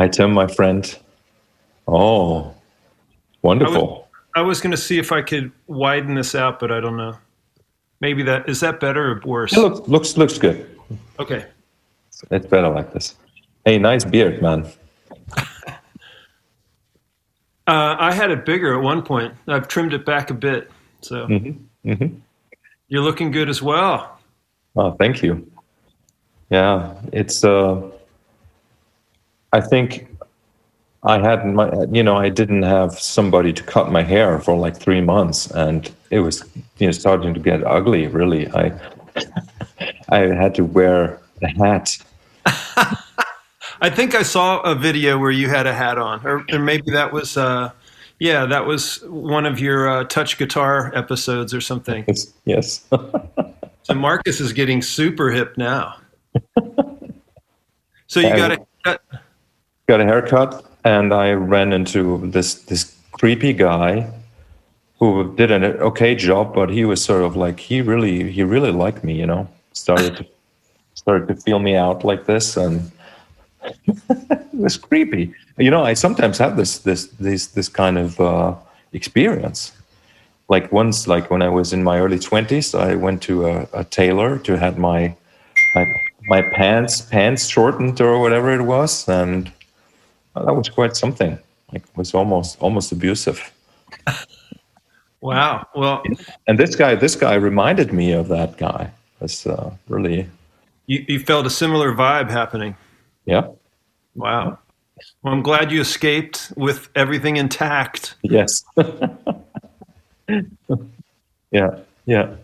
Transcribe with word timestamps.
Hi, 0.00 0.08
Tim, 0.08 0.32
my 0.32 0.46
friend. 0.46 0.98
Oh, 1.86 2.54
wonderful. 3.42 4.08
I 4.34 4.40
was 4.40 4.58
going 4.62 4.70
to 4.70 4.76
see 4.78 4.98
if 4.98 5.12
I 5.12 5.20
could 5.20 5.52
widen 5.66 6.14
this 6.14 6.34
out, 6.34 6.58
but 6.58 6.72
I 6.72 6.80
don't 6.80 6.96
know. 6.96 7.18
Maybe 8.00 8.22
that 8.22 8.48
is 8.48 8.60
that 8.60 8.80
better 8.80 9.12
or 9.12 9.20
worse? 9.26 9.52
It 9.54 9.60
looks 9.60 9.86
looks 9.88 10.16
looks 10.16 10.38
good. 10.38 10.66
Okay. 11.18 11.44
It's 12.30 12.46
better 12.46 12.70
like 12.70 12.94
this. 12.94 13.14
Hey, 13.66 13.76
nice 13.78 14.04
beard, 14.04 14.40
man. 14.40 14.66
Uh, 17.66 17.94
I 18.00 18.12
had 18.12 18.32
it 18.32 18.44
bigger 18.44 18.74
at 18.76 18.82
one 18.82 19.00
point. 19.02 19.32
I've 19.46 19.68
trimmed 19.68 19.92
it 19.94 20.04
back 20.04 20.30
a 20.30 20.34
bit, 20.34 20.72
so 21.02 21.28
Mm-hmm. 21.28 21.88
Mm-hmm. 21.92 22.16
you're 22.88 23.02
looking 23.02 23.30
good 23.30 23.48
as 23.48 23.62
well. 23.62 24.18
Oh, 24.74 24.90
thank 24.92 25.22
you. 25.22 25.48
Yeah, 26.50 26.94
it's. 27.12 27.44
Uh, 27.44 27.90
I 29.52 29.60
think 29.60 30.06
I 31.02 31.18
had 31.18 31.46
my, 31.46 31.70
you 31.90 32.02
know, 32.02 32.16
I 32.16 32.28
didn't 32.28 32.62
have 32.62 32.98
somebody 32.98 33.52
to 33.52 33.62
cut 33.62 33.90
my 33.90 34.02
hair 34.02 34.38
for 34.38 34.56
like 34.56 34.76
three 34.76 35.00
months, 35.00 35.50
and 35.50 35.90
it 36.10 36.20
was, 36.20 36.44
you 36.78 36.86
know, 36.86 36.92
starting 36.92 37.34
to 37.34 37.40
get 37.40 37.66
ugly. 37.66 38.06
Really, 38.06 38.50
I, 38.52 38.72
I 40.08 40.18
had 40.18 40.54
to 40.56 40.64
wear 40.64 41.20
a 41.42 41.48
hat. 41.48 41.96
I 43.82 43.88
think 43.88 44.14
I 44.14 44.22
saw 44.22 44.60
a 44.60 44.74
video 44.74 45.18
where 45.18 45.30
you 45.30 45.48
had 45.48 45.66
a 45.66 45.72
hat 45.72 45.96
on, 45.96 46.24
or, 46.26 46.44
or 46.52 46.58
maybe 46.58 46.90
that 46.90 47.12
was, 47.12 47.38
uh, 47.38 47.70
yeah, 48.18 48.44
that 48.44 48.66
was 48.66 49.02
one 49.04 49.46
of 49.46 49.58
your 49.58 49.88
uh, 49.88 50.04
touch 50.04 50.36
guitar 50.36 50.92
episodes 50.94 51.54
or 51.54 51.62
something. 51.62 52.04
It's, 52.06 52.32
yes. 52.44 52.86
So 53.84 53.94
Markus 53.94 54.40
is 54.40 54.52
getting 54.52 54.82
super 54.82 55.30
hip 55.30 55.56
now. 55.56 55.96
So 58.06 58.20
you 58.20 58.28
got 58.36 58.48
to 58.48 58.66
cut. 58.84 59.02
Got 59.90 60.00
a 60.00 60.04
haircut 60.04 60.64
and 60.84 61.12
I 61.12 61.32
ran 61.32 61.72
into 61.72 62.02
this 62.30 62.48
this 62.70 62.94
creepy 63.10 63.52
guy 63.52 64.08
who 65.00 65.34
did 65.34 65.50
an 65.50 65.64
okay 65.88 66.14
job, 66.14 66.54
but 66.54 66.70
he 66.70 66.84
was 66.84 67.02
sort 67.02 67.24
of 67.24 67.34
like 67.34 67.58
he 67.58 67.82
really 67.82 68.30
he 68.30 68.42
really 68.44 68.70
liked 68.70 69.02
me, 69.02 69.14
you 69.18 69.26
know. 69.26 69.48
Started 69.72 70.16
to 70.18 70.26
started 70.94 71.26
to 71.28 71.34
feel 71.34 71.58
me 71.58 71.74
out 71.74 72.04
like 72.04 72.26
this 72.26 72.56
and 72.56 72.92
it 73.64 74.54
was 74.54 74.76
creepy. 74.76 75.34
You 75.58 75.70
know, 75.70 75.82
I 75.82 75.94
sometimes 75.94 76.38
have 76.38 76.56
this 76.56 76.78
this 76.78 77.08
this 77.26 77.48
this 77.48 77.68
kind 77.68 77.98
of 77.98 78.20
uh, 78.20 78.54
experience. 78.92 79.72
Like 80.48 80.70
once, 80.72 81.08
like 81.08 81.30
when 81.32 81.42
I 81.42 81.48
was 81.48 81.72
in 81.72 81.82
my 81.82 81.98
early 81.98 82.20
twenties, 82.20 82.74
I 82.74 82.94
went 82.94 83.22
to 83.22 83.34
a, 83.46 83.68
a 83.72 83.84
tailor 83.84 84.38
to 84.38 84.56
have 84.56 84.78
my 84.78 85.16
my 85.74 85.84
my 86.28 86.42
pants 86.42 87.00
pants 87.00 87.48
shortened 87.48 88.00
or 88.00 88.20
whatever 88.20 88.54
it 88.54 88.62
was, 88.62 89.08
and 89.08 89.50
that 90.34 90.54
was 90.54 90.68
quite 90.68 90.96
something. 90.96 91.38
Like 91.72 91.82
it 91.82 91.96
was 91.96 92.14
almost 92.14 92.60
almost 92.60 92.92
abusive. 92.92 93.52
Wow. 95.20 95.66
Well, 95.74 96.02
And 96.46 96.58
this 96.58 96.74
guy, 96.74 96.94
this 96.94 97.14
guy 97.14 97.34
reminded 97.34 97.92
me 97.92 98.12
of 98.12 98.28
that 98.28 98.56
guy. 98.56 98.90
It's 99.20 99.46
uh, 99.46 99.70
really, 99.88 100.26
you, 100.86 101.04
you 101.08 101.20
felt 101.20 101.44
a 101.44 101.50
similar 101.50 101.92
vibe 101.92 102.30
happening. 102.30 102.74
yeah, 103.26 103.48
Wow. 104.14 104.58
Well, 105.22 105.34
I'm 105.34 105.42
glad 105.42 105.70
you 105.72 105.80
escaped 105.80 106.52
with 106.56 106.88
everything 106.94 107.36
intact. 107.36 108.14
yes, 108.22 108.64
yeah, 111.50 111.78
yeah, 112.06 112.34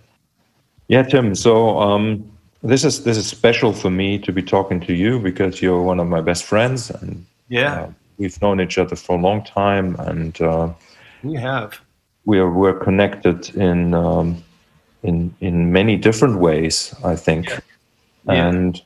yeah, 0.89 1.03
Tim. 1.03 1.35
So 1.35 1.79
um, 1.79 2.31
this 2.63 2.85
is 2.85 3.05
this 3.05 3.17
is 3.17 3.27
special 3.27 3.73
for 3.73 3.91
me 3.91 4.19
to 4.19 4.33
be 4.33 4.43
talking 4.43 4.81
to 4.81 4.95
you 4.95 5.19
because 5.19 5.61
you're 5.63 5.83
one 5.83 6.01
of 6.01 6.07
my 6.09 6.21
best 6.21 6.45
friends, 6.45 6.91
and 6.91 7.25
Yeah, 7.49 7.81
uh, 7.83 7.91
we've 8.19 8.41
known 8.43 8.61
each 8.61 8.79
other 8.79 8.97
for 8.97 9.19
a 9.19 9.21
long 9.21 9.45
time, 9.45 9.97
and 10.01 10.41
uh, 10.41 10.73
you 11.23 11.39
have. 11.39 11.81
we're 12.25 12.51
we're 12.53 12.79
connected 12.79 13.55
in 13.57 13.95
um, 13.95 14.43
in 15.03 15.35
in 15.41 15.73
many 15.73 15.97
different 15.97 16.39
ways. 16.41 16.95
I 17.05 17.17
think, 17.17 17.47
Yeah. 17.49 18.49
and 18.49 18.83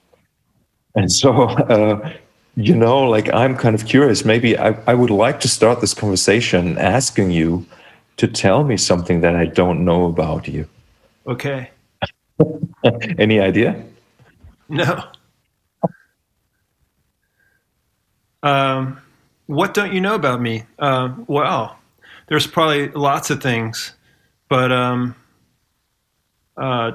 and 0.94 1.10
so 1.10 1.32
uh, 1.75 2.10
you 2.56 2.75
know, 2.75 3.03
like 3.03 3.32
I'm 3.32 3.56
kind 3.56 3.75
of 3.75 3.87
curious. 3.87 4.25
Maybe 4.25 4.59
I, 4.59 4.70
I 4.87 4.94
would 4.94 5.10
like 5.10 5.41
to 5.41 5.49
start 5.49 5.81
this 5.81 5.94
conversation 5.94 6.76
asking 6.78 7.31
you 7.31 7.65
to 8.16 8.26
tell 8.28 8.65
me 8.65 8.76
something 8.76 9.22
that 9.22 9.34
I 9.34 9.47
don't 9.47 9.84
know 9.84 10.04
about 10.04 10.47
you. 10.49 10.66
Okay. 11.26 11.70
Any 13.19 13.41
idea? 13.41 13.82
No. 14.69 15.04
Um, 18.43 19.01
what 19.47 19.75
don't 19.75 19.93
you 19.93 20.01
know 20.01 20.15
about 20.15 20.41
me? 20.41 20.65
Uh, 20.78 21.12
well, 21.27 21.78
there's 22.28 22.47
probably 22.47 22.89
lots 22.89 23.31
of 23.31 23.43
things, 23.43 23.95
but 24.49 24.71
um, 24.71 25.17
uh, 26.56 26.93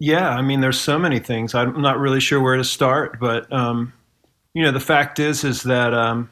yeah, 0.00 0.30
I 0.30 0.42
mean, 0.42 0.60
there's 0.60 0.80
so 0.80 0.98
many 0.98 1.18
things. 1.18 1.54
I'm 1.54 1.80
not 1.80 1.98
really 1.98 2.20
sure 2.20 2.40
where 2.40 2.56
to 2.56 2.64
start, 2.64 3.18
but 3.20 3.50
um, 3.52 3.92
you 4.54 4.64
know, 4.64 4.72
the 4.72 4.80
fact 4.80 5.18
is, 5.18 5.44
is 5.44 5.62
that 5.62 5.94
um, 5.94 6.28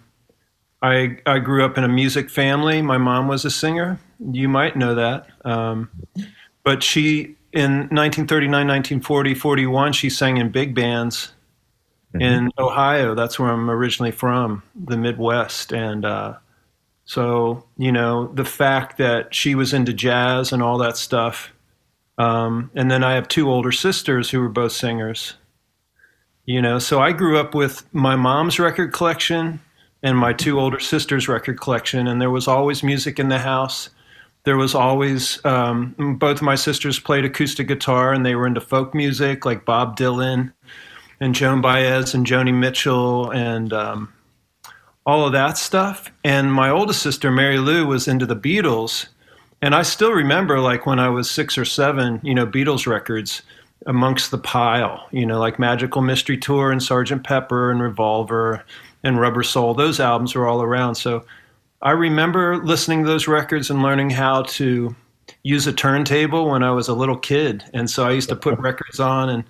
I 0.83 1.19
I 1.27 1.39
grew 1.39 1.65
up 1.65 1.79
in 1.79 1.85
a 1.85 1.89
music 1.89 2.31
family. 2.31 2.83
My 2.83 2.99
mom 2.99 3.29
was 3.29 3.45
a 3.45 3.51
singer. 3.51 3.99
You 4.33 4.49
might 4.49 4.77
know 4.77 4.95
that, 4.95 5.29
um, 5.45 5.91
but 6.65 6.83
she 6.83 7.37
in 7.53 7.89
1939, 7.89 8.51
1940, 8.51 9.35
41, 9.35 9.93
she 9.95 10.11
sang 10.11 10.37
in 10.37 10.51
big 10.51 10.75
bands 10.75 11.33
in 12.15 12.51
Ohio. 12.59 13.15
That's 13.15 13.39
where 13.39 13.51
I'm 13.51 13.71
originally 13.71 14.13
from, 14.13 14.63
the 14.75 14.97
Midwest. 14.97 15.73
And 15.73 16.05
uh, 16.05 16.35
so, 17.05 17.65
you 17.77 17.93
know, 17.93 18.29
the 18.29 18.45
fact 18.45 18.99
that 18.99 19.35
she 19.35 19.55
was 19.55 19.73
into 19.73 19.93
jazz 19.93 20.53
and 20.53 20.63
all 20.63 20.79
that 20.79 20.97
stuff. 20.97 21.53
Um, 22.19 22.71
and 22.75 22.91
then 22.91 23.05
I 23.05 23.15
have 23.15 23.29
two 23.29 23.51
older 23.51 23.73
sisters 23.73 24.31
who 24.31 24.41
were 24.41 24.49
both 24.49 24.73
singers. 24.73 25.35
You 26.47 26.63
know, 26.63 26.79
so 26.79 27.01
I 27.01 27.13
grew 27.13 27.39
up 27.39 27.55
with 27.55 27.93
my 27.93 28.15
mom's 28.15 28.59
record 28.59 28.93
collection 28.93 29.61
and 30.03 30.17
my 30.17 30.33
two 30.33 30.61
older 30.61 30.79
sisters' 30.79 31.27
record 31.27 31.61
collection, 31.61 32.07
and 32.07 32.21
there 32.21 32.31
was 32.31 32.47
always 32.47 32.85
music 32.85 33.19
in 33.19 33.29
the 33.29 33.41
house. 33.41 33.91
There 34.45 34.57
was 34.57 34.73
always 34.73 35.45
um, 35.45 36.17
both 36.21 36.41
my 36.41 36.55
sisters 36.55 37.01
played 37.01 37.25
acoustic 37.25 37.67
guitar, 37.67 38.13
and 38.13 38.25
they 38.25 38.37
were 38.37 38.47
into 38.47 38.61
folk 38.61 38.95
music 38.95 39.45
like 39.45 39.65
Bob 39.65 39.99
Dylan 39.99 40.53
and 41.21 41.35
Joan 41.35 41.61
Baez 41.61 42.15
and 42.15 42.27
Joni 42.27 42.55
Mitchell 42.55 43.31
and 43.31 43.73
um, 43.73 44.13
all 45.05 45.27
of 45.27 45.33
that 45.33 45.57
stuff. 45.59 46.11
And 46.25 46.53
my 46.53 46.71
oldest 46.71 47.03
sister, 47.03 47.31
Mary 47.31 47.59
Lou, 47.59 47.87
was 47.87 48.09
into 48.09 48.27
the 48.27 48.37
Beatles. 48.37 49.07
And 49.63 49.75
I 49.75 49.83
still 49.83 50.13
remember, 50.13 50.61
like 50.61 50.85
when 50.85 50.99
I 50.99 51.09
was 51.09 51.31
six 51.31 51.57
or 51.57 51.65
seven, 51.65 52.21
you 52.23 52.35
know, 52.35 52.47
Beatles 52.47 52.87
records 52.87 53.43
amongst 53.87 54.31
the 54.31 54.39
pile, 54.39 55.07
you 55.13 55.25
know, 55.25 55.39
like 55.39 55.59
Magical 55.59 56.03
Mystery 56.03 56.37
Tour 56.37 56.73
and 56.73 56.81
Sgt. 56.81 57.25
Pepper 57.25 57.71
and 57.71 57.81
Revolver 57.81 58.65
and 59.03 59.21
Rubber 59.21 59.43
Soul. 59.43 59.75
Those 59.75 60.01
albums 60.01 60.35
were 60.35 60.47
all 60.47 60.61
around. 60.61 60.97
So 60.97 61.25
I 61.83 61.93
remember 61.93 62.57
listening 62.59 63.03
to 63.03 63.09
those 63.09 63.29
records 63.29 63.71
and 63.71 63.83
learning 63.83 64.11
how 64.11 64.43
to 64.43 64.95
use 65.43 65.67
a 65.67 65.73
turntable 65.73 66.51
when 66.51 66.63
I 66.63 66.71
was 66.73 66.89
a 66.89 66.95
little 66.95 67.17
kid. 67.17 67.65
And 67.73 67.89
so 67.89 68.07
I 68.07 68.13
used 68.13 68.29
to 68.31 68.37
put 68.37 68.59
records 68.59 68.99
on 68.99 69.29
and 69.29 69.45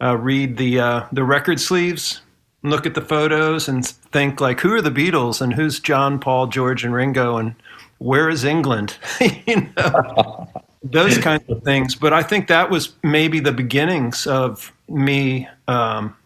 uh, 0.00 0.16
read 0.16 0.56
the 0.56 0.80
uh, 0.80 1.06
the 1.12 1.24
record 1.24 1.60
sleeves, 1.60 2.22
look 2.62 2.86
at 2.86 2.94
the 2.94 3.00
photos, 3.00 3.68
and 3.68 3.86
think 3.86 4.40
like, 4.40 4.60
who 4.60 4.72
are 4.72 4.82
the 4.82 4.90
Beatles 4.90 5.40
and 5.40 5.52
who's 5.52 5.80
John, 5.80 6.18
Paul, 6.18 6.46
George, 6.46 6.84
and 6.84 6.94
Ringo, 6.94 7.36
and 7.36 7.54
where 7.98 8.28
is 8.28 8.44
England? 8.44 8.96
you 9.46 9.68
know, 9.76 10.48
those 10.82 11.18
kinds 11.18 11.48
of 11.48 11.62
things. 11.62 11.94
But 11.94 12.12
I 12.12 12.22
think 12.22 12.48
that 12.48 12.70
was 12.70 12.94
maybe 13.02 13.40
the 13.40 13.52
beginnings 13.52 14.26
of 14.26 14.72
me 14.88 15.48
um, 15.68 16.16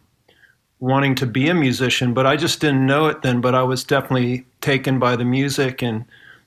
wanting 0.78 1.14
to 1.16 1.26
be 1.26 1.48
a 1.48 1.54
musician. 1.54 2.14
But 2.14 2.26
I 2.26 2.36
just 2.36 2.60
didn't 2.60 2.86
know 2.86 3.06
it 3.06 3.22
then. 3.22 3.40
But 3.40 3.54
I 3.54 3.62
was 3.62 3.84
definitely 3.84 4.46
taken 4.60 4.98
by 4.98 5.16
the 5.16 5.24
music, 5.24 5.82
and 5.82 6.04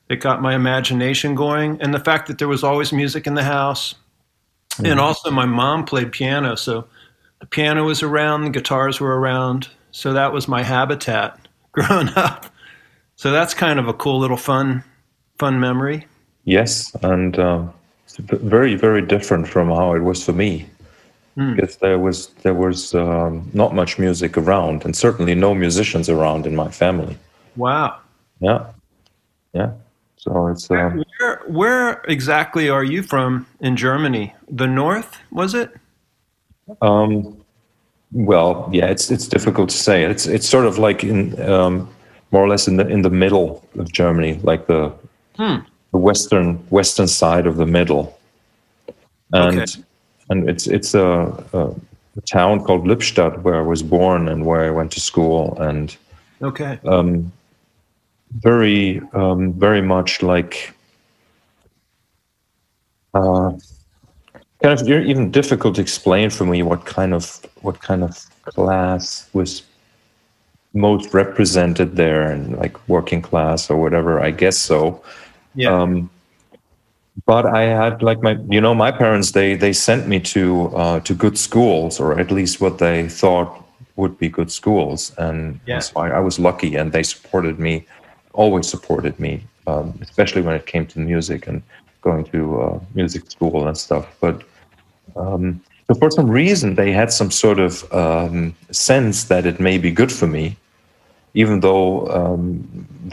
it 0.09 0.17
got 0.17 0.41
my 0.41 0.55
imagination 0.55 1.35
going. 1.35 1.81
And 1.81 1.93
the 1.93 1.99
fact 1.99 2.27
that 2.27 2.37
there 2.37 2.47
was 2.47 2.63
always 2.63 2.93
music 2.93 3.27
in 3.27 3.33
the 3.33 3.43
house. 3.43 3.95
And 4.83 4.99
also, 4.99 5.31
my 5.31 5.45
mom 5.45 5.85
played 5.85 6.11
piano, 6.11 6.53
so 6.53 6.87
the 7.39 7.45
piano 7.45 7.85
was 7.85 8.03
around, 8.03 8.43
the 8.43 8.49
guitars 8.49 8.99
were 8.99 9.19
around. 9.19 9.69
So 9.91 10.13
that 10.13 10.33
was 10.33 10.47
my 10.47 10.63
habitat 10.63 11.39
growing 11.71 12.09
up. 12.15 12.45
So 13.15 13.31
that's 13.31 13.53
kind 13.53 13.79
of 13.79 13.87
a 13.87 13.93
cool 13.93 14.19
little 14.19 14.37
fun, 14.37 14.83
fun 15.37 15.59
memory. 15.59 16.05
Yes, 16.45 16.95
and 17.03 17.37
um, 17.39 17.73
very, 18.19 18.75
very 18.75 19.01
different 19.01 19.47
from 19.47 19.69
how 19.69 19.93
it 19.93 19.99
was 19.99 20.23
for 20.23 20.33
me. 20.33 20.67
Because 21.35 21.77
there 21.77 21.99
was 21.99 22.29
there 22.41 22.55
was 22.55 22.95
um, 22.95 23.47
not 23.53 23.75
much 23.75 23.99
music 23.99 24.37
around, 24.37 24.83
and 24.83 24.95
certainly 24.95 25.35
no 25.35 25.53
musicians 25.53 26.09
around 26.09 26.47
in 26.47 26.55
my 26.55 26.71
family. 26.71 27.15
Wow. 27.55 27.99
Yeah, 28.39 28.65
yeah. 29.53 29.73
So 30.15 30.47
it's 30.47 30.71
um, 30.71 31.03
Where, 31.19 31.43
where 31.47 32.01
exactly 32.07 32.69
are 32.69 32.83
you 32.83 33.03
from 33.03 33.45
in 33.59 33.75
Germany? 33.75 34.33
The 34.49 34.65
north, 34.65 35.19
was 35.29 35.53
it? 35.53 35.71
Um, 36.81 37.37
well, 38.11 38.69
yeah, 38.71 38.85
it's 38.87 39.11
it's 39.11 39.27
difficult 39.27 39.69
to 39.69 39.77
say. 39.77 40.03
It's 40.03 40.27
it's 40.27 40.47
sort 40.47 40.65
of 40.65 40.77
like 40.77 41.03
in 41.03 41.39
um, 41.41 41.89
more 42.31 42.43
or 42.43 42.47
less 42.47 42.67
in 42.67 42.77
the 42.77 42.87
in 42.87 43.01
the 43.01 43.09
middle 43.09 43.67
of 43.77 43.91
Germany, 43.91 44.39
like 44.43 44.67
the 44.67 44.91
Hmm. 45.37 45.57
the 45.91 45.97
western 45.99 46.55
western 46.69 47.07
side 47.07 47.45
of 47.47 47.57
the 47.57 47.65
middle, 47.65 48.17
and 49.33 49.57
Okay. 49.59 49.83
and 50.29 50.49
it's 50.49 50.67
it's 50.67 50.93
a, 50.93 51.45
a, 51.53 51.67
a 52.17 52.21
town 52.21 52.63
called 52.63 52.85
Lippstadt 52.85 53.41
where 53.43 53.55
I 53.55 53.61
was 53.61 53.83
born 53.83 54.27
and 54.27 54.45
where 54.45 54.65
I 54.65 54.71
went 54.71 54.91
to 54.93 54.99
school, 54.99 55.57
and 55.61 55.95
Okay. 56.41 56.79
um, 56.85 57.31
very 58.39 59.01
um, 59.13 59.53
very 59.53 59.81
much 59.81 60.21
like 60.21 60.73
uh, 63.13 63.51
kind 64.61 64.79
of 64.79 64.87
you're 64.87 65.01
even 65.01 65.31
difficult 65.31 65.75
to 65.75 65.81
explain 65.81 66.29
for 66.29 66.45
me 66.45 66.63
what 66.63 66.85
kind 66.85 67.13
of 67.13 67.45
what 67.61 67.81
kind 67.81 68.03
of 68.03 68.17
class 68.45 69.29
was 69.33 69.63
most 70.73 71.13
represented 71.13 71.95
there 71.95 72.23
and 72.31 72.57
like 72.57 72.75
working 72.87 73.21
class 73.21 73.69
or 73.69 73.77
whatever 73.77 74.19
i 74.19 74.31
guess 74.31 74.57
so 74.57 75.01
Yeah. 75.55 75.73
um, 75.73 76.09
but 77.25 77.45
I 77.47 77.63
had 77.63 78.03
like 78.03 78.21
my, 78.21 78.37
you 78.47 78.61
know, 78.61 78.75
my 78.75 78.91
parents 78.91 79.31
they 79.31 79.55
they 79.55 79.73
sent 79.73 80.07
me 80.07 80.19
to 80.33 80.67
uh, 80.75 80.99
to 81.01 81.13
good 81.15 81.37
schools, 81.37 81.99
or 81.99 82.19
at 82.19 82.29
least 82.31 82.61
what 82.61 82.77
they 82.77 83.09
thought 83.09 83.49
would 83.95 84.19
be 84.19 84.29
good 84.29 84.51
schools, 84.51 85.11
and 85.17 85.59
Yeah. 85.65 85.79
so 85.79 85.99
I, 85.99 86.09
I 86.09 86.19
was 86.19 86.37
lucky, 86.37 86.75
and 86.75 86.91
they 86.91 87.03
supported 87.03 87.57
me, 87.57 87.85
always 88.33 88.69
supported 88.69 89.19
me, 89.19 89.41
um, 89.65 89.97
especially 90.01 90.43
when 90.43 90.55
it 90.55 90.65
came 90.67 90.85
to 90.87 90.99
music 90.99 91.47
and 91.47 91.63
going 92.09 92.25
to 92.35 92.41
uh, 92.61 92.79
music 92.99 93.23
school 93.35 93.67
and 93.67 93.77
stuff. 93.77 94.05
But 94.25 94.35
um, 95.15 95.43
so 95.87 95.91
for 96.01 96.09
some 96.11 96.29
reason, 96.41 96.75
they 96.75 96.91
had 96.91 97.09
some 97.11 97.31
sort 97.31 97.59
of 97.67 97.73
um, 97.93 98.55
sense 98.71 99.17
that 99.25 99.45
it 99.45 99.57
may 99.59 99.77
be 99.77 99.91
good 99.91 100.11
for 100.19 100.27
me, 100.27 100.45
even 101.33 101.61
though 101.61 102.07
um, 102.17 102.41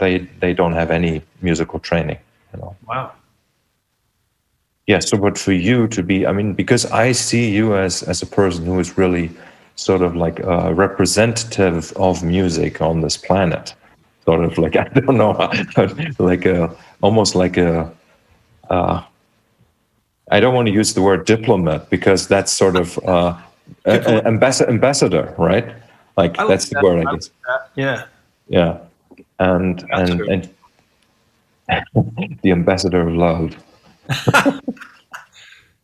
they 0.01 0.13
they 0.43 0.53
don't 0.53 0.73
have 0.81 0.91
any 0.99 1.21
musical 1.41 1.79
training, 1.79 2.19
you 2.55 2.61
know 2.61 2.75
wow. 2.87 3.11
yeah 4.87 4.99
so 4.99 5.17
but 5.17 5.37
for 5.37 5.51
you 5.51 5.87
to 5.87 6.01
be 6.03 6.25
i 6.25 6.31
mean 6.31 6.53
because 6.53 6.85
i 6.91 7.11
see 7.11 7.49
you 7.49 7.75
as 7.75 8.03
as 8.03 8.21
a 8.21 8.25
person 8.25 8.65
who 8.65 8.79
is 8.79 8.97
really 8.97 9.29
sort 9.75 10.01
of 10.01 10.15
like 10.15 10.39
a 10.39 10.73
representative 10.73 11.91
of 11.97 12.23
music 12.23 12.81
on 12.81 13.01
this 13.01 13.17
planet 13.17 13.75
sort 14.25 14.43
of 14.43 14.57
like 14.57 14.75
i 14.83 14.87
don't 14.99 15.17
know 15.17 15.31
like 16.19 16.45
a 16.45 16.73
almost 17.01 17.35
like 17.35 17.57
a 17.57 17.91
uh, 18.69 19.03
i 20.31 20.39
don't 20.39 20.53
want 20.55 20.67
to 20.67 20.73
use 20.73 20.93
the 20.93 21.01
word 21.01 21.25
diplomat 21.25 21.89
because 21.89 22.27
that's 22.27 22.51
sort 22.51 22.75
of 22.75 22.97
uh, 23.07 23.35
a- 23.85 23.99
a- 23.99 24.21
ambassa- 24.23 24.67
ambassador 24.67 25.33
right 25.37 25.65
like 26.17 26.37
like 26.37 26.47
that's 26.47 26.69
the 26.69 26.75
that. 26.75 26.83
word 26.83 27.05
I 27.05 27.11
i 27.11 27.13
guess. 27.15 27.29
Yeah. 27.75 28.05
yeah 28.47 28.77
and 29.39 29.79
That's 29.89 30.09
and 30.09 30.19
true. 30.19 30.29
and 30.29 30.49
the 32.43 32.51
ambassador 32.51 33.01
of 33.07 33.13
love 33.15 33.55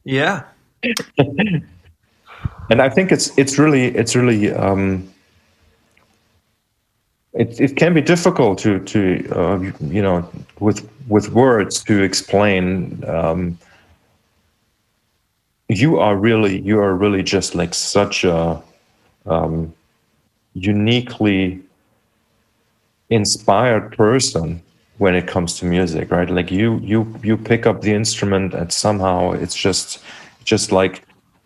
Yeah. 0.03 0.43
and 1.17 2.81
I 2.81 2.89
think 2.89 3.11
it's 3.11 3.37
it's 3.37 3.59
really 3.59 3.85
it's 3.95 4.15
really 4.15 4.51
um, 4.51 5.10
it 7.33 7.59
it 7.59 7.75
can 7.77 7.93
be 7.93 8.01
difficult 8.01 8.59
to 8.59 8.79
to 8.79 9.29
uh, 9.31 9.59
you 9.81 10.01
know 10.01 10.29
with 10.59 10.87
with 11.07 11.29
words 11.29 11.83
to 11.83 12.03
explain. 12.03 13.03
Um, 13.07 13.57
you 15.69 15.99
are 15.99 16.17
really 16.17 16.59
you 16.59 16.79
are 16.79 16.93
really 16.95 17.23
just 17.23 17.55
like 17.55 17.73
such 17.73 18.25
a 18.25 18.61
um, 19.25 19.73
uniquely 20.53 21.61
inspired 23.09 23.95
person 23.95 24.61
when 24.97 25.15
it 25.15 25.27
comes 25.27 25.57
to 25.59 25.65
music 25.65 26.11
right 26.11 26.29
like 26.29 26.51
you 26.51 26.77
you 26.79 27.07
you 27.23 27.37
pick 27.37 27.65
up 27.65 27.81
the 27.81 27.93
instrument 27.93 28.53
and 28.53 28.71
somehow 28.71 29.31
it's 29.31 29.55
just 29.55 29.99
just 30.43 30.71
like 30.71 31.03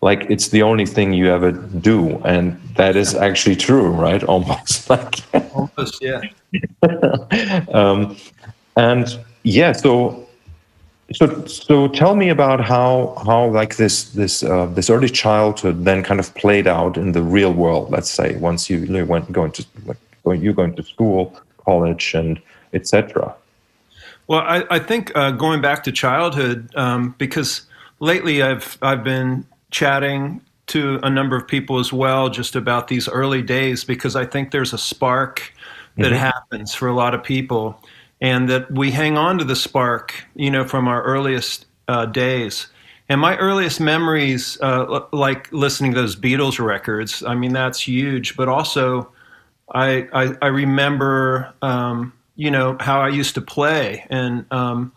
like 0.08 0.22
it's 0.34 0.48
the 0.56 0.62
only 0.70 0.86
thing 0.86 1.08
you 1.20 1.26
ever 1.38 1.50
do 1.90 1.98
and 2.32 2.44
that 2.76 2.94
is 3.02 3.10
actually 3.28 3.56
true 3.68 3.88
right 4.06 4.22
almost 4.32 4.88
like 4.90 5.14
Almost. 5.54 6.02
Yeah. 6.02 6.20
um, 7.80 7.98
and 8.76 9.06
yeah 9.42 9.72
so 9.72 10.26
so 11.18 11.24
so 11.46 11.88
tell 12.00 12.14
me 12.22 12.28
about 12.36 12.60
how 12.72 12.90
how 13.26 13.40
like 13.60 13.76
this 13.82 13.94
this 14.20 14.42
uh, 14.42 14.66
this 14.76 14.90
early 14.94 15.12
childhood 15.24 15.84
then 15.88 16.02
kind 16.02 16.20
of 16.20 16.28
played 16.42 16.66
out 16.66 16.96
in 16.96 17.12
the 17.12 17.22
real 17.36 17.52
world 17.62 17.90
let's 17.96 18.10
say 18.10 18.28
once 18.50 18.70
you 18.70 18.76
really 18.80 19.02
went 19.12 19.30
going 19.32 19.52
to 19.52 19.62
like 19.86 20.00
going 20.24 20.40
you 20.42 20.52
going 20.60 20.74
to 20.74 20.82
school 20.82 21.20
college 21.68 22.14
and 22.14 22.40
etc 22.72 23.34
Well, 24.28 24.40
I, 24.40 24.64
I 24.70 24.78
think 24.90 25.12
uh, 25.14 25.30
going 25.30 25.60
back 25.60 25.84
to 25.84 25.92
childhood, 25.92 26.58
um, 26.74 27.14
because 27.16 27.50
lately 28.00 28.42
I've 28.42 28.76
I've 28.82 29.04
been 29.04 29.46
chatting 29.70 30.40
to 30.66 30.98
a 31.02 31.10
number 31.10 31.36
of 31.36 31.46
people 31.46 31.78
as 31.78 31.92
well, 31.92 32.28
just 32.28 32.56
about 32.56 32.88
these 32.88 33.08
early 33.08 33.42
days, 33.42 33.84
because 33.84 34.16
I 34.16 34.26
think 34.26 34.50
there's 34.50 34.72
a 34.72 34.78
spark 34.78 35.52
that 35.98 36.12
happens 36.12 36.74
for 36.74 36.88
a 36.88 36.94
lot 36.94 37.14
of 37.14 37.22
people, 37.22 37.80
and 38.20 38.50
that 38.50 38.70
we 38.70 38.90
hang 38.90 39.16
on 39.16 39.38
to 39.38 39.44
the 39.44 39.56
spark, 39.56 40.14
you 40.34 40.50
know, 40.50 40.66
from 40.66 40.88
our 40.88 41.02
earliest 41.02 41.64
uh, 41.88 42.04
days. 42.04 42.66
And 43.08 43.20
my 43.20 43.36
earliest 43.38 43.80
memories, 43.80 44.58
uh, 44.60 44.84
l- 44.90 45.08
like 45.12 45.50
listening 45.52 45.94
to 45.94 46.00
those 46.00 46.16
Beatles 46.16 46.62
records, 46.62 47.22
I 47.22 47.34
mean, 47.34 47.52
that's 47.52 47.80
huge. 47.80 48.36
But 48.36 48.48
also, 48.48 49.10
I, 49.74 50.08
I, 50.12 50.34
I 50.42 50.48
remember, 50.48 51.54
um, 51.62 52.12
you 52.34 52.50
know, 52.50 52.76
how 52.80 53.00
I 53.00 53.08
used 53.08 53.34
to 53.36 53.40
play. 53.40 54.04
And 54.10 54.44
um, 54.50 54.92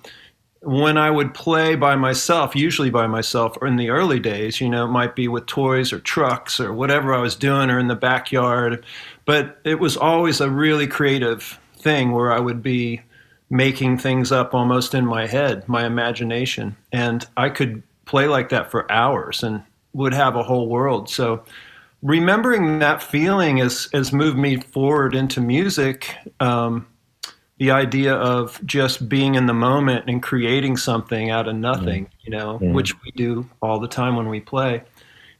when 0.61 0.97
I 0.97 1.09
would 1.09 1.33
play 1.33 1.75
by 1.75 1.95
myself, 1.95 2.55
usually 2.55 2.89
by 2.89 3.07
myself, 3.07 3.57
or 3.61 3.67
in 3.67 3.77
the 3.77 3.89
early 3.89 4.19
days, 4.19 4.59
you 4.59 4.67
know, 4.67 4.85
it 4.85 4.89
might 4.89 5.15
be 5.15 5.27
with 5.27 5.45
toys 5.45 5.93
or 5.93 5.99
trucks 5.99 6.59
or 6.59 6.73
whatever 6.73 7.13
I 7.13 7.21
was 7.21 7.35
doing 7.35 7.69
or 7.69 7.79
in 7.79 7.87
the 7.87 7.95
backyard. 7.95 8.85
But 9.25 9.59
it 9.63 9.79
was 9.79 9.95
always 9.95 10.41
a 10.41 10.49
really 10.49 10.87
creative 10.87 11.59
thing 11.77 12.11
where 12.11 12.31
I 12.31 12.39
would 12.39 12.61
be 12.61 13.01
making 13.49 13.97
things 13.97 14.31
up 14.31 14.53
almost 14.53 14.93
in 14.93 15.05
my 15.05 15.27
head, 15.27 15.67
my 15.67 15.85
imagination. 15.85 16.75
And 16.91 17.25
I 17.37 17.49
could 17.49 17.81
play 18.05 18.27
like 18.27 18.49
that 18.49 18.69
for 18.69 18.91
hours 18.91 19.43
and 19.43 19.63
would 19.93 20.13
have 20.13 20.35
a 20.35 20.43
whole 20.43 20.67
world. 20.67 21.09
So, 21.09 21.43
remembering 22.01 22.79
that 22.79 23.03
feeling 23.03 23.57
has, 23.57 23.89
has 23.93 24.13
moved 24.13 24.37
me 24.37 24.57
forward 24.57 25.15
into 25.15 25.41
music. 25.41 26.15
Um, 26.39 26.85
the 27.59 27.71
idea 27.71 28.13
of 28.15 28.59
just 28.65 29.07
being 29.09 29.35
in 29.35 29.45
the 29.45 29.53
moment 29.53 30.05
and 30.09 30.23
creating 30.23 30.77
something 30.77 31.29
out 31.29 31.47
of 31.47 31.55
nothing, 31.55 32.09
you 32.21 32.31
know, 32.31 32.57
Yeah. 32.61 32.71
which 32.71 32.93
we 33.03 33.11
do 33.11 33.47
all 33.61 33.79
the 33.79 33.87
time 33.87 34.15
when 34.15 34.29
we 34.29 34.39
play. 34.39 34.81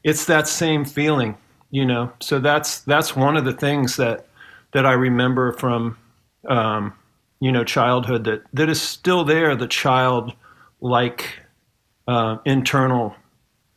It's 0.03 0.25
that 0.25 0.47
same 0.47 0.85
feeling, 0.85 1.37
you 1.71 1.85
know. 1.85 2.11
So 2.19 2.39
that's 2.39 2.81
that's 2.81 3.15
one 3.15 3.37
of 3.37 3.45
the 3.45 3.53
things 3.53 3.95
that 3.97 4.27
that 4.73 4.85
I 4.85 4.91
remember 4.93 5.53
from 5.53 5.97
um, 6.47 6.93
you 7.39 7.51
know 7.51 7.63
childhood 7.63 8.23
that 8.25 8.43
that 8.53 8.69
is 8.69 8.81
still 8.81 9.23
there. 9.23 9.55
The 9.55 9.67
child 9.67 10.33
like 10.81 11.39
uh, 12.07 12.37
internal, 12.45 13.15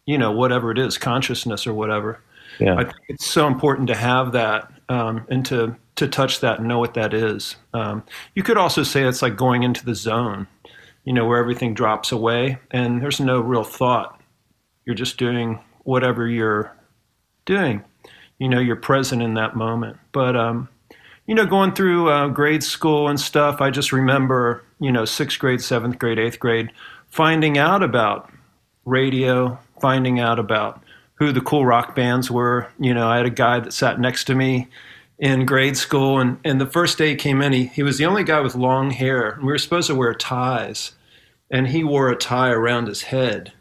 you 0.07 0.19
know, 0.19 0.33
whatever 0.33 0.71
it 0.71 0.79
is, 0.79 0.99
consciousness 0.99 1.67
or 1.67 1.75
whatever. 1.75 2.21
yeah 2.61 2.75
I 2.77 2.85
think 2.85 2.97
it's 3.09 3.27
so 3.27 3.47
important 3.47 3.89
to 3.89 3.95
have 3.97 4.33
that 4.33 4.71
um, 4.89 5.25
and 5.29 5.45
to 5.47 5.77
to 5.97 6.09
touch 6.09 6.41
that 6.41 6.59
and 6.59 6.69
know 6.69 6.79
what 6.79 6.95
that 6.95 7.15
is. 7.15 7.57
Um, 7.75 8.03
you 8.35 8.43
could 8.43 8.57
also 8.57 8.83
say 8.83 9.03
it's 9.03 9.23
like 9.23 9.37
going 9.37 9.63
into 9.63 9.85
the 9.85 9.95
zone, 9.95 10.47
you 11.05 11.13
know, 11.13 11.27
where 11.27 11.39
everything 11.39 11.75
drops 11.75 12.13
away 12.13 12.59
and 12.71 13.03
there's 13.03 13.21
no 13.21 13.41
real 13.41 13.65
thought. 13.65 14.21
You're 14.85 14.95
just 14.95 15.19
doing 15.19 15.61
whatever 15.85 16.27
you're 16.27 16.77
doing. 17.45 17.85
You 18.39 18.49
know, 18.49 18.59
you're 18.59 18.77
present 18.77 19.23
in 19.23 19.35
that 19.35 19.55
moment. 19.55 19.99
But 20.13 20.35
um, 20.37 20.69
you 21.27 21.35
know, 21.35 21.47
going 21.47 21.73
through 21.73 22.11
uh, 22.11 22.29
grade 22.29 22.65
school 22.65 23.09
and 23.09 23.21
stuff, 23.21 23.61
I 23.61 23.71
just 23.71 23.93
remember, 23.93 24.65
you 24.81 24.91
know, 24.91 25.05
sixth 25.05 25.39
grade, 25.39 25.61
seventh 25.61 25.99
grade, 25.99 26.19
eighth 26.19 26.41
grade, 26.41 26.71
finding 27.09 27.59
out 27.59 27.83
about 27.83 28.33
radio, 28.85 29.59
finding 29.81 30.19
out 30.19 30.39
about 30.39 30.83
who 31.15 31.31
the 31.31 31.41
cool 31.41 31.65
rock 31.65 31.95
bands 31.95 32.31
were. 32.31 32.69
You 32.81 32.95
know, 32.95 33.07
I 33.07 33.19
had 33.19 33.27
a 33.27 33.31
guy 33.31 33.61
that 33.61 33.73
sat 33.73 34.01
next 34.01 34.25
to 34.25 34.35
me 34.35 34.69
in 35.23 35.47
grade 35.47 35.77
school, 35.77 36.19
and, 36.19 36.37
and 36.45 36.61
the 36.61 36.67
first 36.67 36.99
day 36.99 37.11
he 37.11 37.15
came 37.15 37.41
in, 37.41 37.53
he, 37.53 37.67
he 37.67 37.85
was 37.85 37.97
the 37.97 38.05
only 38.05 38.25
guy 38.25 38.41
with 38.41 38.57
long 38.57 38.91
hair. 38.91 39.39
We 39.41 39.47
were 39.47 39.59
supposed 39.59 39.87
to 39.87 39.95
wear 39.95 40.13
ties, 40.15 40.93
and 41.49 41.69
he 41.69 41.85
wore 41.85 42.11
a 42.11 42.17
tie 42.17 42.51
around 42.51 42.89
his 42.89 43.03
head 43.03 43.53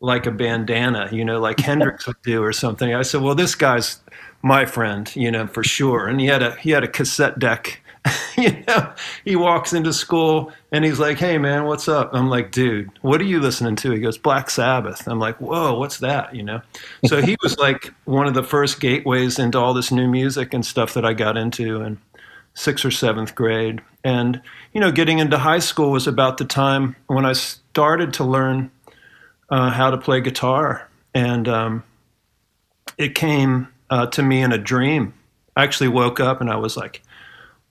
like 0.00 0.26
a 0.26 0.32
bandana, 0.32 1.08
you 1.12 1.24
know, 1.24 1.38
like 1.38 1.60
Hendrix 1.60 2.08
would 2.08 2.20
do 2.24 2.42
or 2.42 2.52
something. 2.52 2.92
I 2.92 3.02
said, 3.02 3.22
"Well, 3.22 3.36
this 3.36 3.54
guy's 3.54 4.00
my 4.42 4.66
friend, 4.66 5.10
you 5.14 5.30
know, 5.30 5.46
for 5.46 5.62
sure." 5.62 6.08
And 6.08 6.20
he 6.20 6.26
had 6.26 6.42
a 6.42 6.56
he 6.56 6.70
had 6.70 6.82
a 6.82 6.88
cassette 6.88 7.38
deck, 7.38 7.80
you 8.36 8.64
know, 8.68 8.92
he 9.24 9.36
walks 9.36 9.72
into 9.72 9.92
school 9.92 10.52
and 10.72 10.84
he's 10.84 10.98
like, 10.98 11.18
"Hey, 11.18 11.38
man, 11.38 11.64
what's 11.64 11.88
up?" 11.88 12.10
I'm 12.12 12.28
like, 12.28 12.50
"Dude, 12.50 12.90
what 13.00 13.20
are 13.20 13.24
you 13.24 13.40
listening 13.40 13.76
to?" 13.76 13.90
He 13.92 14.00
goes, 14.00 14.18
"Black 14.18 14.50
Sabbath." 14.50 15.06
I'm 15.06 15.18
like, 15.18 15.40
"Whoa, 15.40 15.78
what's 15.78 15.98
that?" 15.98 16.34
You 16.34 16.42
know. 16.42 16.60
So 17.06 17.22
he 17.22 17.36
was 17.42 17.58
like 17.58 17.92
one 18.04 18.26
of 18.26 18.34
the 18.34 18.42
first 18.42 18.80
gateways 18.80 19.38
into 19.38 19.58
all 19.58 19.72
this 19.72 19.90
new 19.90 20.08
music 20.08 20.52
and 20.52 20.64
stuff 20.66 20.94
that 20.94 21.04
I 21.04 21.14
got 21.14 21.36
into 21.36 21.80
in 21.80 21.98
sixth 22.54 22.84
or 22.84 22.90
seventh 22.90 23.34
grade. 23.34 23.80
And 24.02 24.42
you 24.72 24.80
know, 24.80 24.92
getting 24.92 25.18
into 25.18 25.38
high 25.38 25.60
school 25.60 25.90
was 25.90 26.06
about 26.06 26.36
the 26.36 26.44
time 26.44 26.96
when 27.06 27.24
I 27.24 27.32
started 27.32 28.12
to 28.14 28.24
learn 28.24 28.70
uh, 29.48 29.70
how 29.70 29.90
to 29.90 29.96
play 29.98 30.20
guitar, 30.20 30.88
and 31.14 31.48
um, 31.48 31.84
it 32.98 33.14
came 33.14 33.68
uh, 33.88 34.06
to 34.08 34.22
me 34.22 34.42
in 34.42 34.52
a 34.52 34.58
dream. 34.58 35.14
I 35.56 35.62
actually 35.62 35.88
woke 35.88 36.18
up 36.18 36.40
and 36.40 36.50
I 36.50 36.56
was 36.56 36.76
like 36.76 37.02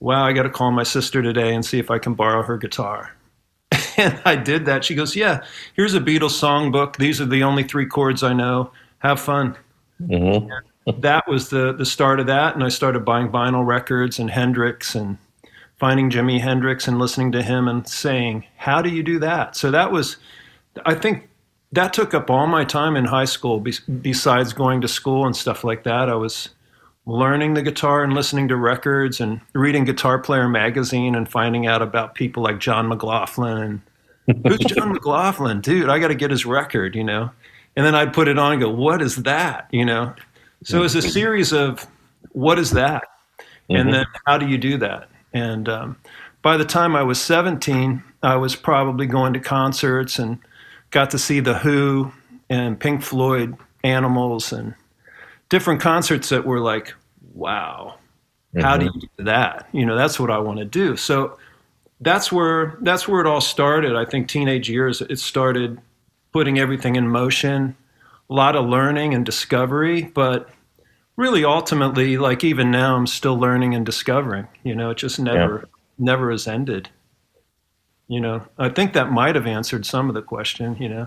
wow, 0.04 0.26
I 0.26 0.34
got 0.34 0.44
to 0.44 0.50
call 0.50 0.70
my 0.72 0.84
sister 0.84 1.22
today 1.22 1.56
and 1.56 1.66
see 1.66 1.80
if 1.80 1.90
I 1.90 1.98
can 1.98 2.14
borrow 2.14 2.44
her 2.44 2.58
guitar. 2.58 3.16
and 3.98 4.20
I 4.26 4.36
did 4.36 4.66
that. 4.66 4.84
She 4.84 4.96
goes, 4.96 5.16
yeah, 5.16 5.44
here's 5.76 5.96
a 5.96 6.02
Beatles 6.02 6.38
songbook. 6.38 6.98
These 6.98 7.22
are 7.22 7.26
the 7.26 7.44
only 7.44 7.64
three 7.64 7.86
chords 7.86 8.22
I 8.22 8.34
know. 8.34 8.72
Have 9.00 9.22
fun. 9.22 9.56
Mm-hmm. 10.02 11.00
that 11.00 11.26
was 11.28 11.50
the 11.50 11.72
the 11.72 11.86
start 11.86 12.20
of 12.20 12.28
that, 12.28 12.56
and 12.56 12.64
I 12.64 12.68
started 12.68 13.06
buying 13.06 13.30
vinyl 13.30 13.66
records 13.66 14.20
and 14.20 14.30
Hendrix 14.30 14.96
and 14.96 15.18
finding 15.76 16.10
Jimi 16.10 16.42
Hendrix 16.42 16.88
and 16.90 17.00
listening 17.00 17.32
to 17.34 17.42
him 17.42 17.70
and 17.70 17.88
saying, 17.88 18.46
"How 18.58 18.82
do 18.82 18.90
you 18.90 19.04
do 19.04 19.20
that?" 19.20 19.56
So 19.56 19.72
that 19.72 19.94
was, 19.94 20.18
I 20.86 20.96
think, 20.96 21.30
that 21.72 21.94
took 21.94 22.14
up 22.14 22.30
all 22.30 22.48
my 22.48 22.66
time 22.66 22.98
in 22.98 23.06
high 23.06 23.26
school. 23.26 23.64
besides 24.02 24.52
going 24.52 24.82
to 24.82 24.88
school 24.90 25.26
and 25.26 25.36
stuff 25.36 25.64
like 25.64 25.84
that, 25.84 26.10
I 26.10 26.16
was 26.16 26.50
learning 27.06 27.54
the 27.54 27.62
guitar 27.62 28.04
and 28.04 28.14
listening 28.14 28.48
to 28.48 28.56
records 28.56 29.20
and 29.20 29.42
reading 29.54 29.84
Guitar 29.84 30.20
Player 30.20 30.48
magazine 30.48 31.16
and 31.16 31.28
finding 31.28 31.68
out 31.68 31.82
about 31.82 32.16
people 32.16 32.44
like 32.44 32.60
John 32.60 32.88
McLaughlin. 32.88 33.82
Who's 34.48 34.60
John 34.60 34.94
McLaughlin? 34.94 35.62
Dude, 35.62 35.90
I 35.90 36.00
got 36.00 36.08
to 36.08 36.16
get 36.16 36.32
his 36.32 36.46
record, 36.46 36.96
you 36.96 37.04
know? 37.04 37.30
And 37.76 37.86
then 37.86 37.96
I'd 37.96 38.14
put 38.14 38.28
it 38.28 38.38
on 38.38 38.54
and 38.54 38.62
go, 38.62 38.70
what 38.70 39.02
is 39.02 39.18
that? 39.24 39.68
You 39.72 39.86
know? 39.86 40.14
So 40.64 40.78
it 40.78 40.82
was 40.82 40.96
a 40.96 41.02
series 41.02 41.52
of 41.52 41.86
what 42.32 42.58
is 42.58 42.72
that? 42.72 43.04
Mm-hmm. 43.40 43.76
And 43.76 43.94
then 43.94 44.06
how 44.26 44.38
do 44.38 44.48
you 44.48 44.58
do 44.58 44.78
that? 44.78 45.10
And 45.34 45.68
um, 45.68 45.98
by 46.42 46.56
the 46.56 46.66
time 46.66 46.96
I 46.96 47.04
was 47.04 47.22
17, 47.22 48.02
I 48.22 48.36
was 48.38 48.56
probably 48.56 49.08
going 49.08 49.34
to 49.34 49.40
concerts 49.40 50.20
and 50.20 50.40
got 50.92 51.12
to 51.12 51.20
see 51.20 51.42
The 51.42 51.58
Who 51.58 52.14
and 52.50 52.80
Pink 52.80 53.02
Floyd, 53.02 53.58
Animals, 53.84 54.54
and 54.54 54.76
different 55.54 55.80
concerts 55.80 56.30
that 56.30 56.44
were 56.44 56.60
like, 56.60 56.96
wow, 57.36 58.00
mm-hmm. 58.56 58.66
how 58.66 58.76
do 58.76 58.88
mm-hmm. 58.88 58.98
you 59.00 59.10
do 59.20 59.24
that? 59.26 59.70
You 59.72 59.86
know, 59.86 59.96
that's 59.96 60.20
what 60.20 60.32
I 60.32 60.40
want 60.40 60.58
to 60.58 60.66
do. 60.66 60.98
So 60.98 61.38
that's 62.02 62.32
where 62.32 62.76
that's 62.82 63.08
where 63.08 63.22
it 63.22 63.28
all 63.28 63.40
started. 63.40 63.96
I 63.96 64.04
think 64.04 64.28
teenage 64.28 64.68
years 64.68 65.00
it 65.02 65.20
started 65.20 65.80
putting 66.32 66.58
everything 66.58 66.96
in 66.96 67.08
motion, 67.08 67.76
a 68.32 68.34
lot 68.34 68.56
of 68.56 68.66
learning 68.66 69.14
and 69.14 69.24
discovery, 69.24 70.02
but 70.02 70.50
really 71.18 71.46
ultimately 71.46 72.18
like 72.18 72.44
even 72.44 72.72
now 72.72 72.96
I'm 72.96 73.06
still 73.06 73.38
learning 73.38 73.76
and 73.76 73.86
discovering. 73.86 74.48
You 74.64 74.74
know, 74.74 74.90
it 74.90 74.98
just 74.98 75.20
never 75.20 75.56
yeah. 75.56 75.80
never 76.00 76.32
has 76.32 76.48
ended. 76.48 76.90
You 78.08 78.22
know, 78.22 78.48
I 78.58 78.70
think 78.70 78.94
that 78.94 79.12
might 79.12 79.36
have 79.36 79.46
answered 79.46 79.86
some 79.86 80.10
of 80.10 80.16
the 80.16 80.24
question, 80.24 80.78
you 80.80 80.90
know. 80.90 81.06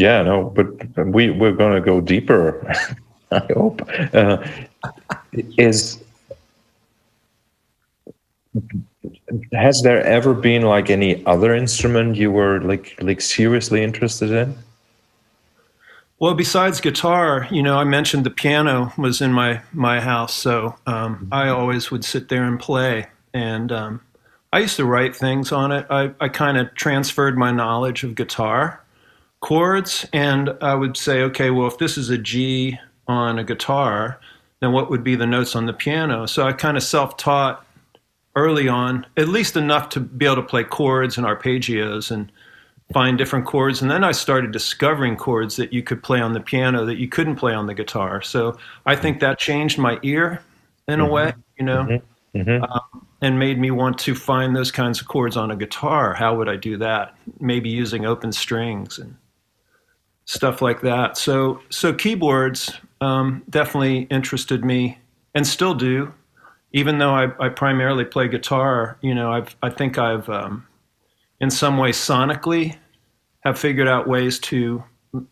Yeah, 0.00 0.22
no, 0.22 0.44
but 0.44 0.66
we 1.06 1.28
we're 1.28 1.52
going 1.52 1.74
to 1.74 1.80
go 1.82 2.00
deeper. 2.00 2.72
I 3.30 3.46
hope 3.54 3.82
uh, 4.14 4.42
is 5.58 6.02
has 9.52 9.82
there 9.82 10.02
ever 10.02 10.32
been 10.32 10.62
like 10.62 10.88
any 10.88 11.24
other 11.26 11.54
instrument 11.54 12.16
you 12.16 12.32
were 12.32 12.62
like 12.62 12.96
like 13.02 13.20
seriously 13.20 13.84
interested 13.84 14.30
in? 14.30 14.56
Well, 16.18 16.34
besides 16.34 16.80
guitar, 16.80 17.46
you 17.50 17.62
know, 17.62 17.76
I 17.76 17.84
mentioned 17.84 18.24
the 18.24 18.30
piano 18.30 18.94
was 18.96 19.20
in 19.20 19.34
my 19.34 19.60
my 19.74 20.00
house, 20.00 20.32
so 20.32 20.76
um, 20.86 21.28
I 21.30 21.48
always 21.48 21.90
would 21.90 22.06
sit 22.06 22.30
there 22.30 22.44
and 22.44 22.58
play. 22.58 23.06
And 23.34 23.70
um, 23.70 24.00
I 24.50 24.60
used 24.60 24.76
to 24.76 24.86
write 24.86 25.14
things 25.14 25.52
on 25.52 25.72
it. 25.72 25.86
I, 25.90 26.12
I 26.20 26.28
kind 26.28 26.56
of 26.56 26.74
transferred 26.74 27.36
my 27.36 27.50
knowledge 27.52 28.02
of 28.02 28.14
guitar 28.14 28.79
chords 29.40 30.06
and 30.12 30.50
I 30.60 30.74
would 30.74 30.96
say, 30.96 31.22
okay, 31.22 31.50
well, 31.50 31.66
if 31.66 31.78
this 31.78 31.96
is 31.98 32.10
a 32.10 32.18
G 32.18 32.78
on 33.08 33.38
a 33.38 33.44
guitar, 33.44 34.20
then 34.60 34.72
what 34.72 34.90
would 34.90 35.02
be 35.02 35.16
the 35.16 35.26
notes 35.26 35.56
on 35.56 35.66
the 35.66 35.72
piano? 35.72 36.26
So 36.26 36.46
I 36.46 36.52
kind 36.52 36.76
of 36.76 36.82
self 36.82 37.16
taught 37.16 37.66
early 38.36 38.68
on, 38.68 39.06
at 39.16 39.28
least 39.28 39.56
enough 39.56 39.88
to 39.90 40.00
be 40.00 40.26
able 40.26 40.36
to 40.36 40.42
play 40.42 40.64
chords 40.64 41.18
and 41.18 41.26
arpeggios 41.26 42.10
and 42.10 42.30
find 42.92 43.18
different 43.18 43.46
chords. 43.46 43.82
And 43.82 43.90
then 43.90 44.04
I 44.04 44.12
started 44.12 44.52
discovering 44.52 45.16
chords 45.16 45.56
that 45.56 45.72
you 45.72 45.82
could 45.82 46.02
play 46.02 46.20
on 46.20 46.32
the 46.32 46.40
piano 46.40 46.84
that 46.84 46.98
you 46.98 47.08
couldn't 47.08 47.36
play 47.36 47.54
on 47.54 47.66
the 47.66 47.74
guitar. 47.74 48.20
So 48.22 48.58
I 48.86 48.96
think 48.96 49.20
that 49.20 49.38
changed 49.38 49.78
my 49.78 49.98
ear 50.02 50.42
in 50.88 51.00
a 51.00 51.04
mm-hmm. 51.04 51.12
way, 51.12 51.32
you 51.58 51.64
know. 51.64 51.84
Mm-hmm. 51.84 52.06
Mm-hmm. 52.32 52.62
Um, 52.62 53.06
and 53.22 53.40
made 53.40 53.58
me 53.58 53.72
want 53.72 53.98
to 53.98 54.14
find 54.14 54.54
those 54.54 54.70
kinds 54.70 55.00
of 55.00 55.08
chords 55.08 55.36
on 55.36 55.50
a 55.50 55.56
guitar. 55.56 56.14
How 56.14 56.34
would 56.36 56.48
I 56.48 56.54
do 56.54 56.76
that? 56.78 57.14
Maybe 57.40 57.68
using 57.68 58.06
open 58.06 58.30
strings 58.32 58.98
and 59.00 59.16
stuff 60.30 60.62
like 60.62 60.80
that. 60.82 61.18
So 61.18 61.60
so 61.70 61.92
keyboards 61.92 62.72
um, 63.00 63.42
definitely 63.50 64.02
interested 64.02 64.64
me 64.64 64.98
and 65.34 65.44
still 65.44 65.74
do, 65.74 66.14
even 66.72 66.98
though 66.98 67.10
I, 67.10 67.32
I 67.44 67.48
primarily 67.48 68.04
play 68.04 68.28
guitar. 68.28 68.96
You 69.02 69.12
know, 69.12 69.32
I've 69.32 69.56
I 69.60 69.70
think 69.70 69.98
I've 69.98 70.28
um, 70.28 70.64
in 71.40 71.50
some 71.50 71.78
way 71.78 71.90
sonically 71.90 72.76
have 73.40 73.58
figured 73.58 73.88
out 73.88 74.06
ways 74.06 74.38
to 74.38 74.84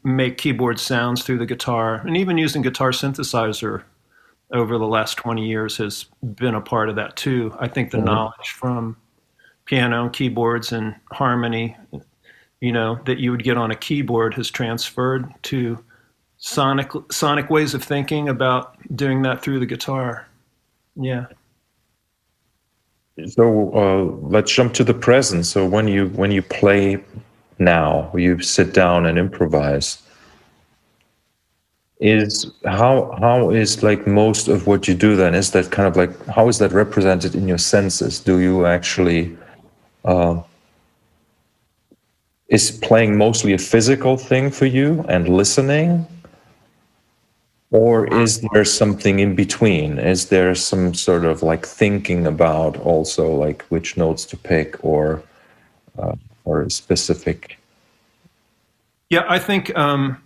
make 0.02 0.36
keyboard 0.36 0.80
sounds 0.80 1.22
through 1.22 1.38
the 1.38 1.46
guitar, 1.46 2.02
and 2.04 2.16
even 2.16 2.36
using 2.36 2.62
guitar 2.62 2.90
synthesizer 2.90 3.84
over 4.52 4.78
the 4.78 4.86
last 4.86 5.16
20 5.18 5.46
years 5.46 5.76
has 5.76 6.06
been 6.34 6.56
a 6.56 6.60
part 6.60 6.88
of 6.88 6.96
that 6.96 7.14
too. 7.14 7.54
I 7.60 7.68
think 7.68 7.92
the 7.92 7.98
mm-hmm. 7.98 8.06
knowledge 8.06 8.48
from 8.48 8.96
piano 9.64 10.04
and 10.04 10.12
keyboards 10.12 10.72
and 10.72 10.96
harmony 11.12 11.76
you 12.60 12.72
know, 12.72 13.00
that 13.06 13.18
you 13.18 13.30
would 13.30 13.44
get 13.44 13.56
on 13.56 13.70
a 13.70 13.76
keyboard 13.76 14.34
has 14.34 14.50
transferred 14.50 15.32
to 15.44 15.82
sonic 16.38 16.90
sonic 17.10 17.50
ways 17.50 17.74
of 17.74 17.82
thinking 17.82 18.28
about 18.28 18.76
doing 18.96 19.22
that 19.22 19.42
through 19.42 19.60
the 19.60 19.66
guitar. 19.66 20.26
Yeah. 20.96 21.26
So 23.26 23.72
uh, 23.74 24.28
let's 24.28 24.52
jump 24.52 24.74
to 24.74 24.84
the 24.84 24.94
present. 24.94 25.46
So 25.46 25.66
when 25.66 25.88
you 25.88 26.08
when 26.10 26.30
you 26.30 26.42
play 26.42 27.02
now, 27.58 28.12
you 28.14 28.40
sit 28.40 28.72
down 28.72 29.06
and 29.06 29.18
improvise. 29.18 30.02
Is 32.00 32.46
how 32.64 33.16
how 33.20 33.50
is 33.50 33.82
like 33.82 34.06
most 34.06 34.46
of 34.46 34.68
what 34.68 34.86
you 34.86 34.94
do 34.94 35.16
then? 35.16 35.34
Is 35.34 35.50
that 35.50 35.72
kind 35.72 35.88
of 35.88 35.96
like 35.96 36.26
how 36.26 36.48
is 36.48 36.58
that 36.58 36.70
represented 36.70 37.34
in 37.34 37.48
your 37.48 37.58
senses? 37.58 38.20
Do 38.20 38.38
you 38.38 38.66
actually 38.66 39.36
uh, 40.04 40.40
is 42.48 42.70
playing 42.70 43.16
mostly 43.16 43.52
a 43.52 43.58
physical 43.58 44.16
thing 44.16 44.50
for 44.50 44.66
you 44.66 45.04
and 45.08 45.28
listening? 45.28 46.06
Or 47.70 48.06
is 48.06 48.40
there 48.52 48.64
something 48.64 49.18
in 49.18 49.34
between? 49.34 49.98
Is 49.98 50.30
there 50.30 50.54
some 50.54 50.94
sort 50.94 51.26
of 51.26 51.42
like 51.42 51.66
thinking 51.66 52.26
about 52.26 52.78
also 52.78 53.30
like 53.30 53.62
which 53.68 53.98
notes 53.98 54.24
to 54.26 54.38
pick 54.38 54.82
or 54.82 55.22
uh, 55.98 56.14
or 56.46 56.70
specific? 56.70 57.58
Yeah 59.10 59.24
i 59.28 59.38
think 59.38 59.74
um, 59.76 60.22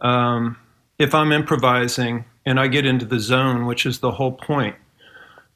um, 0.00 0.56
if 0.98 1.14
i'm 1.14 1.32
improvising 1.32 2.24
and 2.44 2.60
i 2.60 2.68
get 2.68 2.86
into 2.86 3.04
the 3.04 3.18
zone 3.18 3.66
which 3.66 3.86
is 3.86 3.98
the 3.98 4.10
whole 4.10 4.32
point 4.32 4.76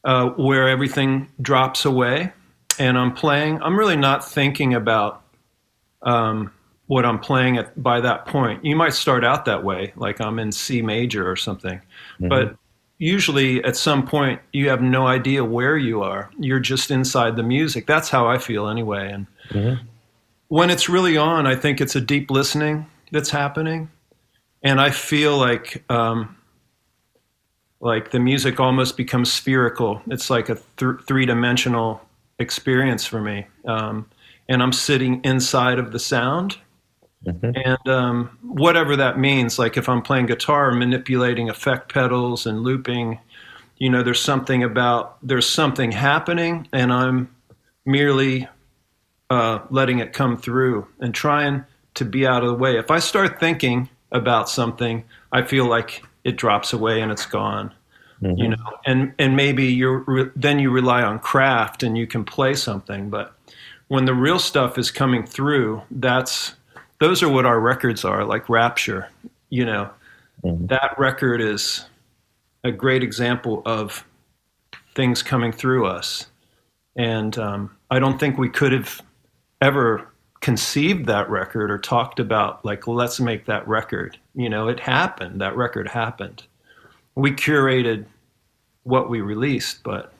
uh, 0.04 0.30
where 0.30 0.68
everything 0.68 1.28
drops 1.40 1.84
away 1.84 2.32
and 2.78 2.98
I'm 2.98 3.12
playing, 3.12 3.62
I'm 3.62 3.78
really 3.78 3.96
not 3.96 4.24
thinking 4.24 4.74
about 4.74 5.22
um, 6.02 6.52
what 6.86 7.04
I'm 7.04 7.18
playing 7.18 7.58
at 7.58 7.80
by 7.80 8.00
that 8.00 8.26
point. 8.26 8.64
You 8.64 8.76
might 8.76 8.94
start 8.94 9.24
out 9.24 9.44
that 9.44 9.64
way, 9.64 9.92
like 9.96 10.20
I'm 10.20 10.38
in 10.38 10.52
C 10.52 10.82
major 10.82 11.30
or 11.30 11.36
something, 11.36 11.78
mm-hmm. 11.78 12.28
but 12.28 12.56
usually 12.98 13.62
at 13.64 13.76
some 13.76 14.06
point 14.06 14.40
you 14.52 14.68
have 14.68 14.82
no 14.82 15.06
idea 15.06 15.44
where 15.44 15.76
you 15.76 16.02
are. 16.02 16.30
You're 16.38 16.60
just 16.60 16.90
inside 16.90 17.36
the 17.36 17.42
music. 17.42 17.86
That's 17.86 18.08
how 18.08 18.26
I 18.26 18.38
feel 18.38 18.68
anyway. 18.68 19.12
And 19.12 19.26
mm-hmm. 19.50 19.84
when 20.48 20.70
it's 20.70 20.88
really 20.88 21.16
on, 21.16 21.46
I 21.46 21.54
think 21.54 21.80
it's 21.80 21.96
a 21.96 22.00
deep 22.00 22.30
listening 22.30 22.86
that's 23.12 23.30
happening, 23.30 23.90
and 24.62 24.80
I 24.80 24.90
feel 24.90 25.36
like. 25.36 25.84
Um, 25.90 26.36
like 27.82 28.10
the 28.10 28.20
music 28.20 28.60
almost 28.60 28.98
becomes 28.98 29.32
spherical. 29.32 30.02
It's 30.08 30.28
like 30.28 30.50
a 30.50 30.58
th- 30.76 31.00
three 31.06 31.24
dimensional 31.24 32.02
experience 32.40 33.06
for 33.06 33.20
me. 33.20 33.46
Um, 33.66 34.08
and 34.48 34.62
I'm 34.62 34.72
sitting 34.72 35.20
inside 35.22 35.78
of 35.78 35.92
the 35.92 35.98
sound. 35.98 36.58
Mm-hmm. 37.24 37.50
And 37.54 37.88
um, 37.88 38.38
whatever 38.42 38.96
that 38.96 39.18
means, 39.18 39.58
like 39.58 39.76
if 39.76 39.88
I'm 39.88 40.02
playing 40.02 40.26
guitar, 40.26 40.72
manipulating 40.72 41.50
effect 41.50 41.92
pedals 41.92 42.46
and 42.46 42.62
looping, 42.62 43.20
you 43.76 43.90
know, 43.90 44.02
there's 44.02 44.20
something 44.20 44.62
about 44.62 45.16
there's 45.22 45.48
something 45.48 45.92
happening, 45.92 46.68
and 46.72 46.92
I'm 46.92 47.34
merely 47.86 48.48
uh, 49.30 49.60
letting 49.70 50.00
it 50.00 50.12
come 50.12 50.36
through 50.36 50.86
and 50.98 51.14
trying 51.14 51.64
to 51.94 52.04
be 52.04 52.26
out 52.26 52.42
of 52.42 52.48
the 52.48 52.54
way. 52.54 52.78
If 52.78 52.90
I 52.90 52.98
start 52.98 53.40
thinking 53.40 53.88
about 54.12 54.48
something, 54.48 55.04
I 55.32 55.42
feel 55.42 55.66
like 55.66 56.02
it 56.24 56.36
drops 56.36 56.72
away 56.72 57.00
and 57.00 57.10
it's 57.10 57.26
gone. 57.26 57.72
Mm-hmm. 58.22 58.38
You 58.38 58.48
know, 58.48 58.78
and 58.84 59.14
and 59.18 59.34
maybe 59.34 59.66
you're 59.66 60.32
then 60.36 60.58
you 60.58 60.70
rely 60.70 61.02
on 61.02 61.18
craft 61.18 61.82
and 61.82 61.96
you 61.96 62.06
can 62.06 62.24
play 62.24 62.54
something, 62.54 63.08
but 63.08 63.34
when 63.88 64.04
the 64.04 64.14
real 64.14 64.38
stuff 64.38 64.78
is 64.78 64.90
coming 64.90 65.26
through, 65.26 65.82
that's 65.90 66.54
those 66.98 67.22
are 67.22 67.28
what 67.28 67.46
our 67.46 67.58
records 67.58 68.04
are, 68.04 68.24
like 68.24 68.48
Rapture. 68.48 69.08
You 69.48 69.64
know, 69.64 69.90
mm-hmm. 70.44 70.66
that 70.66 70.94
record 70.98 71.40
is 71.40 71.86
a 72.62 72.70
great 72.70 73.02
example 73.02 73.62
of 73.64 74.04
things 74.94 75.22
coming 75.22 75.50
through 75.50 75.86
us. 75.86 76.26
And 76.96 77.36
um, 77.38 77.76
I 77.90 77.98
don't 77.98 78.18
think 78.18 78.36
we 78.36 78.48
could 78.48 78.72
have 78.72 79.00
ever 79.62 80.08
conceived 80.40 81.06
that 81.06 81.28
record 81.30 81.70
or 81.70 81.78
talked 81.78 82.20
about, 82.20 82.64
like, 82.64 82.86
let's 82.86 83.20
make 83.20 83.46
that 83.46 83.66
record. 83.66 84.18
You 84.34 84.48
know, 84.48 84.68
it 84.68 84.80
happened. 84.80 85.40
That 85.40 85.56
record 85.56 85.88
happened. 85.88 86.44
We 87.20 87.32
curated 87.32 88.06
what 88.84 89.10
we 89.10 89.20
released, 89.20 89.82
but, 89.82 90.12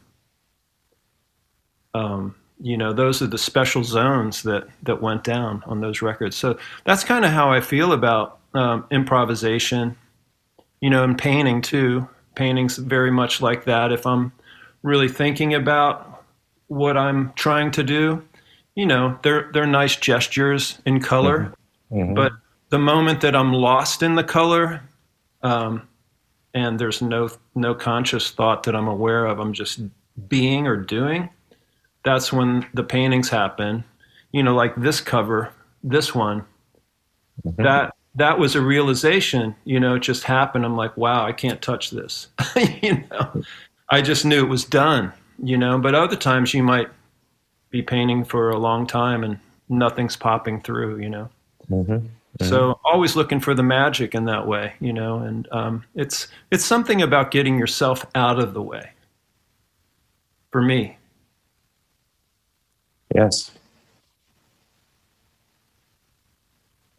um, 1.94 2.34
you 2.60 2.76
know, 2.76 2.92
those 2.92 3.22
are 3.22 3.26
the 3.26 3.38
special 3.38 3.82
zones 3.84 4.42
that, 4.42 4.68
that 4.82 5.00
went 5.00 5.24
down 5.24 5.62
on 5.66 5.80
those 5.80 6.02
records. 6.02 6.36
So 6.36 6.58
that's 6.84 7.04
kind 7.04 7.24
of 7.24 7.30
how 7.30 7.50
I 7.50 7.60
feel 7.60 7.92
about 7.92 8.38
um, 8.54 8.84
improvisation, 8.90 9.96
you 10.80 10.90
know, 10.90 11.04
and 11.04 11.16
painting 11.16 11.62
too 11.62 12.08
paintings 12.34 12.76
very 12.76 13.10
much 13.10 13.40
like 13.40 13.64
that. 13.64 13.92
If 13.92 14.06
I'm 14.06 14.32
really 14.82 15.08
thinking 15.08 15.54
about 15.54 16.24
what 16.68 16.96
I'm 16.96 17.32
trying 17.34 17.70
to 17.72 17.82
do, 17.82 18.22
you 18.74 18.86
know, 18.86 19.18
they're 19.22 19.50
they're 19.52 19.66
nice 19.66 19.96
gestures 19.96 20.78
in 20.86 21.00
color, 21.00 21.52
mm-hmm. 21.90 21.96
Mm-hmm. 21.96 22.14
but 22.14 22.32
the 22.70 22.78
moment 22.78 23.20
that 23.20 23.34
I'm 23.34 23.52
lost 23.52 24.02
in 24.02 24.14
the 24.14 24.24
color, 24.24 24.82
um, 25.42 25.88
and 26.54 26.78
there's 26.78 27.00
no 27.00 27.30
no 27.54 27.74
conscious 27.74 28.30
thought 28.30 28.64
that 28.64 28.74
I'm 28.74 28.88
aware 28.88 29.26
of, 29.26 29.38
I'm 29.38 29.52
just 29.52 29.80
being 30.28 30.66
or 30.66 30.76
doing. 30.76 31.30
That's 32.04 32.32
when 32.32 32.66
the 32.74 32.82
paintings 32.82 33.28
happen. 33.28 33.84
You 34.32 34.42
know, 34.42 34.54
like 34.54 34.74
this 34.76 35.00
cover, 35.00 35.52
this 35.82 36.14
one. 36.14 36.44
Mm-hmm. 37.44 37.62
That 37.62 37.94
that 38.16 38.38
was 38.38 38.54
a 38.54 38.60
realization, 38.60 39.54
you 39.64 39.78
know, 39.78 39.94
it 39.94 40.00
just 40.00 40.24
happened. 40.24 40.64
I'm 40.64 40.76
like, 40.76 40.96
wow, 40.96 41.24
I 41.24 41.32
can't 41.32 41.62
touch 41.62 41.90
this. 41.90 42.28
you 42.82 43.04
know, 43.10 43.42
I 43.88 44.02
just 44.02 44.24
knew 44.24 44.44
it 44.44 44.48
was 44.48 44.64
done, 44.64 45.12
you 45.42 45.56
know, 45.56 45.78
but 45.78 45.94
other 45.94 46.16
times 46.16 46.52
you 46.52 46.62
might 46.62 46.88
be 47.70 47.82
painting 47.82 48.24
for 48.24 48.50
a 48.50 48.58
long 48.58 48.86
time 48.86 49.22
and 49.22 49.38
nothing's 49.68 50.16
popping 50.16 50.60
through, 50.60 50.98
you 50.98 51.08
know. 51.08 51.28
Mm-hmm. 51.70 52.06
So 52.42 52.80
always 52.84 53.16
looking 53.16 53.38
for 53.38 53.54
the 53.54 53.62
magic 53.62 54.14
in 54.14 54.24
that 54.24 54.46
way, 54.46 54.72
you 54.80 54.92
know, 54.92 55.18
and 55.18 55.46
um, 55.52 55.84
it's 55.94 56.28
it's 56.50 56.64
something 56.64 57.02
about 57.02 57.30
getting 57.30 57.58
yourself 57.58 58.06
out 58.14 58.38
of 58.38 58.54
the 58.54 58.62
way. 58.62 58.90
For 60.50 60.62
me. 60.62 60.96
Yes. 63.14 63.50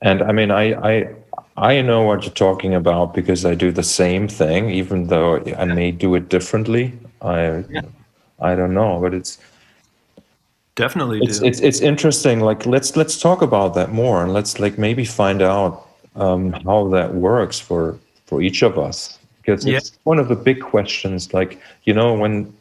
And 0.02 0.22
I 0.22 0.32
mean, 0.32 0.52
I, 0.52 0.74
I, 0.74 1.16
I 1.58 1.82
know 1.82 2.04
what 2.04 2.24
you're 2.24 2.34
talking 2.34 2.74
about 2.74 3.14
because 3.14 3.46
I 3.46 3.56
do 3.56 3.72
the 3.72 3.84
same 3.84 4.28
thing, 4.28 4.70
even 4.70 5.08
though 5.08 5.44
I 5.58 5.66
may 5.66 5.92
do 5.92 6.16
it 6.16 6.30
differently. 6.30 6.98
I, 7.22 7.64
yeah. 7.70 7.82
I 8.40 8.56
don't 8.56 8.74
know, 8.74 9.00
but 9.00 9.14
it's 9.14 9.38
definitely 10.75 11.20
it's, 11.22 11.42
it's 11.42 11.60
it's 11.60 11.82
interesting. 11.82 12.40
Like 12.40 12.66
let's 12.66 12.96
let's 12.96 13.20
talk 13.20 13.42
about 13.42 13.74
that 13.75 13.92
more, 13.92 14.24
and 14.24 14.34
let's 14.34 14.60
like 14.60 14.78
maybe 14.78 15.06
find 15.06 15.42
out 15.42 15.88
um, 16.16 16.51
how 16.51 16.88
that 16.90 17.13
works 17.13 17.60
for 17.60 17.98
for 18.25 18.42
each 18.42 18.62
of 18.62 18.78
us 18.78 19.20
because 19.38 19.66
it's 19.66 19.98
one 20.04 20.20
of 20.20 20.28
the 20.28 20.36
big 20.36 20.62
questions. 20.62 21.34
Like 21.34 21.60
you 21.84 21.94
know 21.94 22.13
when 22.13 22.54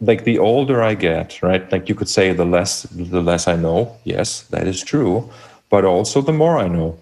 like 0.00 0.24
the 0.24 0.38
older 0.38 0.82
I 0.82 0.94
get, 0.94 1.42
right? 1.42 1.70
Like 1.70 1.88
you 1.88 1.94
could 1.94 2.08
say 2.08 2.32
the 2.32 2.44
less 2.44 2.82
the 2.82 3.20
less 3.20 3.48
I 3.48 3.56
know. 3.56 3.96
Yes, 4.04 4.42
that 4.44 4.66
is 4.66 4.82
true 4.82 5.30
but 5.70 5.84
also 5.84 6.20
the 6.20 6.32
more 6.32 6.58
I 6.58 6.68
know. 6.68 6.98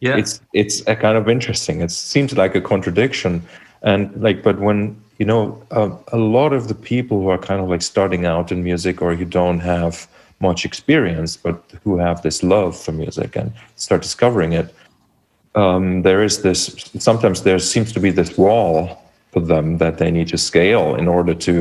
Yeah, 0.00 0.16
it's 0.16 0.40
it's 0.52 0.80
a 0.88 0.96
kind 0.96 1.16
of 1.16 1.28
interesting. 1.28 1.82
It 1.82 1.90
seems 1.90 2.34
like 2.36 2.54
a 2.54 2.60
contradiction, 2.60 3.42
and 3.82 4.10
like, 4.20 4.42
but 4.42 4.58
when 4.58 5.00
you 5.22 5.26
know, 5.26 5.62
uh, 5.70 5.90
a 6.12 6.16
lot 6.16 6.52
of 6.52 6.66
the 6.66 6.74
people 6.74 7.20
who 7.20 7.28
are 7.28 7.38
kind 7.38 7.60
of 7.60 7.68
like 7.68 7.82
starting 7.82 8.26
out 8.26 8.50
in 8.50 8.64
music, 8.64 9.00
or 9.00 9.14
who 9.14 9.24
don't 9.24 9.60
have 9.60 10.08
much 10.40 10.64
experience, 10.64 11.36
but 11.36 11.62
who 11.84 11.96
have 11.96 12.22
this 12.22 12.42
love 12.42 12.76
for 12.76 12.90
music 12.90 13.36
and 13.36 13.52
start 13.76 14.02
discovering 14.02 14.52
it, 14.52 14.74
um, 15.54 16.02
there 16.02 16.24
is 16.24 16.42
this. 16.42 16.60
Sometimes 16.98 17.44
there 17.44 17.60
seems 17.60 17.92
to 17.92 18.00
be 18.00 18.10
this 18.10 18.36
wall 18.36 18.74
for 19.30 19.38
them 19.38 19.78
that 19.78 19.98
they 19.98 20.10
need 20.10 20.26
to 20.34 20.38
scale 20.38 20.96
in 20.96 21.06
order 21.06 21.34
to. 21.34 21.52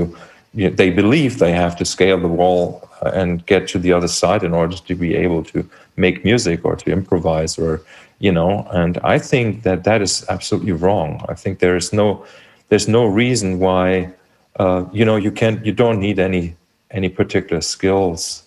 You 0.55 0.69
know, 0.69 0.75
they 0.75 0.89
believe 0.89 1.37
they 1.37 1.53
have 1.53 1.75
to 1.81 1.85
scale 1.85 2.19
the 2.19 2.33
wall 2.39 2.89
and 3.13 3.45
get 3.45 3.67
to 3.73 3.77
the 3.77 3.93
other 3.93 4.07
side 4.07 4.43
in 4.43 4.53
order 4.55 4.75
to 4.75 4.95
be 4.95 5.13
able 5.25 5.43
to 5.53 5.69
make 5.97 6.25
music 6.25 6.65
or 6.65 6.75
to 6.77 6.91
improvise 6.91 7.59
or 7.59 7.81
you 8.19 8.31
know 8.31 8.67
and 8.71 8.97
i 9.15 9.17
think 9.17 9.63
that 9.63 9.83
that 9.83 10.01
is 10.01 10.25
absolutely 10.29 10.75
wrong 10.83 11.09
i 11.33 11.33
think 11.33 11.59
there 11.59 11.75
is 11.75 11.91
no 11.91 12.23
there's 12.71 12.87
no 12.87 13.05
reason 13.05 13.59
why 13.59 14.11
uh, 14.55 14.85
you 14.91 15.05
know 15.05 15.17
you 15.17 15.31
can't 15.31 15.63
you 15.65 15.73
don't 15.73 15.99
need 15.99 16.17
any 16.19 16.55
any 16.89 17.09
particular 17.09 17.61
skills 17.61 18.43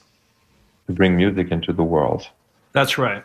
to 0.87 0.93
bring 0.93 1.17
music 1.17 1.53
into 1.53 1.73
the 1.73 1.85
world. 1.85 2.29
That's 2.73 2.99
right. 2.99 3.23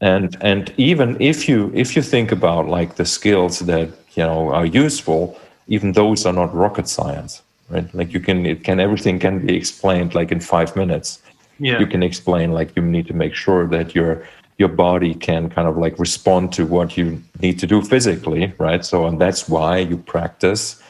And 0.00 0.36
and 0.40 0.72
even 0.76 1.16
if 1.20 1.48
you 1.48 1.70
if 1.74 1.96
you 1.96 2.02
think 2.02 2.32
about 2.32 2.68
like 2.68 2.94
the 2.94 3.04
skills 3.04 3.58
that 3.72 3.88
you 4.14 4.24
know 4.24 4.52
are 4.54 4.66
useful 4.66 5.36
even 5.66 5.92
those 5.92 6.24
are 6.24 6.32
not 6.32 6.54
rocket 6.54 6.88
science 6.88 7.42
right? 7.70 7.94
Like 7.94 8.12
you 8.12 8.20
can 8.20 8.46
it 8.46 8.64
can 8.64 8.80
everything 8.80 9.18
can 9.18 9.46
be 9.46 9.56
explained 9.56 10.14
like 10.14 10.32
in 10.32 10.40
five 10.40 10.74
minutes. 10.76 11.22
Yeah. 11.60 11.80
you 11.80 11.88
can 11.88 12.04
explain 12.04 12.52
like 12.52 12.76
you 12.76 12.82
need 12.82 13.08
to 13.08 13.14
make 13.14 13.34
sure 13.34 13.66
that 13.66 13.92
your 13.92 14.22
your 14.58 14.68
body 14.68 15.14
can 15.14 15.48
kind 15.48 15.68
of 15.68 15.76
like 15.76 15.98
respond 15.98 16.52
to 16.52 16.66
what 16.66 16.96
you 16.96 17.22
need 17.40 17.58
to 17.60 17.66
do 17.66 17.80
physically 17.80 18.52
right? 18.58 18.84
So 18.84 19.06
and 19.06 19.20
that's 19.20 19.48
why 19.48 19.78
you 19.78 19.96
practice 19.96 20.82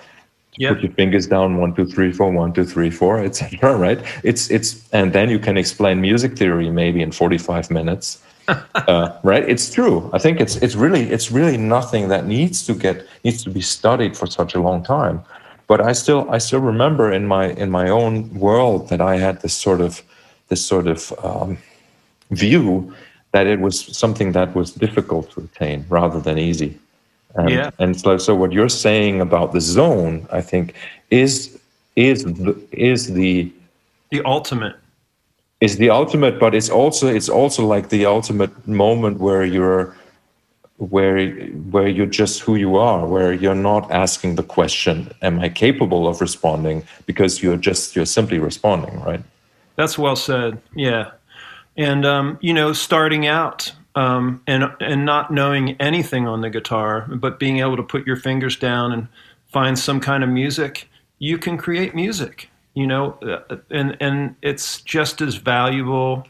yep. 0.57 0.75
put 0.75 0.83
your 0.83 0.93
fingers 0.93 1.27
down 1.27 1.59
one 1.59 1.75
two 1.75 1.87
three 1.87 2.13
four 2.13 2.31
one 2.33 2.53
two 2.53 2.65
three 2.65 2.91
four 2.91 3.23
etc 3.23 3.77
right? 3.87 4.01
It's 4.25 4.51
it's 4.51 4.89
and 4.93 5.13
then 5.13 5.29
you 5.31 5.39
can 5.39 5.57
explain 5.57 6.01
music 6.01 6.37
theory 6.37 6.71
maybe 6.71 7.03
in 7.03 7.13
45 7.13 7.71
minutes. 7.71 8.23
Uh, 8.75 9.15
right? 9.25 9.47
It's 9.47 9.71
true. 9.71 10.09
I 10.15 10.19
think 10.19 10.41
it's 10.41 10.57
it's 10.57 10.75
really 10.75 11.03
it's 11.11 11.31
really 11.31 11.59
nothing 11.59 12.09
that 12.09 12.25
needs 12.25 12.65
to 12.65 12.73
get 12.73 13.07
needs 13.23 13.45
to 13.45 13.51
be 13.51 13.61
studied 13.61 14.17
for 14.17 14.27
such 14.27 14.55
a 14.55 14.61
long 14.61 14.83
time. 14.83 15.23
But 15.67 15.83
i 15.83 15.93
still 15.93 16.27
i 16.31 16.39
still 16.39 16.61
remember 16.61 17.13
in 17.13 17.27
my 17.27 17.51
in 17.51 17.71
my 17.71 17.91
own 17.91 18.33
world 18.33 18.89
that 18.89 19.03
i 19.03 19.19
had 19.19 19.43
this 19.43 19.53
sort 19.53 19.83
of 19.83 20.03
this 20.49 20.65
sort 20.65 20.87
of 20.87 21.13
um, 21.23 21.59
view 22.31 22.95
that 23.33 23.47
it 23.47 23.61
was 23.61 23.97
something 23.97 24.33
that 24.33 24.55
was 24.55 24.73
difficult 24.73 25.31
to 25.33 25.41
attain 25.41 25.85
rather 25.88 26.21
than 26.21 26.38
easy. 26.38 26.79
And, 27.35 27.51
yeah. 27.51 27.71
and 27.79 27.99
so, 27.99 28.17
so 28.19 28.35
what 28.35 28.53
you're 28.53 28.69
saying 28.69 29.21
about 29.21 29.53
the 29.53 29.61
zone, 29.61 30.27
I 30.33 30.41
think, 30.41 30.75
is 31.11 31.59
is 31.95 32.25
the, 32.25 32.57
is 32.73 33.12
the 33.12 33.53
the 34.11 34.23
ultimate 34.25 34.77
is 35.61 35.77
the 35.77 35.91
ultimate, 35.91 36.38
but 36.38 36.55
it's 36.55 36.71
also 36.71 37.09
it's 37.09 37.29
also 37.29 37.67
like 37.67 37.88
the 37.88 38.07
ultimate 38.07 38.53
moment 38.67 39.19
where 39.19 39.45
you're 39.45 39.97
where 40.77 41.29
where 41.71 41.88
you're 41.88 42.07
just 42.07 42.41
who 42.41 42.55
you 42.55 42.77
are, 42.77 43.07
where 43.07 43.33
you're 43.33 43.55
not 43.55 43.91
asking 43.91 44.37
the 44.37 44.43
question, 44.43 45.11
"Am 45.23 45.41
I 45.41 45.49
capable 45.49 46.07
of 46.07 46.21
responding?" 46.21 46.85
Because 47.07 47.43
you're 47.43 47.57
just 47.57 47.97
you're 47.97 48.07
simply 48.07 48.38
responding, 48.38 49.01
right? 49.01 49.21
That's 49.75 49.99
well 49.99 50.17
said. 50.17 50.61
Yeah, 50.75 51.11
and 51.79 52.05
um, 52.05 52.38
you 52.43 52.53
know, 52.53 52.75
starting 52.75 53.27
out 53.27 53.73
um, 53.95 54.43
and 54.47 54.71
and 54.81 55.07
not 55.07 55.33
knowing 55.33 55.77
anything 55.81 56.29
on 56.29 56.43
the 56.43 56.51
guitar, 56.51 57.09
but 57.09 57.38
being 57.38 57.61
able 57.61 57.77
to 57.77 57.83
put 57.83 58.07
your 58.07 58.17
fingers 58.17 58.57
down 58.57 58.93
and 58.93 59.09
find 59.47 59.79
some 59.79 60.01
kind 60.01 60.23
of 60.23 60.29
music, 60.29 60.91
you 61.19 61.38
can 61.38 61.57
create 61.57 61.95
music. 61.95 62.51
You 62.75 62.87
know, 62.87 63.12
uh, 63.23 63.57
and 63.71 63.97
and 64.01 64.37
it's 64.43 64.83
just 64.83 65.21
as 65.21 65.37
valuable 65.37 66.27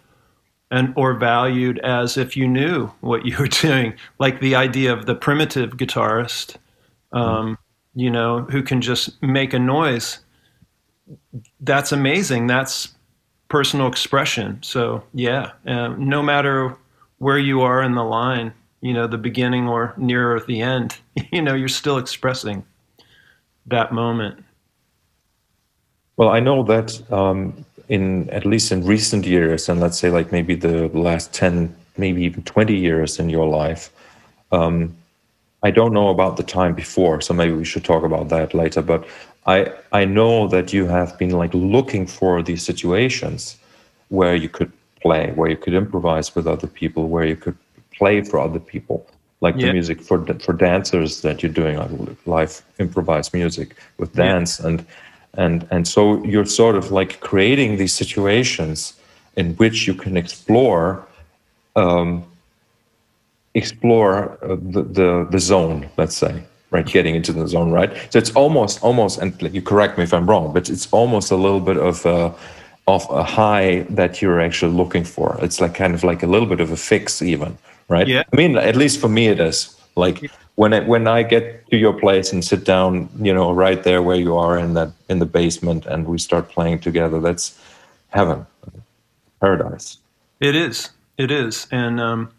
and 0.71 0.93
or 0.97 1.15
valued 1.15 1.79
as 1.79 2.19
if 2.19 2.37
you 2.37 2.47
knew 2.47 2.89
what 3.01 3.25
you 3.25 3.37
were 3.39 3.49
doing. 3.63 3.95
Like 4.19 4.41
the 4.41 4.55
idea 4.55 4.93
of 4.93 5.07
the 5.07 5.15
primitive 5.15 5.73
guitarist, 5.73 6.57
um, 7.13 7.59
you 7.95 8.11
know, 8.11 8.43
who 8.43 8.63
can 8.63 8.83
just 8.83 9.21
make 9.23 9.55
a 9.55 9.59
noise. 9.59 10.19
That's 11.61 11.91
amazing. 11.91 12.49
That's 12.49 12.95
personal 13.49 13.87
expression. 13.87 14.63
So 14.63 15.03
yeah, 15.15 15.53
um, 15.67 16.09
no 16.09 16.23
matter 16.23 16.77
where 17.19 17.39
you 17.39 17.63
are 17.63 17.83
in 17.83 17.95
the 17.95 18.05
line, 18.05 18.53
you 18.81 18.95
know, 18.95 19.07
the 19.07 19.19
beginning 19.19 19.69
or 19.69 19.95
nearer 19.97 20.41
the 20.41 20.61
end, 20.61 20.97
you 21.33 21.43
know, 21.43 21.55
you're 21.55 21.69
still 21.69 21.99
expressing. 21.99 22.65
that 23.67 23.93
moment? 23.93 24.45
Well, 26.17 26.31
I 26.31 26.41
know 26.41 26.63
that 26.65 27.13
um, 27.13 27.65
in 27.89 28.29
at 28.31 28.45
least 28.45 28.73
in 28.73 28.85
recent 28.85 29.27
years, 29.27 29.69
and 29.69 29.81
let's 29.81 29.99
say 29.99 30.11
like 30.11 30.33
maybe 30.33 30.55
the 30.55 30.89
last 30.89 31.33
10, 31.35 31.75
maybe 31.97 32.23
even 32.25 32.43
20 32.43 32.75
years 32.75 33.19
in 33.19 33.29
your 33.29 33.47
life, 33.47 33.91
um, 34.53 34.97
I 35.63 35.71
don't 35.71 35.93
know 35.93 36.09
about 36.09 36.37
the 36.37 36.43
time 36.43 36.75
before, 36.75 37.21
so 37.21 37.35
maybe 37.35 37.53
we 37.53 37.65
should 37.65 37.85
talk 37.85 38.05
about 38.05 38.29
that 38.29 38.55
later. 38.55 38.83
But 38.83 39.07
I 39.47 39.73
I 39.93 40.05
know 40.05 40.49
that 40.49 40.73
you 40.73 40.87
have 40.87 41.19
been 41.19 41.31
like 41.31 41.53
looking 41.55 42.07
for 42.07 42.43
these 42.43 42.63
situations 42.63 43.57
where 44.09 44.35
you 44.35 44.49
could 44.49 44.73
play, 45.03 45.33
where 45.33 45.51
you 45.51 45.57
could 45.57 45.75
improvise 45.75 46.35
with 46.35 46.47
other 46.47 46.67
people, 46.67 47.09
where 47.09 47.25
you 47.25 47.37
could 47.37 47.57
play 47.93 48.23
for 48.23 48.39
other 48.39 48.61
people, 48.61 49.07
like 49.41 49.57
yeah. 49.57 49.67
the 49.67 49.73
music 49.73 50.01
for 50.01 50.25
for 50.39 50.53
dancers 50.53 51.23
that 51.23 51.43
you're 51.43 51.53
doing 51.53 51.77
on 51.79 52.17
live 52.27 52.63
improvised 52.79 53.35
music 53.35 53.77
with 53.99 54.13
dance 54.15 54.61
yeah. 54.61 54.69
and 54.69 54.87
and 55.35 55.67
and 55.71 55.89
so 55.89 56.23
you're 56.25 56.47
sort 56.47 56.77
of 56.77 56.91
like 56.91 57.21
creating 57.21 57.77
these 57.77 57.95
situations 57.95 58.95
in 59.37 59.55
which 59.55 59.87
you 59.87 59.95
can 59.95 60.17
explore 60.17 61.07
um, 61.77 62.25
explore 63.55 64.39
uh, 64.43 64.57
the, 64.61 64.83
the, 64.83 65.29
the 65.31 65.39
zone, 65.39 65.89
let's 65.97 66.17
say, 66.17 66.43
right? 66.71 66.87
Getting 66.87 67.15
into 67.15 67.33
the 67.33 67.47
zone, 67.49 67.71
right? 67.71 67.91
So 68.11 68.19
it's 68.19 68.31
almost 68.33 68.83
almost, 68.83 69.19
and 69.19 69.35
you 69.55 69.63
correct 69.63 69.99
me 69.99 70.05
if 70.05 70.13
I'm 70.13 70.29
wrong, 70.29 70.53
but 70.53 70.69
it's 70.69 70.87
almost 70.93 71.31
a 71.31 71.37
little 71.37 71.61
bit 71.61 71.77
of 71.77 72.05
a, 72.07 72.35
of 72.87 73.07
a 73.11 73.23
high 73.23 73.87
that 73.91 74.23
you're 74.23 74.41
actually 74.41 74.73
looking 74.73 75.05
for. 75.05 75.39
It's 75.43 75.61
like 75.61 75.75
kind 75.75 75.95
of 75.95 76.05
like 76.05 76.23
a 76.23 76.27
little 76.27 76.49
bit 76.49 76.61
of 76.61 76.71
a 76.71 76.77
fix, 76.77 77.23
even, 77.23 77.57
right? 77.89 78.07
Yeah. 78.07 78.23
I 78.33 78.37
mean, 78.37 78.57
at 78.57 78.77
least 78.77 79.01
for 79.01 79.09
me, 79.09 79.29
it 79.29 79.41
is. 79.41 79.77
Like 79.97 80.31
when 80.55 80.73
it, 80.73 80.87
when 80.87 81.07
I 81.07 81.23
get 81.23 81.69
to 81.71 81.77
your 81.77 81.93
place 81.93 82.33
and 82.33 82.45
sit 82.45 82.65
down, 82.65 83.09
you 83.21 83.35
know, 83.35 83.53
right 83.53 83.83
there 83.83 84.03
where 84.03 84.17
you 84.17 84.37
are 84.37 84.59
in 84.59 84.75
that 84.75 84.91
in 85.09 85.19
the 85.19 85.27
basement, 85.27 85.87
and 85.87 86.07
we 86.07 86.19
start 86.19 86.49
playing 86.49 86.81
together, 86.81 87.21
that's 87.21 87.59
heaven, 88.11 88.47
paradise. 89.41 89.99
It 90.41 90.55
is. 90.55 90.91
It 91.19 91.33
is, 91.33 91.67
and 91.73 92.01
um, 92.01 92.31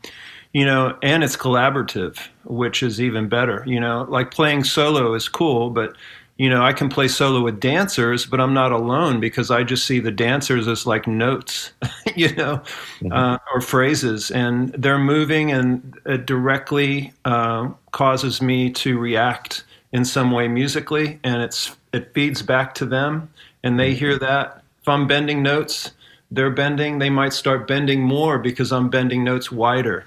you 0.54 0.66
know, 0.66 0.98
and 1.02 1.24
it's 1.24 1.38
collaborative, 1.38 2.18
which 2.44 2.82
is 2.82 3.00
even 3.00 3.30
better. 3.30 3.64
You 3.68 3.80
know, 3.80 4.06
like 4.10 4.32
playing 4.32 4.64
solo 4.64 5.14
is 5.14 5.28
cool, 5.30 5.70
but 5.70 5.96
you 6.38 6.50
know, 6.50 6.64
I 6.64 6.72
can 6.72 6.88
play 6.88 7.10
solo 7.10 7.42
with 7.42 7.60
dancers, 7.60 8.26
but 8.26 8.40
I'm 8.40 8.54
not 8.54 8.72
alone 8.72 9.20
because 9.20 9.52
I 9.52 9.64
just 9.64 9.86
see 9.86 10.00
the 10.00 10.12
dancers 10.12 10.70
as 10.70 10.86
like 10.86 11.06
notes, 11.06 11.74
you 12.16 12.34
know, 12.36 12.64
mm-hmm. 13.02 13.12
uh, 13.12 13.38
or 13.54 13.62
phrases, 13.62 14.32
and 14.32 14.70
they're 14.70 14.98
moving, 14.98 15.52
and 15.52 16.00
it 16.06 16.26
directly 16.26 17.12
uh, 17.26 17.70
causes 17.92 18.42
me 18.42 18.72
to 18.72 18.98
react 18.98 19.66
in 19.92 20.06
some 20.06 20.32
way 20.32 20.48
musically, 20.48 21.20
and 21.24 21.42
it's 21.42 21.76
it 21.94 22.14
feeds 22.14 22.42
back 22.42 22.74
to 22.76 22.86
them, 22.86 23.30
and 23.64 23.80
they 23.80 23.94
hear 23.94 24.16
mm-hmm. 24.16 24.26
that. 24.26 24.64
If 24.82 24.88
I'm 24.88 25.08
bending 25.08 25.44
notes, 25.44 25.92
they're 26.32 26.50
bending. 26.50 27.00
They 27.00 27.10
might 27.10 27.34
start 27.34 27.68
bending 27.68 28.02
more 28.02 28.40
because 28.40 28.72
I'm 28.72 28.90
bending 28.90 29.26
notes 29.26 29.52
wider 29.52 30.06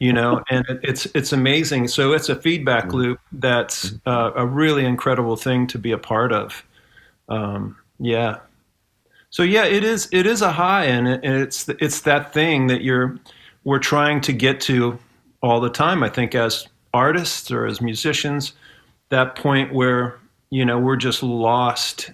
you 0.00 0.12
know 0.12 0.42
and 0.50 0.64
it's 0.82 1.06
it's 1.14 1.32
amazing 1.32 1.86
so 1.86 2.12
it's 2.12 2.28
a 2.28 2.34
feedback 2.34 2.86
mm-hmm. 2.86 2.96
loop 2.96 3.20
that's 3.32 3.90
mm-hmm. 3.90 4.08
uh, 4.08 4.32
a 4.34 4.44
really 4.44 4.84
incredible 4.84 5.36
thing 5.36 5.66
to 5.68 5.78
be 5.78 5.92
a 5.92 5.98
part 5.98 6.32
of 6.32 6.64
um, 7.28 7.76
yeah 8.00 8.38
so 9.28 9.44
yeah 9.44 9.64
it 9.64 9.84
is 9.84 10.08
it 10.10 10.26
is 10.26 10.42
a 10.42 10.50
high 10.50 10.84
and 10.86 11.06
it's 11.24 11.68
it's 11.68 12.00
that 12.00 12.32
thing 12.32 12.66
that 12.66 12.82
you're 12.82 13.16
we're 13.62 13.78
trying 13.78 14.20
to 14.20 14.32
get 14.32 14.60
to 14.60 14.98
all 15.42 15.60
the 15.60 15.70
time 15.70 16.02
i 16.02 16.08
think 16.08 16.34
as 16.34 16.66
artists 16.92 17.50
or 17.52 17.66
as 17.66 17.80
musicians 17.80 18.54
that 19.10 19.36
point 19.36 19.72
where 19.72 20.18
you 20.50 20.64
know 20.64 20.78
we're 20.78 20.96
just 20.96 21.22
lost 21.22 22.10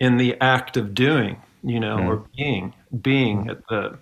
in 0.00 0.16
the 0.16 0.40
act 0.40 0.76
of 0.76 0.94
doing 0.94 1.40
you 1.62 1.78
know 1.78 1.96
mm. 1.96 2.06
or 2.06 2.24
being 2.36 2.72
being 3.02 3.44
mm. 3.44 3.50
at 3.50 3.66
the 3.68 3.98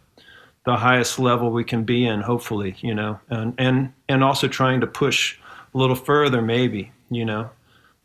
the 0.64 0.76
highest 0.76 1.18
level 1.18 1.50
we 1.50 1.64
can 1.64 1.84
be 1.84 2.06
in 2.06 2.20
hopefully 2.20 2.76
you 2.80 2.94
know 2.94 3.18
and 3.28 3.54
and 3.58 3.92
and 4.08 4.22
also 4.22 4.46
trying 4.48 4.80
to 4.80 4.86
push 4.86 5.38
a 5.74 5.78
little 5.78 5.96
further 5.96 6.42
maybe 6.42 6.92
you 7.10 7.24
know. 7.24 7.50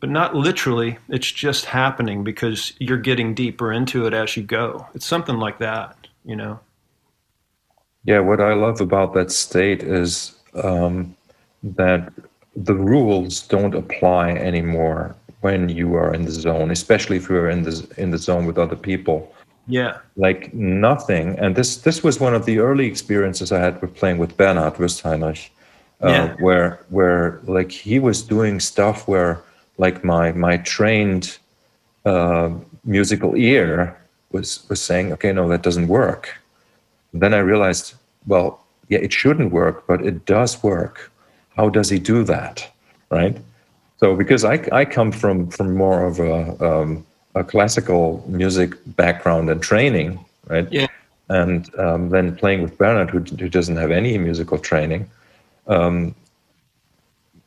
But 0.00 0.10
not 0.10 0.36
literally 0.36 0.98
it's 1.08 1.30
just 1.32 1.64
happening 1.64 2.22
because 2.22 2.72
you're 2.78 2.98
getting 2.98 3.34
deeper 3.34 3.72
into 3.72 4.06
it 4.06 4.14
as 4.14 4.36
you 4.36 4.44
go. 4.44 4.86
It's 4.94 5.06
something 5.06 5.38
like 5.38 5.58
that 5.58 6.06
you 6.24 6.36
know. 6.36 6.60
Yeah 8.04 8.20
what 8.20 8.40
i 8.40 8.54
love 8.54 8.80
about 8.80 9.14
that 9.14 9.30
state 9.30 9.82
is 9.82 10.34
um, 10.54 11.16
that 11.62 12.12
the 12.56 12.74
rules 12.74 13.42
don't 13.42 13.74
apply 13.74 14.30
anymore 14.30 15.14
when 15.40 15.68
you 15.68 15.94
are 15.94 16.12
in 16.14 16.24
the 16.24 16.30
zone 16.30 16.70
especially 16.70 17.16
if 17.16 17.28
you're 17.28 17.48
in 17.48 17.62
the 17.62 17.86
in 17.96 18.10
the 18.10 18.18
zone 18.18 18.46
with 18.46 18.58
other 18.58 18.76
people 18.76 19.32
yeah. 19.68 19.98
Like 20.16 20.52
nothing. 20.54 21.38
And 21.38 21.54
this 21.54 21.76
this 21.76 22.02
was 22.02 22.18
one 22.18 22.34
of 22.34 22.46
the 22.46 22.58
early 22.58 22.86
experiences 22.86 23.52
I 23.52 23.60
had 23.60 23.80
with 23.82 23.94
playing 23.94 24.18
with 24.18 24.36
Bernhard 24.36 24.74
Wöstheinrich, 24.74 25.50
uh, 26.02 26.08
yeah. 26.08 26.34
where 26.40 26.80
where 26.88 27.40
like 27.44 27.70
he 27.70 27.98
was 27.98 28.22
doing 28.22 28.60
stuff 28.60 29.06
where 29.06 29.40
like 29.76 30.02
my 30.02 30.32
my 30.32 30.56
trained 30.56 31.38
uh, 32.06 32.50
musical 32.84 33.36
ear 33.36 33.96
was 34.32 34.66
was 34.68 34.80
saying, 34.80 35.12
okay, 35.12 35.32
no, 35.32 35.48
that 35.48 35.62
doesn't 35.62 35.88
work. 35.88 36.40
then 37.12 37.32
I 37.34 37.38
realized, 37.38 37.94
well, 38.26 38.60
yeah, 38.88 38.98
it 38.98 39.12
shouldn't 39.12 39.50
work, 39.52 39.86
but 39.86 40.04
it 40.04 40.26
does 40.26 40.62
work. 40.62 41.10
How 41.56 41.68
does 41.70 41.88
he 41.90 41.98
do 41.98 42.24
that, 42.24 42.70
right? 43.10 43.36
So 43.98 44.16
because 44.16 44.44
I 44.44 44.56
I 44.72 44.84
come 44.84 45.12
from 45.12 45.50
from 45.50 45.76
more 45.76 46.06
of 46.06 46.20
a 46.20 46.34
um, 46.64 47.04
a 47.34 47.44
classical 47.44 48.24
music 48.26 48.74
background 48.96 49.50
and 49.50 49.62
training, 49.62 50.24
right? 50.46 50.70
Yeah. 50.70 50.86
And 51.28 51.72
um, 51.78 52.08
then 52.08 52.34
playing 52.36 52.62
with 52.62 52.78
Bernhard, 52.78 53.10
who, 53.10 53.20
who 53.20 53.48
doesn't 53.48 53.76
have 53.76 53.90
any 53.90 54.16
musical 54.16 54.58
training, 54.58 55.08
um, 55.66 56.14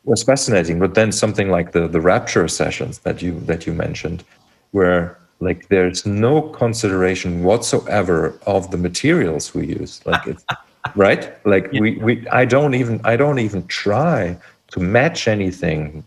was 0.04 0.24
fascinating. 0.24 0.80
But 0.80 0.94
then 0.94 1.12
something 1.12 1.50
like 1.50 1.72
the 1.72 1.88
the 1.88 2.00
Rapture 2.00 2.48
sessions 2.48 3.00
that 3.00 3.22
you 3.22 3.40
that 3.42 3.66
you 3.66 3.74
mentioned, 3.74 4.24
where 4.72 5.18
like 5.40 5.68
there's 5.70 6.06
no 6.06 6.44
consideration 6.44 7.44
whatsoever 7.44 8.38
of 8.46 8.70
the 8.70 8.78
materials 8.78 9.56
we 9.56 9.68
use, 9.68 10.00
like 10.06 10.28
it's 10.28 10.46
right, 10.96 11.44
like 11.46 11.70
yeah. 11.72 11.82
we 11.82 11.98
we 11.98 12.28
I 12.30 12.46
don't 12.46 12.76
even 12.76 13.02
I 13.04 13.16
don't 13.16 13.40
even 13.40 13.66
try 13.66 14.38
to 14.74 14.80
match 14.80 15.28
anything 15.28 16.04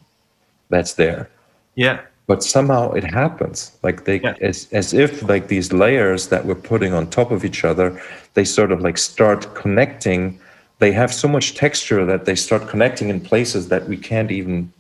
that's 0.71 0.95
there. 0.95 1.29
Yeah 1.75 2.01
but 2.27 2.43
somehow 2.43 2.93
it 2.93 3.05
happens. 3.05 3.73
Like 3.83 4.05
they 4.05 4.21
yeah. 4.21 4.35
as, 4.41 4.69
as 4.73 4.95
if 4.95 5.23
like 5.29 5.49
these 5.49 5.73
layers 5.73 6.29
that 6.29 6.47
we're 6.47 6.55
putting 6.55 6.93
on 6.93 7.11
top 7.11 7.31
of 7.31 7.45
each 7.45 7.65
other 7.65 8.01
they 8.35 8.45
sort 8.45 8.73
of 8.73 8.81
like 8.81 8.99
start 8.99 9.55
connecting. 9.55 10.39
They 10.81 10.93
have 10.93 11.15
so 11.15 11.29
much 11.29 11.55
texture 11.55 12.05
that 12.05 12.25
they 12.25 12.35
start 12.35 12.69
connecting 12.69 13.09
in 13.09 13.21
places 13.21 13.69
that 13.69 13.89
we 13.89 13.97
can't 13.97 14.31
even 14.31 14.73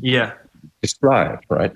yeah. 0.00 0.32
describe 0.82 1.40
right? 1.48 1.74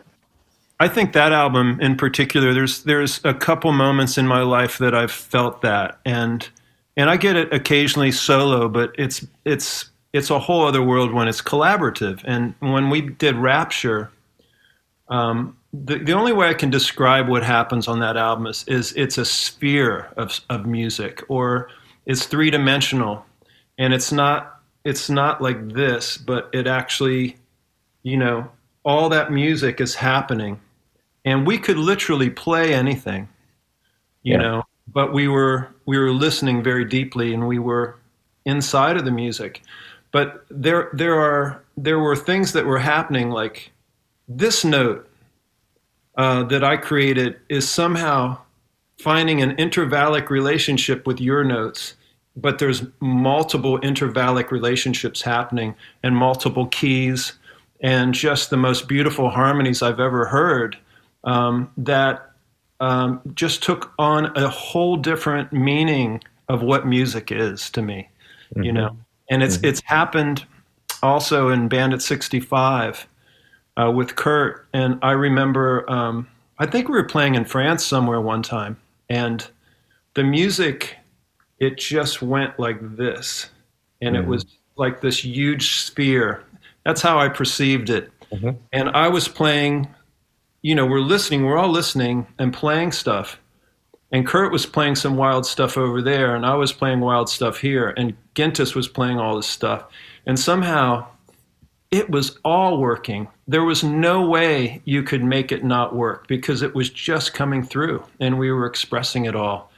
I 0.80 0.88
think 0.88 1.12
that 1.14 1.32
album 1.32 1.80
in 1.80 1.96
particular 1.96 2.52
there's 2.52 2.82
there's 2.82 3.20
a 3.24 3.32
couple 3.32 3.72
moments 3.72 4.18
in 4.18 4.26
my 4.26 4.42
life 4.42 4.78
that 4.78 4.94
i've 4.94 5.12
felt 5.12 5.62
that. 5.62 5.98
And 6.04 6.48
and 6.96 7.08
i 7.08 7.16
get 7.16 7.36
it 7.36 7.52
occasionally 7.52 8.12
solo 8.12 8.68
but 8.68 8.94
it's 8.98 9.26
it's 9.44 9.90
it's 10.14 10.30
a 10.30 10.38
whole 10.38 10.64
other 10.64 10.82
world 10.82 11.12
when 11.12 11.26
it's 11.26 11.42
collaborative. 11.42 12.22
And 12.24 12.54
when 12.60 12.88
we 12.88 13.00
did 13.00 13.34
Rapture, 13.34 14.12
um, 15.08 15.56
the, 15.72 15.98
the 15.98 16.12
only 16.12 16.32
way 16.32 16.48
I 16.48 16.54
can 16.54 16.70
describe 16.70 17.28
what 17.28 17.42
happens 17.42 17.88
on 17.88 17.98
that 17.98 18.16
album 18.16 18.46
is, 18.46 18.64
is 18.68 18.92
it's 18.92 19.18
a 19.18 19.24
sphere 19.24 20.12
of, 20.16 20.40
of 20.48 20.66
music 20.66 21.24
or 21.28 21.68
it's 22.06 22.26
three 22.26 22.48
dimensional 22.48 23.26
and 23.76 23.92
it's 23.92 24.12
not 24.12 24.52
it's 24.84 25.08
not 25.08 25.40
like 25.40 25.70
this, 25.70 26.18
but 26.18 26.50
it 26.52 26.66
actually, 26.66 27.38
you 28.02 28.18
know, 28.18 28.50
all 28.84 29.08
that 29.08 29.32
music 29.32 29.80
is 29.80 29.94
happening 29.94 30.60
and 31.24 31.44
we 31.46 31.58
could 31.58 31.78
literally 31.78 32.28
play 32.30 32.72
anything, 32.72 33.26
you 34.22 34.34
yeah. 34.34 34.38
know, 34.38 34.62
but 34.92 35.12
we 35.12 35.26
were 35.26 35.74
we 35.86 35.98
were 35.98 36.12
listening 36.12 36.62
very 36.62 36.84
deeply 36.84 37.34
and 37.34 37.48
we 37.48 37.58
were 37.58 37.96
inside 38.44 38.96
of 38.96 39.04
the 39.04 39.10
music. 39.10 39.62
But 40.14 40.46
there 40.48 40.90
there 40.92 41.18
are 41.18 41.60
there 41.76 41.98
were 41.98 42.14
things 42.14 42.52
that 42.52 42.66
were 42.66 42.78
happening 42.78 43.30
like 43.30 43.72
this 44.28 44.64
note 44.64 45.10
uh, 46.16 46.44
that 46.44 46.62
I 46.62 46.76
created 46.76 47.40
is 47.48 47.68
somehow 47.68 48.38
finding 48.96 49.42
an 49.42 49.56
intervallic 49.56 50.30
relationship 50.30 51.04
with 51.04 51.20
your 51.20 51.42
notes, 51.42 51.94
but 52.36 52.60
there's 52.60 52.84
multiple 53.00 53.80
intervallic 53.80 54.52
relationships 54.52 55.20
happening 55.20 55.74
and 56.04 56.16
multiple 56.16 56.66
keys 56.68 57.32
and 57.80 58.14
just 58.14 58.50
the 58.50 58.56
most 58.56 58.86
beautiful 58.86 59.30
harmonies 59.30 59.82
I've 59.82 59.98
ever 59.98 60.26
heard 60.26 60.78
um, 61.24 61.72
that 61.76 62.30
um, 62.78 63.20
just 63.34 63.64
took 63.64 63.92
on 63.98 64.26
a 64.36 64.48
whole 64.48 64.96
different 64.96 65.52
meaning 65.52 66.22
of 66.48 66.62
what 66.62 66.86
music 66.86 67.32
is 67.32 67.68
to 67.70 67.82
me, 67.82 68.08
mm-hmm. 68.54 68.62
you 68.62 68.72
know 68.72 68.96
and 69.30 69.42
it's 69.42 69.56
mm-hmm. 69.56 69.66
it's 69.66 69.82
happened 69.84 70.44
also 71.02 71.50
in 71.50 71.68
Bandit 71.68 72.02
65, 72.02 73.06
uh, 73.76 73.90
with 73.90 74.16
Kurt, 74.16 74.66
and 74.72 74.98
I 75.02 75.12
remember 75.12 75.88
um, 75.90 76.28
I 76.58 76.66
think 76.66 76.88
we 76.88 76.94
were 76.94 77.04
playing 77.04 77.34
in 77.34 77.44
France 77.44 77.84
somewhere 77.84 78.20
one 78.20 78.42
time, 78.42 78.80
and 79.08 79.46
the 80.14 80.24
music 80.24 80.96
it 81.58 81.78
just 81.78 82.22
went 82.22 82.58
like 82.58 82.78
this, 82.96 83.50
and 84.00 84.14
mm-hmm. 84.14 84.24
it 84.24 84.28
was 84.28 84.44
like 84.76 85.00
this 85.00 85.24
huge 85.24 85.76
sphere. 85.76 86.42
That's 86.84 87.02
how 87.02 87.18
I 87.18 87.28
perceived 87.28 87.90
it, 87.90 88.10
mm-hmm. 88.30 88.50
and 88.72 88.88
I 88.90 89.08
was 89.08 89.28
playing. 89.28 89.88
You 90.62 90.74
know, 90.74 90.86
we're 90.86 91.00
listening. 91.00 91.44
We're 91.44 91.58
all 91.58 91.68
listening 91.68 92.26
and 92.38 92.52
playing 92.52 92.92
stuff. 92.92 93.38
And 94.12 94.26
Kurt 94.26 94.52
was 94.52 94.64
playing 94.64 94.94
some 94.94 95.16
wild 95.16 95.44
stuff 95.44 95.76
over 95.76 96.00
there, 96.00 96.36
and 96.36 96.46
I 96.46 96.54
was 96.54 96.72
playing 96.72 97.00
wild 97.00 97.28
stuff 97.28 97.58
here, 97.58 97.92
and 97.96 98.14
Gintas 98.34 98.74
was 98.74 98.88
playing 98.88 99.18
all 99.18 99.36
this 99.36 99.46
stuff. 99.46 99.84
And 100.26 100.38
somehow 100.38 101.06
it 101.90 102.10
was 102.10 102.38
all 102.44 102.78
working. 102.78 103.28
There 103.46 103.62
was 103.62 103.84
no 103.84 104.26
way 104.26 104.82
you 104.84 105.02
could 105.02 105.22
make 105.22 105.52
it 105.52 105.64
not 105.64 105.94
work 105.94 106.26
because 106.26 106.62
it 106.62 106.74
was 106.74 106.90
just 106.90 107.34
coming 107.34 107.62
through 107.62 108.04
and 108.18 108.38
we 108.38 108.50
were 108.50 108.66
expressing 108.66 109.26
it 109.26 109.36
all. 109.36 109.70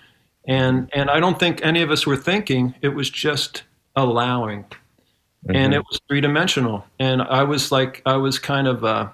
And 0.47 0.89
and 0.95 1.11
I 1.11 1.21
don't 1.21 1.39
think 1.39 1.61
any 1.63 1.83
of 1.83 1.91
us 1.91 2.07
were 2.07 2.17
thinking, 2.17 2.75
it 2.81 2.91
was 2.91 3.11
just 3.11 3.65
allowing. 3.97 4.63
Mm-hmm. 4.63 5.57
And 5.57 5.75
it 5.75 5.83
was 5.91 6.01
three 6.09 6.21
dimensional. 6.21 6.87
And 6.99 7.21
I 7.21 7.43
was 7.43 7.71
like 7.71 8.01
I 8.07 8.17
was 8.17 8.39
kind 8.39 8.67
of 8.67 8.85
uh, 8.85 9.09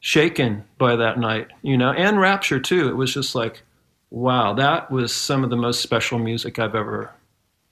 shaken 0.00 0.64
by 0.76 0.96
that 0.96 1.18
night, 1.18 1.48
you 1.62 1.78
know, 1.78 1.92
and 1.92 2.20
rapture 2.20 2.60
too. 2.60 2.88
It 2.88 2.96
was 2.96 3.14
just 3.14 3.34
like, 3.34 3.62
wow, 4.10 4.52
that 4.52 4.90
was 4.90 5.14
some 5.14 5.44
of 5.44 5.50
the 5.50 5.56
most 5.56 5.80
special 5.80 6.18
music 6.18 6.58
I've 6.58 6.74
ever 6.74 7.10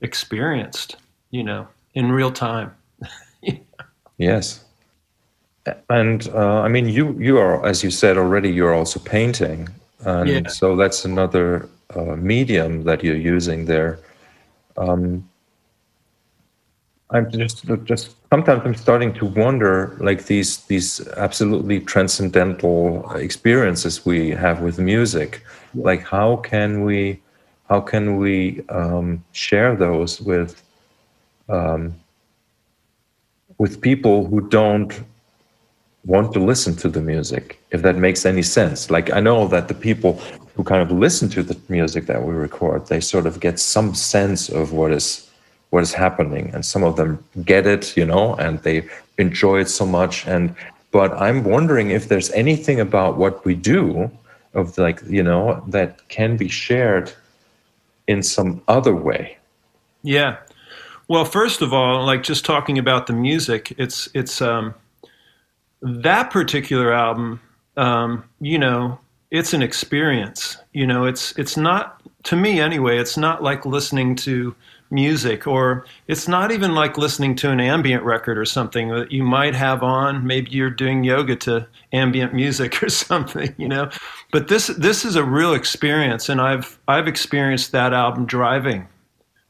experienced, 0.01 0.97
you 1.33 1.43
know, 1.43 1.67
in 1.95 2.13
real 2.13 2.31
time. 2.31 2.71
Yes. 4.19 4.65
And 5.91 6.29
uh, 6.29 6.61
I 6.61 6.69
mean, 6.69 6.89
you 6.89 7.19
you 7.19 7.39
are, 7.39 7.67
as 7.67 7.83
you 7.83 7.91
said 7.91 8.17
already, 8.17 8.51
you're 8.51 8.75
also 8.75 9.01
painting, 9.01 9.69
and 10.05 10.29
yeah. 10.29 10.49
so 10.49 10.77
that's 10.77 11.05
another 11.05 11.69
uh, 11.97 12.17
medium 12.17 12.85
that 12.85 13.03
you're 13.03 13.17
using 13.17 13.67
there. 13.67 13.99
Um, 14.77 15.29
I'm 17.11 17.31
just 17.31 17.65
just 17.85 18.17
sometimes 18.31 18.63
I'm 18.65 18.75
starting 18.75 19.13
to 19.15 19.27
wonder, 19.27 19.97
like 20.01 20.27
these 20.27 20.59
these 20.67 21.07
absolutely 21.17 21.81
transcendental 21.81 23.09
experiences 23.15 24.05
we 24.05 24.31
have 24.31 24.63
with 24.63 24.79
music, 24.79 25.43
like 25.75 26.03
how 26.03 26.37
can 26.37 26.85
we 26.85 27.21
how 27.69 27.81
can 27.81 28.17
we 28.17 28.63
um, 28.69 29.23
share 29.33 29.77
those 29.77 30.21
with 30.21 30.63
um, 31.53 31.95
with 33.59 33.81
people 33.81 34.27
who 34.27 34.49
don't 34.49 34.93
want 36.05 36.33
to 36.33 36.41
listen 36.41 36.75
to 36.77 36.89
the 36.89 37.01
music, 37.01 37.61
if 37.71 37.83
that 37.83 37.97
makes 37.97 38.27
any 38.27 38.43
sense. 38.43 38.91
Like 38.91 39.13
I 39.13 39.21
know 39.21 39.47
that 39.49 39.69
the 39.69 39.75
people 39.75 40.15
who 40.55 40.65
kind 40.65 40.83
of 40.83 40.91
listen 40.91 41.29
to 41.31 41.43
the 41.43 41.57
music 41.69 42.07
that 42.07 42.25
we 42.25 42.35
record, 42.35 42.87
they 42.87 43.01
sort 43.01 43.27
of 43.27 43.39
get 43.39 43.61
some 43.61 43.95
sense 43.95 44.49
of 44.49 44.73
what 44.73 44.91
is 44.91 45.29
what 45.71 45.83
is 45.83 45.95
happening, 45.95 46.51
and 46.53 46.67
some 46.67 46.83
of 46.83 46.97
them 46.97 47.25
get 47.45 47.67
it, 47.67 47.97
you 47.97 48.05
know, 48.05 48.35
and 48.35 48.59
they 48.63 48.87
enjoy 49.17 49.61
it 49.61 49.69
so 49.69 49.87
much. 49.87 50.27
And 50.27 50.55
but 50.91 51.13
I'm 51.13 51.45
wondering 51.45 51.91
if 51.91 52.09
there's 52.09 52.31
anything 52.33 52.81
about 52.81 53.17
what 53.17 53.45
we 53.45 53.55
do 53.55 54.11
of 54.55 54.77
like 54.77 55.01
you 55.09 55.23
know 55.23 55.63
that 55.69 56.09
can 56.09 56.37
be 56.37 56.49
shared 56.49 57.13
in 58.07 58.23
some 58.23 58.61
other 58.67 58.95
way. 58.95 59.39
Yeah, 60.03 60.37
well, 61.13 61.27
first 61.27 61.61
of 61.61 61.75
all, 61.75 62.07
like 62.07 62.23
just 62.23 62.43
talking 62.43 62.79
about 62.79 63.07
the 63.07 63.13
music, 63.13 63.75
it's 63.77 64.09
it's 64.15 64.41
um, 64.41 64.75
that 65.83 66.31
particular 66.31 66.91
album. 66.91 67.39
Um, 67.77 68.25
you 68.41 68.59
know, 68.59 68.99
it's 69.31 69.53
an 69.53 69.61
experience. 69.61 70.57
You 70.73 70.87
know, 70.87 71.05
it's 71.05 71.37
it's 71.37 71.55
not 71.55 72.01
to 72.23 72.35
me 72.35 72.61
anyway. 72.61 72.97
It's 72.97 73.19
not 73.19 73.43
like 73.43 73.67
listening 73.67 74.17
to 74.25 74.55
music, 74.91 75.47
or 75.47 75.85
it's 76.09 76.29
not 76.29 76.51
even 76.51 76.75
like 76.75 76.97
listening 76.97 77.35
to 77.37 77.51
an 77.51 77.61
ambient 77.61 78.05
record 78.05 78.39
or 78.39 78.47
something 78.47 78.89
that 78.89 79.13
you 79.13 79.23
might 79.23 79.55
have 79.55 79.83
on. 79.83 80.27
Maybe 80.27 80.53
you're 80.53 80.71
doing 80.71 81.05
yoga 81.05 81.37
to 81.37 81.69
ambient 81.93 82.33
music 82.33 82.83
or 82.83 82.89
something, 82.89 83.55
you 83.59 83.69
know. 83.69 83.91
But 84.31 84.49
this 84.49 84.69
this 84.69 85.05
is 85.05 85.17
a 85.17 85.25
real 85.25 85.53
experience, 85.53 86.31
and 86.31 86.41
I've 86.41 86.79
I've 86.89 87.07
experienced 87.07 87.73
that 87.73 87.93
album 87.93 88.25
driving, 88.25 88.89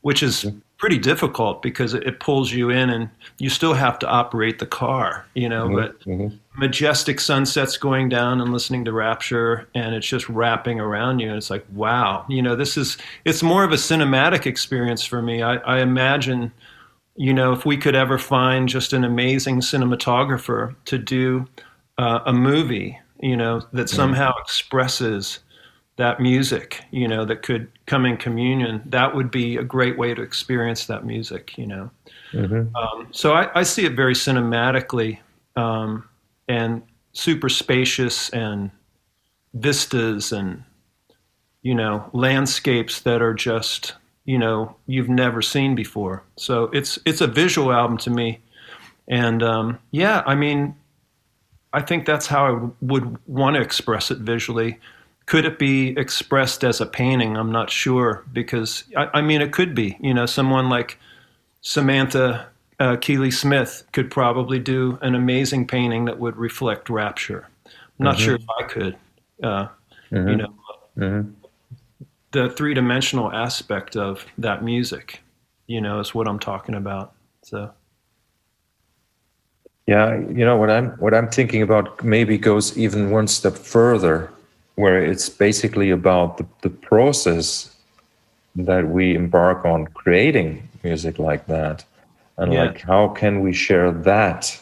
which 0.00 0.24
is 0.24 0.44
pretty 0.82 0.98
difficult 0.98 1.62
because 1.62 1.94
it, 1.94 2.18
pulls 2.18 2.50
you 2.50 2.68
in 2.68 2.90
and 2.90 3.08
you 3.38 3.48
still 3.48 3.72
have 3.72 4.00
to 4.00 4.08
operate 4.08 4.58
the 4.58 4.66
car, 4.66 5.24
you 5.32 5.48
know. 5.48 5.68
Mm-hmm, 5.68 5.76
but 5.76 6.00
mm-hmm. 6.00 6.36
majestic 6.60 7.20
sunsets 7.20 7.76
going 7.76 8.08
down 8.08 8.40
and 8.40 8.52
listening 8.52 8.84
to 8.86 8.92
Rapture 8.92 9.68
and 9.76 9.94
it's 9.94 10.08
just 10.08 10.28
wrapping 10.28 10.80
around 10.80 11.20
you. 11.20 11.28
And 11.28 11.36
it's 11.36 11.50
like, 11.50 11.64
wow, 11.72 12.26
you 12.28 12.42
know, 12.42 12.56
this 12.56 12.76
is, 12.76 12.98
it's 13.24 13.44
more 13.44 13.62
of 13.62 13.70
a 13.70 13.76
cinematic 13.76 14.44
experience 14.44 15.04
for 15.04 15.22
me. 15.22 15.40
I, 15.40 15.58
I 15.58 15.82
imagine, 15.82 16.50
you 17.14 17.32
know, 17.32 17.52
if 17.52 17.64
we 17.64 17.76
could 17.76 17.94
ever 17.94 18.18
find 18.18 18.68
just 18.68 18.92
an 18.92 19.04
amazing 19.04 19.60
cinematographer 19.60 20.74
to 20.86 20.98
do 20.98 21.46
uh, 21.98 22.22
a 22.26 22.32
movie, 22.32 22.98
you 23.20 23.36
know, 23.36 23.60
that 23.72 23.86
mm-hmm. 23.86 23.96
somehow 23.96 24.32
expresses 24.40 25.38
that 25.96 26.20
music, 26.20 26.84
you 26.90 27.06
know, 27.06 27.24
that 27.24 27.42
could 27.42 27.70
come 27.86 28.06
in 28.06 28.16
communion, 28.16 28.82
that 28.86 29.14
would 29.14 29.30
be 29.30 29.56
a 29.56 29.62
great 29.62 29.98
way 29.98 30.14
to 30.14 30.22
experience 30.22 30.86
that 30.86 31.04
music, 31.04 31.56
you 31.58 31.66
know. 31.66 31.90
Mm-hmm. 32.32 32.74
Um, 32.74 33.08
so 33.10 33.34
I, 33.34 33.50
I, 33.60 33.62
see 33.62 33.84
it 33.84 33.92
very 33.92 34.14
cinematically 34.14 35.18
um, 35.54 36.08
and 36.48 36.82
super 37.12 37.50
spacious 37.50 38.30
and 38.30 38.70
vistas 39.52 40.32
and, 40.32 40.64
you 41.60 41.74
know, 41.74 42.08
landscapes 42.14 43.00
that 43.02 43.20
are 43.20 43.34
just, 43.34 43.92
you 44.24 44.38
know, 44.38 44.74
you've 44.86 45.10
never 45.10 45.42
seen 45.42 45.74
before. 45.74 46.22
So 46.36 46.64
it's 46.72 46.98
it's 47.04 47.20
a 47.20 47.26
visual 47.26 47.70
album 47.70 47.98
to 47.98 48.10
me. 48.10 48.40
And 49.08 49.42
um, 49.42 49.78
yeah, 49.90 50.22
I 50.24 50.34
mean, 50.34 50.74
I 51.74 51.82
think 51.82 52.06
that's 52.06 52.26
how 52.26 52.46
I 52.46 52.70
would 52.80 53.18
want 53.26 53.56
to 53.56 53.62
express 53.62 54.10
it 54.10 54.18
visually 54.18 54.78
could 55.26 55.44
it 55.44 55.58
be 55.58 55.96
expressed 55.98 56.64
as 56.64 56.80
a 56.80 56.86
painting? 56.86 57.36
I'm 57.36 57.52
not 57.52 57.70
sure 57.70 58.24
because 58.32 58.84
I, 58.96 59.08
I 59.14 59.22
mean 59.22 59.40
it 59.40 59.52
could 59.52 59.74
be. 59.74 59.96
You 60.00 60.14
know, 60.14 60.26
someone 60.26 60.68
like 60.68 60.98
Samantha 61.60 62.48
uh, 62.80 62.96
Keely 62.96 63.30
Smith 63.30 63.84
could 63.92 64.10
probably 64.10 64.58
do 64.58 64.98
an 65.02 65.14
amazing 65.14 65.66
painting 65.66 66.04
that 66.06 66.18
would 66.18 66.36
reflect 66.36 66.90
rapture. 66.90 67.48
I'm 67.66 68.04
not 68.04 68.16
mm-hmm. 68.16 68.24
sure 68.24 68.34
if 68.34 68.46
I 68.58 68.62
could. 68.64 68.96
Uh, 69.42 69.68
mm-hmm. 70.10 70.28
You 70.28 70.36
know, 70.36 70.54
mm-hmm. 70.98 71.30
the 72.32 72.50
three 72.50 72.74
dimensional 72.74 73.30
aspect 73.32 73.96
of 73.96 74.26
that 74.38 74.64
music, 74.64 75.20
you 75.66 75.80
know, 75.80 76.00
is 76.00 76.14
what 76.14 76.26
I'm 76.26 76.38
talking 76.38 76.74
about. 76.74 77.12
So. 77.42 77.70
Yeah, 79.86 80.14
you 80.14 80.44
know 80.44 80.56
what 80.56 80.70
I'm 80.70 80.90
what 80.92 81.12
I'm 81.12 81.28
thinking 81.28 81.60
about 81.60 82.04
maybe 82.04 82.38
goes 82.38 82.78
even 82.78 83.10
one 83.10 83.26
step 83.26 83.54
further 83.54 84.32
where 84.76 85.02
it's 85.04 85.28
basically 85.28 85.90
about 85.90 86.38
the, 86.38 86.46
the 86.62 86.70
process 86.70 87.74
that 88.56 88.88
we 88.88 89.14
embark 89.14 89.64
on 89.64 89.86
creating 89.88 90.68
music 90.82 91.18
like 91.18 91.46
that. 91.46 91.84
And 92.36 92.52
yeah. 92.52 92.64
like 92.64 92.80
how 92.80 93.08
can 93.08 93.40
we 93.40 93.52
share 93.52 93.92
that 93.92 94.58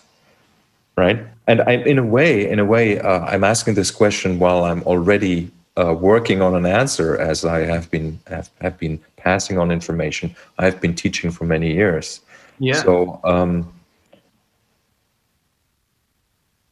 right? 1.00 1.18
And 1.46 1.60
i'm 1.62 1.82
in 1.92 1.98
a 1.98 2.04
way 2.16 2.48
in 2.48 2.58
a 2.60 2.64
way 2.64 3.00
uh, 3.00 3.22
i'm 3.32 3.44
asking 3.54 3.74
this 3.74 3.90
question 3.90 4.38
while 4.38 4.62
i'm 4.68 4.82
already 4.84 5.50
uh, 5.80 5.94
working 6.10 6.38
on 6.46 6.52
an 6.54 6.66
answer 6.80 7.08
as 7.30 7.44
i 7.44 7.60
have 7.72 7.90
been 7.90 8.18
have, 8.28 8.48
have 8.60 8.76
been 8.78 9.00
passing 9.16 9.58
on 9.58 9.66
information 9.78 10.26
i've 10.58 10.80
been 10.84 10.94
teaching 10.94 11.30
for 11.36 11.44
many 11.44 11.72
years. 11.80 12.20
Yeah. 12.58 12.82
So 12.82 13.20
um 13.24 13.52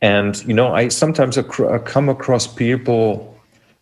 and 0.01 0.45
you 0.45 0.55
know, 0.55 0.75
I 0.75 0.89
sometimes 0.89 1.37
ac- 1.37 1.65
come 1.85 2.09
across 2.09 2.47
people 2.47 3.37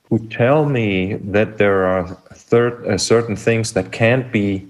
who 0.09 0.19
tell 0.29 0.65
me 0.65 1.15
that 1.15 1.59
there 1.59 1.85
are 1.85 2.07
third, 2.33 2.87
uh, 2.87 2.97
certain 2.97 3.37
things 3.37 3.73
that 3.73 3.93
can't 3.93 4.31
be 4.33 4.67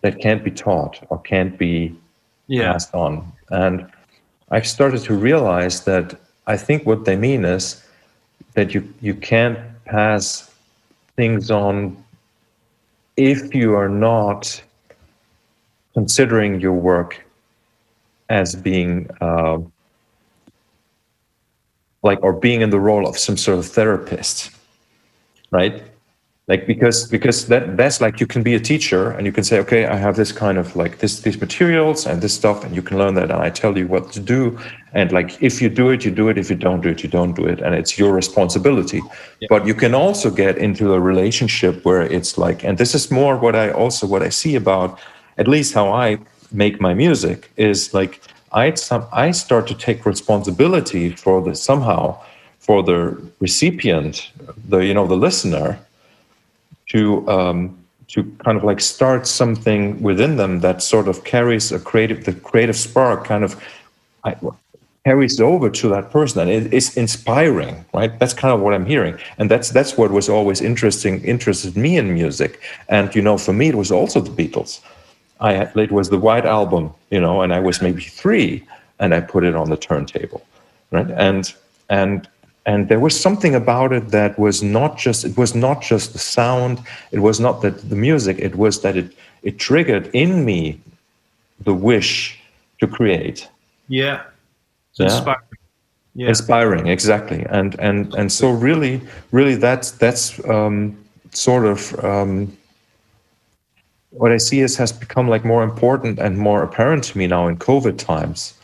that 0.00 0.20
can't 0.20 0.44
be 0.44 0.50
taught 0.50 1.02
or 1.08 1.18
can't 1.20 1.56
be 1.56 1.94
yeah. 2.46 2.72
passed 2.72 2.94
on. 2.94 3.32
And 3.50 3.90
I've 4.50 4.66
started 4.66 5.02
to 5.04 5.14
realize 5.14 5.84
that 5.84 6.20
I 6.46 6.56
think 6.56 6.84
what 6.84 7.06
they 7.06 7.16
mean 7.16 7.44
is 7.44 7.82
that 8.54 8.74
you 8.74 8.92
you 9.00 9.14
can't 9.14 9.58
pass 9.84 10.50
things 11.16 11.50
on 11.50 12.02
if 13.16 13.54
you 13.54 13.74
are 13.74 13.88
not 13.88 14.62
considering 15.92 16.60
your 16.60 16.72
work 16.72 17.24
as 18.28 18.56
being 18.56 19.08
uh, 19.20 19.58
like 22.04 22.22
or 22.22 22.32
being 22.32 22.60
in 22.60 22.70
the 22.70 22.80
role 22.80 23.08
of 23.08 23.18
some 23.18 23.36
sort 23.36 23.58
of 23.58 23.66
therapist 23.66 24.54
right? 25.54 25.82
Like 26.46 26.66
because 26.66 27.08
because 27.08 27.46
that 27.48 27.78
that's 27.78 28.02
like 28.02 28.20
you 28.20 28.26
can 28.26 28.42
be 28.42 28.54
a 28.54 28.60
teacher 28.60 29.12
and 29.12 29.24
you 29.24 29.32
can 29.32 29.44
say 29.44 29.58
okay 29.60 29.86
i 29.86 29.96
have 29.96 30.14
this 30.14 30.30
kind 30.30 30.58
of 30.58 30.76
like 30.76 30.98
this 30.98 31.20
these 31.20 31.40
materials 31.40 32.06
and 32.06 32.20
this 32.20 32.34
stuff 32.34 32.64
and 32.64 32.76
you 32.76 32.82
can 32.82 32.98
learn 32.98 33.14
that 33.14 33.30
and 33.30 33.40
i 33.48 33.48
tell 33.48 33.78
you 33.78 33.86
what 33.94 34.12
to 34.12 34.20
do. 34.20 34.58
And 35.00 35.10
like 35.10 35.30
if 35.42 35.54
you 35.62 35.68
do 35.82 35.86
it 35.94 36.04
you 36.04 36.12
do 36.22 36.28
it. 36.30 36.36
If 36.36 36.50
you 36.50 36.58
don't 36.66 36.82
do 36.82 36.90
it 36.94 37.02
you 37.04 37.10
don't 37.18 37.34
do 37.40 37.44
it. 37.52 37.58
And 37.64 37.74
it's 37.80 37.92
your 37.98 38.12
responsibility. 38.22 39.00
Yeah. 39.40 39.48
but 39.54 39.66
you 39.66 39.74
can 39.82 39.94
also 39.94 40.28
get 40.44 40.54
into 40.58 40.92
a 40.92 41.00
relationship 41.12 41.74
where 41.86 42.02
it's 42.16 42.32
like 42.44 42.58
and 42.66 42.76
this 42.76 42.94
is 42.94 43.04
more 43.10 43.34
what 43.44 43.54
i 43.64 43.66
also 43.82 44.06
what 44.12 44.22
i 44.28 44.30
see 44.40 44.54
about 44.62 44.90
at 45.42 45.46
least 45.54 45.70
how 45.78 45.86
i 46.06 46.18
make 46.52 46.74
my 46.88 46.92
music 47.04 47.38
is 47.56 47.78
like 47.98 48.12
i 48.54 48.72
i 49.12 49.30
start 49.30 49.66
to 49.66 49.74
take 49.74 50.06
responsibility 50.06 51.10
for 51.10 51.42
the 51.42 51.54
somehow 51.54 52.18
for 52.58 52.82
the 52.82 52.98
recipient 53.40 54.30
the 54.68 54.78
you 54.78 54.94
know 54.94 55.06
the 55.06 55.16
listener 55.16 55.78
to 56.86 57.28
um, 57.28 57.76
to 58.08 58.22
kind 58.44 58.56
of 58.56 58.64
like 58.64 58.80
start 58.80 59.26
something 59.26 60.00
within 60.02 60.36
them 60.36 60.60
that 60.60 60.82
sort 60.82 61.08
of 61.08 61.24
carries 61.24 61.72
a 61.72 61.78
creative 61.78 62.24
the 62.24 62.32
creative 62.32 62.76
spark 62.76 63.24
kind 63.24 63.44
of 63.44 63.60
carries 65.04 65.40
over 65.40 65.68
to 65.68 65.88
that 65.88 66.10
person 66.10 66.40
and 66.40 66.50
it 66.50 66.72
is 66.72 66.96
inspiring 66.96 67.84
right? 67.92 68.18
That's 68.18 68.32
kind 68.32 68.54
of 68.54 68.60
what 68.60 68.72
i'm 68.72 68.86
hearing. 68.86 69.18
And 69.38 69.50
that's 69.50 69.68
that's 69.70 69.98
what 69.98 70.10
was 70.10 70.28
always 70.28 70.60
interesting 70.60 71.22
interested 71.24 71.76
me 71.76 71.98
in 71.98 72.14
music. 72.14 72.60
And 72.88 73.14
you 73.14 73.22
know 73.22 73.36
for 73.36 73.52
me 73.52 73.68
it 73.68 73.74
was 73.74 73.90
also 73.90 74.20
the 74.20 74.30
beatles 74.30 74.80
i 75.48 75.52
had, 75.58 75.68
it 75.86 75.92
was 75.98 76.06
the 76.14 76.22
white 76.28 76.46
album 76.58 76.84
you 77.14 77.20
know 77.24 77.36
and 77.42 77.50
i 77.58 77.60
was 77.68 77.76
maybe 77.86 78.02
three 78.22 78.50
and 79.00 79.14
i 79.14 79.20
put 79.20 79.42
it 79.44 79.54
on 79.54 79.66
the 79.70 79.80
turntable 79.90 80.42
right? 80.94 81.10
And 81.10 81.52
and 81.90 82.28
and 82.66 82.88
there 82.88 83.00
was 83.00 83.14
something 83.26 83.54
about 83.54 83.92
it 83.92 84.08
that 84.08 84.38
was 84.38 84.62
not 84.62 84.96
just 84.96 85.24
it 85.24 85.36
was 85.36 85.54
not 85.54 85.82
just 85.82 86.12
the 86.12 86.18
sound 86.18 86.80
it 87.12 87.20
was 87.20 87.38
not 87.38 87.60
that 87.62 87.90
the 87.90 87.96
music 87.96 88.38
it 88.38 88.54
was 88.56 88.80
that 88.80 88.96
it 88.96 89.08
it 89.42 89.58
triggered 89.58 90.06
in 90.14 90.44
me 90.44 90.80
the 91.60 91.74
wish 91.74 92.38
to 92.80 92.86
create. 92.86 93.48
Yeah, 93.88 94.22
yeah. 94.94 95.04
inspiring. 95.04 95.40
Yeah. 96.16 96.28
inspiring 96.28 96.86
exactly. 96.86 97.44
And 97.50 97.78
and 97.80 98.14
and 98.14 98.32
so 98.32 98.50
really 98.50 99.00
really 99.32 99.56
that's 99.56 99.90
that's 99.92 100.24
um, 100.48 100.96
sort 101.32 101.66
of 101.66 102.04
um, 102.04 102.56
what 104.14 104.32
i 104.32 104.36
see 104.36 104.60
is 104.60 104.76
has 104.76 104.92
become 104.92 105.28
like 105.28 105.44
more 105.44 105.62
important 105.62 106.18
and 106.18 106.38
more 106.38 106.62
apparent 106.62 107.04
to 107.04 107.18
me 107.18 107.26
now 107.26 107.46
in 107.46 107.56
covid 107.56 107.96
times 107.98 108.54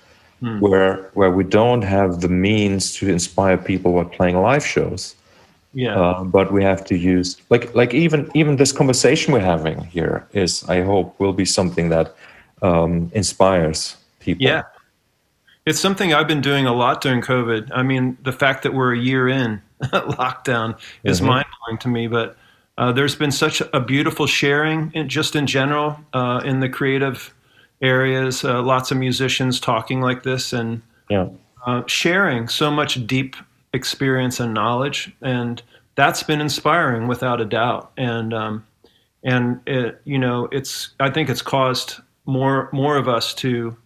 hmm. 0.40 0.58
where 0.60 1.10
where 1.14 1.30
we 1.30 1.44
don't 1.44 1.82
have 1.82 2.20
the 2.20 2.28
means 2.28 2.94
to 2.96 3.08
inspire 3.08 3.56
people 3.56 3.92
by 3.92 4.04
playing 4.04 4.36
live 4.36 4.66
shows. 4.66 5.14
Yeah. 5.72 6.00
Uh, 6.00 6.24
but 6.24 6.52
we 6.52 6.64
have 6.64 6.84
to 6.86 6.96
use 6.96 7.36
like 7.48 7.74
like 7.74 7.94
even 7.94 8.28
even 8.34 8.56
this 8.56 8.72
conversation 8.72 9.32
we're 9.32 9.40
having 9.40 9.84
here 9.84 10.26
is 10.32 10.64
I 10.68 10.82
hope 10.82 11.18
will 11.20 11.32
be 11.32 11.44
something 11.44 11.90
that 11.90 12.14
um, 12.62 13.10
inspires 13.14 13.96
people. 14.18 14.44
Yeah. 14.44 14.62
It's 15.66 15.78
something 15.78 16.12
I've 16.12 16.26
been 16.26 16.40
doing 16.40 16.66
a 16.66 16.72
lot 16.72 17.02
during 17.02 17.20
COVID. 17.20 17.70
I 17.72 17.82
mean, 17.82 18.16
the 18.22 18.32
fact 18.32 18.62
that 18.62 18.74
we're 18.74 18.94
a 18.94 18.98
year 18.98 19.28
in 19.28 19.62
lockdown 19.82 20.76
is 21.04 21.18
mm-hmm. 21.18 21.28
mind 21.28 21.46
blowing 21.60 21.78
to 21.78 21.88
me. 21.88 22.08
But 22.08 22.36
uh, 22.80 22.90
there's 22.90 23.14
been 23.14 23.30
such 23.30 23.60
a 23.74 23.78
beautiful 23.78 24.26
sharing, 24.26 24.90
in, 24.94 25.06
just 25.06 25.36
in 25.36 25.46
general, 25.46 26.00
uh, 26.14 26.40
in 26.46 26.60
the 26.60 26.68
creative 26.68 27.34
areas. 27.82 28.42
Uh, 28.42 28.62
lots 28.62 28.90
of 28.90 28.96
musicians 28.96 29.60
talking 29.60 30.00
like 30.00 30.22
this 30.22 30.54
and 30.54 30.80
yeah. 31.10 31.28
uh, 31.66 31.82
sharing 31.86 32.48
so 32.48 32.70
much 32.70 33.06
deep 33.06 33.36
experience 33.74 34.40
and 34.40 34.54
knowledge, 34.54 35.12
and 35.20 35.62
that's 35.94 36.22
been 36.22 36.40
inspiring 36.40 37.06
without 37.06 37.38
a 37.38 37.44
doubt. 37.44 37.92
And 37.98 38.32
um, 38.32 38.66
and 39.22 39.60
it, 39.66 40.00
you 40.04 40.18
know, 40.18 40.48
it's 40.50 40.94
I 40.98 41.10
think 41.10 41.28
it's 41.28 41.42
caused 41.42 41.96
more 42.24 42.70
more 42.72 42.96
of 42.96 43.08
us 43.08 43.34
to 43.34 43.76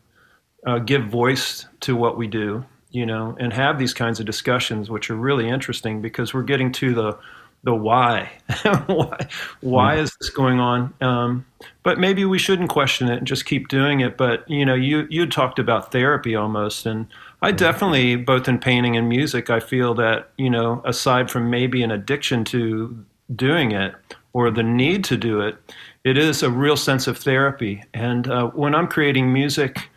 uh, 0.69 0.79
give 0.79 1.07
voice 1.07 1.67
to 1.81 1.97
what 1.97 2.17
we 2.17 2.29
do, 2.29 2.65
you 2.91 3.07
know, 3.07 3.37
and 3.41 3.53
have 3.55 3.77
these 3.77 3.93
kinds 3.93 4.21
of 4.21 4.27
discussions, 4.27 4.89
which 4.89 5.11
are 5.11 5.17
really 5.17 5.49
interesting 5.49 6.01
because 6.01 6.33
we're 6.33 6.45
getting 6.45 6.71
to 6.71 6.95
the 6.95 7.19
the 7.65 7.75
why. 7.75 8.31
why 8.87 9.27
why 9.61 9.97
is 9.97 10.15
this 10.21 10.31
going 10.31 10.61
on? 10.61 10.93
Um, 11.01 11.47
but 11.83 11.99
maybe 11.99 12.25
we 12.25 12.39
shouldn't 12.39 12.69
question 12.69 13.09
it 13.09 13.19
and 13.19 13.27
just 13.27 13.47
keep 13.47 13.69
doing 13.69 14.01
it. 14.01 14.17
But 14.17 14.49
you 14.49 14.65
know, 14.65 14.75
you 14.75 15.07
you 15.11 15.27
talked 15.27 15.59
about 15.59 15.91
therapy 15.91 16.37
almost, 16.37 16.87
and 16.87 17.07
I 17.43 17.53
definitely 17.53 18.17
both 18.17 18.49
in 18.49 18.59
painting 18.59 18.97
and 18.97 19.09
music, 19.09 19.51
I 19.51 19.61
feel 19.61 19.95
that 19.95 20.31
you 20.37 20.51
know, 20.51 20.83
aside 20.85 21.31
from 21.31 21.51
maybe 21.51 21.83
an 21.83 21.91
addiction 21.91 22.45
to 22.47 23.05
doing 23.35 23.73
it 23.73 23.95
or 24.35 24.51
the 24.51 24.63
need 24.63 25.05
to 25.05 25.17
do 25.17 25.41
it, 25.41 25.57
it 26.05 26.19
is 26.19 26.43
a 26.43 26.51
real 26.51 26.77
sense 26.77 27.07
of 27.07 27.17
therapy. 27.17 27.83
And 27.95 28.29
uh, 28.29 28.49
when 28.49 28.75
I'm 28.75 28.89
creating 28.89 29.33
music 29.33 29.89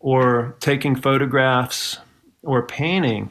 or 0.00 0.56
taking 0.60 0.96
photographs 0.96 1.98
or 2.42 2.66
painting, 2.66 3.30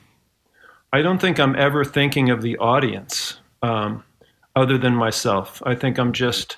I 0.94 1.02
don't 1.02 1.20
think 1.20 1.40
I'm 1.40 1.56
ever 1.56 1.84
thinking 1.84 2.30
of 2.30 2.44
the 2.44 2.58
audience 2.58 3.41
um, 3.62 4.04
other 4.56 4.78
than 4.78 4.96
myself. 4.96 5.62
I 5.66 5.76
think 5.76 5.98
I'm 5.98 6.14
just, 6.14 6.58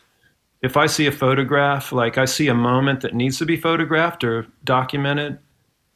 if 0.62 0.78
I 0.78 0.88
see 0.88 1.08
a 1.08 1.12
photograph, 1.12 1.92
like 1.92 2.18
I 2.18 2.26
see 2.26 2.48
a 2.48 2.56
moment 2.56 3.02
that 3.02 3.14
needs 3.14 3.38
to 3.40 3.46
be 3.46 3.58
photographed 3.58 4.24
or 4.24 4.48
documented, 4.64 5.40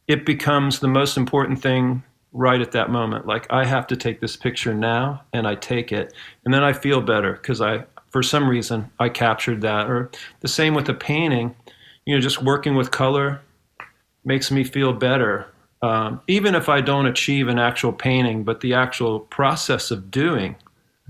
it 0.06 0.24
becomes 0.24 0.78
the 0.78 0.88
most 0.88 1.16
important 1.16 1.60
thing 1.60 2.02
right 2.32 2.60
at 2.60 2.72
that 2.72 2.90
moment. 2.90 3.26
Like 3.26 3.46
I 3.50 3.64
have 3.64 3.86
to 3.88 3.96
take 3.96 4.20
this 4.20 4.36
picture 4.36 4.74
now, 4.74 5.22
and 5.32 5.46
I 5.46 5.54
take 5.54 5.92
it, 5.92 6.12
and 6.44 6.52
then 6.52 6.62
I 6.62 6.72
feel 6.72 7.00
better 7.00 7.32
because 7.32 7.60
I, 7.60 7.84
for 8.10 8.22
some 8.22 8.48
reason, 8.48 8.90
I 8.98 9.08
captured 9.08 9.60
that. 9.62 9.90
Or 9.90 10.10
the 10.40 10.48
same 10.48 10.74
with 10.74 10.86
the 10.86 10.94
painting, 10.94 11.54
you 12.04 12.14
know, 12.14 12.20
just 12.20 12.42
working 12.42 12.74
with 12.74 12.90
color 12.90 13.40
makes 14.24 14.50
me 14.50 14.64
feel 14.64 14.92
better. 14.92 15.46
Um, 15.82 16.20
even 16.26 16.54
if 16.54 16.68
I 16.68 16.80
don't 16.80 17.06
achieve 17.06 17.48
an 17.48 17.58
actual 17.58 17.92
painting, 17.92 18.44
but 18.44 18.60
the 18.60 18.74
actual 18.74 19.20
process 19.20 19.90
of 19.90 20.10
doing 20.10 20.56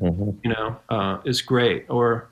mm-hmm. 0.00 0.30
you 0.42 0.50
know, 0.50 0.76
uh, 0.88 1.18
is 1.24 1.42
great. 1.42 1.87
Or 1.88 2.28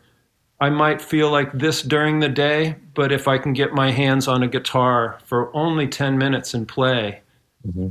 I 0.61 0.70
might 0.70 1.02
feel 1.02 1.31
like 1.31 1.52
this 1.52 1.83
during 1.83 2.20
the 2.20 2.29
day, 2.29 2.76
but 2.94 3.12
if 3.12 3.29
I 3.29 3.38
can 3.38 3.52
get 3.52 3.72
my 3.72 3.90
hands 3.90 4.26
on 4.26 4.42
a 4.42 4.48
guitar 4.48 5.18
for 5.24 5.55
only 5.55 5.87
10 5.87 6.16
minutes 6.16 6.55
and 6.55 6.66
play, 6.66 7.20
mm-hmm. 7.66 7.88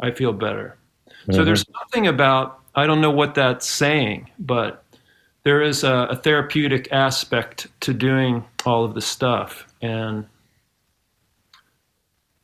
I 0.00 0.10
feel 0.10 0.32
better. 0.32 0.76
Mm-hmm. 1.08 1.34
So 1.34 1.44
there's 1.44 1.64
something 1.80 2.06
about, 2.06 2.60
I 2.74 2.86
don't 2.86 3.00
know 3.00 3.10
what 3.10 3.34
that's 3.34 3.66
saying, 3.66 4.30
but 4.38 4.84
there 5.42 5.62
is 5.62 5.84
a, 5.84 6.08
a 6.10 6.16
therapeutic 6.16 6.92
aspect 6.92 7.68
to 7.80 7.94
doing 7.94 8.44
all 8.66 8.84
of 8.84 8.94
the 8.94 9.00
stuff. 9.00 9.66
And 9.80 10.26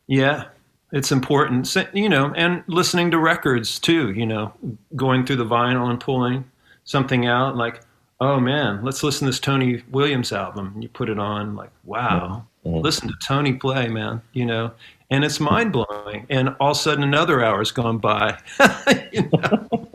yeah, 0.07 0.46
it's 0.95 1.11
important, 1.11 1.75
you 1.93 2.09
know, 2.09 2.33
and 2.37 2.63
listening 2.69 3.11
to 3.11 3.19
records 3.19 3.81
too, 3.81 4.13
you 4.13 4.25
know, 4.25 4.53
going 4.95 5.27
through 5.27 5.37
the 5.37 5.45
vinyl 5.45 5.91
and 5.91 5.99
pulling 5.99 6.45
something 6.85 7.27
out 7.27 7.57
like, 7.57 7.81
oh 8.21 8.39
man, 8.39 8.85
let's 8.85 9.03
listen 9.03 9.27
to 9.27 9.31
this 9.31 9.41
Tony 9.41 9.83
Williams 9.91 10.33
album. 10.33 10.71
And 10.73 10.85
you 10.85 10.89
put 10.89 11.11
it 11.11 11.19
on, 11.19 11.57
like, 11.57 11.73
wow, 11.83 12.47
mm-hmm. 12.65 12.79
listen 12.79 13.09
to 13.09 13.15
Tony 13.27 13.55
play, 13.55 13.89
man, 13.89 14.23
you 14.35 14.47
know, 14.47 14.71
and 15.11 15.25
it's 15.25 15.41
mind 15.41 15.73
blowing. 15.73 16.27
And 16.31 16.51
all 16.61 16.71
of 16.71 16.77
a 16.77 16.81
sudden, 16.81 17.03
another 17.03 17.45
hour's 17.45 17.73
gone 17.73 17.99
by. 17.99 18.39
you 19.13 19.29
know? 19.33 19.91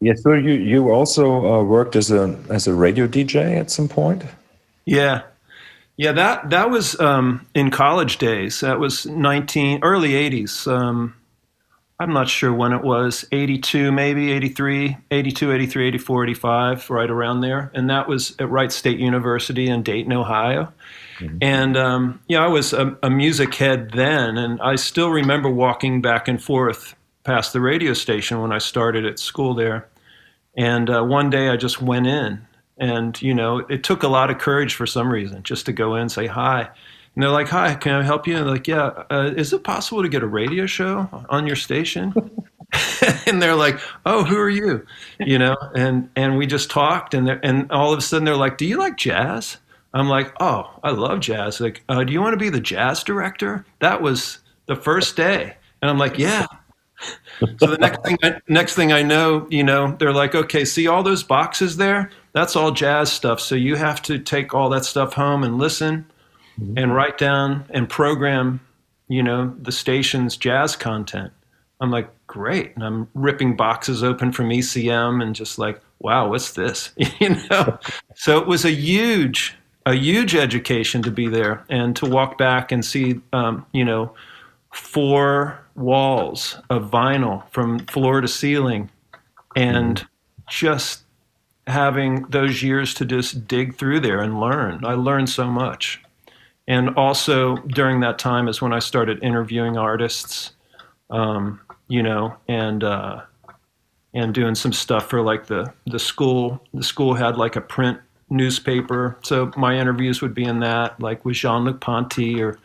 Yeah, 0.00 0.14
so 0.14 0.32
you 0.32 0.52
you 0.52 0.90
also 0.90 1.46
uh, 1.46 1.62
worked 1.62 1.96
as 1.96 2.10
a 2.10 2.38
as 2.50 2.66
a 2.66 2.74
radio 2.74 3.06
DJ 3.06 3.56
at 3.56 3.70
some 3.70 3.88
point. 3.88 4.24
Yeah, 4.84 5.22
yeah, 5.96 6.12
that 6.12 6.50
that 6.50 6.70
was 6.70 6.98
um, 7.00 7.46
in 7.54 7.70
college 7.70 8.18
days. 8.18 8.60
That 8.60 8.78
was 8.78 9.06
nineteen 9.06 9.80
early 9.82 10.14
eighties. 10.14 10.66
Um, 10.66 11.14
I'm 11.98 12.12
not 12.12 12.28
sure 12.28 12.52
when 12.52 12.72
it 12.72 12.82
was, 12.82 13.24
82 13.32 13.90
maybe, 13.90 14.30
83, 14.30 14.98
82, 15.10 15.52
83, 15.52 15.88
84, 15.88 16.24
85, 16.24 16.90
right 16.90 17.10
around 17.10 17.40
there. 17.40 17.70
And 17.74 17.88
that 17.88 18.06
was 18.06 18.36
at 18.38 18.50
Wright 18.50 18.70
State 18.70 18.98
University 18.98 19.68
in 19.68 19.82
Dayton, 19.82 20.12
Ohio. 20.12 20.72
Mm-hmm. 21.18 21.38
And 21.40 21.76
um, 21.78 22.20
yeah, 22.28 22.44
I 22.44 22.48
was 22.48 22.74
a, 22.74 22.98
a, 23.02 23.08
music 23.08 23.54
head 23.54 23.92
then, 23.92 24.36
and 24.36 24.60
I 24.60 24.76
still 24.76 25.08
remember 25.08 25.48
walking 25.48 26.02
back 26.02 26.28
and 26.28 26.42
forth 26.42 26.94
past 27.24 27.54
the 27.54 27.62
radio 27.62 27.94
station 27.94 28.42
when 28.42 28.52
I 28.52 28.58
started 28.58 29.06
at 29.06 29.18
school 29.18 29.54
there. 29.54 29.88
And 30.54 30.90
uh, 30.90 31.02
one 31.02 31.30
day 31.30 31.48
I 31.48 31.56
just 31.56 31.80
went 31.80 32.06
in 32.06 32.45
and, 32.78 33.20
you 33.22 33.34
know, 33.34 33.58
it 33.58 33.82
took 33.82 34.02
a 34.02 34.08
lot 34.08 34.30
of 34.30 34.38
courage 34.38 34.74
for 34.74 34.86
some 34.86 35.10
reason 35.10 35.42
just 35.42 35.66
to 35.66 35.72
go 35.72 35.94
in 35.94 36.02
and 36.02 36.12
say 36.12 36.26
hi. 36.26 36.62
And 37.14 37.22
they're 37.22 37.30
like, 37.30 37.48
hi, 37.48 37.74
can 37.74 37.94
I 37.94 38.02
help 38.02 38.26
you? 38.26 38.36
And 38.36 38.44
they're 38.44 38.52
like, 38.52 38.68
yeah, 38.68 39.04
uh, 39.10 39.32
is 39.36 39.52
it 39.52 39.64
possible 39.64 40.02
to 40.02 40.08
get 40.08 40.22
a 40.22 40.26
radio 40.26 40.66
show 40.66 41.08
on 41.30 41.46
your 41.46 41.56
station? 41.56 42.12
and 43.26 43.40
they're 43.40 43.54
like, 43.54 43.78
oh, 44.04 44.24
who 44.24 44.36
are 44.38 44.50
you? 44.50 44.84
You 45.18 45.38
know, 45.38 45.56
and, 45.74 46.10
and 46.16 46.36
we 46.36 46.46
just 46.46 46.70
talked 46.70 47.14
and, 47.14 47.28
and 47.28 47.70
all 47.70 47.92
of 47.92 47.98
a 47.98 48.02
sudden 48.02 48.24
they're 48.24 48.36
like, 48.36 48.58
do 48.58 48.66
you 48.66 48.78
like 48.78 48.96
jazz? 48.96 49.58
I'm 49.94 50.08
like, 50.08 50.34
oh, 50.40 50.78
I 50.82 50.90
love 50.90 51.20
jazz. 51.20 51.60
Like, 51.60 51.82
uh, 51.88 52.04
do 52.04 52.12
you 52.12 52.20
want 52.20 52.34
to 52.34 52.38
be 52.38 52.50
the 52.50 52.60
jazz 52.60 53.02
director? 53.02 53.64
That 53.78 54.02
was 54.02 54.38
the 54.66 54.76
first 54.76 55.16
day. 55.16 55.56
And 55.80 55.90
I'm 55.90 55.98
like, 55.98 56.18
yeah, 56.18 56.46
so 57.40 57.66
the 57.66 57.78
next 57.78 58.02
thing, 58.02 58.16
I, 58.22 58.40
next 58.48 58.74
thing 58.74 58.92
I 58.92 59.02
know, 59.02 59.46
you 59.50 59.62
know, 59.62 59.94
they're 59.98 60.12
like, 60.12 60.34
okay, 60.34 60.64
see 60.64 60.86
all 60.86 61.02
those 61.02 61.22
boxes 61.22 61.76
there? 61.76 62.10
That's 62.36 62.54
all 62.54 62.70
jazz 62.70 63.10
stuff. 63.10 63.40
So 63.40 63.54
you 63.54 63.76
have 63.76 64.02
to 64.02 64.18
take 64.18 64.52
all 64.52 64.68
that 64.68 64.84
stuff 64.84 65.14
home 65.14 65.42
and 65.42 65.56
listen 65.56 66.04
mm-hmm. 66.60 66.76
and 66.76 66.94
write 66.94 67.16
down 67.16 67.64
and 67.70 67.88
program, 67.88 68.60
you 69.08 69.22
know, 69.22 69.56
the 69.58 69.72
station's 69.72 70.36
jazz 70.36 70.76
content. 70.76 71.32
I'm 71.80 71.90
like, 71.90 72.10
great. 72.26 72.74
And 72.74 72.84
I'm 72.84 73.08
ripping 73.14 73.56
boxes 73.56 74.04
open 74.04 74.32
from 74.32 74.50
ECM 74.50 75.22
and 75.22 75.34
just 75.34 75.58
like, 75.58 75.80
wow, 75.98 76.28
what's 76.28 76.52
this? 76.52 76.90
you 77.20 77.36
know? 77.48 77.78
so 78.14 78.36
it 78.36 78.46
was 78.46 78.66
a 78.66 78.70
huge, 78.70 79.56
a 79.86 79.94
huge 79.94 80.34
education 80.34 81.02
to 81.04 81.10
be 81.10 81.28
there 81.28 81.64
and 81.70 81.96
to 81.96 82.04
walk 82.04 82.36
back 82.36 82.70
and 82.70 82.84
see, 82.84 83.18
um, 83.32 83.64
you 83.72 83.82
know, 83.82 84.14
four 84.74 85.58
walls 85.74 86.58
of 86.68 86.90
vinyl 86.90 87.48
from 87.48 87.78
floor 87.86 88.20
to 88.20 88.28
ceiling 88.28 88.90
and 89.56 90.00
mm-hmm. 90.00 90.06
just 90.50 91.05
having 91.66 92.22
those 92.28 92.62
years 92.62 92.94
to 92.94 93.04
just 93.04 93.46
dig 93.48 93.76
through 93.76 94.00
there 94.00 94.20
and 94.20 94.40
learn. 94.40 94.84
I 94.84 94.94
learned 94.94 95.28
so 95.28 95.46
much. 95.50 96.02
And 96.68 96.90
also 96.96 97.56
during 97.56 98.00
that 98.00 98.18
time 98.18 98.48
is 98.48 98.60
when 98.60 98.72
I 98.72 98.78
started 98.78 99.22
interviewing 99.22 99.76
artists, 99.76 100.52
um, 101.10 101.60
you 101.88 102.02
know, 102.02 102.36
and 102.48 102.82
uh, 102.82 103.22
and 104.14 104.34
doing 104.34 104.54
some 104.54 104.72
stuff 104.72 105.08
for 105.08 105.22
like 105.22 105.46
the 105.46 105.72
the 105.86 105.98
school. 105.98 106.60
The 106.74 106.82
school 106.82 107.14
had 107.14 107.36
like 107.36 107.54
a 107.54 107.60
print 107.60 108.00
newspaper, 108.30 109.16
so 109.22 109.52
my 109.56 109.78
interviews 109.78 110.20
would 110.22 110.34
be 110.34 110.44
in 110.44 110.58
that, 110.60 111.00
like 111.00 111.24
with 111.24 111.36
Jean 111.36 111.64
Luc 111.64 111.80
Ponty 111.80 112.42
or 112.42 112.58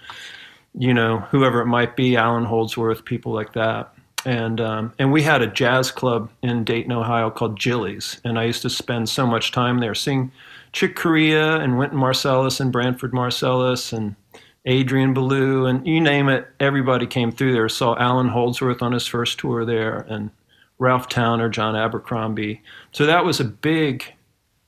you 0.73 0.93
know, 0.93 1.19
whoever 1.31 1.61
it 1.61 1.65
might 1.65 1.95
be, 1.95 2.15
Allan 2.15 2.45
Holdsworth, 2.45 3.03
people 3.03 3.33
like 3.33 3.53
that. 3.53 3.93
And 4.25 4.61
um, 4.61 4.93
and 4.99 5.11
we 5.11 5.23
had 5.23 5.41
a 5.41 5.47
jazz 5.47 5.89
club 5.89 6.29
in 6.43 6.63
Dayton, 6.63 6.91
Ohio 6.91 7.31
called 7.31 7.59
Gilly's, 7.59 8.21
and 8.23 8.37
I 8.37 8.43
used 8.43 8.61
to 8.61 8.69
spend 8.69 9.09
so 9.09 9.25
much 9.25 9.51
time 9.51 9.79
there 9.79 9.95
seeing 9.95 10.31
Chick 10.73 10.95
Corea 10.95 11.57
and 11.57 11.77
Wynton 11.77 11.97
Marsalis 11.97 12.59
and 12.59 12.71
Branford 12.71 13.13
Marsalis 13.13 13.91
and 13.93 14.15
Adrian 14.65 15.13
Belew 15.13 15.65
and 15.65 15.85
you 15.87 15.99
name 15.99 16.29
it, 16.29 16.47
everybody 16.59 17.07
came 17.07 17.31
through 17.31 17.53
there. 17.53 17.67
Saw 17.67 17.95
Allan 17.97 18.29
Holdsworth 18.29 18.81
on 18.81 18.91
his 18.91 19.07
first 19.07 19.39
tour 19.39 19.65
there 19.65 20.05
and 20.07 20.29
Ralph 20.77 21.09
Towner, 21.09 21.49
John 21.49 21.75
Abercrombie. 21.75 22.61
So 22.91 23.05
that 23.05 23.25
was 23.25 23.39
a 23.39 23.45
big, 23.45 24.05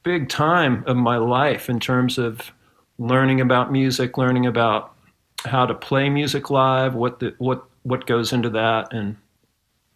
big 0.04 0.30
time 0.30 0.84
of 0.88 0.98
my 0.98 1.18
life 1.18 1.70
in 1.70 1.80
terms 1.80 2.18
of 2.18 2.52
learning 2.98 3.42
about 3.42 3.72
music, 3.72 4.18
learning 4.18 4.46
about 4.46 4.94
how 5.46 5.66
to 5.66 5.74
play 5.74 6.10
music 6.10 6.50
live, 6.50 6.96
what 6.96 7.20
the, 7.20 7.36
what 7.38 7.66
what 7.84 8.08
goes 8.08 8.32
into 8.32 8.50
that, 8.50 8.94
and 8.94 9.18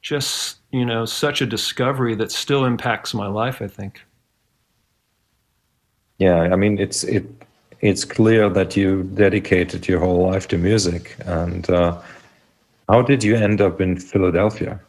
just 0.08 0.60
you 0.72 0.86
know 0.86 1.06
such 1.06 1.42
a 1.42 1.46
discovery 1.46 2.16
that 2.16 2.32
still 2.32 2.64
impacts 2.64 3.14
my 3.14 3.28
life. 3.28 3.62
I 3.62 3.68
think. 3.68 4.02
Yeah, 6.18 6.40
I 6.54 6.56
mean 6.56 6.80
it's 6.80 7.04
it 7.04 7.26
it's 7.82 8.06
clear 8.06 8.50
that 8.50 8.78
you 8.78 9.04
dedicated 9.04 9.88
your 9.88 10.00
whole 10.00 10.32
life 10.32 10.48
to 10.48 10.58
music, 10.58 11.16
and 11.26 11.70
uh, 11.70 12.00
how 12.88 13.02
did 13.02 13.24
you 13.24 13.36
end 13.36 13.60
up 13.60 13.82
in 13.82 14.00
Philadelphia? 14.00 14.80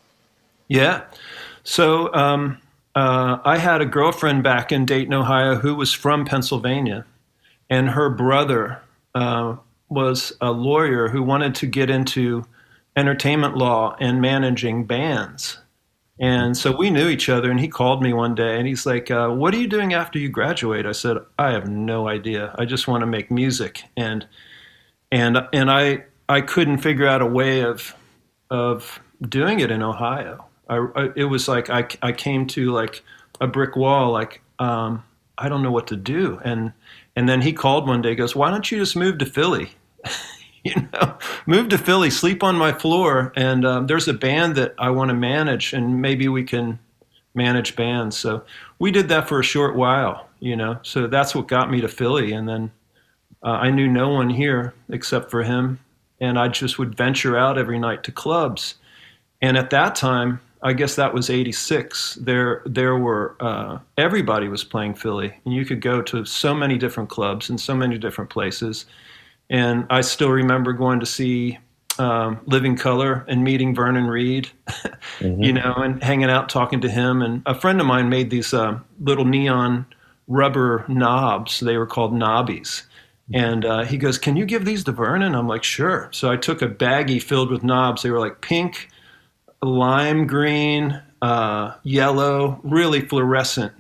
Yeah, 0.69 1.03
so 1.65 2.15
um, 2.15 2.59
uh, 2.95 3.39
I 3.45 3.59
had 3.59 3.81
a 3.81 3.87
girlfriend 3.87 4.45
back 4.45 4.71
in 4.71 4.87
Dayton, 4.87 5.15
Ohio, 5.15 5.57
who 5.57 5.75
was 5.75 5.93
from 5.93 6.25
Pennsylvania, 6.25 7.05
and 7.69 7.91
her 7.91 8.09
brother 8.09 8.81
uh, 9.15 9.57
was 9.89 10.33
a 10.41 10.53
lawyer 10.53 11.09
who 11.09 11.23
wanted 11.23 11.57
to 11.57 11.67
get 11.67 11.91
into 11.91 12.45
entertainment 12.99 13.57
law 13.57 13.97
and 14.01 14.21
managing 14.21 14.85
bands. 14.85 15.59
And 16.21 16.57
so 16.57 16.77
we 16.77 16.91
knew 16.91 17.09
each 17.09 17.29
other, 17.29 17.49
and 17.49 17.61
he 17.61 17.69
called 17.69 18.03
me 18.03 18.13
one 18.13 18.35
day 18.35 18.59
and 18.59 18.67
he's 18.67 18.85
like, 18.85 19.09
uh, 19.09 19.29
What 19.29 19.55
are 19.55 19.59
you 19.59 19.69
doing 19.69 19.95
after 19.95 20.19
you 20.19 20.29
graduate? 20.29 20.85
I 20.85 20.93
said, 20.93 21.19
I 21.39 21.53
have 21.53 21.69
no 21.69 22.09
idea. 22.09 22.55
I 22.59 22.65
just 22.65 22.89
want 22.89 23.03
to 23.03 23.07
make 23.07 23.31
music. 23.31 23.85
And, 23.97 24.27
and, 25.13 25.39
and 25.53 25.71
I, 25.71 26.05
I 26.29 26.41
couldn't 26.41 26.79
figure 26.79 27.07
out 27.07 27.23
a 27.23 27.27
way 27.27 27.61
of, 27.61 27.95
of 28.51 29.01
doing 29.23 29.61
it 29.61 29.71
in 29.71 29.81
Ohio. 29.81 30.47
I, 30.69 30.85
I, 30.97 31.09
it 31.15 31.25
was 31.25 31.47
like 31.47 31.71
I, 31.71 31.87
I 32.03 32.11
came 32.11 32.49
to 32.49 32.73
like 32.73 33.05
a 33.41 33.47
brick 33.47 33.77
wall, 33.77 34.11
like, 34.11 34.43
um, 34.59 35.05
I 35.39 35.49
don't 35.49 35.63
know 35.63 35.71
what 35.71 35.87
to 35.87 35.97
do. 35.97 36.41
And, 36.45 36.73
and 37.15 37.29
then 37.29 37.43
he 37.43 37.53
called 37.53 37.87
one 37.87 38.03
day, 38.03 38.17
goes, 38.17 38.35
Why 38.35 38.51
don't 38.51 38.69
you 38.73 38.79
just 38.79 38.97
move 38.97 39.19
to 39.19 39.27
Philly? 39.27 39.71
you 40.65 40.75
know, 40.93 41.17
move 41.47 41.69
to 41.69 41.79
Philly, 41.79 42.11
sleep 42.11 42.43
on 42.43 42.57
my 42.57 42.73
floor, 42.73 43.33
and 43.37 43.65
um, 43.65 43.87
there's 43.87 44.09
a 44.09 44.15
band 44.15 44.57
that 44.57 44.75
I 44.79 44.91
want 44.91 45.11
to 45.11 45.15
manage, 45.15 45.73
and 45.73 46.03
maybe 46.03 46.29
we 46.29 46.45
can 46.45 46.79
manage 47.35 47.77
bands. 47.77 48.17
So 48.17 48.45
we 48.79 48.91
did 48.91 49.09
that 49.09 49.29
for 49.29 49.39
a 49.39 49.45
short 49.45 49.77
while, 49.77 50.29
you 50.41 50.57
know. 50.57 50.79
So 50.83 51.07
that's 51.07 51.35
what 51.35 51.49
got 51.49 51.71
me 51.71 51.81
to 51.81 51.89
Philly, 51.89 52.33
and 52.33 52.49
then 52.49 52.73
uh, 53.43 53.51
I 53.51 53.71
knew 53.71 53.87
no 53.89 54.09
one 54.09 54.31
here 54.31 54.75
except 54.89 55.31
for 55.31 55.43
him, 55.43 55.79
and 56.21 56.39
I 56.39 56.49
just 56.49 56.79
would 56.79 56.97
venture 56.97 57.37
out 57.37 57.59
every 57.59 57.79
night 57.79 58.03
to 58.05 58.13
clubs. 58.13 58.75
And 59.41 59.57
at 59.57 59.71
that 59.71 59.95
time, 59.95 60.41
I 60.61 60.73
guess 60.73 60.97
that 60.97 61.15
was 61.15 61.31
'86. 61.31 62.19
There, 62.21 62.63
there 62.67 62.97
were 62.97 63.37
uh, 63.39 63.79
everybody 63.97 64.49
was 64.49 64.65
playing 64.65 64.95
Philly, 64.95 65.39
and 65.45 65.55
you 65.55 65.65
could 65.65 65.81
go 65.81 66.03
to 66.03 66.25
so 66.25 66.53
many 66.53 66.79
different 66.79 67.11
clubs 67.11 67.49
in 67.49 67.59
so 67.59 67.77
many 67.77 67.97
different 67.97 68.31
places 68.31 68.87
and 69.51 69.87
I 69.91 70.03
still 70.03 70.31
remember 70.31 70.73
going 70.73 71.01
to 71.01 71.07
see 71.07 71.59
um, 71.99 72.41
Living 72.47 72.77
Colour 72.77 73.25
and 73.29 73.43
meeting 73.43 73.75
Vernon 73.75 74.07
Reid, 74.07 74.51
mm-hmm. 75.19 75.43
you 75.43 75.53
know, 75.53 75.75
and 75.75 76.03
hanging 76.03 76.31
out 76.31 76.49
talking 76.49 76.81
to 76.83 76.89
him. 76.89 77.23
And 77.23 77.43
a 77.47 77.55
friend 77.55 77.81
of 77.81 77.87
mine 77.87 78.09
made 78.09 78.31
these 78.31 78.55
uh, 78.55 78.79
little 79.01 79.25
neon 79.25 79.87
rubber 80.29 80.85
knobs. 80.89 81.61
They 81.61 81.77
were 81.77 81.87
called 81.87 82.13
knobbies. 82.13 82.83
And 83.33 83.65
uh, 83.65 83.85
he 83.85 83.99
goes, 83.99 84.17
Can 84.17 84.37
you 84.37 84.47
give 84.47 84.65
these 84.65 84.85
to 84.85 84.93
Vernon? 84.93 85.35
I'm 85.35 85.49
like, 85.49 85.65
Sure. 85.65 86.09
So 86.13 86.31
I 86.31 86.37
took 86.37 86.63
a 86.63 86.69
baggie 86.69 87.23
filled 87.23 87.51
with 87.51 87.63
knobs. 87.63 88.03
They 88.03 88.11
were 88.11 88.21
like 88.21 88.41
pink, 88.41 88.89
lime 89.61 90.27
green, 90.27 91.03
uh, 91.21 91.75
yellow, 91.83 92.61
really 92.63 93.01
fluorescent 93.03 93.73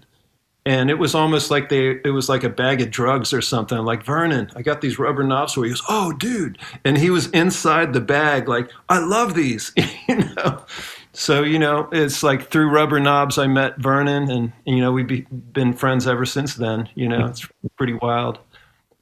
and 0.68 0.90
it 0.90 0.98
was 0.98 1.14
almost 1.14 1.50
like 1.50 1.70
they 1.70 1.98
it 2.04 2.12
was 2.12 2.28
like 2.28 2.44
a 2.44 2.48
bag 2.50 2.82
of 2.82 2.90
drugs 2.90 3.32
or 3.32 3.40
something. 3.40 3.78
Like 3.78 4.04
vernon 4.04 4.50
i 4.54 4.60
got 4.60 4.82
these 4.82 4.98
rubber 4.98 5.24
knobs 5.24 5.56
where 5.56 5.64
he 5.64 5.70
goes 5.70 5.82
oh 5.88 6.12
dude. 6.12 6.58
And 6.84 6.98
he 6.98 7.08
was 7.08 7.28
inside 7.28 7.94
the 7.94 8.02
bag 8.02 8.48
like 8.48 8.70
i 8.88 8.98
love 8.98 9.34
these. 9.34 9.72
You 10.08 10.16
know? 10.36 10.64
So 11.12 11.42
you 11.42 11.58
know 11.58 11.88
it's 11.90 12.22
like 12.22 12.50
through 12.50 12.70
rubber 12.70 13.00
knobs 13.00 13.38
i 13.38 13.46
met 13.46 13.78
vernon 13.78 14.30
and 14.30 14.52
you 14.66 14.80
know 14.80 14.92
we've 14.92 15.06
be, 15.06 15.22
been 15.52 15.72
friends 15.72 16.06
ever 16.06 16.26
since 16.26 16.54
then 16.54 16.88
you 16.94 17.08
know 17.08 17.26
it's 17.26 17.48
pretty 17.76 17.94
wild. 17.94 18.38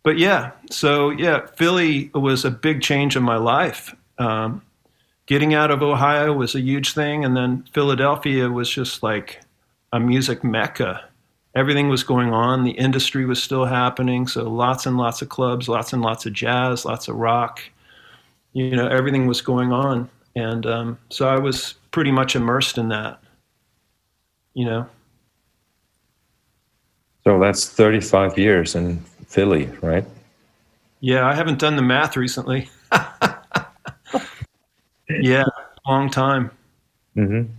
But 0.05 0.19
yeah 0.19 0.53
so 0.71 1.11
yeah 1.11 1.47
philly 1.57 2.11
was 2.15 2.45
a 2.45 2.51
big 2.51 2.81
change 2.81 3.17
in 3.17 3.25
my 3.25 3.37
life. 3.37 3.95
Um, 4.19 4.63
getting 5.27 5.53
out 5.53 5.73
of 5.73 5.83
ohio 5.83 6.33
was 6.33 6.55
a 6.55 6.61
huge 6.61 6.95
thing. 6.95 7.25
And 7.25 7.37
then 7.37 7.65
philadelphia 7.73 8.49
was 8.49 8.71
just 8.71 9.03
like 9.03 9.41
a 9.93 9.99
music 9.99 10.45
mecca 10.45 11.03
everything 11.57 11.89
was 11.89 12.05
going 12.05 12.33
on. 12.33 12.63
The 12.63 12.73
industry 12.73 13.25
was 13.25 13.43
still 13.43 13.65
happening. 13.65 14.29
So 14.29 14.45
lots 14.45 14.87
and 14.87 14.97
lots 14.99 15.23
of 15.23 15.31
clubs, 15.31 15.69
lots 15.69 15.93
and 15.93 16.03
lots 16.03 16.27
of 16.27 16.35
jazz, 16.35 16.85
lots 16.85 17.09
of 17.09 17.17
rock. 17.17 17.61
You 18.53 18.77
know, 18.77 18.87
everything 18.87 19.27
was 19.27 19.41
going 19.41 19.73
on. 19.73 20.09
And 20.37 20.67
um, 20.67 20.99
so 21.09 21.27
I 21.27 21.39
was 21.39 21.75
pretty 21.91 22.13
much 22.13 22.37
immersed 22.37 22.77
in 22.77 22.91
that, 22.91 23.21
you 24.53 24.67
know. 24.67 24.87
So 27.25 27.41
that's 27.41 27.69
35 27.69 28.39
years 28.39 28.75
in 28.75 28.99
Philly, 29.27 29.67
right? 29.81 30.05
Yeah, 31.01 31.27
I 31.27 31.35
haven't 31.35 31.59
done 31.59 31.77
the 31.77 31.83
math 31.83 32.17
recently. 32.17 32.69
yeah, 35.09 35.45
long 35.87 36.11
time. 36.11 36.51
Mm-hmm 37.17 37.51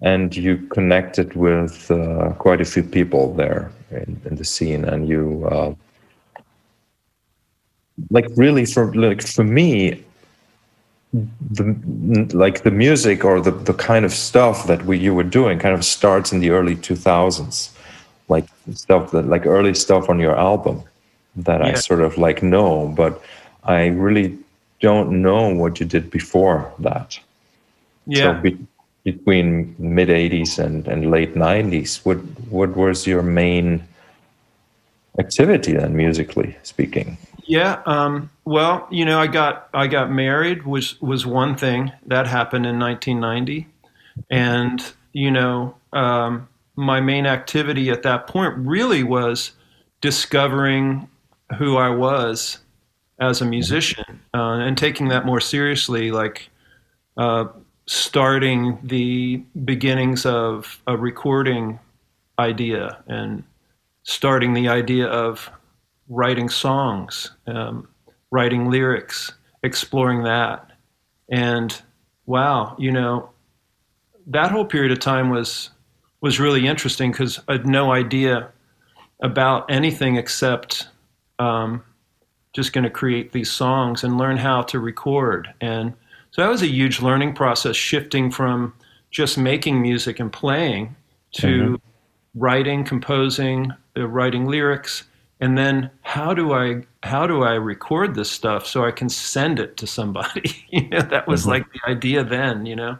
and 0.00 0.36
you 0.36 0.58
connected 0.68 1.34
with 1.34 1.90
uh, 1.90 2.32
quite 2.38 2.60
a 2.60 2.64
few 2.64 2.82
people 2.82 3.34
there 3.34 3.70
in, 3.90 4.20
in 4.24 4.36
the 4.36 4.44
scene. 4.44 4.84
And 4.84 5.08
you 5.08 5.46
uh, 5.50 5.74
like 8.10 8.26
really 8.36 8.66
for 8.66 8.92
like 8.94 9.22
for 9.22 9.44
me 9.44 10.02
the 11.12 11.64
like 12.32 12.64
the 12.64 12.70
music 12.70 13.24
or 13.24 13.40
the, 13.40 13.52
the 13.52 13.74
kind 13.74 14.04
of 14.04 14.12
stuff 14.12 14.66
that 14.66 14.84
we 14.84 14.98
you 14.98 15.14
were 15.14 15.22
doing 15.22 15.58
kind 15.58 15.74
of 15.74 15.84
starts 15.84 16.32
in 16.32 16.40
the 16.40 16.50
early 16.50 16.74
2000s 16.74 17.70
like 18.28 18.46
stuff 18.72 19.12
that 19.12 19.28
like 19.28 19.46
early 19.46 19.74
stuff 19.74 20.10
on 20.10 20.18
your 20.18 20.36
album 20.36 20.82
that 21.36 21.60
yeah. 21.60 21.68
i 21.68 21.74
sort 21.74 22.00
of 22.00 22.18
like 22.18 22.42
know 22.42 22.92
but 22.96 23.22
i 23.62 23.86
really 23.86 24.36
don't 24.84 25.10
know 25.10 25.48
what 25.48 25.80
you 25.80 25.86
did 25.86 26.10
before 26.10 26.70
that. 26.78 27.18
Yeah. 28.06 28.36
so 28.36 28.42
be, 28.42 28.58
between 29.04 29.74
mid 29.78 30.08
80s 30.08 30.58
and, 30.58 30.88
and 30.88 31.10
late 31.10 31.34
90s 31.34 32.04
what 32.04 32.18
what 32.50 32.76
was 32.76 33.06
your 33.06 33.22
main 33.22 33.82
activity 35.18 35.72
then 35.72 35.96
musically 35.96 36.56
speaking 36.62 37.16
Yeah. 37.46 37.82
Um, 37.86 38.30
well, 38.44 38.88
you 38.90 39.04
know, 39.04 39.20
I 39.20 39.26
got 39.26 39.68
I 39.74 39.86
got 39.86 40.10
married 40.10 40.64
was 40.64 41.00
was 41.00 41.26
one 41.26 41.56
thing 41.56 41.92
that 42.06 42.26
happened 42.26 42.66
in 42.66 42.78
1990, 42.78 43.68
and 44.30 44.92
you 45.12 45.30
know, 45.30 45.76
um, 45.92 46.48
my 46.76 47.00
main 47.00 47.26
activity 47.26 47.90
at 47.90 48.02
that 48.02 48.26
point 48.26 48.54
really 48.56 49.02
was 49.02 49.52
discovering 50.00 51.08
who 51.58 51.76
I 51.76 51.90
was 51.90 52.58
as 53.20 53.40
a 53.40 53.44
musician 53.44 54.20
uh, 54.34 54.58
and 54.58 54.76
taking 54.76 55.08
that 55.08 55.24
more 55.24 55.40
seriously, 55.40 56.10
like 56.10 56.48
uh, 57.16 57.46
starting 57.86 58.78
the 58.82 59.42
beginnings 59.64 60.24
of 60.24 60.80
a 60.86 60.96
recording 60.96 61.78
idea 62.38 63.02
and 63.06 63.44
starting 64.02 64.54
the 64.54 64.68
idea 64.68 65.06
of 65.06 65.50
writing 66.08 66.48
songs, 66.48 67.32
um, 67.46 67.88
writing 68.30 68.70
lyrics, 68.70 69.32
exploring 69.62 70.22
that. 70.24 70.70
And 71.30 71.80
wow, 72.26 72.76
you 72.78 72.92
know, 72.92 73.30
that 74.26 74.50
whole 74.50 74.64
period 74.64 74.92
of 74.92 75.00
time 75.00 75.30
was 75.30 75.70
was 76.20 76.40
really 76.40 76.66
interesting 76.66 77.12
because 77.12 77.38
I 77.48 77.52
had 77.52 77.66
no 77.66 77.92
idea 77.92 78.50
about 79.22 79.70
anything 79.70 80.16
except 80.16 80.88
um, 81.38 81.84
just 82.54 82.72
going 82.72 82.84
to 82.84 82.90
create 82.90 83.32
these 83.32 83.50
songs 83.50 84.04
and 84.04 84.16
learn 84.16 84.38
how 84.38 84.62
to 84.62 84.78
record. 84.78 85.52
And 85.60 85.92
so 86.34 86.42
that 86.42 86.50
was 86.50 86.62
a 86.62 86.66
huge 86.66 87.00
learning 87.00 87.32
process, 87.32 87.76
shifting 87.76 88.28
from 88.28 88.74
just 89.12 89.38
making 89.38 89.80
music 89.80 90.18
and 90.18 90.32
playing 90.32 90.96
to 91.34 91.46
mm-hmm. 91.46 91.74
writing, 92.34 92.82
composing, 92.82 93.72
uh, 93.96 94.08
writing 94.08 94.44
lyrics, 94.44 95.04
and 95.38 95.56
then 95.56 95.88
how 96.02 96.34
do 96.34 96.52
I 96.52 96.82
how 97.04 97.28
do 97.28 97.44
I 97.44 97.52
record 97.52 98.16
this 98.16 98.32
stuff 98.32 98.66
so 98.66 98.84
I 98.84 98.90
can 98.90 99.08
send 99.08 99.60
it 99.60 99.76
to 99.76 99.86
somebody? 99.86 100.66
you 100.70 100.88
know, 100.88 101.02
that 101.02 101.28
was 101.28 101.42
mm-hmm. 101.42 101.50
like 101.50 101.66
the 101.72 101.88
idea 101.88 102.24
then, 102.24 102.66
you 102.66 102.74
know, 102.74 102.98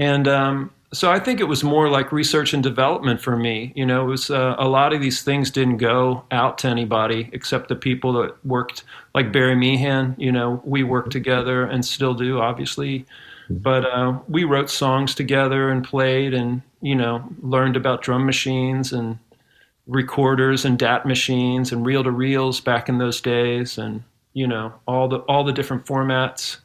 and 0.00 0.26
um, 0.26 0.72
so 0.92 1.10
I 1.10 1.18
think 1.18 1.40
it 1.40 1.44
was 1.44 1.62
more 1.62 1.90
like 1.90 2.12
research 2.12 2.54
and 2.54 2.62
development 2.62 3.20
for 3.20 3.36
me. 3.36 3.72
You 3.76 3.84
know, 3.84 4.06
it 4.06 4.08
was 4.08 4.30
uh, 4.30 4.54
a 4.58 4.66
lot 4.66 4.94
of 4.94 5.02
these 5.02 5.22
things 5.22 5.50
didn't 5.50 5.76
go 5.76 6.24
out 6.30 6.56
to 6.58 6.68
anybody 6.68 7.28
except 7.32 7.68
the 7.68 7.76
people 7.76 8.12
that 8.14 8.44
worked, 8.44 8.84
like 9.14 9.30
Barry 9.30 9.54
Meehan. 9.54 10.14
You 10.18 10.32
know, 10.32 10.62
we 10.64 10.82
worked 10.84 11.12
together 11.12 11.64
and 11.64 11.84
still 11.84 12.14
do, 12.14 12.40
obviously. 12.40 13.04
But 13.50 13.84
uh, 13.84 14.18
we 14.28 14.44
wrote 14.44 14.70
songs 14.70 15.14
together 15.14 15.70
and 15.70 15.84
played, 15.84 16.32
and 16.32 16.62
you 16.80 16.94
know, 16.94 17.28
learned 17.42 17.76
about 17.76 18.02
drum 18.02 18.24
machines 18.24 18.92
and 18.92 19.18
recorders 19.86 20.64
and 20.64 20.78
DAT 20.78 21.06
machines 21.06 21.72
and 21.72 21.84
reel 21.84 22.04
to 22.04 22.10
reels 22.10 22.60
back 22.60 22.88
in 22.88 22.98
those 22.98 23.20
days, 23.20 23.76
and 23.76 24.02
you 24.32 24.46
know, 24.46 24.72
all 24.86 25.08
the 25.08 25.18
all 25.20 25.44
the 25.44 25.52
different 25.52 25.84
formats. 25.84 26.58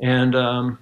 And 0.00 0.34
um, 0.34 0.78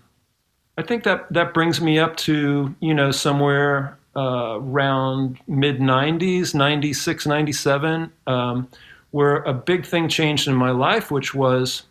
I 0.79 0.83
think 0.83 1.05
that 1.05 1.31
that 1.33 1.53
brings 1.53 1.81
me 1.81 1.99
up 1.99 2.17
to 2.19 2.75
you 2.81 2.95
know 2.95 3.11
somewhere 3.11 3.99
uh, 4.17 4.59
around 4.61 5.39
mid 5.47 5.79
90s, 5.79 6.55
96, 6.55 7.27
97, 7.27 8.13
um, 8.27 8.69
where 9.11 9.37
a 9.43 9.53
big 9.53 9.87
thing 9.87 10.09
changed 10.09 10.49
in 10.49 10.55
my 10.55 10.71
life, 10.71 11.11
which 11.11 11.35
was 11.35 11.85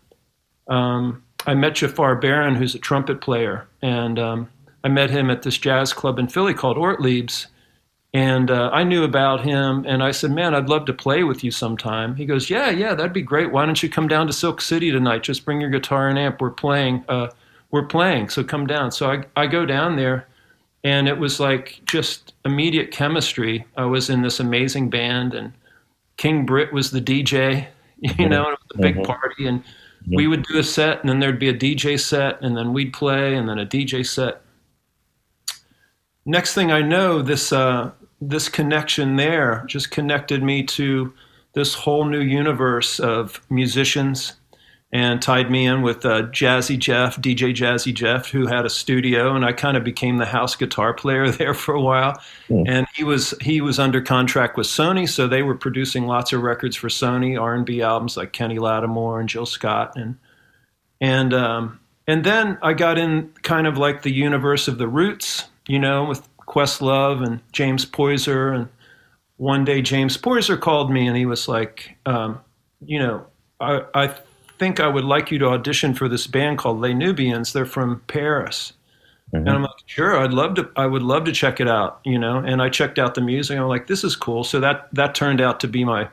um, 0.67 1.23
I 1.45 1.53
met 1.53 1.75
Jafar 1.75 2.15
Barron, 2.15 2.55
who's 2.55 2.75
a 2.75 2.79
trumpet 2.79 3.21
player, 3.21 3.67
and 3.81 4.17
um, 4.19 4.49
I 4.83 4.87
met 4.87 5.09
him 5.09 5.29
at 5.29 5.43
this 5.43 5.57
jazz 5.57 5.93
club 5.93 6.19
in 6.19 6.27
Philly 6.27 6.53
called 6.53 6.77
Ortlieb's. 6.77 7.47
And 8.13 8.51
uh, 8.51 8.69
I 8.73 8.83
knew 8.83 9.05
about 9.05 9.39
him, 9.39 9.85
and 9.87 10.03
I 10.03 10.11
said, 10.11 10.31
"Man, 10.31 10.53
I'd 10.53 10.67
love 10.67 10.83
to 10.87 10.93
play 10.93 11.23
with 11.23 11.45
you 11.45 11.51
sometime." 11.51 12.13
He 12.15 12.25
goes, 12.25 12.49
"Yeah, 12.49 12.69
yeah, 12.69 12.93
that'd 12.93 13.13
be 13.13 13.21
great. 13.21 13.53
Why 13.53 13.65
don't 13.65 13.81
you 13.81 13.87
come 13.87 14.09
down 14.09 14.27
to 14.27 14.33
Silk 14.33 14.59
City 14.59 14.91
tonight? 14.91 15.23
Just 15.23 15.45
bring 15.45 15.61
your 15.61 15.69
guitar 15.69 16.09
and 16.09 16.19
amp. 16.19 16.41
We're 16.41 16.49
playing." 16.49 17.05
Uh, 17.07 17.29
we're 17.71 17.85
playing, 17.85 18.29
so 18.29 18.43
come 18.43 18.67
down. 18.67 18.91
So 18.91 19.09
I, 19.09 19.23
I 19.35 19.47
go 19.47 19.65
down 19.65 19.95
there, 19.95 20.27
and 20.83 21.07
it 21.07 21.17
was 21.17 21.39
like 21.39 21.81
just 21.85 22.33
immediate 22.45 22.91
chemistry. 22.91 23.65
I 23.77 23.85
was 23.85 24.09
in 24.09 24.21
this 24.21 24.39
amazing 24.39 24.89
band, 24.89 25.33
and 25.33 25.53
King 26.17 26.45
Britt 26.45 26.73
was 26.73 26.91
the 26.91 27.01
DJ, 27.01 27.67
you 28.19 28.29
know, 28.29 28.49
it 28.49 28.59
was 28.59 28.75
a 28.75 28.81
big 28.81 28.95
mm-hmm. 28.95 29.05
party, 29.05 29.47
and 29.47 29.63
mm-hmm. 29.63 30.15
we 30.15 30.27
would 30.27 30.43
do 30.43 30.59
a 30.59 30.63
set, 30.63 30.99
and 31.01 31.09
then 31.09 31.19
there'd 31.19 31.39
be 31.39 31.49
a 31.49 31.57
DJ 31.57 31.99
set, 31.99 32.41
and 32.41 32.55
then 32.55 32.73
we'd 32.73 32.93
play, 32.93 33.35
and 33.35 33.47
then 33.47 33.59
a 33.59 33.65
DJ 33.65 34.05
set. 34.05 34.41
Next 36.25 36.53
thing 36.53 36.71
I 36.71 36.81
know, 36.81 37.21
this 37.21 37.51
uh, 37.51 37.91
this 38.19 38.49
connection 38.49 39.15
there 39.15 39.63
just 39.67 39.89
connected 39.89 40.43
me 40.43 40.61
to 40.63 41.11
this 41.53 41.73
whole 41.73 42.05
new 42.05 42.21
universe 42.21 42.99
of 42.99 43.41
musicians 43.49 44.33
and 44.93 45.21
tied 45.21 45.49
me 45.49 45.65
in 45.65 45.81
with 45.81 46.05
uh, 46.05 46.23
Jazzy 46.23 46.77
Jeff, 46.77 47.15
DJ 47.17 47.55
Jazzy 47.55 47.93
Jeff, 47.93 48.29
who 48.29 48.45
had 48.45 48.65
a 48.65 48.69
studio, 48.69 49.33
and 49.35 49.45
I 49.45 49.53
kind 49.53 49.77
of 49.77 49.85
became 49.85 50.17
the 50.17 50.25
house 50.25 50.55
guitar 50.55 50.93
player 50.93 51.29
there 51.31 51.53
for 51.53 51.73
a 51.73 51.81
while. 51.81 52.21
Mm. 52.49 52.65
And 52.67 52.87
he 52.93 53.03
was 53.03 53.33
he 53.41 53.61
was 53.61 53.79
under 53.79 54.01
contract 54.01 54.57
with 54.57 54.67
Sony, 54.67 55.07
so 55.07 55.27
they 55.27 55.43
were 55.43 55.55
producing 55.55 56.07
lots 56.07 56.33
of 56.33 56.41
records 56.41 56.75
for 56.75 56.89
Sony, 56.89 57.39
R 57.39 57.55
and 57.55 57.65
B 57.65 57.81
albums 57.81 58.17
like 58.17 58.33
Kenny 58.33 58.59
Lattimore 58.59 59.19
and 59.19 59.29
Jill 59.29 59.45
Scott, 59.45 59.93
and 59.95 60.17
and 60.99 61.33
um, 61.33 61.79
and 62.07 62.23
then 62.23 62.57
I 62.61 62.73
got 62.73 62.97
in 62.97 63.31
kind 63.43 63.67
of 63.67 63.77
like 63.77 64.01
the 64.01 64.11
universe 64.11 64.67
of 64.67 64.77
the 64.77 64.87
Roots, 64.87 65.45
you 65.67 65.79
know, 65.79 66.03
with 66.03 66.27
Questlove 66.47 67.25
and 67.25 67.39
James 67.53 67.85
Poyser, 67.85 68.53
and 68.53 68.67
one 69.37 69.63
day 69.63 69.81
James 69.81 70.17
Poyser 70.17 70.59
called 70.59 70.91
me 70.91 71.07
and 71.07 71.17
he 71.17 71.25
was 71.25 71.47
like, 71.47 71.97
um, 72.05 72.39
you 72.85 72.99
know, 72.99 73.25
I, 73.59 73.83
I 73.95 74.15
think 74.61 74.79
I 74.79 74.87
would 74.87 75.05
like 75.05 75.31
you 75.31 75.39
to 75.39 75.47
audition 75.47 75.95
for 75.95 76.07
this 76.07 76.27
band 76.27 76.59
called 76.59 76.79
Les 76.79 76.93
Nubians. 76.93 77.51
They're 77.51 77.65
from 77.65 77.99
Paris. 78.05 78.73
Mm-hmm. 79.33 79.47
And 79.47 79.49
I'm 79.49 79.63
like, 79.63 79.71
sure, 79.87 80.15
I'd 80.15 80.33
love 80.33 80.53
to. 80.53 80.69
I 80.75 80.85
would 80.85 81.01
love 81.01 81.23
to 81.23 81.31
check 81.31 81.59
it 81.59 81.67
out, 81.67 81.99
you 82.05 82.19
know. 82.19 82.37
And 82.37 82.61
I 82.61 82.69
checked 82.69 82.99
out 82.99 83.15
the 83.15 83.21
music. 83.21 83.57
I'm 83.57 83.67
like, 83.67 83.87
this 83.87 84.03
is 84.03 84.15
cool. 84.15 84.43
So 84.43 84.59
that 84.59 84.87
that 84.93 85.15
turned 85.15 85.41
out 85.41 85.59
to 85.61 85.67
be 85.67 85.83
my 85.83 86.09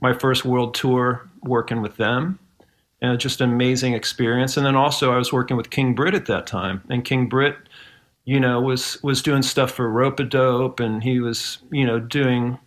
my 0.00 0.12
first 0.12 0.44
world 0.44 0.74
tour 0.74 1.28
working 1.44 1.82
with 1.82 1.96
them, 1.96 2.40
and 3.00 3.20
just 3.20 3.40
an 3.40 3.52
amazing 3.52 3.92
experience. 3.92 4.56
And 4.56 4.66
then 4.66 4.74
also 4.74 5.12
I 5.12 5.16
was 5.16 5.32
working 5.32 5.56
with 5.56 5.70
King 5.70 5.94
Britt 5.94 6.16
at 6.16 6.26
that 6.26 6.48
time, 6.48 6.82
and 6.90 7.04
King 7.04 7.28
Britt, 7.28 7.56
you 8.24 8.40
know, 8.40 8.60
was 8.60 9.00
was 9.04 9.22
doing 9.22 9.42
stuff 9.42 9.70
for 9.70 9.88
Ropeadope, 9.88 10.80
and 10.80 11.00
he 11.00 11.20
was 11.20 11.58
you 11.70 11.86
know 11.86 12.00
doing 12.00 12.58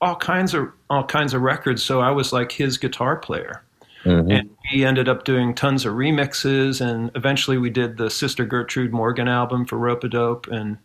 all 0.00 0.16
kinds 0.16 0.54
of 0.54 0.68
all 0.88 1.04
kinds 1.04 1.34
of 1.34 1.42
records. 1.42 1.82
So 1.82 2.00
I 2.00 2.10
was 2.10 2.32
like 2.32 2.52
his 2.52 2.78
guitar 2.78 3.16
player. 3.16 3.62
Mm-hmm. 4.04 4.30
And 4.30 4.50
we 4.72 4.84
ended 4.84 5.08
up 5.08 5.24
doing 5.24 5.54
tons 5.54 5.84
of 5.84 5.94
remixes, 5.94 6.80
and 6.80 7.10
eventually 7.14 7.58
we 7.58 7.70
did 7.70 7.96
the 7.96 8.10
Sister 8.10 8.44
Gertrude 8.44 8.92
Morgan 8.92 9.28
album 9.28 9.64
for 9.64 9.76
Ropeadope. 9.76 10.48
And 10.48 10.78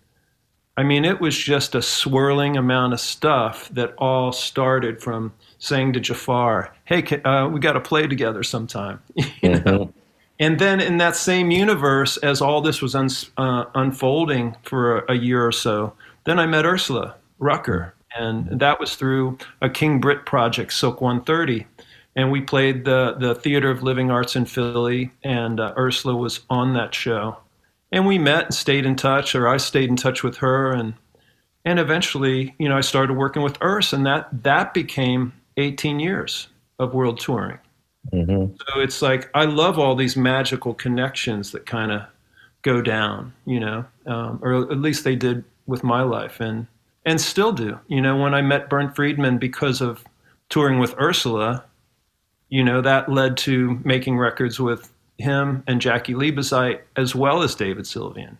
I 0.75 0.83
mean, 0.83 1.05
it 1.05 1.19
was 1.19 1.37
just 1.37 1.75
a 1.75 1.81
swirling 1.81 2.57
amount 2.57 2.93
of 2.93 2.99
stuff 2.99 3.69
that 3.69 3.93
all 3.97 4.31
started 4.31 5.01
from 5.01 5.33
saying 5.59 5.93
to 5.93 5.99
Jafar, 5.99 6.73
"Hey, 6.85 7.03
uh, 7.23 7.47
we 7.49 7.59
got 7.59 7.73
to 7.73 7.81
play 7.81 8.07
together 8.07 8.43
sometime," 8.43 9.01
you 9.15 9.23
mm-hmm. 9.25 9.69
know. 9.69 9.93
And 10.39 10.59
then 10.59 10.79
in 10.79 10.97
that 10.97 11.15
same 11.15 11.49
universe, 11.49 12.17
as 12.17 12.41
all 12.41 12.61
this 12.61 12.81
was 12.81 12.93
un- 12.93 13.09
uh, 13.37 13.65
unfolding 13.73 14.55
for 14.61 14.99
a, 14.99 15.13
a, 15.13 15.15
year 15.15 15.43
or 15.43 15.51
so, 15.51 15.93
then 16.25 16.37
I 16.37 16.45
met 16.45 16.63
Ursula 16.63 17.15
Rucker, 17.39 17.95
and 18.15 18.59
that 18.59 18.79
was 18.79 18.95
through 18.95 19.39
a 19.61 19.69
King 19.69 19.99
Britt 19.99 20.27
project, 20.27 20.73
Silk 20.73 21.01
130 21.01 21.65
and 22.17 22.31
we 22.31 22.41
played 22.41 22.83
the 22.83 23.15
the 23.17 23.35
Theater 23.35 23.69
of 23.69 23.83
Living 23.83 24.11
Arts 24.11 24.35
in 24.35 24.45
Philly, 24.45 25.11
and 25.23 25.59
uh, 25.61 25.73
Ursula 25.77 26.15
was 26.15 26.41
on 26.49 26.73
that 26.73 26.93
show, 26.93 27.37
and 27.91 28.05
we 28.05 28.17
met 28.17 28.45
and 28.45 28.53
stayed 28.53 28.85
in 28.85 28.95
touch, 28.95 29.35
or 29.35 29.47
I 29.47 29.57
stayed 29.57 29.89
in 29.89 29.95
touch 29.95 30.23
with 30.23 30.37
her, 30.37 30.73
and 30.73 30.95
and 31.63 31.79
eventually, 31.79 32.55
you 32.57 32.67
know, 32.67 32.75
I 32.75 32.81
started 32.81 33.13
working 33.13 33.43
with 33.43 33.57
Urs, 33.59 33.93
and 33.93 34.05
that 34.07 34.27
that 34.43 34.73
became 34.73 35.31
18 35.57 35.99
years 35.99 36.47
of 36.79 36.93
world 36.93 37.19
touring. 37.19 37.59
Mm-hmm. 38.11 38.55
So 38.55 38.79
it's 38.79 39.01
like 39.01 39.29
I 39.35 39.45
love 39.45 39.77
all 39.77 39.95
these 39.95 40.17
magical 40.17 40.73
connections 40.73 41.51
that 41.51 41.67
kind 41.67 41.91
of 41.91 42.01
go 42.63 42.81
down, 42.81 43.31
you 43.45 43.59
know, 43.59 43.85
um, 44.07 44.39
or 44.41 44.71
at 44.71 44.79
least 44.79 45.03
they 45.03 45.15
did 45.15 45.43
with 45.67 45.83
my 45.83 46.01
life, 46.01 46.39
and 46.39 46.65
and 47.05 47.21
still 47.21 47.51
do. 47.51 47.79
You 47.87 48.01
know, 48.01 48.17
when 48.17 48.33
I 48.33 48.41
met 48.41 48.71
Bernd 48.71 48.95
Friedmann 48.95 49.39
because 49.39 49.81
of 49.81 50.03
touring 50.49 50.79
with 50.79 50.95
Ursula, 50.99 51.63
you 52.49 52.63
know, 52.63 52.81
that 52.81 53.09
led 53.09 53.37
to 53.37 53.79
making 53.83 54.17
records 54.17 54.59
with 54.59 54.91
him 55.17 55.63
and 55.67 55.81
Jaki 55.81 56.15
Liebezeit 56.15 56.81
as 56.95 57.15
well 57.15 57.41
as 57.41 57.55
David 57.55 57.85
Sylvian. 57.85 58.37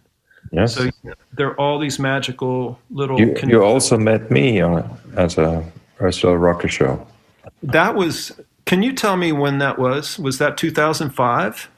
Yes. 0.51 0.76
So 0.76 0.89
there 1.34 1.47
are 1.47 1.60
all 1.60 1.80
these 1.80 1.99
magical 1.99 2.80
little. 2.89 3.20
You, 3.20 3.36
you 3.43 3.64
also 3.64 3.97
met 3.97 4.32
me 4.32 4.62
uh, 4.62 4.84
at 5.16 5.38
a 5.38 5.64
Ursula 6.01 6.38
Rucker 6.38 6.68
show. 6.68 7.05
That 7.64 7.95
was. 7.95 8.32
Can 8.66 8.84
you 8.84 8.93
tell 8.93 9.18
me 9.18 9.32
when 9.32 9.60
that 9.60 9.80
was? 9.80 10.20
Was 10.20 10.38
that 10.39 10.58
2005? 10.58 11.70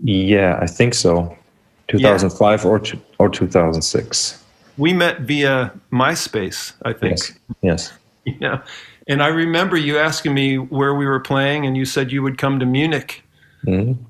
Yeah, 0.00 0.58
I 0.60 0.66
think 0.66 0.94
so. 0.94 1.36
2005 1.88 2.64
yeah. 2.64 2.70
or 2.70 2.82
or 3.18 3.28
2006. 3.28 4.44
We 4.78 4.92
met 4.92 5.20
via 5.20 5.72
MySpace, 5.92 6.72
I 6.82 6.92
think. 6.92 7.18
Yes. 7.62 7.92
yes. 7.92 7.92
Know, 8.40 8.62
and 9.08 9.22
I 9.22 9.28
remember 9.28 9.76
you 9.76 9.98
asking 9.98 10.34
me 10.34 10.56
where 10.56 10.94
we 10.94 11.06
were 11.06 11.20
playing, 11.20 11.66
and 11.66 11.76
you 11.76 11.84
said 11.84 12.12
you 12.12 12.22
would 12.22 12.38
come 12.38 12.58
to 12.60 12.66
Munich. 12.66 13.24
Mm-hmm. 13.66 14.02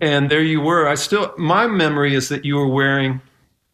And 0.00 0.30
there 0.30 0.42
you 0.42 0.60
were. 0.60 0.88
I 0.88 0.94
still, 0.94 1.34
my 1.36 1.66
memory 1.66 2.14
is 2.14 2.28
that 2.30 2.44
you 2.44 2.56
were 2.56 2.68
wearing 2.68 3.20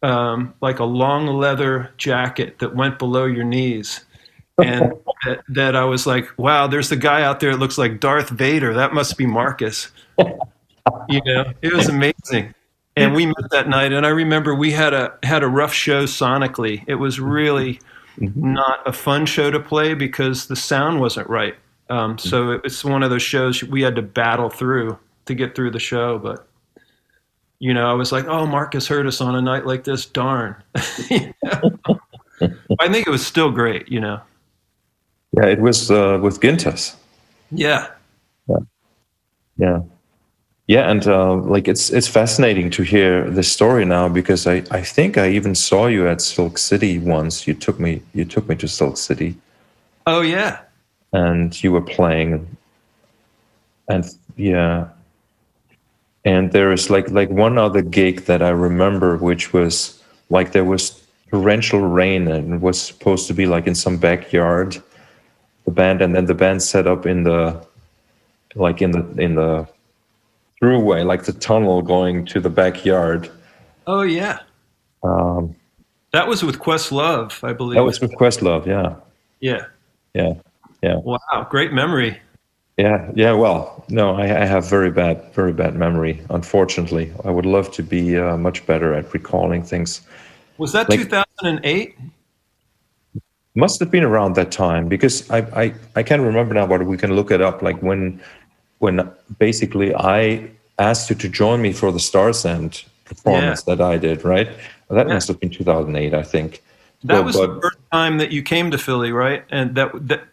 um, 0.03 0.53
like 0.61 0.79
a 0.79 0.83
long 0.83 1.27
leather 1.27 1.91
jacket 1.97 2.59
that 2.59 2.75
went 2.75 2.99
below 2.99 3.25
your 3.25 3.45
knees. 3.45 4.05
And 4.57 4.93
that, 5.25 5.43
that, 5.49 5.75
I 5.75 5.85
was 5.85 6.05
like, 6.05 6.27
wow, 6.37 6.67
there's 6.67 6.89
the 6.89 6.95
guy 6.95 7.23
out 7.23 7.39
there 7.39 7.51
that 7.51 7.59
looks 7.59 7.77
like 7.77 7.99
Darth 7.99 8.29
Vader. 8.29 8.73
That 8.73 8.93
must 8.93 9.17
be 9.17 9.25
Markus. 9.25 9.89
you 10.17 11.21
know, 11.25 11.53
it 11.61 11.73
was 11.73 11.87
amazing. 11.87 12.53
And 12.95 13.13
we 13.13 13.27
met 13.27 13.51
that 13.51 13.69
night, 13.69 13.93
and 13.93 14.07
I 14.07 14.09
remember 14.09 14.55
we 14.55 14.71
had 14.71 14.91
a 14.91 15.13
had 15.21 15.43
a 15.43 15.47
rough 15.47 15.71
show 15.71 16.05
sonically. 16.05 16.83
It 16.87 16.95
was 16.95 17.19
really 17.19 17.79
mm-hmm. 18.19 18.53
not 18.53 18.87
a 18.87 18.93
fun 18.93 19.25
show 19.25 19.51
to 19.51 19.59
play 19.59 19.93
because 19.93 20.47
the 20.47 20.55
sound 20.55 20.99
wasn't 20.99 21.29
right. 21.29 21.55
Um, 21.89 22.17
so 22.17 22.51
it's 22.63 22.83
one 22.83 23.03
of 23.03 23.09
those 23.09 23.21
shows 23.21 23.63
we 23.63 23.81
had 23.81 23.95
to 23.95 24.01
battle 24.01 24.49
through 24.49 24.97
to 25.25 25.35
get 25.35 25.55
through 25.55 25.71
the 25.71 25.79
show. 25.79 26.19
But 26.19 26.47
you 27.59 27.73
know, 27.73 27.89
I 27.89 27.93
was 27.93 28.11
like, 28.11 28.25
"Oh, 28.25 28.45
Markus 28.45 28.87
heard 28.87 29.07
us 29.07 29.21
on 29.21 29.35
a 29.35 29.41
night 29.41 29.65
like 29.65 29.83
this. 29.83 30.05
Darn." 30.05 30.55
I 30.75 31.31
think 32.89 33.07
it 33.07 33.09
was 33.09 33.25
still 33.25 33.51
great. 33.51 33.89
You 33.89 34.01
know. 34.01 34.21
Yeah, 35.33 35.45
it 35.45 35.59
was 35.59 35.91
uh, 35.91 36.19
with 36.21 36.39
Gintas. 36.39 36.95
Yeah. 37.51 37.87
Yeah. 38.47 38.57
Yeah. 39.57 39.79
Yeah, 40.67 40.91
and 40.91 41.07
uh, 41.07 41.35
like 41.35 41.69
it's 41.69 41.89
it's 41.89 42.09
fascinating 42.09 42.69
to 42.71 42.83
hear 42.83 43.29
this 43.29 43.49
story 43.49 43.85
now 43.85 44.09
because 44.09 44.45
I, 44.45 44.63
I 44.69 44.81
think 44.81 45.17
I 45.17 45.29
even 45.29 45.55
saw 45.55 45.87
you 45.87 46.07
at 46.09 46.21
Silk 46.21 46.57
City 46.57 46.99
once. 46.99 47.47
You 47.47 47.53
took 47.53 47.79
me 47.79 48.01
you 48.13 48.25
took 48.25 48.49
me 48.49 48.55
to 48.57 48.67
Silk 48.67 48.97
City. 48.97 49.37
Oh 50.05 50.21
yeah. 50.21 50.59
And 51.13 51.63
you 51.63 51.71
were 51.71 51.81
playing, 51.81 52.57
and 53.87 54.03
yeah, 54.35 54.89
and 56.25 56.51
there 56.51 56.73
is 56.73 56.89
like 56.89 57.09
like 57.11 57.29
one 57.29 57.57
other 57.57 57.81
gig 57.81 58.25
that 58.25 58.41
I 58.41 58.49
remember, 58.49 59.15
which 59.15 59.53
was 59.53 60.03
like 60.29 60.51
there 60.51 60.65
was 60.65 61.01
torrential 61.29 61.79
rain 61.79 62.27
and 62.27 62.55
it 62.55 62.61
was 62.61 62.81
supposed 62.81 63.27
to 63.27 63.33
be 63.33 63.45
like 63.45 63.67
in 63.67 63.75
some 63.75 63.97
backyard, 63.97 64.83
the 65.63 65.71
band, 65.71 66.01
and 66.01 66.13
then 66.13 66.25
the 66.25 66.33
band 66.33 66.61
set 66.61 66.87
up 66.87 67.05
in 67.05 67.23
the 67.23 67.65
like 68.55 68.81
in 68.81 68.91
the 68.91 69.05
in 69.17 69.35
the 69.35 69.65
throughway, 70.61 71.05
like 71.05 71.23
the 71.23 71.33
tunnel 71.33 71.81
going 71.81 72.25
to 72.25 72.39
the 72.39 72.49
backyard. 72.49 73.29
Oh 73.85 74.01
yeah. 74.01 74.39
Um, 75.03 75.55
that 76.13 76.27
was 76.27 76.43
with 76.43 76.59
Questlove, 76.59 77.43
I 77.43 77.53
believe. 77.53 77.75
That 77.75 77.83
was 77.83 77.99
with 77.99 78.13
Questlove, 78.13 78.65
yeah. 78.65 78.95
Yeah. 79.39 79.65
Yeah. 80.13 80.33
Yeah. 80.81 80.95
Wow, 80.95 81.47
great 81.49 81.73
memory. 81.73 82.19
Yeah, 82.77 83.09
yeah. 83.15 83.33
Well, 83.33 83.83
no, 83.89 84.15
I, 84.15 84.43
I, 84.43 84.45
have 84.45 84.69
very 84.69 84.91
bad, 84.91 85.33
very 85.33 85.51
bad 85.51 85.75
memory. 85.75 86.23
Unfortunately, 86.29 87.11
I 87.25 87.31
would 87.31 87.45
love 87.45 87.71
to 87.71 87.81
be 87.81 88.15
uh, 88.15 88.37
much 88.37 88.65
better 88.67 88.93
at 88.93 89.11
recalling 89.13 89.63
things. 89.63 90.01
Was 90.59 90.73
that 90.73 90.87
like, 90.87 90.99
2008? 90.99 91.97
Must 93.55 93.79
have 93.79 93.89
been 93.89 94.03
around 94.03 94.35
that 94.35 94.51
time 94.51 94.87
because 94.87 95.27
I, 95.31 95.39
I, 95.39 95.73
I 95.95 96.03
can't 96.03 96.21
remember 96.21 96.53
now, 96.53 96.67
but 96.67 96.85
we 96.85 96.97
can 96.97 97.15
look 97.15 97.31
it 97.31 97.41
up. 97.41 97.63
Like 97.63 97.81
when, 97.81 98.21
when 98.79 99.09
basically 99.39 99.93
I 99.95 100.49
asked 100.79 101.09
you 101.09 101.15
to 101.15 101.29
join 101.29 101.61
me 101.61 101.73
for 101.73 101.91
the 101.91 101.99
Star's 101.99 102.45
End 102.45 102.83
performance 103.05 103.63
yeah. 103.65 103.75
that 103.75 103.83
I 103.83 103.97
did. 103.97 104.23
Right, 104.23 104.49
that 104.89 105.07
yeah. 105.07 105.13
must 105.13 105.27
have 105.27 105.39
been 105.39 105.49
2008, 105.49 106.13
I 106.13 106.23
think. 106.23 106.63
That 107.03 107.23
was 107.23 107.35
but, 107.37 107.47
the 107.47 107.61
first 107.61 107.77
time 107.91 108.17
that 108.17 108.31
you 108.31 108.41
came 108.41 108.71
to 108.71 108.77
Philly, 108.77 109.11
right? 109.11 109.43
And 109.49 109.75
that 109.75 109.91
that 110.07 110.23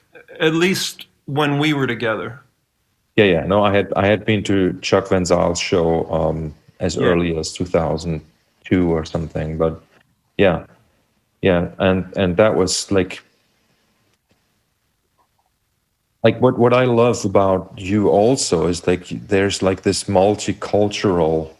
at 0.40 0.54
least 0.54 1.06
when 1.26 1.58
we 1.58 1.72
were 1.72 1.86
together. 1.86 2.40
Yeah, 3.16 3.24
yeah. 3.24 3.46
No, 3.46 3.62
I 3.62 3.74
had 3.74 3.92
I 3.94 4.06
had 4.06 4.24
been 4.24 4.42
to 4.44 4.78
Chuck 4.80 5.08
Van 5.08 5.22
Zyl's 5.22 5.60
show 5.60 6.10
um, 6.10 6.54
as 6.80 6.96
yeah. 6.96 7.04
early 7.04 7.36
as 7.36 7.52
2002 7.52 8.90
or 8.90 9.04
something, 9.04 9.56
but 9.56 9.80
yeah, 10.36 10.66
yeah, 11.42 11.70
and 11.78 12.12
and 12.16 12.36
that 12.38 12.56
was 12.56 12.90
like 12.90 13.22
like 16.24 16.40
what 16.40 16.58
what 16.58 16.72
I 16.72 16.84
love 16.84 17.24
about 17.24 17.72
you 17.76 18.08
also 18.08 18.66
is 18.66 18.86
like 18.86 19.08
there's 19.28 19.62
like 19.62 19.82
this 19.82 20.04
multicultural 20.04 21.50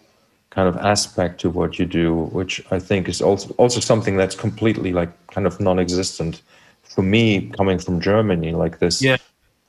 kind 0.51 0.69
of 0.69 0.77
aspect 0.79 1.41
to 1.41 1.51
what 1.51 1.79
you 1.79 1.85
do, 1.85 2.15
which 2.33 2.65
I 2.71 2.79
think 2.79 3.09
is 3.09 3.21
also 3.21 3.55
also 3.59 3.81
something 3.81 4.17
that's 4.17 4.35
completely 4.35 4.93
like 4.93 5.11
kind 5.29 5.47
of 5.47 5.61
non-existent 5.61 6.43
for 6.83 7.03
me 7.03 7.51
coming 7.51 7.79
from 7.79 8.01
Germany. 8.01 8.53
Like 8.53 8.79
this 8.79 9.03
yeah 9.03 9.19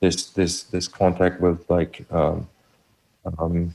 this 0.00 0.30
this 0.30 0.64
this 0.64 0.88
contact 0.88 1.40
with 1.40 1.68
like 1.68 2.04
um, 2.10 2.48
um, 3.38 3.74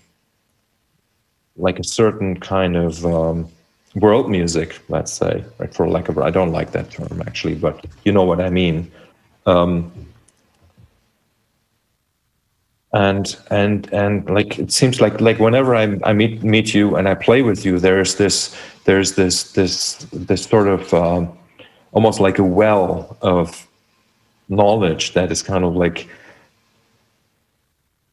like 1.56 1.80
a 1.80 1.84
certain 1.84 2.40
kind 2.40 2.76
of 2.76 3.06
um, 3.06 3.50
world 3.96 4.30
music, 4.30 4.80
let's 4.90 5.12
say, 5.12 5.44
right? 5.58 5.74
For 5.74 5.88
lack 5.88 6.10
of, 6.10 6.18
I 6.18 6.30
don't 6.30 6.52
like 6.52 6.72
that 6.72 6.90
term 6.90 7.22
actually, 7.28 7.56
but 7.56 7.86
you 8.06 8.12
know 8.12 8.24
what 8.24 8.40
I 8.40 8.50
mean. 8.50 8.92
Um, 9.46 9.92
and 12.94 13.38
and 13.50 13.92
and 13.94 14.30
like 14.30 14.60
it 14.60 14.72
seems 14.72 15.00
like 15.00 15.22
like 15.22 15.39
whenever 15.39 15.76
I, 15.76 15.98
I 16.04 16.14
meet 16.14 16.44
meet 16.44 16.74
you 16.74 16.96
and 16.98 17.08
I 17.08 17.16
play 17.16 17.42
with 17.42 17.66
you, 17.66 17.80
there's 17.80 18.16
this 18.16 18.56
there's 18.84 19.14
this 19.14 19.54
this 19.54 20.06
this 20.12 20.44
sort 20.44 20.68
of 20.68 20.94
um, 20.94 21.30
almost 21.94 22.20
like 22.20 22.38
a 22.38 22.44
well 22.44 23.18
of 23.22 23.68
knowledge 24.50 25.14
that 25.14 25.32
is 25.32 25.42
kind 25.42 25.64
of 25.64 25.76
like 25.76 26.10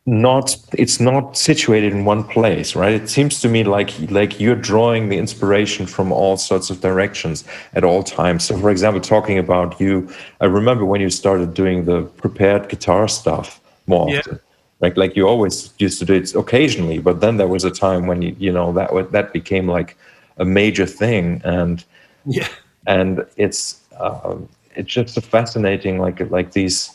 not 0.06 0.56
it's 0.72 1.00
not 1.00 1.36
situated 1.36 1.92
in 1.92 2.04
one 2.04 2.22
place 2.22 2.76
right? 2.76 2.94
It 2.94 3.10
seems 3.10 3.40
to 3.40 3.48
me 3.48 3.64
like 3.64 3.92
like 4.10 4.38
you're 4.38 4.54
drawing 4.54 5.08
the 5.08 5.18
inspiration 5.18 5.86
from 5.86 6.12
all 6.12 6.36
sorts 6.36 6.70
of 6.70 6.80
directions 6.80 7.44
at 7.74 7.82
all 7.82 8.04
times. 8.04 8.44
So 8.44 8.56
for 8.58 8.70
example 8.70 9.00
talking 9.00 9.38
about 9.38 9.80
you 9.80 10.08
i 10.40 10.44
remember 10.46 10.84
when 10.84 11.00
you 11.00 11.10
started 11.10 11.52
doing 11.52 11.84
the 11.84 12.02
prepared 12.16 12.68
guitar 12.68 13.08
stuff 13.08 13.60
more 13.86 14.08
yeah. 14.08 14.20
often 14.20 14.40
like 14.80 14.96
like 14.96 15.16
you 15.16 15.26
always 15.26 15.72
used 15.78 15.98
to 15.98 16.04
do 16.04 16.14
it 16.14 16.34
occasionally 16.34 16.98
but 16.98 17.20
then 17.20 17.36
there 17.36 17.48
was 17.48 17.64
a 17.64 17.70
time 17.70 18.06
when 18.06 18.22
you 18.22 18.34
you 18.38 18.52
know 18.52 18.72
that 18.72 19.12
that 19.12 19.32
became 19.32 19.68
like 19.68 19.96
a 20.38 20.44
major 20.44 20.86
thing 20.86 21.40
and 21.44 21.84
yeah 22.26 22.48
and 22.86 23.24
it's 23.36 23.80
um, 24.00 24.48
it's 24.74 24.92
just 24.92 25.16
a 25.16 25.20
fascinating 25.20 25.98
like 25.98 26.20
like 26.30 26.52
these 26.52 26.94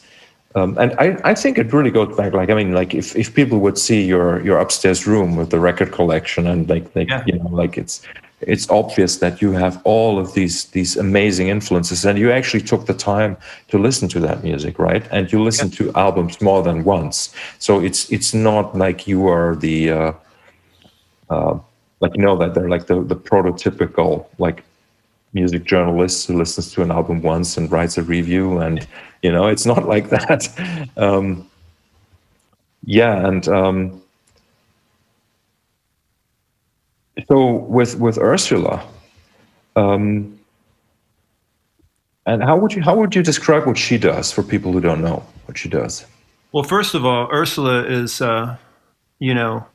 um, 0.55 0.77
and 0.77 0.93
I, 0.99 1.17
I 1.23 1.33
think 1.33 1.57
it 1.57 1.73
really 1.73 1.89
goes 1.91 2.15
back 2.15 2.33
like 2.33 2.49
I 2.49 2.53
mean 2.53 2.73
like 2.73 2.93
if, 2.93 3.15
if 3.15 3.33
people 3.33 3.59
would 3.59 3.77
see 3.77 4.03
your 4.03 4.43
your 4.45 4.59
upstairs 4.59 5.07
room 5.07 5.35
with 5.35 5.49
the 5.49 5.59
record 5.59 5.91
collection 5.91 6.47
and 6.47 6.69
like 6.69 6.95
like 6.95 7.09
yeah. 7.09 7.23
you 7.25 7.37
know 7.37 7.47
like 7.47 7.77
it's 7.77 8.05
it's 8.47 8.69
obvious 8.69 9.17
that 9.17 9.41
you 9.41 9.51
have 9.51 9.81
all 9.83 10.19
of 10.19 10.33
these 10.33 10.65
these 10.65 10.97
amazing 10.97 11.47
influences 11.47 12.05
and 12.05 12.17
you 12.17 12.31
actually 12.31 12.61
took 12.61 12.85
the 12.85 12.93
time 12.93 13.37
to 13.67 13.77
listen 13.77 14.07
to 14.09 14.19
that 14.19 14.43
music 14.43 14.79
right? 14.79 15.05
And 15.11 15.31
you 15.31 15.41
listen 15.43 15.69
yeah. 15.69 15.77
to 15.77 15.93
albums 15.93 16.41
more 16.41 16.63
than 16.63 16.83
once. 16.83 17.33
So 17.59 17.79
it's 17.79 18.11
it's 18.11 18.33
not 18.33 18.77
like 18.77 19.07
you 19.07 19.27
are 19.27 19.55
the 19.55 19.91
uh, 19.91 20.13
uh, 21.29 21.59
like 21.99 22.15
you 22.15 22.21
know 22.21 22.37
that 22.37 22.53
they're 22.53 22.69
like 22.69 22.87
the 22.87 23.01
the 23.01 23.15
prototypical 23.15 24.27
like 24.37 24.63
music 25.33 25.63
journalist 25.63 26.27
who 26.27 26.37
listens 26.37 26.71
to 26.73 26.83
an 26.83 26.91
album 26.91 27.21
once 27.21 27.57
and 27.57 27.71
writes 27.71 27.97
a 27.97 28.03
review 28.03 28.59
and 28.59 28.87
you 29.23 29.31
know 29.31 29.47
it's 29.47 29.65
not 29.65 29.87
like 29.87 30.09
that. 30.17 30.49
Um, 30.97 31.49
yeah 32.85 33.27
and 33.27 33.47
um, 33.47 34.02
so 37.27 37.55
with 37.55 37.99
with 37.99 38.17
ursula 38.17 38.85
um, 39.75 40.39
and 42.25 42.43
how 42.43 42.57
would 42.57 42.73
you 42.73 42.81
how 42.81 42.95
would 42.95 43.15
you 43.15 43.23
describe 43.23 43.65
what 43.65 43.77
she 43.77 43.97
does 43.97 44.31
for 44.31 44.43
people 44.43 44.71
who 44.71 44.79
don't 44.79 45.01
know 45.01 45.25
what 45.45 45.57
she 45.57 45.69
does? 45.69 46.05
Well 46.51 46.63
first 46.63 46.95
of 46.95 47.05
all 47.05 47.29
ursula 47.31 47.83
is 47.83 48.21
uh, 48.21 48.57
you 49.19 49.33
know 49.33 49.65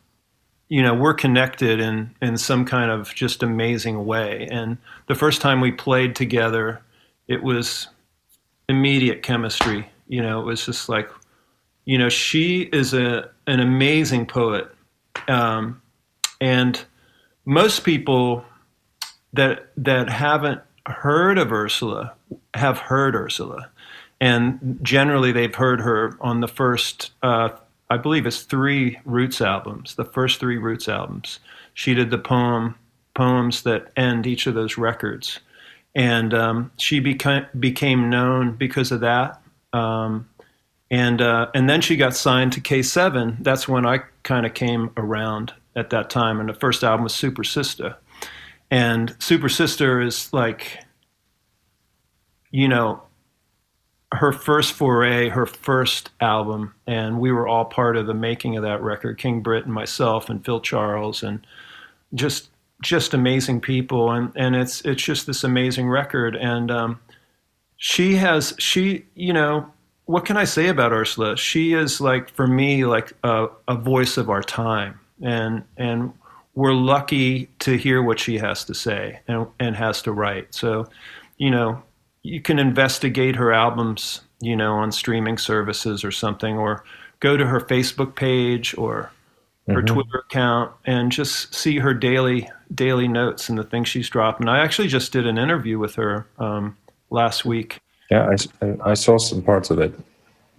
you 0.69 0.83
know 0.83 0.95
we're 0.95 1.15
connected 1.15 1.81
in 1.81 2.15
in 2.23 2.39
some 2.39 2.65
kind 2.65 2.91
of 2.91 3.15
just 3.15 3.43
amazing 3.43 4.07
way. 4.07 4.49
And 4.51 4.79
the 5.09 5.15
first 5.15 5.41
time 5.41 5.61
we 5.61 5.73
played 5.73 6.17
together 6.17 6.81
it 7.27 7.43
was 7.43 7.89
immediate 8.69 9.23
chemistry. 9.23 9.89
You 10.09 10.23
know 10.23 10.41
it 10.41 10.45
was 10.45 10.65
just 10.65 10.89
like 10.89 11.11
you 11.85 11.99
know 11.99 12.09
she 12.09 12.63
is 12.73 12.95
a 12.95 13.31
an 13.47 13.61
amazing 13.61 14.27
poet. 14.27 14.69
Um, 15.27 15.83
and 16.41 16.83
most 17.49 17.81
people 17.81 18.45
that 19.33 19.71
that 19.77 20.11
haven't 20.11 20.61
heard 20.87 21.39
of 21.39 21.51
ursula 21.51 22.15
have 22.55 22.79
heard 22.79 23.15
ursula 23.15 23.71
and 24.21 24.79
generally 24.83 25.33
they've 25.33 25.55
heard 25.55 25.81
her 25.81 26.17
on 26.21 26.41
the 26.41 26.49
first 26.49 27.13
uh, 27.23 27.49
I 27.91 27.97
believe 27.97 28.27
it's 28.27 28.43
three 28.43 28.99
Roots 29.05 29.41
albums, 29.41 29.95
the 29.95 30.05
first 30.05 30.41
three 30.41 30.59
Roots 30.59 30.89
albums. 30.89 31.41
She 31.75 31.95
did 31.95 32.11
the 32.11 32.19
poem 32.19 32.75
poems 33.15 33.63
that 33.63 33.91
end 33.97 34.27
each 34.27 34.47
of 34.47 34.55
those 34.55 34.77
records, 34.77 35.41
and 35.95 36.35
um, 36.35 36.71
she 36.77 37.01
became 37.01 37.47
became 37.59 38.11
known 38.11 38.53
because 38.57 38.93
of 38.93 39.01
that. 39.01 39.41
Um, 39.73 40.29
and 40.91 41.23
uh, 41.23 41.49
and 41.55 41.69
then 41.69 41.81
she 41.81 41.97
got 41.97 42.15
signed 42.15 42.53
to 42.55 42.61
K7. 42.61 43.43
That's 43.43 43.67
when 43.67 43.87
I 43.87 44.01
kind 44.23 44.45
of 44.45 44.53
came 44.53 44.91
around 44.99 45.55
at 45.77 45.91
that 45.91 46.11
time. 46.11 46.41
And 46.41 46.49
the 46.49 46.55
first 46.55 46.85
album 46.85 47.05
was 47.05 47.13
Supa 47.13 47.39
Sista, 47.39 47.97
and 48.71 49.19
Supa 49.19 49.45
Sista 49.45 50.05
is 50.05 50.33
like, 50.33 50.79
you 52.51 52.69
know, 52.69 53.03
her 54.13 54.33
first 54.33 54.73
foray, 54.73 55.29
her 55.29 55.47
first 55.47 56.11
album, 56.21 56.75
and 56.87 57.21
we 57.21 57.31
were 57.31 57.47
all 57.47 57.67
part 57.67 57.97
of 57.97 58.07
the 58.07 58.15
making 58.15 58.57
of 58.57 58.63
that 58.63 58.83
record. 58.83 59.19
King 59.19 59.43
Britt 59.43 59.65
and 59.65 59.75
myself 59.75 60.31
and 60.31 60.45
Phil 60.45 60.61
Charles 60.61 61.23
and 61.23 61.47
just 62.15 62.51
just 62.81 63.13
amazing 63.13 63.61
people, 63.61 64.11
and 64.11 64.33
and 64.35 64.57
it's 64.57 64.81
it's 64.83 65.03
just 65.03 65.27
this 65.27 65.45
amazing 65.45 65.89
record. 65.89 66.37
And 66.37 66.71
um, 66.71 67.01
she 67.77 68.17
has 68.17 68.55
she 68.59 69.05
you 69.15 69.33
know 69.33 69.71
what 70.09 70.25
can 70.25 70.39
I 70.39 70.45
say 70.45 70.69
about 70.69 70.91
Ursula? 70.91 71.37
She 71.37 71.75
is 71.75 72.01
like 72.01 72.31
for 72.31 72.47
me 72.47 72.87
like 72.87 73.13
a, 73.25 73.49
a 73.69 73.75
voice 73.75 74.17
of 74.17 74.31
our 74.31 74.43
time, 74.43 74.99
and 75.23 75.65
and 75.77 76.13
we're 76.55 76.75
lucky 76.75 77.47
to 77.61 77.77
hear 77.77 78.03
what 78.03 78.19
she 78.19 78.37
has 78.39 78.65
to 78.65 78.75
say 78.75 79.21
and, 79.29 79.47
and 79.61 79.77
has 79.77 80.03
to 80.03 80.11
write. 80.11 80.53
So, 80.53 80.89
you 81.37 81.51
know, 81.51 81.81
you 82.25 82.41
can 82.41 82.59
investigate 82.59 83.37
her 83.37 83.53
albums, 83.53 84.23
you 84.41 84.57
know, 84.57 84.75
on 84.75 84.91
streaming 84.91 85.39
services 85.39 86.03
or 86.03 86.11
something, 86.11 86.59
or 86.59 86.83
go 87.21 87.37
to 87.37 87.47
her 87.47 87.61
Facebook 87.61 88.17
page 88.17 88.77
or 88.77 89.13
her 89.69 89.83
mm-hmm. 89.83 89.95
Twitter 89.95 90.19
account 90.19 90.73
and 90.85 91.13
just 91.13 91.55
see 91.55 91.79
her 91.79 91.95
daily 91.95 92.49
daily 92.75 93.07
notes 93.07 93.49
and 93.49 93.57
the 93.57 93.65
things 93.65 93.89
she's 93.89 94.09
dropping. 94.09 94.49
I 94.49 94.59
actually 94.59 94.89
just 94.89 95.13
did 95.13 95.27
an 95.27 95.39
interview 95.39 95.79
with 95.79 95.95
her 95.95 96.27
um, 96.39 96.77
last 97.11 97.45
week. 97.45 97.79
Yeah, 98.11 98.35
I, 98.63 98.91
I 98.91 98.95
saw 98.95 99.19
some 99.19 99.43
parts 99.43 99.71
of 99.71 99.79
it. 99.79 99.95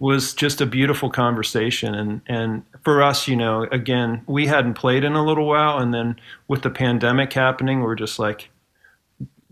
Was 0.00 0.32
just 0.32 0.60
a 0.62 0.66
beautiful 0.66 1.10
conversation, 1.10 1.94
and 1.94 2.22
and 2.26 2.64
for 2.82 3.02
us, 3.02 3.28
you 3.28 3.36
know, 3.36 3.64
again, 3.70 4.22
we 4.26 4.46
hadn't 4.46 4.74
played 4.74 5.04
in 5.04 5.12
a 5.12 5.24
little 5.24 5.46
while, 5.46 5.78
and 5.78 5.92
then 5.92 6.16
with 6.48 6.62
the 6.62 6.70
pandemic 6.70 7.34
happening, 7.34 7.80
we're 7.80 7.94
just 7.94 8.18
like, 8.18 8.48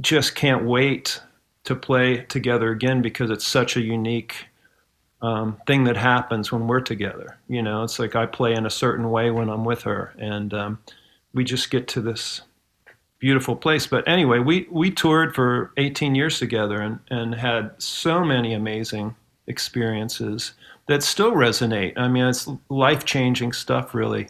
just 0.01 0.35
can't 0.35 0.65
wait 0.65 1.21
to 1.65 1.77
play 1.77 2.25
together 2.31 2.71
again 2.71 3.03
because 3.03 3.29
it's 3.31 3.47
such 3.47 3.77
a 3.77 3.83
unique 3.83 4.47
um, 5.21 5.61
thing 5.67 5.85
that 5.85 5.99
happens 5.99 6.51
when 6.51 6.67
we're 6.67 6.81
together. 6.81 7.37
You 7.47 7.63
know, 7.63 7.83
it's 7.83 7.99
like 7.99 8.17
I 8.17 8.25
play 8.25 8.55
in 8.55 8.65
a 8.65 8.71
certain 8.71 9.11
way 9.11 9.31
when 9.31 9.51
I'm 9.51 9.67
with 9.67 9.83
her, 9.83 10.15
and 10.19 10.55
um, 10.55 10.79
we 11.35 11.45
just 11.45 11.71
get 11.71 11.89
to 11.89 12.01
this 12.01 12.41
beautiful 13.19 13.57
place. 13.57 13.87
But 13.87 14.07
anyway, 14.09 14.39
we 14.39 14.67
we 14.71 14.91
toured 14.91 15.35
for 15.35 15.73
18 15.77 16.15
years 16.15 16.39
together 16.39 16.81
and 16.81 17.01
and 17.11 17.35
had 17.35 17.73
so 17.83 18.25
many 18.25 18.55
amazing 18.55 19.15
experiences 19.49 20.53
that 20.87 21.03
still 21.03 21.33
resonate. 21.33 21.93
I 21.97 22.09
mean, 22.09 22.25
it's 22.25 22.49
life 22.69 23.05
changing 23.05 23.53
stuff, 23.53 23.95
really. 23.95 24.29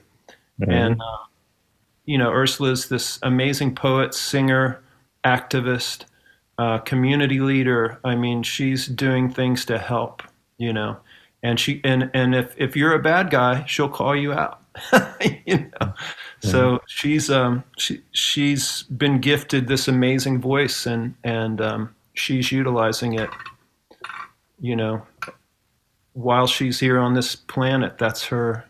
Mm-hmm. 0.61 0.71
And 0.71 1.01
uh, 1.01 1.19
you 2.05 2.16
know, 2.16 2.33
Ursula's 2.33 2.89
this 2.89 3.19
amazing 3.23 3.75
poet, 3.75 4.14
singer, 4.14 4.81
activist 5.25 6.05
uh, 6.59 6.79
community 6.79 7.41
leader. 7.41 8.01
I 8.05 8.16
mean, 8.16 8.43
she's 8.43 8.87
doing 8.87 9.31
things 9.31 9.64
to 9.66 9.79
help, 9.79 10.23
you 10.57 10.73
know. 10.73 10.99
And 11.43 11.61
she 11.61 11.81
and 11.85 12.11
and 12.14 12.35
if 12.35 12.55
if 12.57 12.77
you're 12.77 12.95
a 12.95 12.99
bad 12.99 13.31
guy, 13.31 13.64
she'll 13.66 13.89
call 13.89 14.16
you 14.16 14.33
out. 14.33 14.62
you 15.47 15.59
know. 15.59 15.69
Mm-hmm. 15.81 16.49
So 16.49 16.81
she's 16.87 17.31
um 17.31 17.62
she 17.77 18.03
she's 18.12 18.83
been 18.85 19.21
gifted 19.21 19.69
this 19.69 19.87
amazing 19.87 20.41
voice 20.41 20.87
and 20.87 21.14
and 21.23 21.61
um, 21.61 21.95
she's 22.14 22.51
utilizing 22.51 23.14
it. 23.14 23.31
You 24.61 24.77
know, 24.77 25.03
while 26.15 26.47
she's 26.47 26.81
here 26.81 26.99
on 26.99 27.15
this 27.15 27.37
planet, 27.37 27.99
that's 27.99 28.25
her 28.25 28.65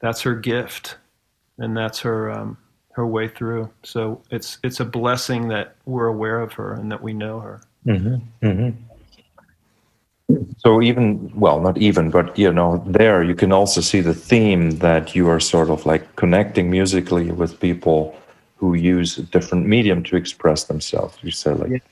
that's 0.00 0.20
her 0.22 0.34
gift, 0.34 0.96
and 1.58 1.76
that's 1.76 1.98
her 2.00 2.30
um, 2.30 2.56
her 2.92 3.06
way 3.06 3.28
through. 3.28 3.70
So 3.82 4.22
it's 4.30 4.58
it's 4.62 4.80
a 4.80 4.84
blessing 4.84 5.48
that 5.48 5.76
we're 5.86 6.06
aware 6.06 6.40
of 6.40 6.52
her 6.54 6.74
and 6.74 6.90
that 6.90 7.02
we 7.02 7.12
know 7.12 7.40
her. 7.40 7.60
Mm-hmm. 7.86 8.46
Mm-hmm. 8.46 8.70
So 10.58 10.82
even 10.82 11.32
well, 11.34 11.60
not 11.60 11.78
even, 11.78 12.10
but 12.10 12.38
you 12.38 12.52
know, 12.52 12.82
there 12.86 13.22
you 13.22 13.34
can 13.34 13.52
also 13.52 13.80
see 13.80 14.00
the 14.00 14.14
theme 14.14 14.72
that 14.78 15.14
you 15.14 15.28
are 15.28 15.40
sort 15.40 15.70
of 15.70 15.86
like 15.86 16.16
connecting 16.16 16.70
musically 16.70 17.30
with 17.30 17.58
people 17.60 18.14
who 18.56 18.74
use 18.74 19.16
a 19.16 19.22
different 19.22 19.66
medium 19.66 20.02
to 20.02 20.16
express 20.16 20.64
themselves. 20.64 21.16
You 21.22 21.30
said 21.30 21.60
like 21.60 21.82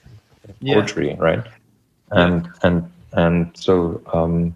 yeah. 0.61 0.75
poetry, 0.75 1.11
yeah. 1.11 1.17
right? 1.19 1.45
And 2.11 2.45
yeah. 2.45 2.51
and 2.63 2.93
and 3.13 3.51
so 3.57 4.01
um, 4.13 4.55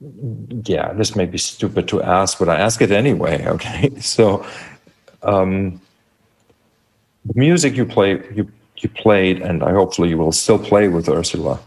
yeah, 0.00 0.92
this 0.92 1.16
may 1.16 1.26
be 1.26 1.38
stupid 1.38 1.88
to 1.88 2.02
ask, 2.02 2.38
but 2.38 2.48
I 2.48 2.56
ask 2.56 2.80
it 2.80 2.90
anyway. 2.90 3.44
Okay, 3.48 3.90
so 4.00 4.46
um, 5.22 5.80
the 7.24 7.34
music 7.34 7.76
you 7.76 7.84
play, 7.84 8.22
you 8.34 8.50
you 8.76 8.88
played, 8.88 9.42
and 9.42 9.62
I 9.62 9.72
hopefully 9.72 10.08
you 10.10 10.18
will 10.18 10.32
still 10.32 10.58
play 10.58 10.88
with 10.88 11.08
Ursula. 11.08 11.58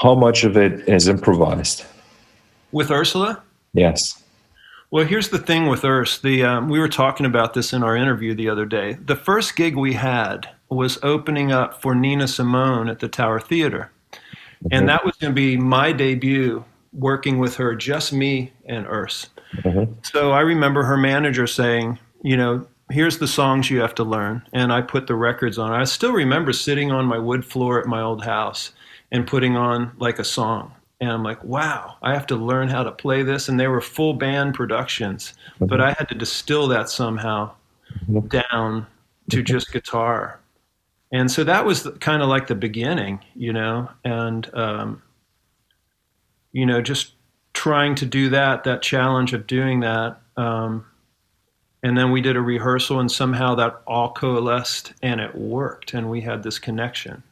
How 0.00 0.14
much 0.14 0.44
of 0.44 0.56
it 0.56 0.88
is 0.88 1.08
improvised? 1.08 1.84
With 2.72 2.90
Ursula? 2.90 3.42
Yes. 3.72 4.19
Well, 4.90 5.06
here's 5.06 5.28
the 5.28 5.38
thing 5.38 5.66
with 5.66 5.82
Urs. 5.82 6.20
The 6.20 6.44
um, 6.44 6.68
we 6.68 6.80
were 6.80 6.88
talking 6.88 7.26
about 7.26 7.54
this 7.54 7.72
in 7.72 7.82
our 7.82 7.96
interview 7.96 8.34
the 8.34 8.48
other 8.48 8.66
day. 8.66 8.94
The 8.94 9.16
first 9.16 9.54
gig 9.54 9.76
we 9.76 9.92
had 9.92 10.48
was 10.68 10.98
opening 11.02 11.52
up 11.52 11.80
for 11.80 11.94
Nina 11.94 12.26
Simone 12.26 12.88
at 12.88 12.98
the 12.98 13.08
Tower 13.08 13.40
Theater 13.40 13.90
Mm-hmm. 14.64 14.74
And 14.74 14.88
that 14.88 15.04
was 15.04 15.16
going 15.16 15.32
to 15.32 15.34
be 15.34 15.56
my 15.56 15.92
debut 15.92 16.64
working 16.92 17.38
with 17.38 17.56
her, 17.56 17.74
just 17.74 18.12
me 18.12 18.52
and 18.66 18.86
Urs. 18.86 19.28
Mm-hmm. 19.58 19.92
So 20.02 20.32
I 20.32 20.40
remember 20.40 20.82
her 20.82 20.96
manager 20.96 21.46
saying, 21.46 21.98
you 22.22 22.36
know, 22.36 22.66
here's 22.90 23.18
the 23.18 23.28
songs 23.28 23.70
you 23.70 23.80
have 23.80 23.94
to 23.94 24.04
learn. 24.04 24.42
And 24.52 24.72
I 24.72 24.82
put 24.82 25.06
the 25.06 25.14
records 25.14 25.56
on. 25.58 25.72
I 25.72 25.84
still 25.84 26.12
remember 26.12 26.52
sitting 26.52 26.90
on 26.90 27.06
my 27.06 27.18
wood 27.18 27.44
floor 27.44 27.80
at 27.80 27.86
my 27.86 28.02
old 28.02 28.24
house 28.24 28.72
and 29.10 29.26
putting 29.26 29.56
on 29.56 29.92
like 29.98 30.18
a 30.18 30.24
song. 30.24 30.74
And 31.00 31.10
I'm 31.10 31.22
like, 31.22 31.42
wow, 31.42 31.96
I 32.02 32.12
have 32.12 32.26
to 32.26 32.36
learn 32.36 32.68
how 32.68 32.82
to 32.82 32.92
play 32.92 33.22
this. 33.22 33.48
And 33.48 33.58
they 33.58 33.68
were 33.68 33.80
full 33.80 34.14
band 34.14 34.54
productions, 34.54 35.32
but 35.58 35.80
I 35.80 35.92
had 35.92 36.08
to 36.08 36.14
distill 36.14 36.68
that 36.68 36.90
somehow 36.90 37.52
down 38.28 38.86
to 39.30 39.42
just 39.42 39.72
guitar 39.72 40.40
and 41.12 41.30
so 41.30 41.44
that 41.44 41.64
was 41.64 41.88
kind 42.00 42.22
of 42.22 42.28
like 42.28 42.46
the 42.46 42.54
beginning, 42.54 43.20
you 43.34 43.52
know, 43.52 43.88
and 44.04 44.52
um, 44.54 45.02
you 46.52 46.66
know, 46.66 46.80
just 46.80 47.14
trying 47.52 47.94
to 47.96 48.06
do 48.06 48.28
that, 48.28 48.64
that 48.64 48.82
challenge 48.82 49.32
of 49.32 49.46
doing 49.46 49.80
that. 49.80 50.20
Um, 50.36 50.86
and 51.82 51.96
then 51.96 52.12
we 52.12 52.20
did 52.20 52.36
a 52.36 52.40
rehearsal, 52.40 53.00
and 53.00 53.10
somehow 53.10 53.54
that 53.56 53.82
all 53.86 54.12
coalesced, 54.12 54.92
and 55.02 55.20
it 55.20 55.34
worked, 55.34 55.94
and 55.94 56.10
we 56.10 56.20
had 56.20 56.42
this 56.42 56.58
connection. 56.58 57.22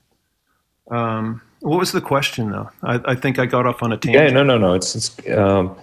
Um, 0.91 1.43
what 1.61 1.79
was 1.79 1.93
the 1.93 2.01
question, 2.01 2.51
though? 2.51 2.71
I, 2.83 3.01
I, 3.05 3.15
think 3.15 3.39
I 3.39 3.47
got 3.47 3.67
off 3.67 3.83
on 3.83 3.93
a 3.93 3.97
tangent. 3.97 4.25
Yeah, 4.25 4.31
no, 4.33 4.43
no, 4.43 4.59
no. 4.59 4.75
It's, 4.75 4.95
it's 4.95 5.31
um, 5.31 5.77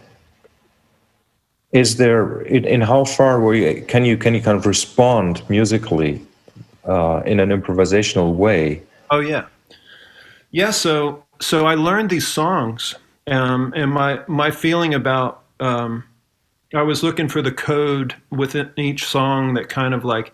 is 1.72 1.98
there 1.98 2.42
in, 2.42 2.66
in, 2.66 2.82
how 2.82 3.04
far 3.04 3.40
were 3.40 3.54
you? 3.54 3.84
Can 3.86 4.06
you 4.06 4.18
can 4.18 4.34
you 4.34 4.42
kind 4.42 4.58
of 4.58 4.66
respond 4.66 5.48
musically 5.50 6.26
uh, 6.88 7.22
in 7.26 7.40
an 7.40 7.50
improvisational 7.50 8.36
way. 8.36 8.82
Oh 9.10 9.20
yeah, 9.20 9.46
yeah. 10.52 10.72
So 10.72 11.24
so 11.40 11.66
I 11.66 11.76
learned 11.76 12.10
these 12.10 12.28
songs, 12.28 12.96
um, 13.28 13.74
and 13.76 13.92
my 13.92 14.22
my 14.28 14.52
feeling 14.52 14.94
about 14.94 15.44
um, 15.60 16.04
I 16.74 16.82
was 16.82 17.04
looking 17.04 17.28
for 17.28 17.42
the 17.42 17.52
code 17.52 18.16
within 18.32 18.72
each 18.78 19.06
song 19.06 19.54
that 19.56 19.70
kind 19.70 19.94
of 19.94 20.06
like 20.06 20.34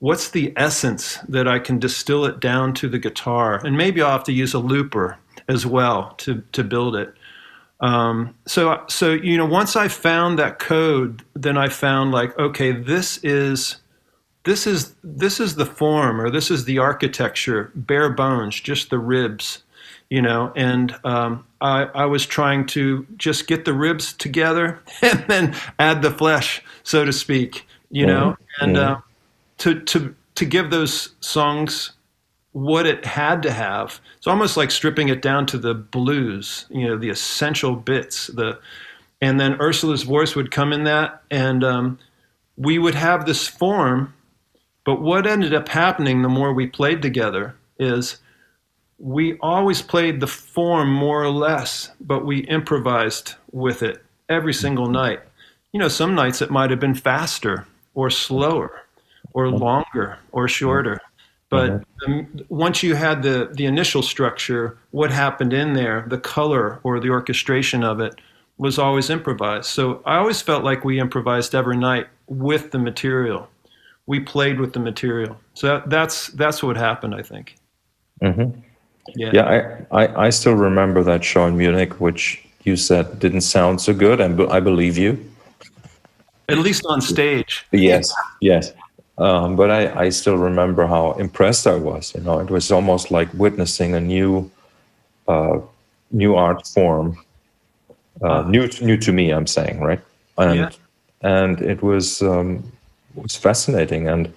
what's 0.00 0.30
the 0.30 0.52
essence 0.56 1.18
that 1.28 1.46
I 1.46 1.58
can 1.58 1.78
distill 1.78 2.24
it 2.24 2.40
down 2.40 2.74
to 2.74 2.88
the 2.88 2.98
guitar, 2.98 3.64
and 3.64 3.76
maybe 3.76 4.02
I'll 4.02 4.12
have 4.12 4.24
to 4.24 4.32
use 4.32 4.52
a 4.52 4.58
looper 4.58 5.18
as 5.48 5.64
well 5.64 6.14
to 6.18 6.42
to 6.52 6.64
build 6.64 6.96
it. 6.96 7.14
Um, 7.80 8.34
so 8.46 8.82
so 8.88 9.12
you 9.12 9.36
know 9.36 9.46
once 9.46 9.76
I 9.76 9.88
found 9.88 10.38
that 10.38 10.58
code, 10.58 11.24
then 11.34 11.56
I 11.56 11.68
found 11.68 12.10
like 12.10 12.36
okay, 12.38 12.72
this 12.72 13.18
is 13.22 13.76
this 14.44 14.66
is 14.66 14.94
this 15.04 15.40
is 15.40 15.56
the 15.56 15.66
form 15.66 16.20
or 16.20 16.30
this 16.30 16.50
is 16.50 16.64
the 16.64 16.78
architecture 16.78 17.70
bare 17.74 18.10
bones 18.10 18.58
just 18.58 18.90
the 18.90 18.98
ribs 18.98 19.62
you 20.08 20.22
know 20.22 20.52
and 20.56 20.94
um, 21.04 21.44
I, 21.60 21.84
I 21.84 22.06
was 22.06 22.24
trying 22.24 22.66
to 22.68 23.06
just 23.16 23.46
get 23.46 23.64
the 23.64 23.74
ribs 23.74 24.12
together 24.12 24.80
and 25.02 25.24
then 25.28 25.56
add 25.78 26.02
the 26.02 26.10
flesh 26.10 26.62
so 26.82 27.04
to 27.04 27.12
speak 27.12 27.66
you 27.90 28.06
know 28.06 28.30
mm-hmm. 28.30 28.64
and 28.64 28.76
uh, 28.76 29.00
to 29.60 29.80
to 29.82 30.14
to 30.36 30.46
give 30.46 30.70
those 30.70 31.14
songs 31.20 31.92
what 32.52 32.86
it 32.86 33.06
had 33.06 33.42
to 33.42 33.52
have 33.52 34.00
it's 34.18 34.26
almost 34.26 34.56
like 34.56 34.70
stripping 34.72 35.08
it 35.08 35.22
down 35.22 35.46
to 35.46 35.58
the 35.58 35.74
blues 35.74 36.66
you 36.70 36.86
know 36.88 36.98
the 36.98 37.10
essential 37.10 37.76
bits 37.76 38.28
the 38.28 38.58
and 39.22 39.40
then 39.40 39.54
ursula's 39.60 40.02
voice 40.04 40.36
would 40.36 40.50
come 40.50 40.72
in 40.72 40.84
that 40.84 41.22
and 41.30 41.64
um, 41.64 41.98
we 42.56 42.78
would 42.78 42.96
have 42.96 43.26
this 43.26 43.48
form 43.48 44.12
But 44.84 45.00
what 45.02 45.26
ended 45.26 45.54
up 45.54 45.68
happening 45.68 46.22
the 46.22 46.28
more 46.28 46.52
we 46.52 46.66
played 46.66 47.02
together 47.02 47.54
is 47.78 48.18
we 48.98 49.38
always 49.38 49.82
played 49.82 50.20
the 50.20 50.26
form 50.26 50.92
more 50.92 51.22
or 51.22 51.30
less, 51.30 51.90
but 52.00 52.26
we 52.26 52.40
improvised 52.40 53.34
with 53.52 53.82
it 53.82 54.04
every 54.28 54.54
single 54.54 54.88
night. 54.88 55.20
You 55.72 55.80
know, 55.80 55.88
some 55.88 56.14
nights 56.14 56.42
it 56.42 56.50
might 56.50 56.70
have 56.70 56.80
been 56.80 56.94
faster 56.94 57.66
or 57.94 58.10
slower 58.10 58.82
or 59.32 59.48
longer 59.48 60.18
or 60.32 60.48
shorter. 60.48 61.00
But 61.50 61.82
um, 62.06 62.28
once 62.48 62.82
you 62.82 62.94
had 62.94 63.22
the, 63.22 63.50
the 63.52 63.66
initial 63.66 64.02
structure, 64.02 64.78
what 64.92 65.10
happened 65.10 65.52
in 65.52 65.72
there, 65.72 66.04
the 66.06 66.18
color 66.18 66.78
or 66.84 67.00
the 67.00 67.10
orchestration 67.10 67.82
of 67.82 68.00
it, 68.00 68.14
was 68.56 68.78
always 68.78 69.10
improvised. 69.10 69.66
So 69.66 70.02
I 70.04 70.18
always 70.18 70.40
felt 70.42 70.62
like 70.64 70.84
we 70.84 71.00
improvised 71.00 71.54
every 71.54 71.76
night 71.76 72.06
with 72.28 72.70
the 72.70 72.78
material. 72.78 73.48
We 74.06 74.20
played 74.20 74.60
with 74.60 74.74
the 74.74 74.80
material. 74.80 75.40
So 75.54 75.66
that, 75.66 75.90
that's 75.90 76.28
that's 76.28 76.62
what 76.62 76.76
happened, 76.76 77.14
I 77.14 77.22
think. 77.22 77.56
Mm-hmm. 78.22 78.60
Yeah, 79.16 79.30
yeah 79.32 79.84
I, 79.90 80.04
I, 80.04 80.26
I 80.26 80.30
still 80.30 80.54
remember 80.54 81.02
that 81.02 81.24
show 81.24 81.46
in 81.46 81.56
Munich, 81.56 82.00
which 82.00 82.44
you 82.64 82.76
said 82.76 83.18
didn't 83.18 83.40
sound 83.40 83.80
so 83.80 83.94
good, 83.94 84.20
and 84.20 84.40
I 84.52 84.60
believe 84.60 84.98
you. 84.98 85.18
At 86.48 86.58
least 86.58 86.84
on 86.86 87.00
stage. 87.00 87.66
Yes, 87.72 88.12
yes. 88.40 88.72
Um, 89.20 89.54
but 89.54 89.70
I, 89.70 90.06
I 90.06 90.08
still 90.08 90.36
remember 90.36 90.86
how 90.86 91.12
impressed 91.12 91.66
I 91.66 91.76
was. 91.76 92.14
You 92.14 92.22
know, 92.22 92.40
it 92.40 92.50
was 92.50 92.72
almost 92.72 93.10
like 93.10 93.32
witnessing 93.34 93.94
a 93.94 94.00
new, 94.00 94.50
uh, 95.28 95.60
new 96.10 96.34
art 96.34 96.66
form 96.66 97.18
uh, 98.22 98.42
new 98.42 98.68
to, 98.68 98.84
new 98.84 98.96
to 98.98 99.12
me. 99.12 99.30
I'm 99.30 99.46
saying 99.46 99.80
right, 99.80 100.00
and 100.38 100.58
yeah. 100.58 100.70
and 101.22 101.60
it 101.60 101.82
was 101.82 102.22
um, 102.22 102.70
was 103.14 103.36
fascinating 103.36 104.08
and 104.08 104.32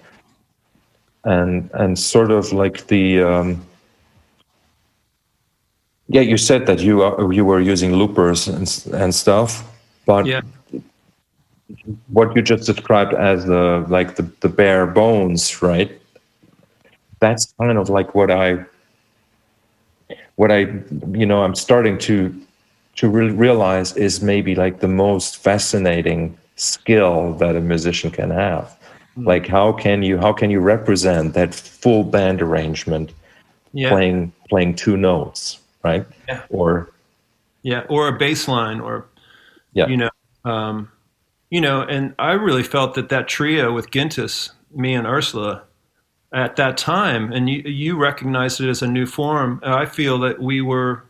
and 1.24 1.70
and 1.74 1.98
sort 1.98 2.30
of 2.30 2.52
like 2.52 2.86
the 2.86 3.22
um, 3.22 3.64
yeah. 6.08 6.22
You 6.22 6.36
said 6.38 6.66
that 6.66 6.80
you 6.80 7.02
are, 7.02 7.32
you 7.32 7.44
were 7.44 7.60
using 7.60 7.92
loopers 7.92 8.48
and 8.48 8.94
and 8.94 9.14
stuff, 9.14 9.64
but 10.06 10.26
yeah. 10.26 10.40
What 12.08 12.34
you 12.34 12.42
just 12.42 12.66
described 12.66 13.14
as 13.14 13.46
the 13.46 13.84
like 13.88 14.16
the, 14.16 14.22
the 14.40 14.48
bare 14.48 14.86
bones, 14.86 15.62
right? 15.62 15.90
That's 17.20 17.52
kind 17.58 17.78
of 17.78 17.88
like 17.88 18.14
what 18.14 18.30
I 18.30 18.64
what 20.36 20.50
I 20.50 20.58
you 21.12 21.26
know 21.26 21.42
I'm 21.42 21.54
starting 21.54 21.98
to 21.98 22.34
to 22.96 23.08
re- 23.08 23.30
realize 23.30 23.96
is 23.96 24.22
maybe 24.22 24.54
like 24.54 24.80
the 24.80 24.88
most 24.88 25.38
fascinating 25.38 26.36
skill 26.56 27.34
that 27.34 27.56
a 27.56 27.60
musician 27.60 28.10
can 28.10 28.30
have 28.30 28.76
mm. 29.16 29.26
like 29.26 29.46
how 29.46 29.72
can 29.72 30.02
you 30.02 30.18
how 30.18 30.32
can 30.32 30.50
you 30.50 30.60
represent 30.60 31.34
that 31.34 31.54
full 31.54 32.04
band 32.04 32.40
arrangement 32.40 33.12
yeah. 33.72 33.88
playing 33.88 34.32
playing 34.48 34.74
two 34.74 34.96
notes 34.96 35.58
right 35.82 36.06
yeah. 36.28 36.42
or 36.50 36.90
yeah 37.62 37.84
or 37.88 38.08
a 38.08 38.12
bass 38.12 38.46
line 38.46 38.80
or 38.80 39.06
yeah 39.72 39.86
you 39.88 39.96
know 39.96 40.10
um 40.44 40.88
you 41.50 41.60
know 41.60 41.82
and 41.82 42.14
i 42.18 42.32
really 42.32 42.62
felt 42.62 42.94
that 42.94 43.08
that 43.08 43.28
trio 43.28 43.72
with 43.72 43.90
gintas 43.90 44.50
me 44.74 44.94
and 44.94 45.06
ursula 45.06 45.62
at 46.32 46.56
that 46.56 46.76
time 46.76 47.32
and 47.32 47.48
you 47.48 47.62
you 47.64 47.96
recognized 47.96 48.60
it 48.60 48.68
as 48.68 48.82
a 48.82 48.88
new 48.88 49.06
form 49.06 49.60
i 49.62 49.86
feel 49.86 50.18
that 50.18 50.40
we 50.40 50.60
were 50.60 51.04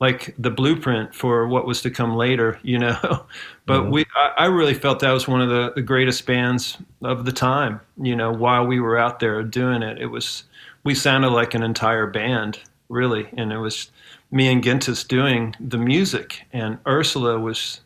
like 0.00 0.34
the 0.38 0.50
blueprint 0.50 1.14
for 1.14 1.46
what 1.48 1.66
was 1.66 1.80
to 1.82 1.90
come 1.90 2.14
later, 2.14 2.58
you 2.62 2.78
know. 2.78 3.26
but 3.66 3.80
mm-hmm. 3.80 3.90
we, 3.90 4.04
I, 4.14 4.32
I, 4.38 4.44
really 4.46 4.74
felt 4.74 5.00
that 5.00 5.12
was 5.12 5.28
one 5.28 5.40
of 5.40 5.48
the, 5.48 5.72
the 5.74 5.82
greatest 5.82 6.26
bands 6.26 6.76
of 7.02 7.24
the 7.24 7.32
time, 7.32 7.80
you 8.00 8.16
know, 8.16 8.32
while 8.32 8.66
we 8.66 8.80
were 8.80 8.98
out 8.98 9.20
there 9.20 9.42
doing 9.42 9.82
it. 9.82 10.00
It 10.00 10.06
was, 10.06 10.44
we 10.82 10.94
sounded 10.94 11.30
like 11.30 11.54
an 11.54 11.62
entire 11.62 12.06
band, 12.06 12.58
really. 12.88 13.28
And 13.36 13.52
it 13.52 13.58
was 13.58 13.90
me 14.30 14.52
and 14.52 14.62
Gintas 14.62 15.06
doing 15.06 15.54
the 15.60 15.78
music, 15.78 16.42
and 16.52 16.78
Ursula 16.86 17.38
was, 17.38 17.80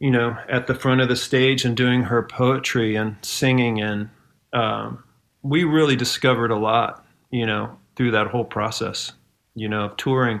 you 0.00 0.10
know, 0.10 0.36
at 0.48 0.66
the 0.66 0.74
front 0.74 1.00
of 1.00 1.08
the 1.08 1.16
stage 1.16 1.64
and 1.64 1.76
doing 1.76 2.02
her 2.02 2.22
poetry 2.22 2.96
and 2.96 3.16
singing. 3.22 3.80
And 3.80 4.10
um, 4.52 5.04
we 5.42 5.62
really 5.62 5.94
discovered 5.94 6.50
a 6.50 6.56
lot, 6.56 7.04
you 7.30 7.46
know, 7.46 7.78
through 7.94 8.10
that 8.10 8.26
whole 8.26 8.44
process 8.44 9.12
you 9.54 9.68
know, 9.68 9.86
of 9.86 9.96
touring. 9.96 10.40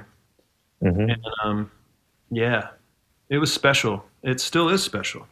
Mm-hmm. 0.82 1.10
And 1.10 1.26
um, 1.42 1.70
yeah, 2.30 2.68
it 3.28 3.38
was 3.38 3.52
special. 3.52 4.04
It 4.22 4.40
still 4.40 4.68
is 4.68 4.82
special. 4.82 5.26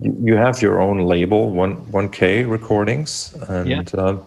You 0.00 0.36
have 0.36 0.62
your 0.62 0.80
own 0.80 1.00
label, 1.00 1.50
one 1.50 1.90
one 1.90 2.08
K 2.08 2.44
Recordings, 2.44 3.34
and 3.48 3.68
yeah. 3.68 4.00
uh, 4.00 4.18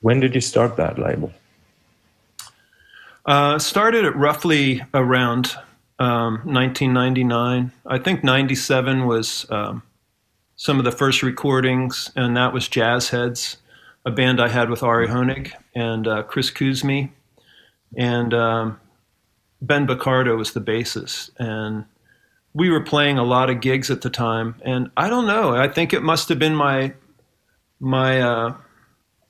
when 0.00 0.20
did 0.20 0.34
you 0.34 0.40
start 0.40 0.76
that 0.76 0.98
label? 0.98 1.32
Uh, 3.26 3.58
started 3.58 4.06
at 4.06 4.16
roughly 4.16 4.82
around 4.94 5.54
um, 5.98 6.34
1999. 6.44 7.72
I 7.86 7.98
think 7.98 8.22
97 8.24 9.06
was 9.06 9.46
um, 9.50 9.82
some 10.56 10.78
of 10.78 10.84
the 10.84 10.92
first 10.92 11.22
recordings, 11.22 12.10
and 12.16 12.36
that 12.36 12.52
was 12.52 12.68
Jazz 12.68 13.10
Heads 13.10 13.58
a 14.08 14.10
band 14.10 14.40
I 14.40 14.48
had 14.48 14.70
with 14.70 14.82
Ari 14.82 15.08
Hoenig 15.08 15.52
and 15.74 16.08
uh, 16.08 16.22
Chris 16.22 16.50
Kuzmi, 16.50 17.10
and 17.96 18.32
um, 18.32 18.80
Ben 19.60 19.86
Bacardo 19.86 20.36
was 20.36 20.52
the 20.52 20.60
bassist. 20.60 21.30
And 21.38 21.84
we 22.54 22.70
were 22.70 22.82
playing 22.82 23.18
a 23.18 23.24
lot 23.24 23.50
of 23.50 23.60
gigs 23.60 23.90
at 23.90 24.00
the 24.00 24.10
time. 24.10 24.54
And 24.64 24.90
I 24.96 25.08
don't 25.08 25.26
know, 25.26 25.54
I 25.54 25.68
think 25.68 25.92
it 25.92 26.02
must 26.02 26.28
have 26.30 26.38
been 26.38 26.54
my, 26.54 26.94
my, 27.80 28.20
uh, 28.20 28.54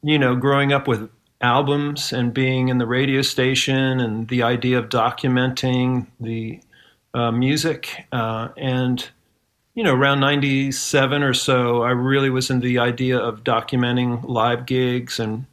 you 0.02 0.18
know, 0.18 0.36
growing 0.36 0.72
up 0.72 0.86
with 0.86 1.10
albums 1.40 2.12
and 2.12 2.34
being 2.34 2.68
in 2.68 2.78
the 2.78 2.86
radio 2.86 3.22
station 3.22 4.00
and 4.00 4.28
the 4.28 4.42
idea 4.42 4.78
of 4.78 4.88
documenting 4.88 6.06
the 6.20 6.60
uh, 7.14 7.30
music 7.30 8.06
uh, 8.12 8.48
and 8.56 9.08
you 9.78 9.84
know, 9.84 9.94
around 9.94 10.18
97 10.18 11.22
or 11.22 11.32
so, 11.32 11.82
I 11.84 11.90
really 11.90 12.30
was 12.30 12.50
into 12.50 12.66
the 12.66 12.80
idea 12.80 13.16
of 13.16 13.44
documenting 13.44 14.28
live 14.28 14.66
gigs 14.66 15.20
and 15.20 15.46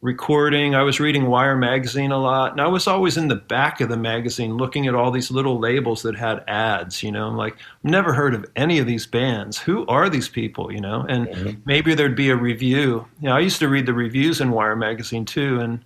recording. 0.00 0.74
I 0.74 0.82
was 0.82 1.00
reading 1.00 1.26
Wire 1.26 1.56
magazine 1.56 2.12
a 2.12 2.18
lot, 2.18 2.52
and 2.52 2.60
I 2.60 2.66
was 2.66 2.86
always 2.86 3.16
in 3.16 3.28
the 3.28 3.36
back 3.36 3.80
of 3.80 3.88
the 3.88 3.96
magazine 3.96 4.56
looking 4.56 4.86
at 4.86 4.94
all 4.94 5.10
these 5.10 5.30
little 5.30 5.58
labels 5.58 6.02
that 6.02 6.16
had 6.16 6.44
ads, 6.46 7.02
you 7.02 7.10
know. 7.10 7.26
I'm 7.26 7.36
like, 7.36 7.54
I've 7.54 7.90
never 7.90 8.12
heard 8.12 8.34
of 8.34 8.44
any 8.56 8.78
of 8.78 8.86
these 8.86 9.06
bands. 9.06 9.58
Who 9.58 9.86
are 9.86 10.08
these 10.10 10.28
people, 10.28 10.72
you 10.72 10.80
know? 10.80 11.06
And 11.08 11.28
mm-hmm. 11.28 11.60
maybe 11.64 11.94
there'd 11.94 12.14
be 12.14 12.30
a 12.30 12.36
review. 12.36 13.06
You 13.20 13.28
know, 13.28 13.36
I 13.36 13.40
used 13.40 13.58
to 13.60 13.68
read 13.68 13.86
the 13.86 13.94
reviews 13.94 14.40
in 14.40 14.50
Wire 14.50 14.76
magazine 14.76 15.24
too, 15.24 15.60
and 15.60 15.84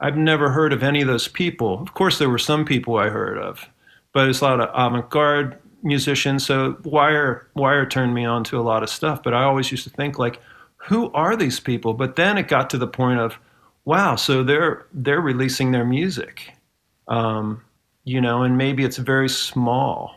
I've 0.00 0.16
never 0.16 0.50
heard 0.50 0.72
of 0.72 0.82
any 0.82 1.02
of 1.02 1.08
those 1.08 1.28
people. 1.28 1.80
Of 1.82 1.94
course, 1.94 2.18
there 2.18 2.30
were 2.30 2.38
some 2.38 2.64
people 2.64 2.96
I 2.96 3.10
heard 3.10 3.38
of, 3.38 3.68
but 4.12 4.28
it's 4.28 4.40
a 4.40 4.44
lot 4.44 4.60
of 4.60 4.70
avant-garde 4.74 5.58
musicians. 5.82 6.46
so 6.46 6.76
Wire 6.84 7.48
Wire 7.54 7.86
turned 7.86 8.14
me 8.14 8.24
on 8.24 8.44
to 8.44 8.58
a 8.58 8.62
lot 8.62 8.82
of 8.82 8.90
stuff. 8.90 9.22
But 9.22 9.34
I 9.34 9.44
always 9.44 9.70
used 9.70 9.84
to 9.84 9.90
think 9.90 10.18
like, 10.18 10.40
who 10.76 11.12
are 11.12 11.36
these 11.36 11.60
people? 11.60 11.94
But 11.94 12.16
then 12.16 12.38
it 12.38 12.48
got 12.48 12.70
to 12.70 12.78
the 12.78 12.86
point 12.86 13.20
of, 13.20 13.38
wow, 13.90 14.14
so 14.14 14.44
they're 14.44 14.86
they're 14.94 15.20
releasing 15.20 15.72
their 15.72 15.84
music, 15.84 16.52
um, 17.08 17.60
you 18.04 18.20
know, 18.20 18.42
and 18.44 18.56
maybe 18.56 18.84
it's 18.84 18.98
very 18.98 19.28
small. 19.28 20.16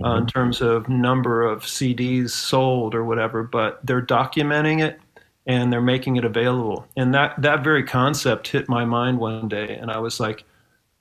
Uh, 0.00 0.10
mm-hmm. 0.10 0.18
in 0.18 0.26
terms 0.28 0.60
of 0.60 0.88
number 0.88 1.42
of 1.42 1.64
CDs 1.64 2.30
sold 2.30 2.94
or 2.94 3.04
whatever, 3.04 3.42
but 3.42 3.84
they're 3.84 4.00
documenting 4.00 4.80
it 4.80 5.00
and 5.44 5.72
they're 5.72 5.80
making 5.80 6.14
it 6.14 6.24
available. 6.24 6.86
And 6.96 7.12
that 7.14 7.34
that 7.42 7.64
very 7.64 7.82
concept 7.82 8.46
hit 8.46 8.68
my 8.68 8.84
mind 8.84 9.18
one 9.18 9.48
day, 9.48 9.74
and 9.74 9.90
I 9.90 9.98
was 9.98 10.20
like, 10.20 10.44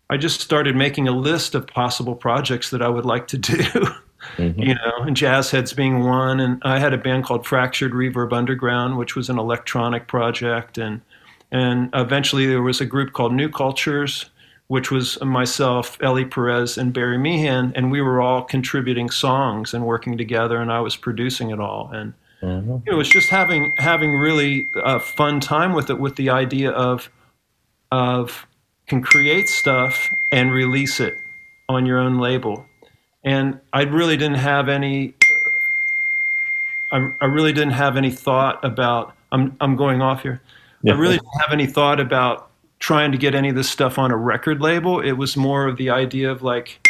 I 0.09 0.17
just 0.17 0.39
started 0.39 0.75
making 0.75 1.07
a 1.07 1.11
list 1.11 1.53
of 1.53 1.67
possible 1.67 2.15
projects 2.15 2.71
that 2.71 2.81
I 2.81 2.87
would 2.87 3.05
like 3.05 3.27
to 3.27 3.37
do. 3.51 3.57
Mm-hmm. 4.37 4.59
You 4.59 4.75
know, 4.75 5.03
and 5.05 5.15
Jazz 5.15 5.51
Heads 5.51 5.73
being 5.73 6.05
one, 6.05 6.39
and 6.39 6.59
I 6.63 6.79
had 6.79 6.93
a 6.93 6.97
band 6.97 7.25
called 7.25 7.45
Fractured 7.45 7.91
Reverb 7.91 8.33
Underground, 8.33 8.97
which 8.97 9.15
was 9.15 9.29
an 9.29 9.37
electronic 9.37 10.07
project, 10.07 10.79
and 10.79 11.01
and 11.51 11.89
eventually 11.93 12.45
there 12.45 12.61
was 12.61 12.81
a 12.81 12.85
group 12.85 13.13
called 13.13 13.33
New 13.33 13.49
Cultures, 13.49 14.25
which 14.67 14.91
was 14.91 15.19
myself, 15.21 15.97
Ellie 16.01 16.25
Perez, 16.25 16.77
and 16.77 16.93
Barry 16.93 17.17
Meehan, 17.17 17.71
and 17.75 17.91
we 17.91 18.01
were 18.01 18.21
all 18.21 18.43
contributing 18.43 19.09
songs 19.09 19.73
and 19.73 19.85
working 19.85 20.17
together, 20.17 20.61
and 20.61 20.71
I 20.71 20.81
was 20.81 20.95
producing 20.95 21.51
it 21.51 21.59
all, 21.59 21.89
and 21.93 22.13
mm-hmm. 22.41 22.69
you 22.69 22.77
know, 22.77 22.81
it 22.85 22.95
was 22.95 23.09
just 23.09 23.29
having 23.29 23.73
having 23.77 24.17
really 24.17 24.69
a 24.75 24.99
fun 24.99 25.39
time 25.39 25.73
with 25.73 25.89
it, 25.89 25.99
with 25.99 26.15
the 26.17 26.29
idea 26.29 26.71
of 26.71 27.09
of 27.91 28.45
can 28.87 29.01
create 29.01 29.49
stuff 29.49 30.09
and 30.31 30.51
release 30.51 30.99
it 30.99 31.13
on 31.69 31.85
your 31.85 31.99
own 31.99 32.19
label. 32.19 32.65
And 33.23 33.59
I 33.73 33.83
really 33.83 34.17
didn't 34.17 34.37
have 34.37 34.69
any. 34.69 35.13
I, 36.91 37.09
I 37.19 37.25
really 37.25 37.51
didn't 37.51 37.73
have 37.73 37.97
any 37.97 38.11
thought 38.11 38.63
about. 38.63 39.13
I'm 39.31 39.55
I'm 39.59 39.75
going 39.75 40.01
off 40.01 40.21
here. 40.21 40.41
Yeah. 40.83 40.93
I 40.93 40.97
really 40.97 41.17
didn't 41.17 41.41
have 41.41 41.51
any 41.51 41.65
thought 41.65 41.99
about 41.99 42.49
trying 42.79 43.11
to 43.11 43.17
get 43.17 43.33
any 43.33 43.49
of 43.49 43.55
this 43.55 43.69
stuff 43.69 43.97
on 43.97 44.11
a 44.11 44.17
record 44.17 44.61
label. 44.61 44.99
It 44.99 45.13
was 45.13 45.35
more 45.35 45.67
of 45.67 45.77
the 45.77 45.89
idea 45.89 46.31
of 46.31 46.43
like 46.43 46.87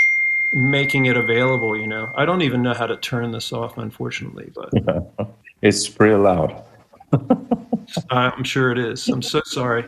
making 0.54 1.06
it 1.06 1.18
available. 1.18 1.78
You 1.78 1.88
know, 1.88 2.12
I 2.16 2.26
don't 2.26 2.42
even 2.42 2.62
know 2.62 2.74
how 2.74 2.88
to 2.88 2.98
turn 2.98 3.32
this 3.32 3.54
off, 3.54 3.78
unfortunately. 3.78 4.52
But 4.54 4.74
It's 5.62 5.88
pretty 5.88 6.16
loud. 6.16 6.64
I'm 8.10 8.44
sure 8.44 8.72
it 8.72 8.78
is. 8.78 9.08
I'm 9.08 9.22
so 9.22 9.42
sorry. 9.46 9.86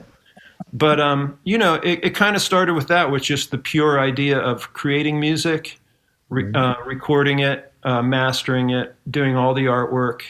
But 0.73 0.99
um, 0.99 1.37
you 1.43 1.57
know, 1.57 1.75
it, 1.75 1.99
it 2.03 2.15
kind 2.15 2.35
of 2.35 2.41
started 2.41 2.73
with 2.73 2.87
that, 2.87 3.11
with 3.11 3.23
just 3.23 3.51
the 3.51 3.57
pure 3.57 3.99
idea 3.99 4.39
of 4.39 4.73
creating 4.73 5.19
music, 5.19 5.79
re- 6.29 6.43
mm-hmm. 6.43 6.55
uh, 6.55 6.85
recording 6.85 7.39
it, 7.39 7.71
uh, 7.83 8.01
mastering 8.01 8.71
it, 8.71 8.95
doing 9.09 9.35
all 9.35 9.53
the 9.53 9.65
artwork, 9.65 10.21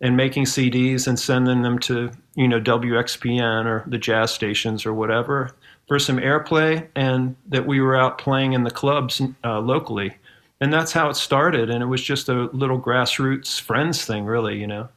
and 0.00 0.16
making 0.16 0.44
CDs 0.44 1.06
and 1.06 1.18
sending 1.18 1.62
them 1.62 1.78
to 1.80 2.10
you 2.36 2.46
know 2.46 2.60
WXPN 2.60 3.66
or 3.66 3.84
the 3.88 3.98
jazz 3.98 4.30
stations 4.30 4.86
or 4.86 4.94
whatever 4.94 5.54
for 5.88 5.98
some 5.98 6.18
airplay, 6.18 6.86
and 6.94 7.34
that 7.48 7.66
we 7.66 7.80
were 7.80 7.96
out 7.96 8.18
playing 8.18 8.52
in 8.52 8.64
the 8.64 8.70
clubs 8.70 9.20
uh, 9.44 9.60
locally, 9.60 10.16
and 10.60 10.72
that's 10.72 10.92
how 10.92 11.10
it 11.10 11.16
started. 11.16 11.70
And 11.70 11.82
it 11.82 11.86
was 11.86 12.02
just 12.02 12.28
a 12.28 12.44
little 12.52 12.80
grassroots 12.80 13.60
friends 13.60 14.04
thing, 14.04 14.24
really, 14.24 14.58
you 14.58 14.66
know. 14.66 14.88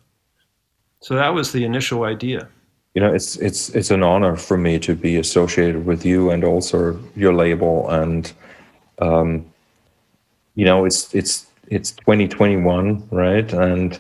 So 1.02 1.16
that 1.16 1.30
was 1.30 1.52
the 1.52 1.64
initial 1.64 2.04
idea 2.04 2.48
you 2.94 3.02
know 3.02 3.14
it's 3.14 3.38
it's 3.38 3.70
it's 3.70 3.92
an 3.92 4.04
honor 4.04 4.36
for 4.36 4.58
me 4.58 4.80
to 4.80 4.96
be 4.96 5.16
associated 5.18 5.86
with 5.86 6.06
you 6.06 6.32
and 6.32 6.44
also 6.44 7.00
your 7.16 7.34
label 7.34 7.90
and 7.90 8.34
um, 9.00 9.46
you 10.56 10.66
know 10.66 10.86
it's 10.86 11.14
it's 11.14 11.46
it's 11.68 11.92
2021 11.92 13.08
right 13.12 13.54
and 13.54 14.00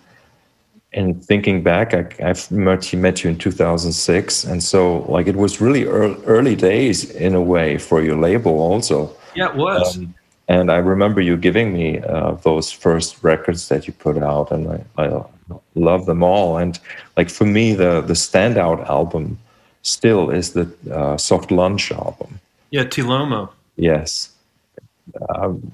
and 0.93 1.23
thinking 1.23 1.61
back 1.61 1.93
I, 1.93 2.07
i've 2.23 2.49
met 2.51 2.91
you, 2.91 2.99
met 2.99 3.23
you 3.23 3.29
in 3.29 3.37
2006 3.37 4.43
and 4.43 4.63
so 4.63 4.99
like 5.11 5.27
it 5.27 5.35
was 5.35 5.61
really 5.61 5.85
early, 5.85 6.21
early 6.25 6.55
days 6.55 7.09
in 7.11 7.35
a 7.35 7.41
way 7.41 7.77
for 7.77 8.01
your 8.01 8.17
label 8.17 8.59
also 8.59 9.15
yeah 9.35 9.49
it 9.49 9.55
was 9.55 9.97
um, 9.97 10.13
and 10.47 10.71
i 10.71 10.77
remember 10.77 11.21
you 11.21 11.37
giving 11.37 11.73
me 11.73 11.99
uh, 11.99 12.31
those 12.43 12.71
first 12.71 13.23
records 13.23 13.69
that 13.69 13.85
you 13.87 13.93
put 13.93 14.17
out 14.17 14.51
and 14.51 14.67
I, 14.97 15.03
I 15.03 15.23
love 15.75 16.05
them 16.05 16.23
all. 16.23 16.57
And 16.57 16.79
like 17.17 17.29
for 17.29 17.45
me, 17.45 17.73
the 17.73 18.01
the 18.01 18.13
standout 18.13 18.87
album 18.89 19.39
still 19.81 20.29
is 20.29 20.53
the 20.53 20.71
uh, 20.91 21.17
Soft 21.17 21.51
Lunch 21.51 21.91
album. 21.91 22.39
Yeah, 22.71 22.83
Ti 22.83 23.01
Lomo. 23.01 23.49
Yes. 23.75 24.31
Um, 25.35 25.71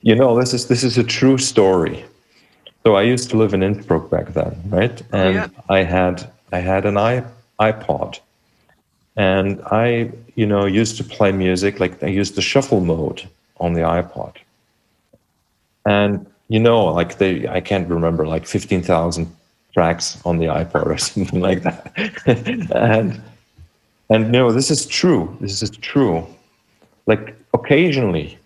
you 0.00 0.14
know, 0.14 0.38
this 0.38 0.54
is 0.54 0.68
this 0.68 0.84
is 0.84 0.98
a 0.98 1.04
true 1.04 1.38
story. 1.38 2.04
So 2.84 2.94
I 2.96 3.02
used 3.02 3.30
to 3.30 3.36
live 3.36 3.54
in 3.54 3.62
Innsbruck 3.62 4.10
back 4.10 4.28
then, 4.28 4.56
right? 4.66 5.02
Oh, 5.12 5.18
and 5.18 5.34
yeah. 5.34 5.48
I 5.68 5.82
had 5.82 6.30
I 6.52 6.58
had 6.58 6.86
an 6.86 6.94
iPod, 7.60 8.20
and 9.16 9.60
I 9.66 10.10
you 10.36 10.46
know 10.46 10.64
used 10.66 10.96
to 10.98 11.04
play 11.04 11.32
music 11.32 11.80
like 11.80 12.02
I 12.02 12.06
used 12.06 12.34
the 12.34 12.42
shuffle 12.42 12.80
mode 12.80 13.28
on 13.58 13.74
the 13.74 13.80
iPod, 13.80 14.36
and 15.84 16.26
you 16.48 16.58
know, 16.58 16.86
like 16.86 17.18
they, 17.18 17.46
I 17.46 17.60
can't 17.60 17.88
remember, 17.88 18.26
like 18.26 18.46
15,000 18.46 19.34
tracks 19.72 20.20
on 20.24 20.38
the 20.38 20.46
iPod 20.46 20.86
or 20.86 20.98
something 20.98 21.40
like 21.40 21.62
that. 21.62 21.92
and, 22.74 23.22
and, 24.10 24.32
no, 24.32 24.50
this 24.50 24.70
is 24.70 24.86
true. 24.86 25.36
This 25.40 25.62
is 25.62 25.70
true. 25.70 26.26
Like 27.06 27.36
occasionally, 27.54 28.38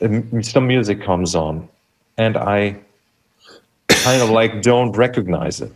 um, 0.00 0.42
some 0.42 0.66
music 0.66 1.02
comes 1.02 1.34
on 1.34 1.68
and 2.16 2.36
I 2.36 2.76
kind 4.04 4.22
of 4.22 4.30
like 4.30 4.62
don't 4.62 4.92
recognize 4.96 5.60
it. 5.60 5.72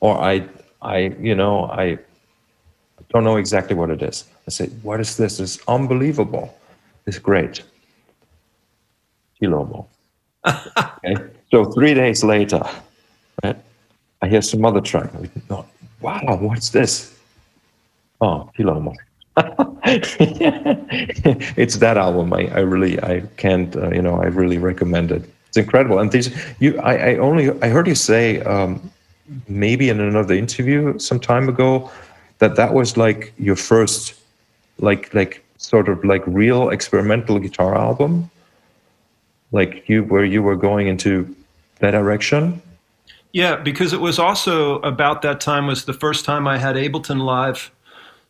Or 0.00 0.18
I, 0.18 0.46
I, 0.80 1.14
you 1.20 1.34
know, 1.34 1.66
I 1.66 1.98
don't 3.10 3.24
know 3.24 3.36
exactly 3.36 3.76
what 3.76 3.90
it 3.90 4.02
is. 4.02 4.24
I 4.46 4.50
say, 4.50 4.66
what 4.82 5.00
is 5.00 5.16
this? 5.16 5.38
It's 5.40 5.58
unbelievable. 5.68 6.58
It's 7.06 7.18
great. 7.18 7.62
Ti 9.38 9.46
Lomo 9.46 9.86
okay? 10.46 11.16
So 11.50 11.64
three 11.64 11.94
days 11.94 12.24
later, 12.24 12.62
right, 13.44 13.56
I 14.22 14.28
hear 14.28 14.42
some 14.42 14.64
other 14.64 14.80
track. 14.80 15.10
Wow, 16.00 16.38
what's 16.40 16.70
this? 16.70 17.18
Oh, 18.20 18.50
Ti 18.56 18.62
Lomo. 18.64 18.94
it's 21.56 21.76
that 21.76 21.96
album. 21.96 22.32
I, 22.32 22.48
I 22.48 22.60
really, 22.60 23.02
I 23.02 23.22
can't, 23.36 23.74
uh, 23.76 23.90
you 23.90 24.02
know, 24.02 24.16
I 24.16 24.26
really 24.26 24.58
recommend 24.58 25.10
it. 25.12 25.31
It's 25.52 25.58
incredible. 25.58 25.98
And 25.98 26.10
these, 26.10 26.34
you, 26.60 26.80
I, 26.80 27.10
I 27.10 27.16
only, 27.18 27.50
I 27.60 27.68
heard 27.68 27.86
you 27.86 27.94
say, 27.94 28.40
um, 28.40 28.90
maybe 29.48 29.90
in 29.90 30.00
another 30.00 30.32
interview 30.32 30.98
some 30.98 31.20
time 31.20 31.46
ago, 31.46 31.90
that 32.38 32.56
that 32.56 32.72
was 32.72 32.96
like 32.96 33.34
your 33.36 33.56
first, 33.56 34.14
like, 34.78 35.12
like 35.12 35.44
sort 35.58 35.90
of 35.90 36.02
like 36.06 36.22
real 36.26 36.70
experimental 36.70 37.38
guitar 37.38 37.76
album. 37.76 38.30
Like 39.52 39.86
you 39.90 40.04
where 40.04 40.24
you 40.24 40.42
were 40.42 40.56
going 40.56 40.88
into 40.88 41.36
that 41.80 41.90
direction. 41.90 42.62
Yeah 43.32 43.56
because 43.56 43.92
it 43.92 44.00
was 44.00 44.18
also 44.18 44.78
about 44.80 45.20
that 45.20 45.38
time 45.38 45.66
was 45.66 45.84
the 45.84 45.92
first 45.92 46.24
time 46.24 46.48
i 46.48 46.56
had 46.56 46.76
ableton 46.76 47.20
live. 47.20 47.70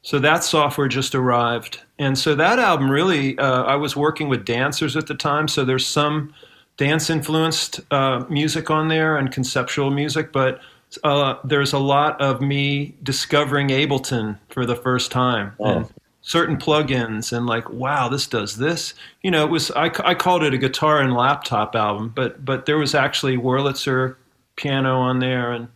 So 0.02 0.18
that 0.18 0.42
software 0.42 0.88
just 0.88 1.14
arrived. 1.14 1.80
And 2.00 2.18
so 2.18 2.34
that 2.34 2.58
album 2.58 2.90
really 2.90 3.38
uh, 3.38 3.62
i 3.62 3.76
was 3.76 3.94
working 3.94 4.28
with 4.28 4.44
dancers 4.44 4.96
at 4.96 5.06
the 5.06 5.14
time. 5.14 5.46
So 5.46 5.64
there's 5.64 5.86
some 5.86 6.34
dance 6.76 7.10
influenced 7.10 7.80
uh, 7.90 8.24
music 8.28 8.70
on 8.70 8.88
there 8.88 9.16
and 9.16 9.32
conceptual 9.32 9.90
music 9.90 10.32
but 10.32 10.60
uh, 11.04 11.36
there's 11.44 11.72
a 11.72 11.78
lot 11.78 12.20
of 12.20 12.40
me 12.40 12.94
discovering 13.02 13.68
ableton 13.68 14.38
for 14.48 14.66
the 14.66 14.76
first 14.76 15.10
time 15.10 15.54
oh. 15.60 15.64
and 15.64 15.94
certain 16.22 16.56
plugins 16.56 17.36
and 17.36 17.46
like 17.46 17.68
wow 17.70 18.08
this 18.08 18.26
does 18.26 18.56
this 18.56 18.94
you 19.22 19.30
know 19.30 19.44
it 19.44 19.50
was 19.50 19.70
I, 19.72 19.90
I 20.04 20.14
called 20.14 20.44
it 20.44 20.54
a 20.54 20.58
guitar 20.58 21.00
and 21.00 21.14
laptop 21.14 21.74
album 21.74 22.12
but 22.14 22.44
but 22.44 22.66
there 22.66 22.78
was 22.78 22.94
actually 22.94 23.36
Wurlitzer 23.36 24.16
piano 24.56 24.98
on 24.98 25.18
there 25.18 25.50
and 25.50 25.68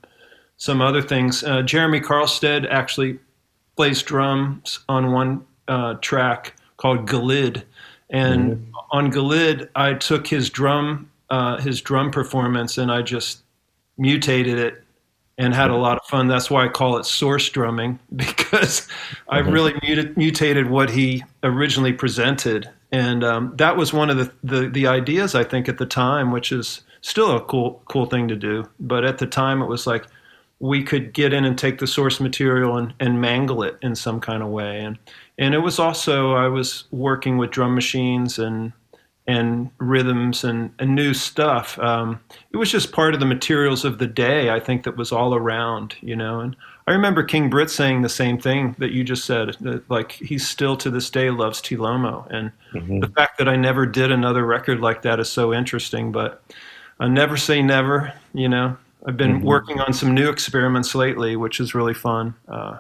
some 0.57 0.81
other 0.81 1.03
things 1.03 1.43
uh, 1.43 1.63
Jeremy 1.63 2.01
Carlstedt 2.01 2.71
actually 2.71 3.19
plays 3.77 4.03
drums 4.03 4.81
on 4.89 5.13
one 5.13 5.45
uh, 5.69 5.95
track 5.95 6.55
called 6.77 7.07
Galid 7.09 7.65
and 8.11 8.57
mm-hmm. 8.57 8.71
on 8.93 9.11
Galid 9.11 9.69
I 9.75 9.95
took 9.95 10.27
his 10.27 10.51
drum 10.51 11.11
uh, 11.31 11.59
his 11.59 11.81
drum 11.81 12.11
performance 12.11 12.79
and 12.79 12.91
I 12.91 13.03
just 13.03 13.43
mutated 13.99 14.59
it 14.59 14.85
and 15.39 15.55
had 15.55 15.71
a 15.71 15.77
lot 15.77 15.99
of 15.99 16.07
fun. 16.07 16.29
That's 16.29 16.51
why 16.51 16.65
I 16.65 16.69
call 16.69 16.97
it 16.97 17.05
source 17.05 17.49
drumming 17.51 17.99
because 18.17 18.89
I 19.29 19.39
really 19.39 19.75
muted, 19.83 20.17
mutated 20.17 20.71
what 20.71 20.91
he 20.91 21.25
originally 21.43 21.93
presented, 21.93 22.71
and 22.93 23.25
um, 23.25 23.53
that 23.57 23.77
was 23.77 23.93
one 23.93 24.11
of 24.11 24.17
the, 24.17 24.33
the, 24.43 24.69
the 24.69 24.87
ideas 24.87 25.35
I 25.35 25.45
think 25.45 25.69
at 25.69 25.79
the 25.79 25.87
time, 25.87 26.31
which 26.31 26.53
is 26.53 26.83
still 27.01 27.37
a 27.37 27.41
cool 27.41 27.83
cool 27.87 28.07
thing 28.07 28.29
to 28.29 28.37
do. 28.37 28.69
But 28.81 29.05
at 29.05 29.19
the 29.19 29.27
time, 29.27 29.61
it 29.61 29.67
was 29.67 29.87
like 29.87 30.07
we 30.59 30.83
could 30.83 31.13
get 31.13 31.33
in 31.35 31.45
and 31.45 31.59
take 31.59 31.79
the 31.79 31.87
source 31.87 32.19
material 32.19 32.79
and, 32.79 32.95
and 32.99 33.21
mangle 33.21 33.63
it 33.63 33.77
in 33.83 33.95
some 33.95 34.21
kind 34.21 34.43
of 34.43 34.49
way, 34.49 34.81
and 34.81 34.99
and 35.39 35.55
it 35.55 35.59
was 35.59 35.79
also 35.79 36.35
I 36.35 36.49
was 36.49 36.85
working 36.91 37.39
with 37.39 37.51
drum 37.51 37.75
machines 37.75 38.39
and 38.39 38.73
and 39.29 39.71
rhythms 39.79 40.45
and, 40.45 40.73
and 40.79 40.95
new 40.95 41.13
stuff. 41.13 41.79
Um, 41.81 42.21
it 42.53 42.57
was 42.59 42.71
just 42.71 42.93
part 42.93 43.13
of 43.13 43.21
the 43.21 43.27
materials 43.27 43.85
of 43.85 43.99
the 43.99 44.07
day, 44.07 44.51
I 44.51 44.61
think, 44.61 44.85
that 44.85 44.97
was 44.97 45.11
all 45.11 45.35
around, 45.35 45.97
you 46.01 46.15
know. 46.15 46.41
And 46.41 46.57
I 46.87 46.93
remember 46.93 47.25
King 47.25 47.51
Britt 47.51 47.71
saying 47.71 48.03
the 48.03 48.09
same 48.09 48.39
thing 48.39 48.77
that 48.79 48.93
you 48.93 49.03
just 49.03 49.25
said, 49.25 49.57
that, 49.61 49.91
like 49.91 50.13
he 50.13 50.39
still 50.39 50.77
to 50.77 50.91
this 50.91 51.11
day 51.11 51.31
loves 51.31 51.61
Ti 51.61 51.77
Lomo. 51.77 52.27
And 52.31 52.53
mm-hmm. 52.73 53.01
the 53.01 53.09
fact 53.09 53.39
that 53.39 53.49
I 53.49 53.57
never 53.57 53.85
did 53.85 54.13
another 54.13 54.47
record 54.47 54.81
like 54.81 55.03
that 55.03 55.19
is 55.19 55.29
so 55.29 55.53
interesting, 55.53 56.13
but 56.13 56.43
I 57.01 57.09
never 57.09 57.37
say 57.37 57.63
never, 57.63 58.13
you 58.33 58.49
know. 58.49 58.77
I've 59.07 59.17
been 59.17 59.39
mm-hmm. 59.39 59.47
working 59.47 59.81
on 59.81 59.93
some 59.93 60.15
new 60.15 60.29
experiments 60.29 60.95
lately, 60.95 61.37
which 61.37 61.61
is 61.61 61.75
really 61.75 61.95
fun. 61.95 62.35
Uh, 62.49 62.79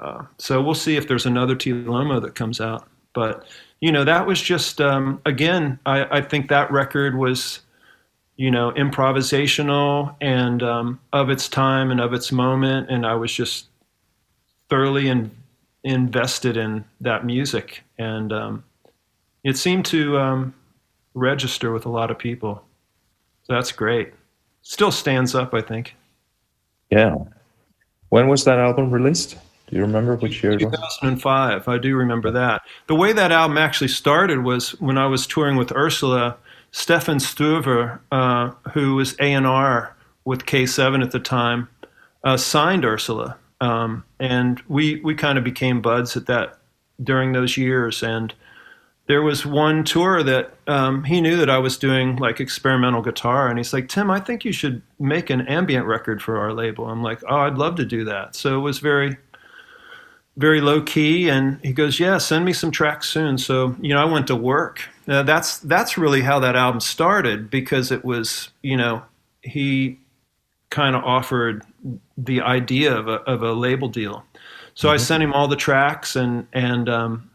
uh, 0.00 0.24
so 0.38 0.62
we'll 0.62 0.74
see 0.74 0.96
if 0.96 1.06
there's 1.06 1.26
another 1.26 1.54
Ti 1.54 1.72
Lomo 1.72 2.20
that 2.22 2.34
comes 2.34 2.60
out. 2.60 2.88
But 3.12 3.46
you 3.80 3.92
know, 3.92 4.04
that 4.04 4.26
was 4.26 4.40
just 4.40 4.80
um, 4.80 5.20
again, 5.26 5.78
I, 5.86 6.18
I, 6.18 6.22
think 6.22 6.48
that 6.48 6.70
record 6.70 7.16
was, 7.16 7.60
you 8.36 8.50
know, 8.50 8.72
improvisational 8.72 10.14
and 10.20 10.62
um, 10.62 11.00
of 11.12 11.30
its 11.30 11.48
time 11.48 11.90
and 11.90 12.00
of 12.00 12.12
its 12.12 12.32
moment, 12.32 12.90
and 12.90 13.06
I 13.06 13.14
was 13.14 13.32
just 13.32 13.66
thoroughly 14.68 15.08
in, 15.08 15.30
invested 15.84 16.56
in 16.56 16.84
that 17.00 17.24
music, 17.24 17.82
and 17.98 18.32
um, 18.32 18.64
it 19.44 19.56
seemed 19.56 19.86
to 19.86 20.18
um, 20.18 20.54
register 21.14 21.72
with 21.72 21.86
a 21.86 21.90
lot 21.90 22.10
of 22.10 22.18
people. 22.18 22.62
So 23.44 23.54
that's 23.54 23.72
great. 23.72 24.12
Still 24.62 24.92
stands 24.92 25.34
up, 25.34 25.54
I 25.54 25.62
think. 25.62 25.96
Yeah. 26.90 27.16
When 28.10 28.28
was 28.28 28.44
that 28.44 28.58
album 28.58 28.90
released? 28.90 29.38
Do 29.70 29.76
you 29.76 29.82
remember 29.82 30.16
which 30.16 30.42
year? 30.42 30.56
2005. 30.56 31.68
I 31.68 31.78
do 31.78 31.96
remember 31.96 32.30
that. 32.32 32.62
The 32.88 32.94
way 32.94 33.12
that 33.12 33.30
album 33.30 33.56
actually 33.56 33.88
started 33.88 34.42
was 34.42 34.70
when 34.80 34.98
I 34.98 35.06
was 35.06 35.26
touring 35.26 35.56
with 35.56 35.72
Ursula. 35.72 36.36
Stefan 36.72 37.20
Struve, 37.20 37.98
uh, 38.10 38.50
who 38.72 38.96
was 38.96 39.14
A&R 39.20 39.96
with 40.24 40.46
K7 40.46 41.02
at 41.02 41.12
the 41.12 41.20
time, 41.20 41.68
uh, 42.24 42.36
signed 42.36 42.84
Ursula. 42.84 43.36
Um, 43.60 44.04
and 44.18 44.60
we, 44.68 45.00
we 45.00 45.14
kind 45.14 45.38
of 45.38 45.44
became 45.44 45.80
buds 45.80 46.16
at 46.16 46.26
that 46.26 46.58
during 47.02 47.32
those 47.32 47.56
years. 47.56 48.02
And 48.02 48.34
there 49.10 49.22
was 49.22 49.44
one 49.44 49.82
tour 49.82 50.22
that 50.22 50.54
um, 50.68 51.02
he 51.02 51.20
knew 51.20 51.36
that 51.36 51.50
I 51.50 51.58
was 51.58 51.76
doing 51.76 52.14
like 52.16 52.38
experimental 52.38 53.02
guitar, 53.02 53.48
and 53.48 53.58
he's 53.58 53.72
like, 53.72 53.88
"Tim, 53.88 54.08
I 54.08 54.20
think 54.20 54.44
you 54.44 54.52
should 54.52 54.82
make 55.00 55.30
an 55.30 55.40
ambient 55.48 55.86
record 55.86 56.22
for 56.22 56.38
our 56.38 56.52
label." 56.52 56.86
I'm 56.86 57.02
like, 57.02 57.20
"Oh, 57.28 57.38
I'd 57.38 57.58
love 57.58 57.74
to 57.76 57.84
do 57.84 58.04
that." 58.04 58.36
So 58.36 58.56
it 58.56 58.62
was 58.62 58.78
very, 58.78 59.16
very 60.40 60.62
low 60.62 60.80
key, 60.80 61.28
and 61.28 61.60
he 61.62 61.72
goes, 61.72 62.00
"Yeah, 62.00 62.18
send 62.18 62.44
me 62.44 62.52
some 62.52 62.70
tracks 62.70 63.08
soon." 63.08 63.36
So 63.36 63.76
you 63.80 63.90
know, 63.94 64.00
I 64.00 64.06
went 64.06 64.26
to 64.28 64.36
work. 64.36 64.88
Uh, 65.06 65.22
that's 65.22 65.58
that's 65.58 65.98
really 65.98 66.22
how 66.22 66.40
that 66.40 66.56
album 66.56 66.80
started 66.80 67.50
because 67.50 67.92
it 67.92 68.04
was 68.04 68.50
you 68.62 68.76
know 68.76 69.02
he 69.42 69.98
kind 70.70 70.96
of 70.96 71.04
offered 71.04 71.62
the 72.16 72.40
idea 72.40 72.96
of 72.96 73.06
a 73.06 73.16
of 73.22 73.42
a 73.42 73.52
label 73.52 73.88
deal. 73.88 74.24
So 74.74 74.88
mm-hmm. 74.88 74.94
I 74.94 74.96
sent 74.96 75.22
him 75.22 75.32
all 75.32 75.46
the 75.46 75.56
tracks 75.56 76.16
and 76.16 76.46
and 76.54 76.88
um, 76.88 77.30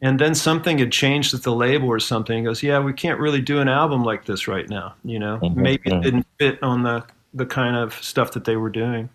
and 0.00 0.18
then 0.18 0.34
something 0.34 0.78
had 0.78 0.90
changed 0.90 1.34
at 1.34 1.42
the 1.42 1.52
label 1.52 1.88
or 1.88 2.00
something. 2.00 2.38
He 2.38 2.44
goes, 2.44 2.62
"Yeah, 2.62 2.80
we 2.80 2.94
can't 2.94 3.20
really 3.20 3.42
do 3.42 3.60
an 3.60 3.68
album 3.68 4.04
like 4.04 4.24
this 4.24 4.48
right 4.48 4.68
now. 4.68 4.94
You 5.04 5.18
know, 5.18 5.38
mm-hmm. 5.42 5.60
maybe 5.60 5.90
it 5.90 6.02
didn't 6.02 6.26
fit 6.38 6.62
on 6.62 6.82
the 6.82 7.04
the 7.34 7.46
kind 7.46 7.76
of 7.76 7.94
stuff 8.02 8.32
that 8.32 8.44
they 8.44 8.56
were 8.56 8.70
doing." 8.70 9.10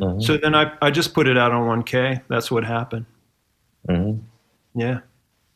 Mm-hmm. 0.00 0.20
So 0.20 0.36
then 0.36 0.54
I 0.54 0.72
I 0.80 0.90
just 0.90 1.14
put 1.14 1.26
it 1.26 1.36
out 1.36 1.52
on 1.52 1.82
1K. 1.82 2.22
That's 2.28 2.50
what 2.50 2.64
happened. 2.64 3.06
Mm-hmm. 3.88 4.80
Yeah. 4.80 5.00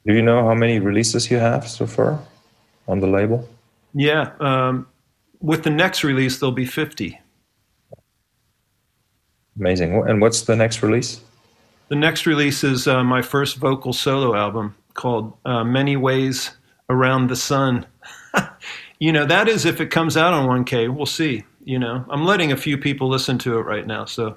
Do 0.06 0.12
you 0.14 0.22
know 0.22 0.46
how 0.46 0.54
many 0.54 0.78
releases 0.80 1.30
you 1.30 1.38
have 1.38 1.66
so 1.68 1.86
far 1.86 2.20
on 2.86 3.00
the 3.00 3.06
label? 3.06 3.48
Yeah. 3.94 4.32
Um, 4.38 4.86
with 5.40 5.62
the 5.62 5.70
next 5.70 6.04
release, 6.04 6.38
there'll 6.38 6.52
be 6.52 6.66
50. 6.66 7.18
Amazing. 9.58 10.04
And 10.08 10.20
what's 10.20 10.42
the 10.42 10.56
next 10.56 10.82
release? 10.82 11.20
The 11.88 11.96
next 11.96 12.26
release 12.26 12.64
is 12.64 12.86
uh, 12.86 13.04
my 13.04 13.22
first 13.22 13.56
vocal 13.56 13.92
solo 13.92 14.34
album 14.34 14.74
called 14.94 15.32
uh, 15.44 15.64
Many 15.64 15.96
Ways 15.96 16.50
Around 16.90 17.28
the 17.28 17.36
Sun. 17.36 17.86
you 18.98 19.12
know, 19.12 19.24
that 19.26 19.48
is 19.48 19.64
if 19.64 19.80
it 19.80 19.90
comes 19.90 20.16
out 20.16 20.32
on 20.32 20.64
1K. 20.64 20.94
We'll 20.94 21.06
see. 21.06 21.44
You 21.64 21.78
know, 21.78 22.04
I'm 22.10 22.24
letting 22.24 22.52
a 22.52 22.56
few 22.56 22.76
people 22.78 23.08
listen 23.08 23.38
to 23.38 23.58
it 23.58 23.62
right 23.62 23.86
now. 23.86 24.04
So 24.04 24.36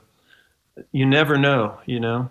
you 0.91 1.05
never 1.05 1.37
know, 1.37 1.77
you 1.85 1.99
know. 1.99 2.29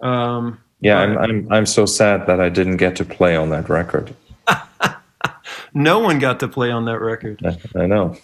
Um, 0.00 0.60
yeah, 0.80 0.98
I'm, 0.98 1.18
I'm, 1.18 1.52
I'm 1.52 1.66
so 1.66 1.86
sad 1.86 2.26
that 2.26 2.40
I 2.40 2.48
didn't 2.48 2.78
get 2.78 2.96
to 2.96 3.04
play 3.04 3.36
on 3.36 3.50
that 3.50 3.68
record. 3.68 4.14
no 5.74 5.98
one 5.98 6.18
got 6.18 6.40
to 6.40 6.48
play 6.48 6.70
on 6.70 6.86
that 6.86 7.00
record. 7.00 7.40
I, 7.44 7.82
I 7.82 7.86
know. 7.86 8.16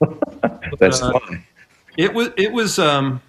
That's 0.78 1.02
uh, 1.02 1.12
why. 1.12 1.44
It 1.96 2.14
was, 2.14 2.30
it 2.36 2.52
was, 2.52 2.78
um, 2.78 3.20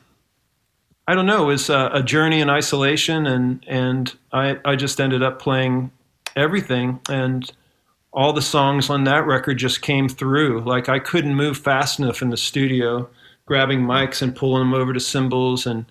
I 1.07 1.15
don't 1.15 1.25
know, 1.25 1.43
it 1.43 1.47
was 1.47 1.69
a, 1.69 1.89
a 1.93 2.03
journey 2.03 2.39
in 2.39 2.51
isolation, 2.51 3.25
and 3.25 3.65
and 3.67 4.15
I 4.31 4.59
I 4.63 4.75
just 4.75 5.01
ended 5.01 5.23
up 5.23 5.41
playing 5.41 5.89
everything, 6.35 6.99
and 7.09 7.51
all 8.11 8.33
the 8.33 8.41
songs 8.41 8.89
on 8.89 9.03
that 9.03 9.25
record 9.25 9.57
just 9.57 9.81
came 9.81 10.09
through. 10.09 10.61
Like 10.61 10.89
I 10.89 10.99
couldn't 10.99 11.35
move 11.35 11.57
fast 11.57 11.99
enough 11.99 12.21
in 12.21 12.29
the 12.29 12.37
studio, 12.37 13.09
grabbing 13.45 13.81
mics 13.81 14.21
and 14.21 14.35
pulling 14.35 14.61
them 14.61 14.73
over 14.73 14.93
to 14.93 14.99
cymbals, 14.99 15.65
and 15.65 15.85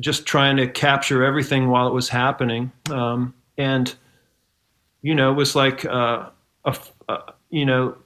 just 0.00 0.26
trying 0.26 0.56
to 0.56 0.68
capture 0.68 1.24
everything 1.24 1.68
while 1.68 1.88
it 1.88 1.94
was 1.94 2.08
happening. 2.08 2.72
Um, 2.90 3.34
and 3.58 3.94
you 5.02 5.14
know, 5.14 5.30
it 5.30 5.34
was 5.34 5.54
like 5.54 5.84
uh, 5.84 6.30
a, 6.64 6.76
a 7.08 7.32
you 7.50 7.66
know 7.66 7.96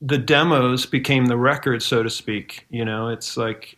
the 0.00 0.18
demos 0.18 0.86
became 0.86 1.26
the 1.26 1.36
record, 1.36 1.82
so 1.82 2.02
to 2.02 2.10
speak. 2.10 2.66
You 2.70 2.84
know, 2.84 3.08
it's 3.08 3.36
like 3.36 3.76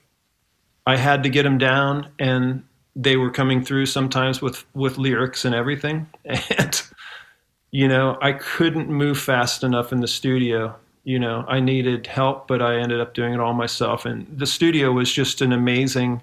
I 0.87 0.97
had 0.97 1.23
to 1.25 1.29
get 1.29 1.43
them 1.43 1.59
down, 1.59 2.09
and 2.18 2.64
they 2.95 3.16
were 3.16 3.31
coming 3.31 3.64
through 3.64 3.87
sometimes 3.87 4.41
with 4.41 4.64
with 4.75 4.99
lyrics 4.99 5.45
and 5.45 5.55
everything. 5.55 6.07
And 6.59 6.83
you 7.71 7.89
know, 7.89 8.18
I 8.21 8.33
couldn't 8.33 8.89
move 8.89 9.18
fast 9.18 9.62
enough 9.62 9.93
in 9.93 10.01
the 10.01 10.09
studio. 10.09 10.75
You 11.05 11.18
know, 11.18 11.45
I 11.49 11.61
needed 11.61 12.07
help, 12.07 12.47
but 12.49 12.61
I 12.61 12.77
ended 12.79 13.01
up 13.01 13.14
doing 13.14 13.35
it 13.35 13.41
all 13.41 13.55
myself. 13.55 14.05
And 14.05 14.27
the 14.37 14.47
studio 14.47 14.93
was 14.93 15.12
just 15.12 15.41
an 15.41 15.53
amazing 15.53 16.21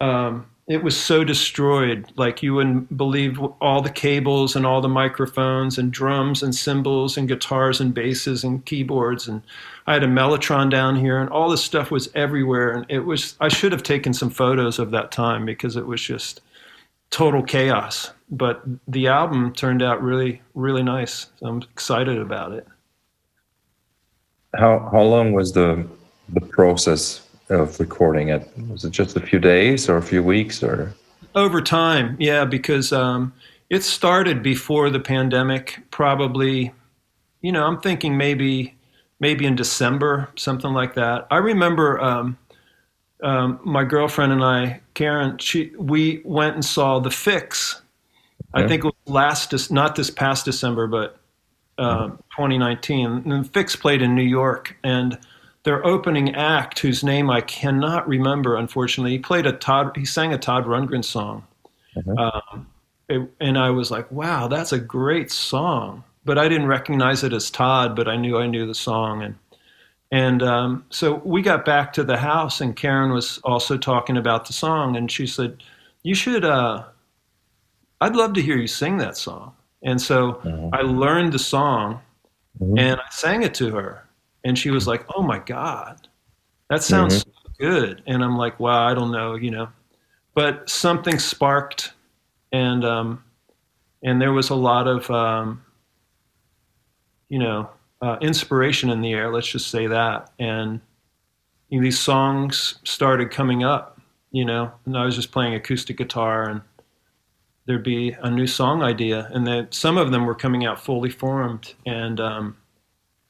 um, 0.00 0.46
it 0.70 0.84
was 0.84 0.96
so 0.96 1.24
destroyed. 1.24 2.12
Like 2.14 2.44
you 2.44 2.54
wouldn't 2.54 2.96
believe 2.96 3.40
all 3.60 3.82
the 3.82 3.90
cables 3.90 4.54
and 4.54 4.64
all 4.64 4.80
the 4.80 4.88
microphones 4.88 5.78
and 5.78 5.92
drums 5.92 6.44
and 6.44 6.54
cymbals 6.54 7.16
and 7.16 7.26
guitars 7.26 7.80
and 7.80 7.92
basses 7.92 8.44
and 8.44 8.64
keyboards. 8.64 9.26
And 9.26 9.42
I 9.88 9.94
had 9.94 10.04
a 10.04 10.06
Mellotron 10.06 10.70
down 10.70 10.94
here 10.94 11.18
and 11.18 11.28
all 11.28 11.50
this 11.50 11.64
stuff 11.64 11.90
was 11.90 12.08
everywhere. 12.14 12.70
And 12.70 12.86
it 12.88 13.00
was, 13.00 13.34
I 13.40 13.48
should 13.48 13.72
have 13.72 13.82
taken 13.82 14.14
some 14.14 14.30
photos 14.30 14.78
of 14.78 14.92
that 14.92 15.10
time 15.10 15.44
because 15.44 15.74
it 15.74 15.86
was 15.86 16.00
just 16.00 16.40
total 17.10 17.42
chaos. 17.42 18.12
But 18.30 18.62
the 18.86 19.08
album 19.08 19.52
turned 19.52 19.82
out 19.82 20.02
really, 20.02 20.40
really 20.54 20.82
nice. 20.82 21.26
So 21.38 21.46
I'm 21.46 21.62
excited 21.62 22.18
about 22.18 22.52
it. 22.52 22.66
How, 24.54 24.88
how 24.92 25.02
long 25.02 25.32
was 25.32 25.52
the, 25.52 25.86
the 26.28 26.40
process 26.40 27.26
of 27.48 27.78
recording 27.80 28.28
it? 28.28 28.48
Was 28.68 28.84
it 28.84 28.90
just 28.90 29.16
a 29.16 29.20
few 29.20 29.38
days 29.38 29.88
or 29.88 29.96
a 29.96 30.02
few 30.02 30.22
weeks 30.22 30.62
or? 30.62 30.94
Over 31.34 31.60
time, 31.60 32.16
yeah, 32.18 32.44
because 32.44 32.92
um, 32.92 33.32
it 33.68 33.84
started 33.84 34.42
before 34.42 34.90
the 34.90 34.98
pandemic. 34.98 35.78
Probably, 35.90 36.72
you 37.40 37.52
know, 37.52 37.64
I'm 37.64 37.80
thinking 37.80 38.16
maybe 38.16 38.74
maybe 39.20 39.44
in 39.46 39.54
December, 39.54 40.30
something 40.36 40.72
like 40.72 40.94
that. 40.94 41.26
I 41.30 41.36
remember 41.36 42.00
um, 42.00 42.38
um, 43.22 43.60
my 43.62 43.84
girlfriend 43.84 44.32
and 44.32 44.42
I, 44.42 44.80
Karen, 45.00 45.38
she 45.38 45.72
we 45.78 46.20
went 46.26 46.56
and 46.56 46.64
saw 46.64 46.98
the 46.98 47.08
Fixx. 47.08 47.80
I 48.52 48.68
think 48.68 48.84
it 48.84 48.88
was 48.88 48.94
last, 49.06 49.70
not 49.70 49.96
this 49.96 50.10
past 50.10 50.44
December, 50.44 50.86
but 50.86 51.18
uh, 51.78 52.08
2019. 52.36 53.06
And 53.06 53.44
the 53.44 53.48
Fixx 53.48 53.80
played 53.80 54.02
in 54.02 54.14
New 54.14 54.22
York, 54.22 54.76
and 54.84 55.18
their 55.62 55.86
opening 55.86 56.34
act, 56.34 56.80
whose 56.80 57.02
name 57.02 57.30
I 57.30 57.40
cannot 57.40 58.06
remember, 58.08 58.56
unfortunately, 58.56 59.12
he 59.12 59.18
played 59.18 59.46
a 59.46 59.52
Todd, 59.52 59.96
he 59.96 60.04
sang 60.04 60.34
a 60.34 60.38
Todd 60.38 60.66
Rundgren 60.66 61.02
song. 61.02 61.46
Mm-hmm. 61.96 62.18
Um, 62.18 62.66
it, 63.08 63.30
and 63.40 63.56
I 63.56 63.70
was 63.70 63.90
like, 63.90 64.10
wow, 64.12 64.48
that's 64.48 64.72
a 64.72 64.78
great 64.78 65.30
song. 65.30 66.04
But 66.26 66.36
I 66.36 66.46
didn't 66.46 66.66
recognize 66.66 67.24
it 67.24 67.32
as 67.32 67.50
Todd, 67.50 67.96
but 67.96 68.06
I 68.06 68.16
knew 68.16 68.36
I 68.36 68.48
knew 68.48 68.66
the 68.66 68.74
song. 68.74 69.22
And, 69.22 69.36
and 70.10 70.42
um, 70.42 70.84
so 70.90 71.14
we 71.24 71.42
got 71.42 71.64
back 71.64 71.92
to 71.94 72.04
the 72.04 72.16
house, 72.16 72.60
and 72.60 72.74
Karen 72.74 73.12
was 73.12 73.38
also 73.44 73.78
talking 73.78 74.16
about 74.16 74.46
the 74.46 74.52
song. 74.52 74.96
And 74.96 75.10
she 75.10 75.26
said, 75.26 75.62
You 76.02 76.14
should, 76.14 76.44
uh, 76.44 76.84
I'd 78.00 78.16
love 78.16 78.32
to 78.34 78.42
hear 78.42 78.56
you 78.56 78.66
sing 78.66 78.98
that 78.98 79.16
song. 79.16 79.54
And 79.82 80.00
so 80.00 80.34
mm-hmm. 80.44 80.74
I 80.74 80.82
learned 80.82 81.32
the 81.32 81.38
song 81.38 82.00
mm-hmm. 82.60 82.78
and 82.78 83.00
I 83.00 83.08
sang 83.10 83.42
it 83.42 83.54
to 83.54 83.70
her 83.74 84.04
and 84.44 84.58
she 84.58 84.70
was 84.70 84.86
like, 84.86 85.04
"Oh 85.14 85.22
my 85.22 85.38
god, 85.38 86.08
that 86.68 86.82
sounds 86.82 87.24
mm-hmm. 87.24 87.30
so 87.30 87.52
good." 87.58 88.02
And 88.06 88.22
I'm 88.24 88.36
like, 88.36 88.58
"Wow, 88.60 88.86
I 88.86 88.94
don't 88.94 89.12
know, 89.12 89.34
you 89.34 89.50
know." 89.50 89.68
But 90.34 90.70
something 90.70 91.18
sparked, 91.18 91.92
and 92.52 92.84
um, 92.84 93.24
and 94.02 94.20
there 94.20 94.32
was 94.32 94.50
a 94.50 94.54
lot 94.54 94.86
of 94.86 95.10
um, 95.10 95.64
you 97.28 97.38
know 97.38 97.70
uh, 98.02 98.16
inspiration 98.20 98.90
in 98.90 99.00
the 99.00 99.12
air. 99.12 99.32
Let's 99.32 99.48
just 99.48 99.70
say 99.70 99.86
that, 99.86 100.30
and 100.38 100.80
you 101.68 101.78
know, 101.78 101.84
these 101.84 101.98
songs 101.98 102.78
started 102.84 103.30
coming 103.30 103.64
up. 103.64 104.00
You 104.32 104.44
know, 104.44 104.72
and 104.86 104.96
I 104.96 105.04
was 105.04 105.16
just 105.16 105.32
playing 105.32 105.54
acoustic 105.54 105.96
guitar, 105.96 106.48
and 106.48 106.62
there'd 107.66 107.82
be 107.82 108.16
a 108.22 108.30
new 108.30 108.46
song 108.46 108.82
idea, 108.82 109.28
and 109.32 109.46
that 109.46 109.74
some 109.74 109.98
of 109.98 110.12
them 110.12 110.24
were 110.24 110.34
coming 110.34 110.64
out 110.64 110.80
fully 110.80 111.10
formed, 111.10 111.74
and 111.84 112.20
um, 112.20 112.56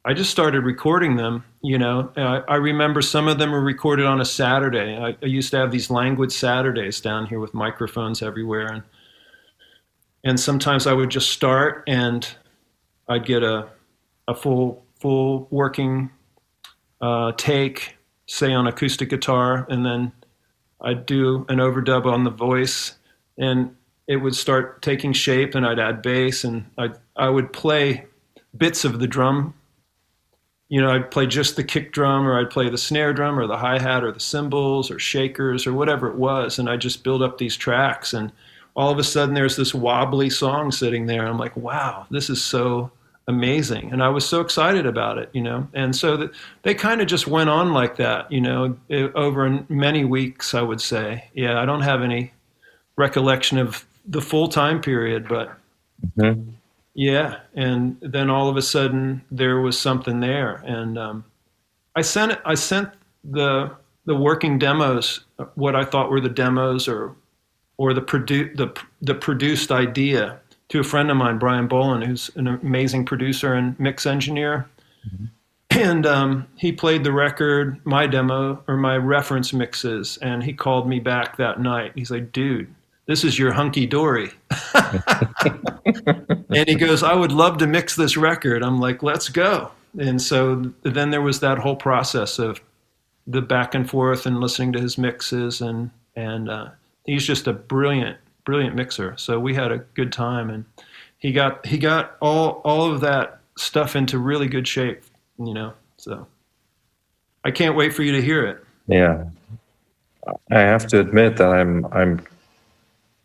I 0.04 0.14
just 0.14 0.30
started 0.30 0.64
recording 0.64 1.16
them. 1.16 1.44
You 1.62 1.78
know, 1.78 2.10
I, 2.16 2.42
I, 2.48 2.56
remember 2.56 3.02
some 3.02 3.28
of 3.28 3.38
them 3.38 3.52
were 3.52 3.60
recorded 3.60 4.06
on 4.06 4.20
a 4.20 4.24
Saturday. 4.24 4.96
I, 4.96 5.16
I, 5.22 5.26
used 5.26 5.50
to 5.50 5.58
have 5.58 5.70
these 5.70 5.90
languid 5.90 6.32
Saturdays 6.32 7.02
down 7.02 7.26
here 7.26 7.38
with 7.38 7.52
microphones 7.52 8.22
everywhere, 8.22 8.66
and 8.66 8.82
and 10.24 10.40
sometimes 10.40 10.86
I 10.86 10.92
would 10.92 11.10
just 11.10 11.30
start 11.30 11.84
and 11.86 12.26
I'd 13.08 13.26
get 13.26 13.42
a 13.42 13.68
a 14.30 14.34
full 14.34 14.84
full 15.00 15.48
working 15.50 16.10
uh, 17.00 17.32
take, 17.36 17.96
say 18.26 18.52
on 18.52 18.66
acoustic 18.66 19.10
guitar, 19.10 19.66
and 19.68 19.84
then 19.84 20.12
I'd 20.80 21.06
do 21.06 21.44
an 21.48 21.58
overdub 21.58 22.06
on 22.06 22.24
the 22.24 22.30
voice, 22.30 22.94
and 23.38 23.74
it 24.06 24.16
would 24.16 24.34
start 24.34 24.82
taking 24.82 25.12
shape, 25.12 25.54
and 25.54 25.66
I'd 25.66 25.78
add 25.78 26.02
bass, 26.02 26.44
and 26.44 26.66
I 26.78 26.90
I 27.16 27.28
would 27.28 27.52
play 27.52 28.06
bits 28.56 28.84
of 28.84 28.98
the 28.98 29.06
drum 29.06 29.54
you 30.70 30.80
know, 30.80 30.92
I'd 30.92 31.10
play 31.10 31.26
just 31.26 31.56
the 31.56 31.64
kick 31.64 31.92
drum 31.92 32.26
or 32.26 32.38
I'd 32.38 32.48
play 32.48 32.70
the 32.70 32.78
snare 32.78 33.12
drum 33.12 33.38
or 33.38 33.48
the 33.48 33.56
hi 33.56 33.80
hat 33.80 34.04
or 34.04 34.12
the 34.12 34.20
cymbals 34.20 34.88
or 34.88 35.00
shakers 35.00 35.66
or 35.66 35.72
whatever 35.74 36.08
it 36.08 36.14
was. 36.14 36.60
And 36.60 36.70
I 36.70 36.76
just 36.76 37.02
build 37.02 37.22
up 37.22 37.38
these 37.38 37.56
tracks. 37.56 38.14
And 38.14 38.30
all 38.76 38.90
of 38.90 38.98
a 38.98 39.04
sudden 39.04 39.34
there's 39.34 39.56
this 39.56 39.74
wobbly 39.74 40.30
song 40.30 40.70
sitting 40.70 41.06
there. 41.06 41.26
I'm 41.26 41.38
like, 41.38 41.56
wow, 41.56 42.06
this 42.12 42.30
is 42.30 42.42
so 42.42 42.92
amazing. 43.30 43.90
And 43.92 44.02
I 44.02 44.08
was 44.10 44.28
so 44.28 44.40
excited 44.42 44.84
about 44.84 45.16
it, 45.16 45.30
you 45.32 45.40
know. 45.42 45.66
And 45.72 45.96
so 45.96 46.16
that 46.18 46.30
they 46.62 46.74
kind 46.74 47.00
of 47.00 47.06
just 47.06 47.26
went 47.26 47.48
on 47.48 47.72
like 47.72 47.96
that, 47.96 48.30
you 48.30 48.40
know, 48.42 48.76
it, 48.90 49.14
over 49.14 49.64
many 49.70 50.04
weeks, 50.04 50.52
I 50.54 50.60
would 50.60 50.80
say. 50.82 51.24
Yeah, 51.32 51.58
I 51.60 51.64
don't 51.64 51.80
have 51.80 52.02
any 52.02 52.32
recollection 52.96 53.56
of 53.56 53.86
the 54.06 54.20
full 54.20 54.48
time 54.48 54.80
period, 54.82 55.26
but 55.28 55.56
Mhm. 56.18 56.52
Yeah, 56.94 57.36
and 57.54 57.96
then 58.00 58.30
all 58.30 58.48
of 58.48 58.56
a 58.56 58.62
sudden 58.62 59.22
there 59.30 59.60
was 59.60 59.78
something 59.78 60.20
there, 60.20 60.62
and 60.66 60.98
um, 60.98 61.24
I 61.94 62.02
sent 62.02 62.38
I 62.44 62.54
sent 62.54 62.88
the 63.22 63.70
the 64.06 64.16
working 64.16 64.58
demos, 64.58 65.20
what 65.54 65.76
I 65.76 65.84
thought 65.84 66.10
were 66.10 66.20
the 66.20 66.28
demos 66.28 66.88
or 66.88 67.14
or 67.76 67.94
the 67.94 68.02
produ- 68.02 68.56
the 68.56 68.68
the 69.02 69.14
produced 69.14 69.70
idea 69.70 70.40
to 70.70 70.80
a 70.80 70.84
friend 70.84 71.10
of 71.10 71.16
mine, 71.16 71.38
Brian 71.38 71.68
Boland, 71.68 72.04
who's 72.04 72.30
an 72.36 72.46
amazing 72.46 73.04
producer 73.04 73.54
and 73.54 73.78
mix 73.78 74.06
engineer. 74.06 74.68
And 75.70 76.04
um, 76.04 76.46
he 76.56 76.72
played 76.72 77.04
the 77.04 77.12
record, 77.12 77.80
my 77.84 78.06
demo 78.06 78.62
or 78.66 78.76
my 78.76 78.96
reference 78.96 79.52
mixes, 79.52 80.16
and 80.18 80.42
he 80.42 80.52
called 80.52 80.88
me 80.88 80.98
back 80.98 81.36
that 81.36 81.60
night. 81.60 81.92
He's 81.94 82.10
like, 82.10 82.32
"Dude, 82.32 82.74
this 83.06 83.24
is 83.24 83.38
your 83.38 83.52
hunky 83.52 83.86
dory." 83.86 84.30
and 84.74 86.68
he 86.68 86.74
goes, 86.74 87.02
"I 87.02 87.14
would 87.14 87.32
love 87.32 87.58
to 87.58 87.66
mix 87.66 87.94
this 87.94 88.16
record." 88.16 88.64
I'm 88.64 88.80
like, 88.80 89.02
"Let's 89.02 89.28
go." 89.28 89.70
And 89.98 90.20
so 90.20 90.72
then 90.82 91.10
there 91.10 91.22
was 91.22 91.40
that 91.40 91.58
whole 91.58 91.76
process 91.76 92.38
of 92.38 92.60
the 93.26 93.42
back 93.42 93.74
and 93.74 93.88
forth 93.88 94.26
and 94.26 94.40
listening 94.40 94.72
to 94.72 94.80
his 94.80 94.98
mixes, 94.98 95.60
and 95.60 95.90
and 96.16 96.50
uh, 96.50 96.68
he's 97.06 97.24
just 97.24 97.46
a 97.46 97.52
brilliant, 97.52 98.18
brilliant 98.44 98.74
mixer. 98.74 99.14
So 99.16 99.38
we 99.38 99.54
had 99.54 99.72
a 99.72 99.78
good 99.94 100.12
time, 100.12 100.50
and 100.50 100.64
he 101.18 101.32
got 101.32 101.64
he 101.66 101.78
got 101.78 102.16
all 102.20 102.60
all 102.64 102.90
of 102.90 103.00
that 103.00 103.40
stuff 103.56 103.96
into 103.96 104.18
really 104.18 104.48
good 104.48 104.66
shape, 104.66 105.02
you 105.38 105.54
know. 105.54 105.72
So 105.96 106.26
I 107.44 107.50
can't 107.50 107.76
wait 107.76 107.94
for 107.94 108.02
you 108.02 108.12
to 108.12 108.22
hear 108.22 108.46
it. 108.46 108.64
Yeah, 108.86 109.24
I 110.50 110.60
have 110.60 110.86
to 110.88 111.00
admit 111.00 111.36
that 111.36 111.48
I'm 111.48 111.86
I'm 111.92 112.20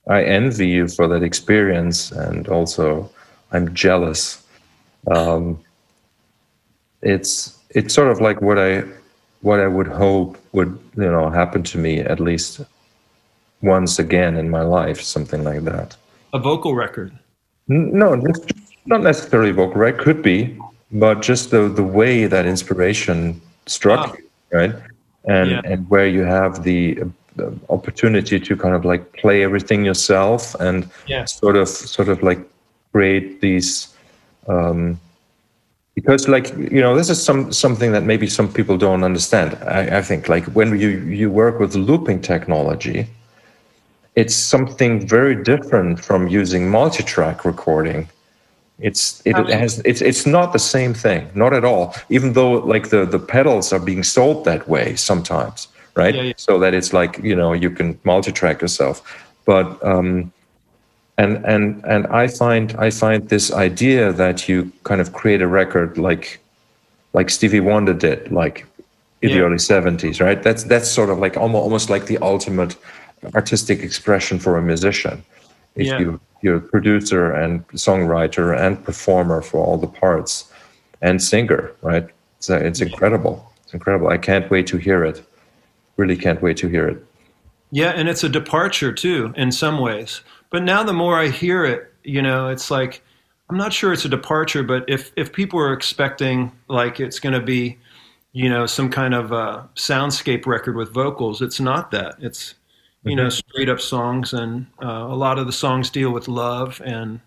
I 0.07 0.23
envy 0.23 0.67
you 0.67 0.87
for 0.87 1.07
that 1.07 1.23
experience, 1.23 2.11
and 2.11 2.47
also 2.47 3.09
I'm 3.51 3.73
jealous. 3.73 4.43
Um, 5.07 5.59
it's 7.01 7.57
it's 7.69 7.93
sort 7.93 8.09
of 8.09 8.21
like 8.21 8.41
what 8.41 8.57
I 8.59 8.83
what 9.41 9.59
I 9.59 9.67
would 9.67 9.87
hope 9.87 10.37
would 10.53 10.77
you 10.97 11.11
know 11.11 11.29
happen 11.29 11.63
to 11.63 11.77
me 11.77 11.99
at 11.99 12.19
least 12.19 12.61
once 13.65 13.99
again 13.99 14.37
in 14.37 14.49
my 14.49 14.61
life, 14.61 15.01
something 15.01 15.43
like 15.43 15.63
that. 15.65 15.97
A 16.33 16.39
vocal 16.39 16.75
record. 16.75 17.11
No, 17.67 18.15
not 18.85 19.01
necessarily 19.01 19.51
vocal, 19.51 19.79
right? 19.81 19.97
Could 19.97 20.21
be, 20.21 20.57
but 20.91 21.21
just 21.21 21.49
the 21.51 21.67
the 21.67 21.83
way 21.83 22.27
that 22.27 22.45
inspiration 22.45 23.41
struck 23.65 24.07
Wow. 24.07 24.13
you, 24.17 24.57
right? 24.59 24.73
And 25.27 25.49
Yeah. 25.51 25.61
and 25.71 25.89
where 25.89 26.07
you 26.07 26.23
have 26.23 26.63
the, 26.63 27.01
uh, 27.01 27.49
opportunity 27.69 28.39
to 28.39 28.55
kind 28.55 28.75
of 28.75 28.85
like 28.85 29.03
play 29.21 29.43
everything 29.43 29.83
yourself 29.85 30.55
and 30.59 30.77
Yeah. 31.07 31.25
sort 31.25 31.55
of 31.57 31.67
sort 31.67 32.09
of 32.09 32.21
like 32.29 32.39
create 32.93 33.41
these 33.41 33.69
um, 34.47 34.99
because 35.95 36.27
like 36.35 36.47
you 36.75 36.81
know 36.85 36.95
this 36.95 37.09
is 37.09 37.19
some 37.29 37.51
something 37.51 37.91
that 37.95 38.03
maybe 38.03 38.27
some 38.27 38.47
people 38.57 38.77
don't 38.77 39.03
understand 39.03 39.49
I, 39.79 39.97
I 39.99 40.01
think 40.09 40.29
like 40.29 40.45
when 40.57 40.67
you 40.79 40.89
you 41.21 41.27
work 41.43 41.59
with 41.59 41.75
looping 41.75 42.21
technology 42.21 43.07
it's 44.15 44.35
something 44.35 45.05
very 45.07 45.35
different 45.35 45.99
from 45.99 46.27
using 46.27 46.69
multi-track 46.69 47.45
recording. 47.45 48.07
It's 48.79 49.21
it 49.25 49.35
How- 49.35 49.45
has 49.45 49.79
it's 49.85 50.01
it's 50.01 50.25
not 50.25 50.51
the 50.51 50.59
same 50.59 50.93
thing 50.93 51.29
not 51.33 51.53
at 51.53 51.63
all 51.63 51.95
even 52.09 52.33
though 52.33 52.53
like 52.73 52.89
the 52.89 53.05
the 53.05 53.19
pedals 53.19 53.71
are 53.71 53.79
being 53.79 54.03
sold 54.03 54.43
that 54.45 54.67
way 54.67 54.95
sometimes 54.97 55.69
right? 55.95 56.13
Yeah, 56.13 56.21
yeah. 56.23 56.33
so 56.35 56.59
that 56.59 56.73
it's 56.73 56.91
like 56.91 57.17
you 57.19 57.35
know 57.35 57.53
you 57.53 57.69
can 57.69 57.97
multi-track 58.03 58.61
yourself. 58.61 59.01
But 59.45 59.65
um 59.85 60.31
and 61.17 61.45
and 61.45 61.81
and 61.85 62.07
i 62.07 62.27
find 62.27 62.75
i 62.77 62.89
find 62.89 63.29
this 63.29 63.49
idea 63.53 64.11
that 64.11 64.49
you 64.49 64.69
kind 64.83 64.99
of 64.99 65.13
create 65.13 65.41
a 65.41 65.47
record 65.47 65.97
like 65.97 66.39
like 67.13 67.29
stevie 67.29 67.61
wonder 67.61 67.93
did 67.93 68.29
like 68.29 68.65
in 69.21 69.31
the 69.31 69.39
early 69.39 69.55
70s 69.55 70.21
right? 70.21 70.41
That's 70.43 70.63
that's 70.63 70.89
sort 70.89 71.09
of 71.09 71.17
like 71.19 71.37
almost, 71.37 71.63
almost 71.63 71.89
like 71.89 72.05
the 72.05 72.17
ultimate 72.19 72.75
artistic 73.33 73.79
expression 73.81 74.39
for 74.39 74.57
a 74.57 74.61
musician. 74.61 75.23
If 75.75 75.87
Yeah. 75.87 75.99
you 75.99 76.19
you're 76.41 76.57
a 76.57 76.61
producer 76.61 77.31
and 77.31 77.67
songwriter 77.69 78.55
and 78.55 78.83
performer 78.83 79.41
for 79.41 79.65
all 79.65 79.77
the 79.77 79.87
parts 79.87 80.51
and 81.01 81.21
singer 81.21 81.71
right? 81.81 82.07
So 82.39 82.55
it's 82.55 82.81
incredible. 82.81 83.51
It's 83.63 83.73
incredible. 83.73 84.09
I 84.09 84.17
can't 84.17 84.49
wait 84.51 84.67
to 84.67 84.77
hear 84.77 85.03
it. 85.03 85.23
Really 85.97 86.15
can't 86.15 86.41
wait 86.41 86.57
to 86.57 86.67
hear 86.67 86.87
it. 86.87 87.03
Yeah, 87.71 87.89
and 87.89 88.07
it's 88.07 88.23
a 88.23 88.29
departure 88.29 88.91
too 88.91 89.33
in 89.35 89.51
some 89.51 89.79
ways. 89.79 90.21
But 90.51 90.63
now 90.63 90.83
the 90.83 90.93
more 90.93 91.19
I 91.19 91.29
hear 91.29 91.65
it, 91.65 91.91
you 92.03 92.21
know, 92.21 92.47
it's 92.49 92.69
like 92.69 93.01
I'm 93.49 93.57
not 93.57 93.73
sure 93.73 93.93
it's 93.93 94.05
a 94.05 94.09
departure, 94.09 94.63
but 94.63 94.85
if 94.87 95.11
if 95.15 95.31
people 95.33 95.59
are 95.59 95.73
expecting 95.73 96.51
like 96.67 96.99
it's 96.99 97.19
going 97.19 97.33
to 97.33 97.41
be, 97.41 97.77
you 98.33 98.49
know, 98.49 98.65
some 98.65 98.89
kind 98.89 99.13
of 99.13 99.31
uh, 99.33 99.63
soundscape 99.75 100.45
record 100.45 100.75
with 100.75 100.93
vocals, 100.93 101.41
it's 101.41 101.59
not 101.59 101.91
that. 101.91 102.15
It's 102.19 102.55
you 103.05 103.15
know 103.15 103.29
straight 103.29 103.69
up 103.69 103.79
songs, 103.79 104.33
and 104.33 104.67
uh, 104.83 105.07
a 105.09 105.15
lot 105.15 105.39
of 105.39 105.45
the 105.45 105.53
songs 105.53 105.89
deal 105.89 106.11
with 106.11 106.27
love, 106.27 106.81
and 106.83 107.19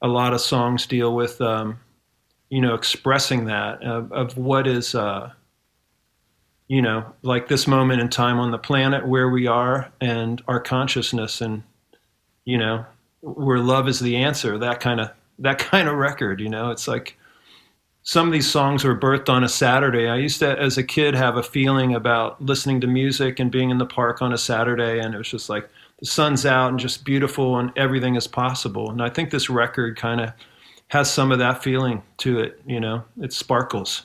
a 0.00 0.08
lot 0.08 0.32
of 0.32 0.40
songs 0.40 0.86
deal 0.86 1.14
with 1.14 1.40
um, 1.40 1.78
you 2.50 2.60
know 2.60 2.74
expressing 2.74 3.46
that 3.46 3.82
of, 3.82 4.12
of 4.12 4.36
what 4.36 4.66
is. 4.66 4.94
Uh, 4.94 5.30
you 6.68 6.80
know, 6.80 7.04
like 7.22 7.48
this 7.48 7.66
moment 7.66 8.00
in 8.00 8.08
time 8.08 8.38
on 8.38 8.50
the 8.50 8.58
planet 8.58 9.06
where 9.06 9.28
we 9.28 9.46
are 9.46 9.92
and 10.00 10.42
our 10.48 10.60
consciousness 10.60 11.40
and, 11.40 11.62
you 12.44 12.56
know, 12.56 12.84
where 13.20 13.58
love 13.58 13.86
is 13.86 14.00
the 14.00 14.16
answer, 14.16 14.56
that 14.58 14.80
kind 14.80 15.00
of, 15.00 15.10
that 15.38 15.58
kind 15.70 15.88
of 15.88 15.96
record, 15.96 16.40
you 16.40 16.48
know, 16.48 16.70
it's 16.70 16.88
like 16.88 17.18
some 18.04 18.26
of 18.26 18.32
these 18.32 18.48
songs 18.50 18.84
were 18.84 18.94
birthed 18.96 19.28
on 19.30 19.44
a 19.44 19.48
Saturday. 19.48 20.08
I 20.08 20.16
used 20.16 20.38
to, 20.40 20.58
as 20.58 20.76
a 20.76 20.82
kid, 20.82 21.14
have 21.14 21.36
a 21.38 21.42
feeling 21.42 21.94
about 21.94 22.40
listening 22.44 22.80
to 22.82 22.86
music 22.86 23.40
and 23.40 23.50
being 23.50 23.70
in 23.70 23.78
the 23.78 23.86
park 23.86 24.20
on 24.20 24.32
a 24.32 24.38
Saturday. 24.38 25.00
And 25.00 25.14
it 25.14 25.18
was 25.18 25.28
just 25.28 25.48
like 25.48 25.68
the 26.00 26.06
sun's 26.06 26.44
out 26.44 26.68
and 26.68 26.78
just 26.78 27.04
beautiful 27.04 27.58
and 27.58 27.72
everything 27.76 28.14
is 28.14 28.26
possible. 28.26 28.90
And 28.90 29.02
I 29.02 29.08
think 29.08 29.30
this 29.30 29.48
record 29.48 29.96
kind 29.96 30.20
of 30.20 30.32
has 30.88 31.10
some 31.10 31.32
of 31.32 31.38
that 31.38 31.62
feeling 31.64 32.02
to 32.18 32.40
it, 32.40 32.60
you 32.66 32.78
know, 32.78 33.02
it 33.20 33.32
sparkles. 33.32 34.04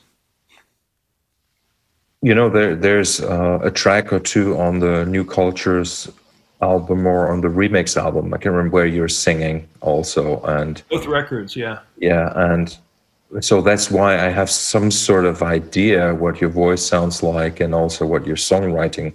you 2.22 2.36
know 2.36 2.50
there 2.50 2.76
there's 2.76 3.22
uh, 3.22 3.60
a 3.64 3.72
track 3.72 4.12
or 4.12 4.20
two 4.20 4.58
on 4.58 4.80
the 4.80 5.06
new 5.06 5.24
cultures 5.24 6.10
album 6.62 7.08
or 7.08 7.32
on 7.32 7.40
the 7.40 7.48
remix 7.48 7.96
album 7.96 8.34
i 8.34 8.38
can 8.38 8.52
remember 8.52 8.74
where 8.76 8.86
you're 8.86 9.08
singing 9.08 9.66
also 9.80 10.42
and 10.58 10.84
Both 10.90 11.06
records, 11.08 11.56
yeah. 11.56 11.80
yeah 11.98 12.34
and 12.36 12.78
so 13.40 13.62
that's 13.62 13.92
why 13.92 14.16
i 14.16 14.30
have 14.30 14.50
some 14.50 14.90
sort 14.90 15.26
of 15.26 15.44
idea 15.44 16.16
what 16.16 16.42
your 16.42 16.50
voice 16.50 16.86
sounds 16.86 17.22
like 17.22 17.60
and 17.60 17.76
also 17.76 18.06
what 18.06 18.26
your 18.26 18.36
songwriting 18.36 19.14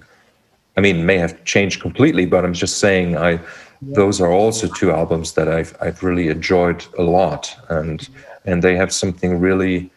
i 0.76 0.80
mean 0.80 1.04
may 1.04 1.18
have 1.18 1.42
changed 1.44 1.80
completely 1.80 2.26
but 2.26 2.44
i'm 2.44 2.54
just 2.54 2.78
saying 2.78 3.16
i 3.16 3.38
those 3.82 4.20
are 4.20 4.30
also 4.30 4.68
two 4.68 4.90
albums 4.90 5.32
that 5.34 5.48
i've 5.48 5.76
i've 5.80 6.02
really 6.02 6.28
enjoyed 6.28 6.86
a 6.98 7.02
lot 7.02 7.54
and 7.70 8.08
and 8.44 8.62
they 8.62 8.76
have 8.76 8.92
something 8.92 9.40
really 9.40 9.90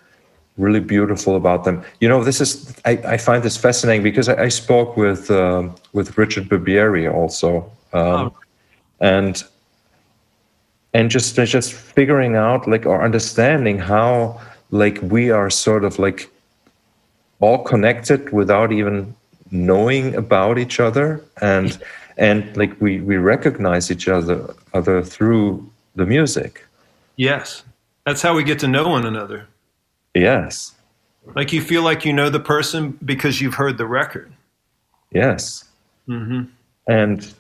really 0.58 0.80
beautiful 0.80 1.36
about 1.36 1.64
them. 1.64 1.84
You 2.02 2.10
know, 2.10 2.24
this 2.24 2.42
is 2.42 2.76
I, 2.86 2.92
I 3.06 3.18
find 3.18 3.44
this 3.44 3.58
fascinating 3.58 4.04
because 4.04 4.28
I, 4.28 4.44
I 4.44 4.48
spoke 4.50 4.98
with 4.98 5.32
um 5.32 5.76
with 5.94 6.18
Richard 6.18 6.50
Barbieri 6.50 7.12
also, 7.12 7.72
um, 7.94 8.34
and 9.00 9.44
and 10.98 11.12
just 11.12 11.36
just 11.36 11.74
figuring 11.74 12.36
out 12.36 12.68
like 12.68 12.86
or 12.88 13.04
understanding 13.06 13.78
how 13.78 14.42
like 14.72 14.98
we 15.16 15.30
are 15.30 15.50
sort 15.50 15.84
of 15.86 16.00
like 16.00 16.30
all 17.40 17.60
connected 17.64 18.32
without 18.32 18.72
even 18.72 19.14
knowing 19.52 20.16
about 20.16 20.58
each 20.58 20.80
other 20.80 21.22
and 21.42 21.78
and 22.18 22.38
like 22.58 22.74
we 22.82 23.00
we 23.10 23.16
recognize 23.18 23.92
each 23.92 24.08
other 24.08 24.38
other 24.74 25.04
through 25.04 25.48
the 25.96 26.06
music 26.06 26.64
Yes. 27.20 27.64
That's 28.06 28.22
how 28.22 28.36
we 28.36 28.44
get 28.44 28.60
to 28.60 28.68
know 28.68 28.88
one 28.90 29.06
another. 29.06 29.48
yes 30.14 30.74
Like 31.36 31.52
you 31.56 31.62
feel 31.62 31.84
like 31.90 32.06
you 32.08 32.14
know 32.14 32.30
the 32.30 32.40
person 32.56 32.98
because 33.04 33.42
you've 33.42 33.56
heard 33.64 33.78
the 33.78 33.86
record. 34.02 34.30
yes 35.12 35.64
hmm 36.08 36.44
and 36.88 37.34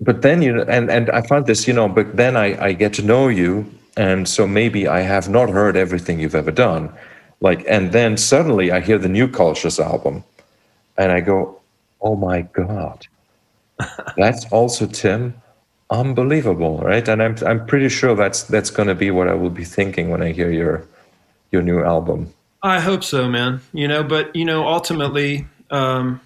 but 0.00 0.22
then 0.22 0.42
you 0.42 0.52
know 0.52 0.64
and 0.68 0.90
and 0.90 1.10
i 1.10 1.20
found 1.22 1.46
this 1.46 1.66
you 1.66 1.72
know 1.72 1.88
but 1.88 2.16
then 2.16 2.36
i 2.36 2.66
i 2.66 2.72
get 2.72 2.92
to 2.92 3.02
know 3.02 3.28
you 3.28 3.64
and 3.96 4.28
so 4.28 4.46
maybe 4.46 4.86
i 4.86 5.00
have 5.00 5.28
not 5.28 5.48
heard 5.48 5.76
everything 5.76 6.20
you've 6.20 6.34
ever 6.34 6.50
done. 6.50 6.92
Like 7.40 7.64
and 7.68 7.92
then 7.92 8.16
suddenly 8.16 8.72
i 8.72 8.80
hear 8.80 8.98
the 8.98 9.08
new 9.08 9.28
cultures 9.28 9.78
album 9.78 10.24
and 10.96 11.12
i 11.12 11.20
go 11.20 11.60
oh 12.00 12.16
my 12.16 12.42
god. 12.42 13.06
That's 14.16 14.46
also 14.52 14.86
tim 14.86 15.34
unbelievable 15.90 16.78
right? 16.78 17.06
And 17.08 17.22
i'm 17.22 17.36
i'm 17.46 17.64
pretty 17.66 17.88
sure 17.88 18.14
that's 18.16 18.42
that's 18.42 18.70
going 18.70 18.88
to 18.88 18.94
be 18.94 19.12
what 19.12 19.28
i 19.28 19.34
will 19.34 19.50
be 19.50 19.64
thinking 19.64 20.10
when 20.10 20.20
i 20.20 20.32
hear 20.32 20.50
your 20.50 20.84
your 21.52 21.62
new 21.62 21.82
album. 21.82 22.32
I 22.62 22.80
hope 22.80 23.04
so, 23.04 23.28
man. 23.28 23.60
You 23.72 23.88
know, 23.88 24.02
but 24.02 24.34
you 24.34 24.44
know, 24.44 24.66
ultimately, 24.66 25.46
um, 25.70 26.20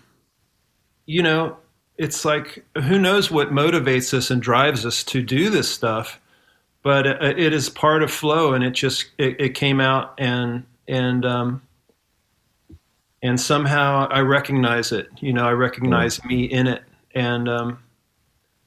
you 1.07 1.23
know, 1.23 1.57
it's 2.01 2.24
like 2.24 2.64
who 2.82 2.98
knows 2.98 3.31
what 3.31 3.51
motivates 3.51 4.14
us 4.14 4.31
and 4.31 4.40
drives 4.40 4.86
us 4.86 5.05
to 5.05 5.22
do 5.22 5.51
this 5.51 5.70
stuff, 5.70 6.20
but 6.82 7.06
it, 7.06 7.39
it 7.39 7.52
is 7.52 7.68
part 7.68 8.02
of 8.02 8.10
flow, 8.10 8.55
and 8.55 8.64
it 8.64 8.70
just 8.70 9.06
it, 9.18 9.40
it 9.40 9.55
came 9.55 9.81
out 9.81 10.14
and 10.18 10.64
and 10.89 11.24
um, 11.24 11.62
and 13.22 13.40
somehow 13.40 14.09
I 14.10 14.20
recognize 14.20 14.93
it. 14.93 15.09
You 15.20 15.32
know, 15.32 15.47
I 15.47 15.52
recognize 15.52 16.24
me 16.24 16.44
in 16.44 16.66
it, 16.66 16.82
and 17.14 17.48
um, 17.48 17.78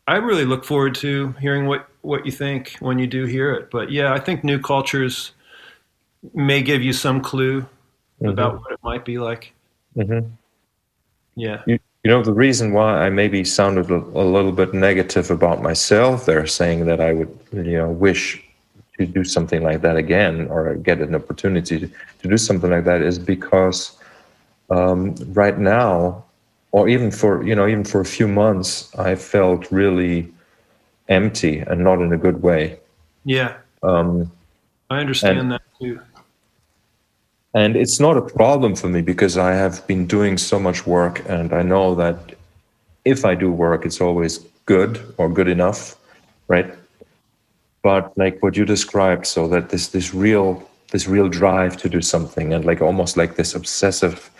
I 0.07 0.18
really 0.18 0.45
look 0.45 0.64
forward 0.64 0.95
to 0.95 1.34
hearing 1.41 1.65
what 1.65 1.89
what 2.01 2.26
you 2.26 2.31
think 2.31 2.76
when 2.80 2.99
you 2.99 3.07
do 3.07 3.26
hear 3.26 3.51
it. 3.51 3.72
But 3.72 3.91
yeah, 3.91 4.14
I 4.14 4.19
think 4.19 4.43
new 4.43 4.60
cultures 4.60 5.31
may 6.34 6.61
give 6.61 6.81
you 6.81 6.93
some 6.93 7.19
clue 7.19 7.65
Mm-hmm. 8.23 8.30
about 8.30 8.61
what 8.61 8.72
it 8.72 8.80
might 8.84 9.03
be 9.03 9.18
like. 9.18 9.53
Mm-hmm. 9.97 10.30
Yeah. 11.35 11.61
You, 11.65 11.80
you 12.04 12.12
know, 12.12 12.22
the 12.22 12.34
reason 12.34 12.74
why 12.74 13.06
I 13.06 13.10
maybe 13.10 13.46
sounded 13.46 13.90
a, 13.90 13.96
a 13.96 14.26
little 14.26 14.52
bit 14.52 14.74
negative 14.74 15.32
about 15.32 15.62
myself 15.62 16.26
there, 16.26 16.46
saying 16.46 16.86
that 16.86 17.00
I 17.00 17.14
would, 17.14 17.40
you 17.54 17.78
know, 17.78 17.90
wish 17.90 18.44
to 18.98 19.06
do 19.06 19.24
something 19.24 19.64
like 19.64 19.82
that 19.82 19.96
again 19.96 20.48
or 20.50 20.76
get 20.76 21.00
an 21.00 21.16
opportunity 21.16 21.80
to, 21.80 21.88
to 21.88 22.28
do 22.28 22.38
something 22.38 22.70
like 22.70 22.84
that 22.84 23.02
is 23.02 23.18
because 23.18 23.98
um, 24.70 25.16
right 25.30 25.58
now, 25.58 26.26
or 26.74 26.90
even 26.90 27.10
for, 27.10 27.42
you 27.44 27.56
know, 27.56 27.68
even 27.68 27.86
for 27.86 28.02
a 28.02 28.06
few 28.06 28.28
months, 28.28 28.94
I 28.98 29.16
felt 29.16 29.72
really 29.72 30.32
empty 31.08 31.60
and 31.60 31.84
not 31.84 32.02
in 32.02 32.12
a 32.12 32.18
good 32.18 32.42
way. 32.42 32.80
Yeah. 33.24 33.56
Um, 33.82 34.30
I 34.90 35.00
understand 35.00 35.40
And- 35.40 35.52
that 35.54 35.62
too. 35.80 36.02
And 37.54 37.76
it's 37.76 38.00
not 38.00 38.18
a 38.18 38.22
problem 38.22 38.76
for 38.76 38.88
me 38.88 39.02
because 39.02 39.38
I 39.38 39.54
have 39.54 39.86
been 39.86 40.08
doing 40.08 40.38
so 40.38 40.60
much 40.60 40.88
work, 40.88 41.22
and 41.30 41.54
I 41.54 41.62
know 41.62 41.94
that 41.96 42.36
if 43.06 43.26
I 43.26 43.36
do 43.36 43.52
work, 43.52 43.86
it's 43.86 44.02
always 44.02 44.40
good 44.66 45.00
or 45.18 45.30
good 45.30 45.48
enough, 45.48 45.96
right? 46.48 46.74
But 47.84 48.18
like 48.18 48.42
what 48.42 48.58
you 48.58 48.66
described, 48.66 49.28
so 49.28 49.48
that 49.50 49.70
this 49.70 49.90
this 49.90 50.14
real 50.14 50.68
this 50.92 51.08
real 51.08 51.30
drive 51.30 51.78
to 51.78 51.90
do 51.90 52.02
something, 52.02 52.54
and 52.54 52.66
like 52.66 52.82
almost 52.82 53.18
like 53.18 53.36
this 53.36 53.54
obsessive 53.54 54.32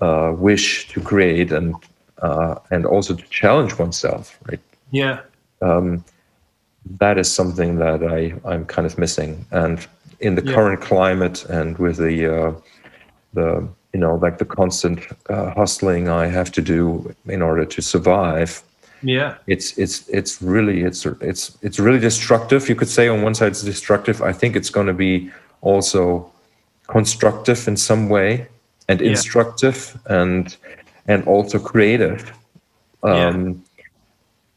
uh, 0.00 0.32
wish 0.36 0.88
to 0.88 1.00
create 1.00 1.52
and 1.52 1.74
uh, 2.22 2.56
and 2.70 2.84
also 2.86 3.14
to 3.14 3.24
challenge 3.30 3.78
oneself, 3.78 4.38
right? 4.48 4.60
Yeah. 4.90 5.20
Um, 5.62 6.04
that 6.98 7.18
is 7.18 7.32
something 7.32 7.76
that 7.76 8.02
I, 8.02 8.34
I'm 8.48 8.64
kind 8.64 8.86
of 8.86 8.98
missing. 8.98 9.44
And 9.50 9.86
in 10.20 10.34
the 10.34 10.42
Yeah. 10.44 10.54
current 10.54 10.80
climate 10.80 11.44
and 11.48 11.78
with 11.78 11.96
the, 11.96 12.26
uh, 12.26 12.52
the 13.34 13.68
you 13.94 14.00
know, 14.00 14.16
like 14.16 14.36
the 14.38 14.44
constant 14.44 15.00
uh, 15.30 15.50
hustling 15.54 16.08
I 16.08 16.26
have 16.26 16.50
to 16.52 16.60
do 16.62 17.14
in 17.26 17.42
order 17.42 17.64
to 17.64 17.80
survive, 17.82 18.62
Yeah. 19.02 19.34
it's 19.46 19.78
it's 19.78 20.08
it's 20.08 20.42
really 20.42 20.82
it's 20.82 21.06
it's 21.20 21.56
it's 21.62 21.78
really 21.78 22.00
destructive. 22.00 22.68
You 22.68 22.74
could 22.76 22.88
say 22.90 23.08
on 23.08 23.22
one 23.22 23.34
side 23.34 23.48
it's 23.52 23.62
destructive. 23.64 24.20
I 24.30 24.32
think 24.32 24.56
it's 24.56 24.70
going 24.70 24.88
to 24.88 24.92
be 24.92 25.30
also 25.62 26.30
constructive 26.86 27.68
in 27.68 27.76
some 27.76 28.08
way 28.08 28.46
and 28.88 29.00
Yeah. 29.00 29.10
instructive 29.10 29.96
and 30.06 30.56
and 31.06 31.24
also 31.26 31.58
creative. 31.58 32.32
Yeah. 33.04 33.28
Um, 33.28 33.62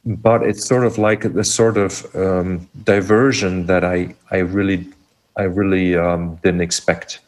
But 0.03 0.41
it's 0.41 0.65
sort 0.67 0.83
of 0.85 0.97
like 0.97 1.33
the 1.33 1.43
sort 1.43 1.77
of 1.77 2.05
um, 2.15 2.67
diversion 2.85 3.67
that 3.67 3.83
I 3.83 4.15
I 4.31 4.39
really 4.57 4.87
I 5.37 5.43
really 5.43 5.95
um, 5.95 6.35
didn't 6.43 6.61
expect. 6.61 7.19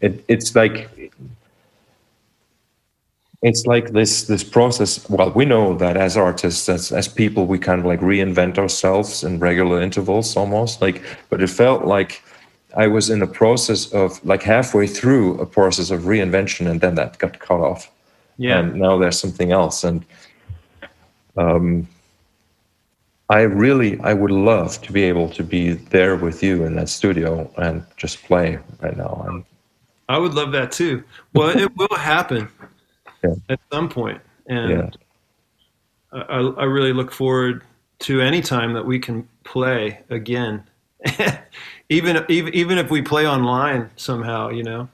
It, 0.00 0.24
it's 0.28 0.54
like 0.54 0.90
it's 3.42 3.66
like 3.66 3.92
this 3.92 4.24
this 4.24 4.42
process 4.42 5.08
well 5.10 5.30
we 5.30 5.44
know 5.44 5.74
that 5.76 5.96
as 5.96 6.16
artists 6.16 6.68
as, 6.68 6.90
as 6.90 7.06
people 7.06 7.46
we 7.46 7.58
kind 7.58 7.80
of 7.80 7.86
like 7.86 8.00
reinvent 8.00 8.58
ourselves 8.58 9.22
in 9.22 9.38
regular 9.38 9.80
intervals 9.80 10.36
almost 10.36 10.80
like 10.80 11.02
but 11.28 11.42
it 11.42 11.50
felt 11.50 11.84
like 11.84 12.22
i 12.76 12.86
was 12.86 13.10
in 13.10 13.20
a 13.22 13.26
process 13.26 13.92
of 13.92 14.24
like 14.24 14.42
halfway 14.42 14.86
through 14.86 15.38
a 15.38 15.46
process 15.46 15.90
of 15.90 16.02
reinvention 16.02 16.66
and 16.70 16.80
then 16.80 16.94
that 16.94 17.18
got 17.18 17.38
cut 17.38 17.60
off 17.60 17.90
Yeah. 18.38 18.60
and 18.60 18.74
now 18.76 18.98
there's 18.98 19.20
something 19.20 19.52
else 19.52 19.84
and 19.84 20.04
um 21.36 21.86
i 23.30 23.40
really 23.42 23.98
i 24.00 24.12
would 24.14 24.30
love 24.30 24.80
to 24.82 24.92
be 24.92 25.02
able 25.02 25.28
to 25.28 25.42
be 25.42 25.72
there 25.72 26.16
with 26.16 26.42
you 26.42 26.64
in 26.64 26.76
that 26.76 26.88
studio 26.88 27.50
and 27.58 27.84
just 27.96 28.22
play 28.24 28.58
right 28.80 28.96
now 28.96 29.24
and 29.28 29.44
I 30.08 30.18
would 30.18 30.34
love 30.34 30.52
that 30.52 30.70
too. 30.70 31.02
Well, 31.34 31.48
it 31.58 31.76
will 31.76 31.96
happen 31.96 32.48
Yeah. 33.24 33.34
at 33.48 33.58
some 33.72 33.88
point, 33.88 34.20
and 34.46 34.70
Yeah. 34.70 34.90
I, 36.12 36.38
I 36.38 36.64
really 36.64 36.92
look 36.92 37.10
forward 37.10 37.64
to 38.00 38.20
any 38.20 38.40
time 38.40 38.72
that 38.74 38.86
we 38.86 39.00
can 39.00 39.28
play 39.42 39.98
again, 40.10 40.62
even 41.88 42.24
even 42.28 42.54
even 42.54 42.78
if 42.78 42.88
we 42.88 43.02
play 43.02 43.26
online 43.26 43.90
somehow. 43.96 44.50
You 44.50 44.62
know, 44.62 44.88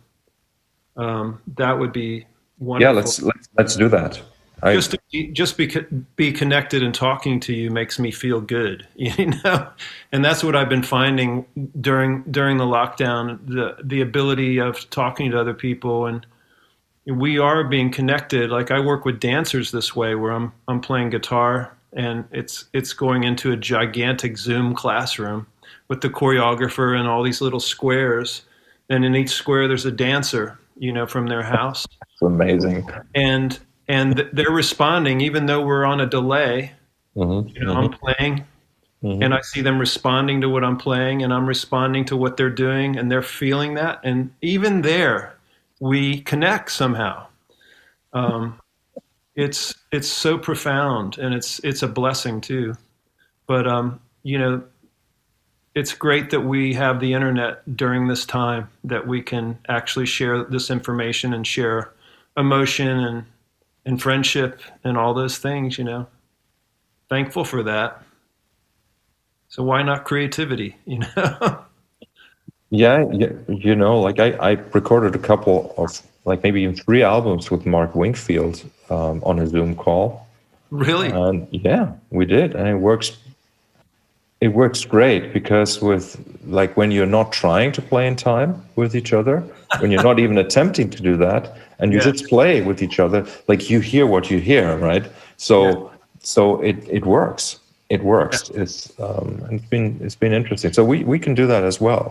um, 0.96 1.42
that 1.58 1.78
would 1.78 1.92
be 1.92 2.24
wonderful. 2.58 2.94
yeah 2.94 2.98
let's 2.98 3.20
let's, 3.20 3.48
let's 3.58 3.76
do 3.76 3.88
that 3.90 4.18
I, 4.62 4.74
just 4.74 4.92
to 4.92 4.98
be, 5.10 5.28
just 5.28 5.56
be 5.56 5.66
be 6.14 6.32
connected 6.32 6.82
and 6.82 6.94
talking 6.94 7.40
to 7.40 7.52
you 7.52 7.70
makes 7.70 7.98
me 7.98 8.12
feel 8.12 8.40
good 8.40 8.86
you 8.94 9.32
know? 9.44 9.68
And 10.12 10.24
that's 10.24 10.44
what 10.44 10.54
i've 10.54 10.68
been 10.68 10.82
finding 10.82 11.46
during 11.80 12.22
during 12.30 12.58
the 12.58 12.64
lockdown 12.64 13.44
the 13.46 13.76
the 13.82 14.00
ability 14.00 14.58
of 14.58 14.88
talking 14.90 15.30
to 15.32 15.40
other 15.40 15.54
people. 15.54 16.06
And 16.06 16.26
we 17.06 17.38
are 17.38 17.64
being 17.64 17.90
connected. 17.90 18.50
Like 18.50 18.70
i 18.70 18.78
work 18.78 19.04
with 19.04 19.18
dancers 19.18 19.72
this 19.72 19.96
way 19.96 20.14
where 20.14 20.32
i'm 20.32 20.52
i'm 20.68 20.80
playing 20.80 21.10
guitar 21.10 21.76
and 21.92 22.24
it's 22.30 22.66
it's 22.72 22.92
going 22.92 23.24
into 23.24 23.52
a 23.52 23.56
gigantic 23.56 24.38
zoom 24.38 24.74
classroom 24.74 25.46
with 25.88 26.00
the 26.00 26.08
choreographer 26.08 26.96
and 26.96 27.08
all 27.08 27.22
these 27.22 27.40
little 27.40 27.60
squares. 27.60 28.42
And 28.88 29.04
in 29.04 29.16
each 29.16 29.30
square 29.30 29.66
there's 29.66 29.86
a 29.86 29.92
dancer 29.92 30.58
you 30.78 30.92
know 30.92 31.06
from 31.06 31.26
their 31.26 31.42
house. 31.42 31.86
It's 32.12 32.22
amazing. 32.22 32.88
And 33.14 33.58
and 33.88 34.28
they're 34.32 34.50
responding 34.50 35.20
even 35.20 35.46
though 35.46 35.64
we're 35.64 35.84
on 35.84 36.00
a 36.00 36.06
delay. 36.06 36.72
Mhm, 37.16 37.54
you 37.54 37.64
know 37.64 37.74
mhm. 37.74 37.76
i'm 37.76 37.90
playing 37.90 38.44
Mhm. 39.02 39.22
and 39.22 39.34
i 39.34 39.40
see 39.42 39.60
them 39.60 39.78
responding 39.78 40.40
to 40.40 40.48
what 40.48 40.64
i'm 40.64 40.78
playing 40.78 41.22
and 41.22 41.30
i'm 41.30 41.44
responding 41.44 42.06
to 42.06 42.16
what 42.16 42.38
they're 42.38 42.48
doing 42.48 42.96
and 42.96 43.10
they're 43.10 43.20
feeling 43.20 43.74
that. 43.74 44.00
And 44.02 44.32
even 44.40 44.80
there 44.82 45.36
we 45.80 46.20
connect 46.22 46.70
somehow. 46.70 47.26
Um, 48.12 48.60
it's 49.34 49.74
it's 49.90 50.08
so 50.08 50.38
profound 50.38 51.18
and 51.18 51.34
it's 51.34 51.58
it's 51.64 51.82
a 51.82 51.88
blessing 51.88 52.40
too. 52.40 52.74
But 53.46 53.66
um, 53.66 54.00
you 54.22 54.38
know 54.38 54.62
it's 55.74 55.94
great 55.94 56.30
that 56.30 56.42
we 56.42 56.74
have 56.74 57.00
the 57.00 57.12
internet 57.14 57.76
during 57.76 58.06
this 58.06 58.24
time 58.26 58.68
that 58.84 59.06
we 59.06 59.22
can 59.22 59.58
actually 59.68 60.06
share 60.06 60.44
this 60.44 60.70
information 60.70 61.32
and 61.32 61.46
share 61.46 61.92
emotion 62.36 62.88
and 62.88 63.24
and 63.84 64.00
friendship 64.00 64.60
and 64.84 64.96
all 64.96 65.14
those 65.14 65.38
things 65.38 65.78
you 65.78 65.84
know. 65.84 66.06
Thankful 67.08 67.44
for 67.44 67.62
that. 67.64 68.02
So 69.48 69.62
why 69.62 69.82
not 69.82 70.04
creativity 70.04 70.76
you 70.86 71.00
know? 71.00 71.64
Yeah, 72.70 73.04
you 73.48 73.76
know, 73.76 74.00
like 74.00 74.18
I, 74.18 74.30
I 74.30 74.50
recorded 74.72 75.14
a 75.14 75.18
couple 75.18 75.74
of 75.76 76.00
like 76.24 76.42
maybe 76.42 76.62
even 76.62 76.74
three 76.74 77.02
albums 77.02 77.50
with 77.50 77.66
Mark 77.66 77.94
Wingfield 77.94 78.64
um, 78.88 79.22
on 79.24 79.38
a 79.38 79.46
Zoom 79.46 79.74
call, 79.74 80.26
really? 80.70 81.08
And 81.10 81.46
yeah, 81.50 81.92
we 82.10 82.24
did, 82.24 82.54
and 82.54 82.66
it 82.68 82.76
works. 82.76 83.16
It 84.40 84.48
works 84.48 84.86
great 84.86 85.34
because 85.34 85.82
with 85.82 86.18
like 86.46 86.76
when 86.76 86.90
you're 86.90 87.06
not 87.06 87.30
trying 87.30 87.72
to 87.72 87.82
play 87.82 88.06
in 88.06 88.16
time 88.16 88.64
with 88.74 88.96
each 88.96 89.12
other, 89.12 89.40
when 89.78 89.90
you're 89.90 90.02
not 90.02 90.18
even 90.18 90.38
attempting 90.38 90.88
to 90.90 91.02
do 91.02 91.16
that, 91.18 91.54
and 91.82 91.92
you 91.92 91.98
Yeah. 91.98 92.12
just 92.12 92.28
play 92.28 92.62
with 92.62 92.82
each 92.82 92.98
other, 93.00 93.26
like 93.48 93.68
you 93.70 93.80
hear 93.80 94.06
what 94.06 94.30
you 94.30 94.38
hear, 94.40 94.76
right? 94.76 95.04
So, 95.36 95.90
so 96.20 96.62
it 96.62 96.76
it 96.88 97.04
works. 97.04 97.58
It 97.88 98.02
works. 98.02 98.50
It's 98.54 98.92
um, 98.98 99.28
it's 99.50 99.68
been 99.70 99.98
it's 100.00 100.16
been 100.18 100.32
interesting. 100.32 100.72
So 100.72 100.84
we 100.84 101.04
we 101.04 101.18
can 101.18 101.34
do 101.34 101.46
that 101.46 101.64
as 101.64 101.80
well. 101.80 102.06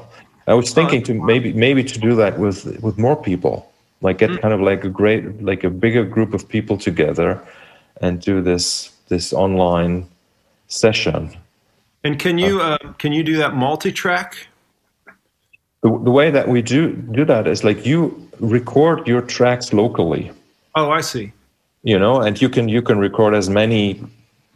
I 0.47 0.53
was 0.53 0.73
thinking 0.73 1.03
to 1.03 1.13
maybe 1.13 1.53
maybe 1.53 1.83
to 1.83 1.99
do 1.99 2.15
that 2.15 2.37
with 2.37 2.65
with 2.83 2.97
more 2.97 3.15
people, 3.15 3.55
like 4.01 4.17
get 4.19 4.41
kind 4.41 4.53
of 4.53 4.61
like 4.61 4.83
a 4.87 4.89
great 4.89 5.23
like 5.41 5.63
a 5.67 5.69
bigger 5.69 6.03
group 6.05 6.33
of 6.33 6.47
people 6.47 6.77
together, 6.77 7.39
and 8.01 8.21
do 8.21 8.41
this 8.41 8.91
this 9.07 9.33
online 9.33 10.05
session. 10.67 11.29
and 12.03 12.19
can 12.19 12.37
you 12.37 12.61
uh, 12.61 12.77
can 12.97 13.11
you 13.13 13.23
do 13.23 13.37
that 13.37 13.53
multi-track 13.53 14.47
The, 15.83 15.89
the 15.89 16.11
way 16.11 16.31
that 16.31 16.47
we 16.47 16.61
do 16.61 16.93
do 16.93 17.25
that 17.25 17.47
is 17.47 17.63
like 17.63 17.85
you 17.89 18.29
record 18.41 19.07
your 19.07 19.21
tracks 19.21 19.71
locally, 19.71 20.31
oh 20.75 20.89
i 20.91 21.01
see. 21.01 21.31
You 21.83 21.97
know, 21.97 22.21
and 22.21 22.39
you 22.39 22.49
can 22.49 22.69
you 22.69 22.81
can 22.81 22.99
record 22.99 23.33
as 23.33 23.49
many 23.49 24.01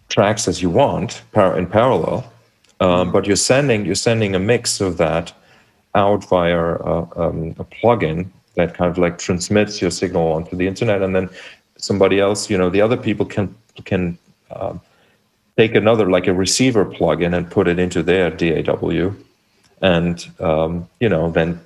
tracks 0.10 0.48
as 0.48 0.62
you 0.62 0.70
want 0.70 1.24
par- 1.32 1.57
in 1.57 1.66
parallel, 1.66 2.32
um, 2.80 3.12
but 3.12 3.26
you're 3.26 3.36
sending 3.36 3.86
you're 3.86 3.95
sending 3.95 4.36
a 4.36 4.40
mix 4.40 4.82
of 4.82 4.98
that 4.98 5.34
out 5.95 6.28
via 6.30 6.57
uh, 6.57 7.07
um, 7.16 7.56
a 7.57 7.64
plugin 7.64 8.28
that 8.56 8.74
kind 8.74 8.91
of 8.91 8.98
like 8.98 9.18
transmits 9.18 9.82
your 9.82 9.91
signal 9.91 10.32
onto 10.34 10.56
the 10.56 10.68
internet, 10.68 11.02
and 11.02 11.16
then 11.16 11.30
somebody 11.78 12.20
else, 12.20 12.49
you 12.49 12.57
know, 12.57 12.70
the 12.70 12.82
other 12.82 12.98
people 12.98 13.26
can 13.26 13.56
can 13.86 14.18
um, 14.52 14.80
take 15.57 15.76
another 15.76 16.10
like 16.10 16.28
a 16.28 16.34
receiver 16.34 16.86
plugin 16.86 17.36
and 17.36 17.49
put 17.49 17.68
it 17.68 17.80
into 17.80 18.03
their 18.03 18.30
DAW, 18.30 19.14
and 19.82 20.32
um, 20.40 20.88
you 20.99 21.10
know 21.10 21.32
then 21.32 21.60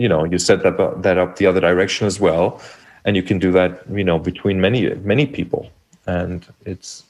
you 0.00 0.08
know 0.08 0.24
you 0.24 0.38
set 0.38 0.62
that 0.62 0.80
up, 0.80 1.02
that 1.02 1.18
up 1.18 1.36
the 1.36 1.46
other 1.46 1.60
direction 1.60 2.06
as 2.06 2.18
well, 2.18 2.60
and 3.04 3.16
you 3.16 3.22
can 3.22 3.38
do 3.38 3.52
that 3.52 3.72
you 3.90 4.04
know 4.04 4.18
between 4.18 4.60
many 4.60 4.94
many 5.12 5.26
people, 5.26 5.70
and 6.06 6.46
it's 6.64 7.04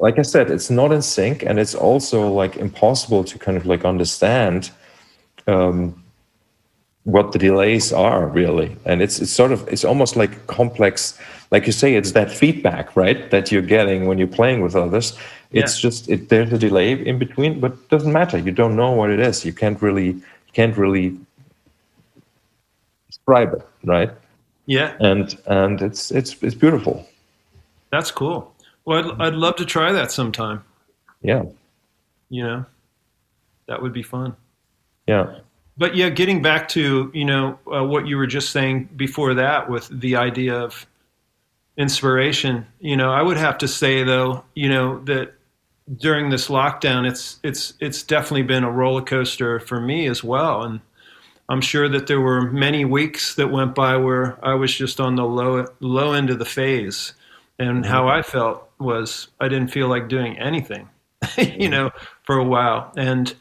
like 0.00 0.18
I 0.18 0.22
said, 0.22 0.50
it's 0.50 0.70
not 0.70 0.92
in 0.92 1.02
sync, 1.02 1.42
and 1.42 1.58
it's 1.58 1.74
also 1.74 2.28
like 2.42 2.56
impossible 2.56 3.24
to 3.24 3.38
kind 3.38 3.56
of 3.56 3.66
like 3.66 3.84
understand. 3.84 4.70
Um, 5.46 6.02
what 7.08 7.32
the 7.32 7.38
delays 7.38 7.90
are 7.90 8.26
really. 8.26 8.76
And 8.84 9.00
it's 9.00 9.18
it's 9.18 9.32
sort 9.32 9.50
of 9.50 9.66
it's 9.68 9.82
almost 9.82 10.14
like 10.14 10.46
complex 10.46 11.18
like 11.50 11.64
you 11.64 11.72
say 11.72 11.94
it's 11.94 12.12
that 12.12 12.30
feedback 12.30 12.94
right 12.96 13.30
that 13.30 13.50
you're 13.50 13.68
getting 13.76 14.04
when 14.06 14.18
you're 14.18 14.36
playing 14.40 14.60
with 14.60 14.76
others. 14.76 15.16
It's 15.50 15.74
yeah. 15.76 15.88
just 15.88 16.10
it, 16.10 16.28
there's 16.28 16.52
a 16.52 16.58
delay 16.58 16.92
in 16.92 17.18
between 17.18 17.60
but 17.60 17.72
it 17.72 17.88
doesn't 17.88 18.12
matter. 18.12 18.36
You 18.36 18.52
don't 18.52 18.76
know 18.76 18.90
what 18.90 19.08
it 19.08 19.20
is. 19.20 19.46
You 19.46 19.54
can't 19.54 19.80
really 19.80 20.08
you 20.08 20.52
can't 20.52 20.76
really 20.76 21.16
it 23.28 23.62
right? 23.84 24.10
Yeah. 24.66 24.94
And 25.00 25.36
and 25.46 25.80
it's 25.82 26.10
it's 26.10 26.42
it's 26.42 26.54
beautiful. 26.54 27.06
That's 27.90 28.10
cool. 28.10 28.54
Well 28.84 29.12
I'd, 29.12 29.28
I'd 29.28 29.34
love 29.34 29.56
to 29.56 29.64
try 29.64 29.92
that 29.92 30.10
sometime. 30.10 30.64
Yeah. 31.22 31.44
You 32.30 32.44
know 32.44 32.66
that 33.66 33.82
would 33.82 33.92
be 33.92 34.02
fun. 34.02 34.36
Yeah. 35.06 35.38
But 35.76 35.94
yeah, 35.94 36.08
getting 36.08 36.42
back 36.42 36.68
to 36.70 37.10
you 37.14 37.24
know 37.24 37.58
uh, 37.72 37.84
what 37.84 38.06
you 38.06 38.16
were 38.16 38.26
just 38.26 38.50
saying 38.50 38.88
before 38.96 39.34
that 39.34 39.70
with 39.70 39.88
the 39.88 40.16
idea 40.16 40.54
of 40.54 40.86
inspiration, 41.78 42.66
you 42.80 42.96
know, 42.96 43.10
I 43.10 43.22
would 43.22 43.36
have 43.36 43.56
to 43.58 43.68
say 43.68 44.02
though, 44.02 44.44
you 44.54 44.68
know, 44.68 44.98
that 45.04 45.32
during 45.96 46.28
this 46.28 46.48
lockdown, 46.48 47.08
it's 47.08 47.38
it's 47.42 47.72
it's 47.80 48.02
definitely 48.02 48.42
been 48.42 48.64
a 48.64 48.70
roller 48.70 49.00
coaster 49.00 49.58
for 49.60 49.80
me 49.80 50.06
as 50.06 50.22
well, 50.22 50.62
and 50.64 50.80
I'm 51.48 51.60
sure 51.60 51.88
that 51.88 52.06
there 52.06 52.20
were 52.20 52.42
many 52.42 52.84
weeks 52.84 53.34
that 53.36 53.48
went 53.48 53.74
by 53.74 53.96
where 53.96 54.38
I 54.44 54.54
was 54.54 54.74
just 54.74 55.00
on 55.00 55.16
the 55.16 55.24
low 55.24 55.66
low 55.80 56.12
end 56.12 56.30
of 56.30 56.38
the 56.38 56.44
phase, 56.44 57.14
and 57.58 57.86
how 57.86 58.02
mm-hmm. 58.02 58.18
I 58.18 58.22
felt 58.22 58.70
was 58.78 59.28
I 59.40 59.48
didn't 59.48 59.68
feel 59.68 59.88
like 59.88 60.08
doing 60.08 60.38
anything, 60.38 60.88
you 61.38 61.68
know, 61.68 61.90
for 62.22 62.36
a 62.36 62.44
while, 62.44 62.92
and 62.96 63.34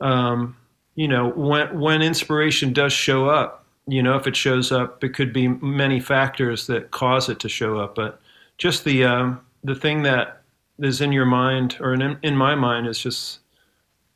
um, 0.00 0.56
you 0.94 1.08
know, 1.08 1.30
when 1.30 1.78
when 1.78 2.02
inspiration 2.02 2.72
does 2.72 2.92
show 2.92 3.28
up, 3.28 3.64
you 3.86 4.02
know, 4.02 4.16
if 4.16 4.26
it 4.26 4.36
shows 4.36 4.70
up, 4.70 5.02
it 5.02 5.14
could 5.14 5.32
be 5.32 5.48
many 5.48 5.98
factors 5.98 6.66
that 6.66 6.90
cause 6.90 7.28
it 7.28 7.40
to 7.40 7.48
show 7.48 7.78
up. 7.78 7.94
But 7.94 8.20
just 8.58 8.84
the 8.84 9.04
um, 9.04 9.40
the 9.64 9.74
thing 9.74 10.02
that 10.02 10.42
is 10.78 11.00
in 11.00 11.12
your 11.12 11.26
mind 11.26 11.76
or 11.80 11.94
in, 11.94 12.18
in 12.22 12.36
my 12.36 12.54
mind 12.54 12.86
is 12.86 12.98
just 12.98 13.38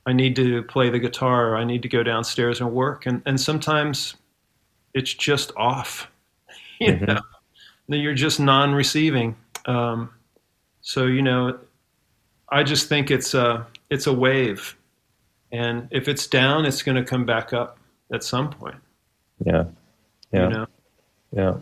I 0.07 0.13
need 0.13 0.37
to 0.37 0.63
play 0.65 0.91
the 0.91 0.99
guitar. 0.99 1.51
or 1.51 1.57
I 1.57 1.65
need 1.65 1.83
to 1.83 1.89
go 1.89 2.03
downstairs 2.03 2.61
and 2.61 2.73
work. 2.73 3.07
And 3.07 3.23
and 3.27 3.41
sometimes 3.41 4.15
it's 4.93 5.15
just 5.15 5.53
off. 5.57 6.11
You 6.81 6.95
mm-hmm. 6.95 7.05
know, 7.05 7.97
you're 7.97 8.15
just 8.15 8.41
non-receiving. 8.41 9.37
Um, 9.67 10.11
so 10.81 11.07
you 11.07 11.23
know, 11.23 11.57
I 12.49 12.65
just 12.65 12.89
think 12.89 13.13
it's 13.13 13.33
a 13.33 13.65
it's 13.91 14.09
a 14.09 14.13
wave 14.13 14.77
and 15.55 15.87
if 15.93 16.09
it's 16.09 16.27
down, 16.27 16.65
it's 16.65 16.83
going 16.83 16.97
to 16.97 17.05
come 17.05 17.25
back 17.25 17.53
up 17.53 17.79
at 18.13 18.25
some 18.25 18.51
point. 18.51 18.75
Yeah, 19.47 19.67
yeah, 20.33 20.43
you 20.43 20.49
know? 20.49 20.67
yeah, 21.33 21.55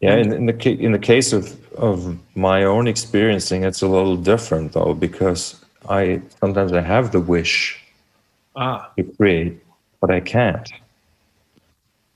yeah. 0.00 0.16
In, 0.16 0.32
in 0.32 0.46
the 0.46 0.70
in 0.82 0.92
the 0.92 0.98
case 0.98 1.34
of 1.34 1.54
of 1.74 2.18
my 2.34 2.64
own 2.64 2.86
experiencing, 2.86 3.64
it's 3.64 3.82
a 3.82 3.86
little 3.86 4.16
different 4.16 4.72
though 4.72 4.94
because 4.94 5.59
I 5.88 6.22
sometimes 6.40 6.72
I 6.72 6.80
have 6.80 7.12
the 7.12 7.20
wish 7.20 7.82
ah. 8.56 8.90
to 8.96 9.04
create, 9.04 9.62
but 10.00 10.10
I 10.10 10.20
can't, 10.20 10.70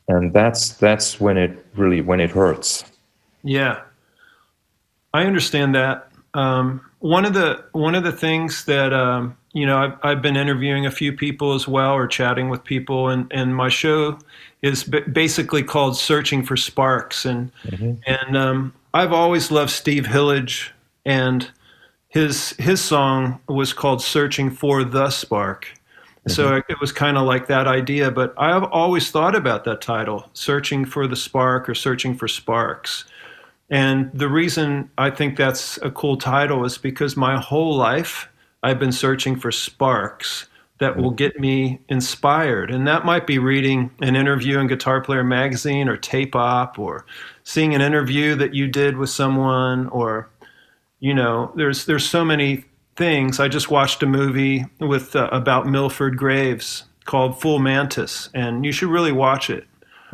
and 0.08 0.32
that's 0.32 0.74
that's 0.74 1.20
when 1.20 1.36
it 1.36 1.64
really 1.74 2.00
when 2.00 2.20
it 2.20 2.30
hurts. 2.30 2.84
Yeah, 3.42 3.82
I 5.12 5.24
understand 5.24 5.74
that. 5.74 6.10
Um, 6.34 6.80
one 6.98 7.24
of 7.24 7.34
the 7.34 7.64
one 7.72 7.94
of 7.94 8.04
the 8.04 8.12
things 8.12 8.64
that 8.64 8.92
um, 8.92 9.36
you 9.54 9.64
know, 9.66 9.78
I've, 9.78 9.98
I've 10.02 10.22
been 10.22 10.36
interviewing 10.36 10.84
a 10.84 10.90
few 10.90 11.12
people 11.12 11.54
as 11.54 11.66
well 11.66 11.92
or 11.92 12.08
chatting 12.08 12.48
with 12.48 12.64
people, 12.64 13.08
and, 13.08 13.32
and 13.32 13.54
my 13.54 13.68
show 13.68 14.18
is 14.62 14.82
b- 14.82 15.00
basically 15.00 15.62
called 15.62 15.96
Searching 15.96 16.42
for 16.42 16.56
Sparks. 16.56 17.24
And, 17.24 17.52
mm-hmm. 17.62 17.92
and 18.04 18.36
um, 18.36 18.74
I've 18.92 19.12
always 19.12 19.52
loved 19.52 19.70
Steve 19.70 20.06
Hillage, 20.06 20.74
and 21.06 21.48
his, 22.14 22.50
his 22.60 22.80
song 22.80 23.40
was 23.48 23.72
called 23.72 24.00
Searching 24.00 24.48
for 24.48 24.84
the 24.84 25.10
Spark. 25.10 25.66
Mm-hmm. 25.66 26.30
So 26.30 26.62
it 26.68 26.80
was 26.80 26.92
kind 26.92 27.18
of 27.18 27.26
like 27.26 27.48
that 27.48 27.66
idea, 27.66 28.12
but 28.12 28.32
I've 28.38 28.62
always 28.62 29.10
thought 29.10 29.34
about 29.34 29.64
that 29.64 29.80
title, 29.80 30.30
Searching 30.32 30.84
for 30.84 31.08
the 31.08 31.16
Spark 31.16 31.68
or 31.68 31.74
Searching 31.74 32.14
for 32.14 32.28
Sparks. 32.28 33.04
And 33.68 34.12
the 34.14 34.28
reason 34.28 34.90
I 34.96 35.10
think 35.10 35.36
that's 35.36 35.76
a 35.78 35.90
cool 35.90 36.16
title 36.16 36.64
is 36.64 36.78
because 36.78 37.16
my 37.16 37.40
whole 37.40 37.74
life, 37.74 38.28
I've 38.62 38.78
been 38.78 38.92
searching 38.92 39.34
for 39.34 39.50
sparks 39.50 40.46
that 40.78 40.96
will 40.96 41.10
get 41.10 41.40
me 41.40 41.80
inspired. 41.88 42.70
And 42.70 42.86
that 42.86 43.04
might 43.04 43.26
be 43.26 43.38
reading 43.38 43.90
an 44.00 44.14
interview 44.14 44.58
in 44.58 44.68
Guitar 44.68 45.00
Player 45.00 45.24
magazine 45.24 45.88
or 45.88 45.96
Tape 45.96 46.36
Op 46.36 46.78
or 46.78 47.06
seeing 47.42 47.74
an 47.74 47.80
interview 47.80 48.34
that 48.36 48.54
you 48.54 48.68
did 48.68 48.96
with 48.96 49.10
someone 49.10 49.88
or 49.88 50.28
you 51.05 51.12
know, 51.12 51.52
there's 51.55 51.85
there's 51.85 52.09
so 52.09 52.24
many 52.24 52.64
things. 52.97 53.39
I 53.39 53.47
just 53.47 53.70
watched 53.70 54.02
a 54.02 54.06
movie 54.06 54.64
with 54.81 55.14
uh, 55.14 55.28
about 55.32 55.66
Milford 55.66 56.16
Graves 56.16 56.85
called 57.05 57.39
Full 57.43 57.59
Mantis 57.59 58.31
and 58.32 58.64
you 58.64 58.72
should 58.72 58.89
really 58.89 59.12
watch 59.12 59.51
it. 59.51 59.66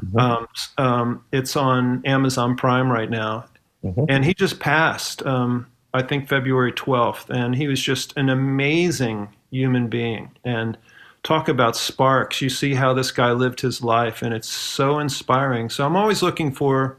Mm-hmm. 0.05 0.19
Um, 0.19 0.49
um, 0.79 1.25
it's 1.31 1.55
on 1.55 2.05
Amazon 2.05 2.57
Prime 2.57 2.91
right 2.91 3.09
now. 3.09 3.45
Mm-hmm. 3.85 4.07
And 4.09 4.25
he 4.25 4.35
just 4.35 4.59
passed. 4.59 5.25
Um, 5.25 5.69
I 5.95 6.03
think 6.03 6.29
February 6.29 6.73
12th, 6.73 7.31
and 7.31 7.55
he 7.55 7.69
was 7.69 7.81
just 7.81 8.17
an 8.17 8.29
amazing 8.29 9.29
human 9.53 9.87
being. 9.87 10.33
And 10.45 10.77
talk 11.23 11.49
about 11.49 11.77
sparks. 11.77 12.41
You 12.41 12.49
see 12.49 12.75
how 12.75 12.95
this 12.95 13.13
guy 13.13 13.31
lived 13.31 13.61
his 13.61 13.81
life, 13.81 14.23
and 14.23 14.35
it's 14.35 14.49
so 14.49 14.99
inspiring. 14.99 15.71
So 15.71 15.87
I'm 15.87 15.97
always 15.97 16.21
looking 16.21 16.51
for 16.51 16.99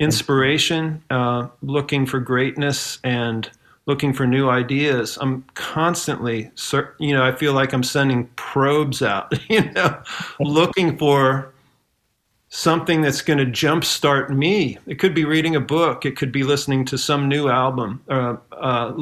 inspiration, 0.00 1.04
uh, 1.10 1.46
looking 1.62 2.06
for 2.06 2.18
greatness, 2.18 2.98
and 3.04 3.48
looking 3.86 4.12
for 4.12 4.26
new 4.26 4.48
ideas. 4.48 5.18
I'm 5.20 5.44
constantly, 5.54 6.50
you 6.98 7.14
know, 7.14 7.24
I 7.24 7.32
feel 7.32 7.52
like 7.52 7.72
I'm 7.72 7.82
sending 7.82 8.26
probes 8.36 9.02
out, 9.02 9.32
you 9.48 9.70
know, 9.72 10.02
looking 10.40 10.98
for 10.98 11.52
something 12.48 13.00
that's 13.00 13.22
going 13.22 13.38
to 13.38 13.46
jumpstart 13.46 14.30
me. 14.30 14.76
It 14.86 14.98
could 14.98 15.14
be 15.14 15.24
reading 15.24 15.54
a 15.54 15.60
book. 15.60 16.04
It 16.04 16.16
could 16.16 16.32
be 16.32 16.42
listening 16.42 16.84
to 16.86 16.98
some 16.98 17.28
new 17.28 17.48
album. 17.48 18.02
Uh, 18.08 18.36
uh, 18.52 18.92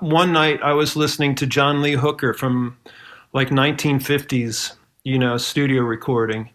one 0.00 0.32
night 0.32 0.62
I 0.62 0.72
was 0.72 0.94
listening 0.96 1.34
to 1.36 1.46
John 1.46 1.82
Lee 1.82 1.94
Hooker 1.94 2.32
from 2.32 2.76
like 3.32 3.48
1950s, 3.48 4.74
you 5.04 5.18
know, 5.18 5.36
studio 5.36 5.82
recording, 5.82 6.50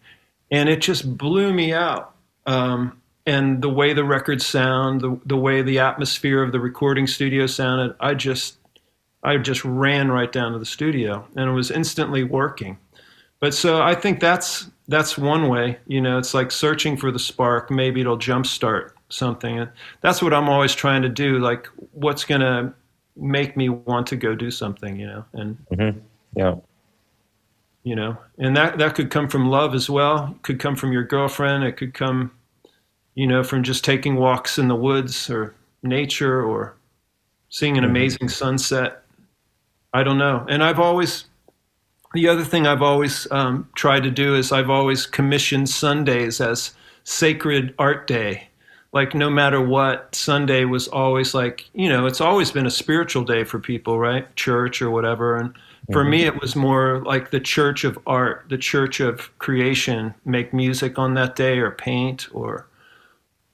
and 0.51 0.69
it 0.69 0.81
just 0.81 1.17
blew 1.17 1.51
me 1.51 1.73
out. 1.73 2.13
Um, 2.45 3.01
and 3.27 3.61
the 3.61 3.69
way 3.69 3.93
the 3.93 4.03
records 4.03 4.45
sound, 4.45 5.01
the, 5.01 5.19
the 5.25 5.37
way 5.37 5.61
the 5.61 5.77
atmosphere 5.77 6.41
of 6.41 6.51
the 6.51 6.59
recording 6.59 7.05
studio 7.05 7.45
sounded, 7.45 7.95
I 7.99 8.15
just, 8.15 8.57
I 9.21 9.37
just 9.37 9.63
ran 9.63 10.09
right 10.09 10.31
down 10.31 10.53
to 10.53 10.59
the 10.59 10.65
studio, 10.65 11.27
and 11.35 11.49
it 11.49 11.53
was 11.53 11.69
instantly 11.69 12.23
working. 12.23 12.79
But 13.39 13.53
so 13.53 13.81
I 13.81 13.93
think 13.93 14.19
that's 14.19 14.71
that's 14.87 15.17
one 15.17 15.49
way. 15.49 15.77
You 15.85 16.01
know, 16.01 16.17
it's 16.17 16.33
like 16.33 16.51
searching 16.51 16.97
for 16.97 17.11
the 17.11 17.19
spark. 17.19 17.69
Maybe 17.69 18.01
it'll 18.01 18.17
jumpstart 18.17 18.91
something. 19.09 19.59
And 19.59 19.69
that's 20.01 20.21
what 20.21 20.33
I'm 20.33 20.49
always 20.49 20.73
trying 20.73 21.01
to 21.03 21.09
do. 21.09 21.39
Like, 21.39 21.67
what's 21.91 22.23
going 22.23 22.41
to 22.41 22.73
make 23.15 23.57
me 23.57 23.69
want 23.69 24.07
to 24.07 24.15
go 24.15 24.35
do 24.35 24.49
something? 24.49 24.99
You 24.99 25.07
know, 25.07 25.25
and 25.33 25.57
mm-hmm. 25.71 25.99
yeah, 26.35 26.55
you 27.83 27.95
know, 27.95 28.17
and 28.37 28.55
that 28.57 28.77
that 28.79 28.95
could 28.95 29.11
come 29.11 29.27
from 29.27 29.49
love 29.49 29.75
as 29.75 29.89
well. 29.89 30.33
It 30.35 30.43
could 30.43 30.59
come 30.59 30.75
from 30.75 30.91
your 30.91 31.03
girlfriend. 31.03 31.63
It 31.63 31.73
could 31.73 31.93
come, 31.93 32.31
you 33.17 33.25
know, 33.25 33.43
from 33.43 33.63
just 33.63 33.83
taking 33.83 34.15
walks 34.15 34.59
in 34.59 34.67
the 34.67 34.75
woods 34.75 35.27
or 35.27 35.55
nature 35.81 36.43
or 36.43 36.75
seeing 37.49 37.75
an 37.75 37.83
mm-hmm. 37.83 37.89
amazing 37.89 38.29
sunset. 38.29 39.01
I 39.91 40.03
don't 40.03 40.19
know. 40.19 40.45
And 40.47 40.63
I've 40.63 40.79
always 40.79 41.25
the 42.13 42.27
other 42.27 42.43
thing 42.43 42.67
I've 42.67 42.83
always 42.83 43.29
um, 43.31 43.67
tried 43.75 44.03
to 44.03 44.11
do 44.11 44.35
is 44.35 44.51
I've 44.51 44.69
always 44.69 45.07
commissioned 45.07 45.67
Sundays 45.67 46.39
as 46.39 46.75
sacred 47.05 47.73
art 47.79 48.05
day. 48.05 48.49
Like 48.93 49.15
no 49.15 49.31
matter 49.31 49.61
what, 49.61 50.13
Sunday 50.13 50.65
was 50.65 50.87
always 50.87 51.33
like 51.33 51.67
you 51.73 51.89
know 51.89 52.05
it's 52.05 52.21
always 52.21 52.51
been 52.51 52.67
a 52.67 52.71
spiritual 52.71 53.23
day 53.23 53.43
for 53.43 53.57
people, 53.57 53.97
right? 53.97 54.33
Church 54.35 54.79
or 54.79 54.91
whatever. 54.91 55.37
And 55.37 55.55
for 55.91 56.03
mm-hmm. 56.03 56.11
me, 56.11 56.25
it 56.25 56.39
was 56.39 56.55
more 56.55 57.01
like 57.03 57.31
the 57.31 57.39
church 57.39 57.83
of 57.83 57.97
art, 58.05 58.45
the 58.49 58.59
church 58.59 58.99
of 58.99 59.35
creation. 59.39 60.13
Make 60.23 60.53
music 60.53 60.99
on 60.99 61.15
that 61.15 61.35
day, 61.35 61.57
or 61.57 61.71
paint, 61.71 62.27
or 62.31 62.66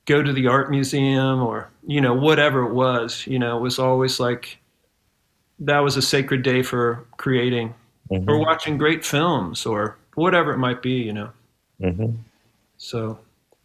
go 0.05 0.21
to 0.21 0.33
the 0.33 0.47
art 0.47 0.69
museum 0.69 1.41
or 1.41 1.69
you 1.85 2.01
know 2.01 2.13
whatever 2.13 2.63
it 2.63 2.73
was. 2.73 3.25
You 3.27 3.39
know, 3.39 3.57
it 3.57 3.61
was 3.61 3.79
always 3.79 4.19
like 4.19 4.57
that 5.59 5.79
was 5.79 5.97
a 5.97 6.01
sacred 6.01 6.43
day 6.43 6.63
for 6.63 7.05
creating 7.17 7.73
mm-hmm. 8.11 8.29
or 8.29 8.39
watching 8.39 8.77
great 8.77 9.05
films 9.05 9.65
or 9.65 9.97
whatever 10.15 10.53
it 10.53 10.57
might 10.57 10.81
be. 10.81 10.93
You 10.93 11.13
know. 11.13 11.29
Mm-hmm. 11.81 12.15
So 12.77 13.19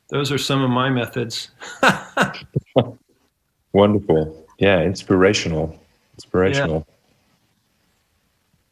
those 0.09 0.33
are 0.33 0.39
some 0.39 0.63
of 0.63 0.71
my 0.71 0.91
methods. 0.91 1.51
Wonderful. 3.73 4.47
Yeah, 4.59 4.81
inspirational. 4.83 5.79
Inspirational. 6.15 6.87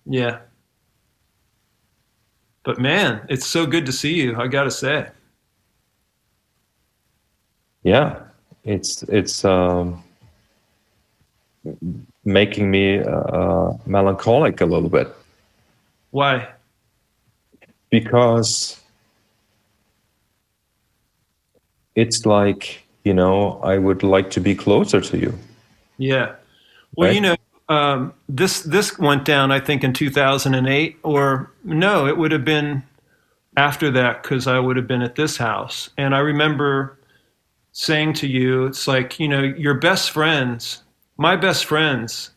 Yeah. 0.06 0.20
yeah. 0.20 0.38
But 2.64 2.80
man, 2.80 3.24
it's 3.28 3.46
so 3.46 3.64
good 3.64 3.86
to 3.86 3.92
see 3.92 4.14
you, 4.14 4.36
I 4.36 4.48
got 4.48 4.64
to 4.64 4.70
say. 4.72 5.08
Yeah. 7.86 8.18
It's 8.64 9.04
it's 9.04 9.44
um 9.44 10.02
making 12.24 12.70
me 12.70 12.98
uh, 12.98 13.72
melancholic 13.86 14.60
a 14.60 14.66
little 14.66 14.88
bit. 14.88 15.08
Why? 16.10 16.48
Because 17.90 18.80
it's 21.94 22.26
like 22.26 22.82
you 23.04 23.14
know 23.14 23.58
i 23.62 23.78
would 23.78 24.02
like 24.02 24.30
to 24.30 24.40
be 24.40 24.54
closer 24.54 25.00
to 25.00 25.16
you 25.18 25.32
yeah 25.96 26.34
well 26.96 27.08
right? 27.08 27.14
you 27.14 27.20
know 27.20 27.36
um, 27.68 28.12
this 28.28 28.60
this 28.62 28.96
went 28.98 29.24
down 29.24 29.50
i 29.50 29.58
think 29.58 29.82
in 29.82 29.92
2008 29.92 30.98
or 31.02 31.50
no 31.64 32.06
it 32.06 32.16
would 32.16 32.30
have 32.30 32.44
been 32.44 32.82
after 33.56 33.90
that 33.90 34.22
because 34.22 34.46
i 34.46 34.58
would 34.58 34.76
have 34.76 34.86
been 34.86 35.02
at 35.02 35.16
this 35.16 35.38
house 35.38 35.90
and 35.96 36.14
i 36.14 36.18
remember 36.18 36.95
saying 37.78 38.12
to 38.12 38.26
you 38.26 38.64
it's 38.64 38.88
like 38.88 39.20
you 39.20 39.28
know 39.28 39.42
your 39.42 39.74
best 39.74 40.10
friends 40.10 40.82
my 41.18 41.36
best 41.36 41.66
friends 41.66 42.30